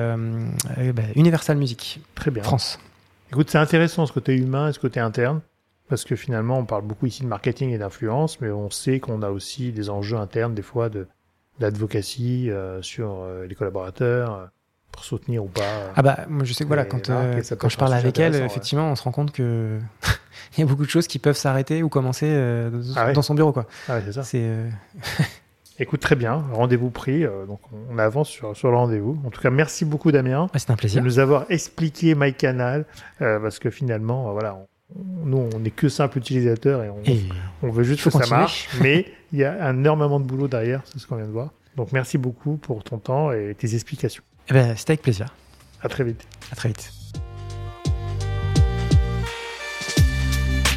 bah, 0.94 1.04
Universal 1.16 1.58
Music 1.58 2.02
très 2.16 2.32
bien. 2.32 2.44
France. 2.44 2.80
Écoute 3.32 3.50
c'est 3.50 3.58
intéressant 3.58 4.06
ce 4.06 4.14
côté 4.14 4.36
humain 4.36 4.70
et 4.70 4.74
ce 4.74 4.80
côté 4.80 5.00
interne 5.00 5.42
parce 5.90 6.06
que 6.06 6.16
finalement 6.16 6.60
on 6.60 6.66
parle 6.66 6.84
beaucoup 6.84 7.08
ici 7.08 7.24
de 7.24 7.28
marketing 7.28 7.72
et 7.72 7.78
d'influence 7.78 8.40
mais 8.40 8.52
on 8.52 8.70
sait 8.70 9.00
qu'on 9.00 9.22
a 9.22 9.30
aussi 9.30 9.72
des 9.72 9.90
enjeux 9.90 10.18
internes 10.18 10.54
des 10.54 10.62
fois 10.62 10.88
de 10.88 11.08
d'advocacy 11.60 12.50
euh, 12.50 12.82
sur 12.82 13.22
euh, 13.22 13.46
les 13.46 13.56
collaborateurs 13.56 14.34
euh, 14.34 14.46
pour 14.92 15.04
soutenir 15.04 15.44
ou 15.44 15.48
pas. 15.48 15.62
Ah 15.96 16.02
bah 16.02 16.26
moi 16.28 16.44
je 16.44 16.54
sais 16.54 16.64
que 16.64 16.68
voilà 16.68 16.86
quand 16.86 17.10
quand 17.10 17.70
je 17.70 17.78
parle 17.78 17.94
avec 17.94 18.18
elle 18.20 18.36
effectivement 18.36 18.92
on 18.92 18.96
se 18.96 19.04
rend 19.04 19.12
compte 19.12 19.32
que 19.32 19.80
il 20.58 20.62
y 20.62 20.64
a 20.64 20.66
beaucoup 20.66 20.86
de 20.86 20.90
choses 20.90 21.08
qui 21.08 21.20
peuvent 21.20 21.38
s'arrêter 21.38 21.84
ou 21.84 21.90
commencer 21.90 22.28
ah 22.96 23.14
dans 23.14 23.22
son 23.22 23.36
bureau 23.36 23.54
quoi. 23.54 23.68
Ah 23.88 23.96
ouais, 23.96 24.04
c'est 24.06 24.14
ça. 24.14 24.24
C'est 24.24 24.50
Écoute, 25.82 26.02
très 26.02 26.18
bien, 26.18 26.44
rendez-vous 26.52 26.90
pris, 26.90 27.24
donc 27.48 27.62
on 27.90 27.98
avance 28.00 28.28
sur, 28.28 28.54
sur 28.54 28.70
le 28.70 28.76
rendez-vous. 28.76 29.18
En 29.26 29.30
tout 29.30 29.40
cas, 29.40 29.50
merci 29.50 29.86
beaucoup 29.86 30.12
Damien. 30.12 30.50
Ah, 30.54 30.60
c'est 30.60 30.72
un 30.72 30.76
plaisir. 30.76 31.02
De 31.02 31.06
nous 31.06 31.20
avoir 31.20 31.46
expliqué 31.50 32.16
MyCanal, 32.16 32.86
parce 33.20 33.60
que 33.60 33.70
finalement, 33.70 34.34
voilà, 34.34 34.58
nous, 34.96 35.50
on 35.54 35.60
n'est 35.60 35.72
que 35.72 35.90
simple 35.90 36.18
utilisateur 36.18 36.84
et 36.84 36.90
on, 37.62 37.70
veut 37.70 37.84
juste 37.84 38.04
que 38.04 38.10
ça 38.10 38.28
marche. 38.28 38.70
mais 38.82 39.06
il 39.32 39.40
y 39.40 39.44
a 39.44 39.70
énormément 39.70 40.20
de 40.20 40.26
boulot 40.26 40.48
derrière, 40.48 40.82
c'est 40.86 41.00
ce 41.00 41.08
qu'on 41.08 41.18
vient 41.18 41.28
de 41.28 41.32
voir. 41.32 41.52
Donc 41.76 41.92
merci 41.92 42.18
beaucoup 42.18 42.58
pour 42.58 42.84
ton 42.84 42.98
temps 42.98 43.32
et 43.32 43.56
tes 43.58 43.76
explications. 43.76 44.24
Eh 44.50 44.54
ben, 44.54 44.76
C'était 44.76 44.92
avec 44.92 45.02
plaisir. 45.02 45.34
À 45.82 45.90
très 45.90 46.04
vite. 46.04 46.26
À 46.52 46.56
très 46.56 46.70
vite. 46.70 46.92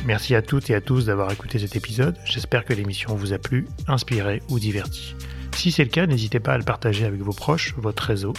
Merci 0.05 0.35
à 0.35 0.43
toutes 0.43 0.69
et 0.69 0.75
à 0.75 0.81
tous 0.81 1.07
d'avoir 1.07 1.31
écouté 1.33 1.59
cet 1.61 1.77
épisode. 1.77 2.17
J'espère 2.25 2.65
que 2.65 2.73
l'émission 2.73 3.15
vous 3.15 3.33
a 3.33 3.39
plu, 3.39 3.67
inspiré 3.87 4.43
ou 4.51 4.59
diverti. 4.59 5.15
Si 5.55 5.71
c'est 5.71 5.85
le 5.85 5.91
cas, 5.91 6.07
n'hésitez 6.07 6.41
pas 6.41 6.53
à 6.55 6.59
le 6.59 6.65
partager 6.65 7.05
avec 7.05 7.21
vos 7.21 7.33
proches, 7.33 7.75
votre 7.77 8.03
réseau, 8.03 8.33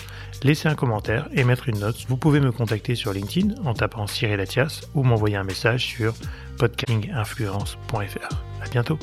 laissez 0.44 0.68
un 0.68 0.76
commentaire 0.76 1.30
et 1.34 1.44
mettre 1.44 1.70
une 1.70 1.80
note. 1.80 2.06
Vous 2.08 2.18
pouvez 2.18 2.40
me 2.40 2.52
contacter 2.52 2.96
sur 2.96 3.14
LinkedIn 3.14 3.56
en 3.66 3.74
tapant 3.74 4.08
Cyril 4.08 4.40
Atias 4.40 4.82
ou 4.94 5.04
m'envoyer 5.04 5.38
un 5.38 5.44
message 5.44 5.86
sur 5.86 6.14
podcastinginfluence.fr. 6.58 8.44
À 8.62 8.70
bientôt. 8.70 9.00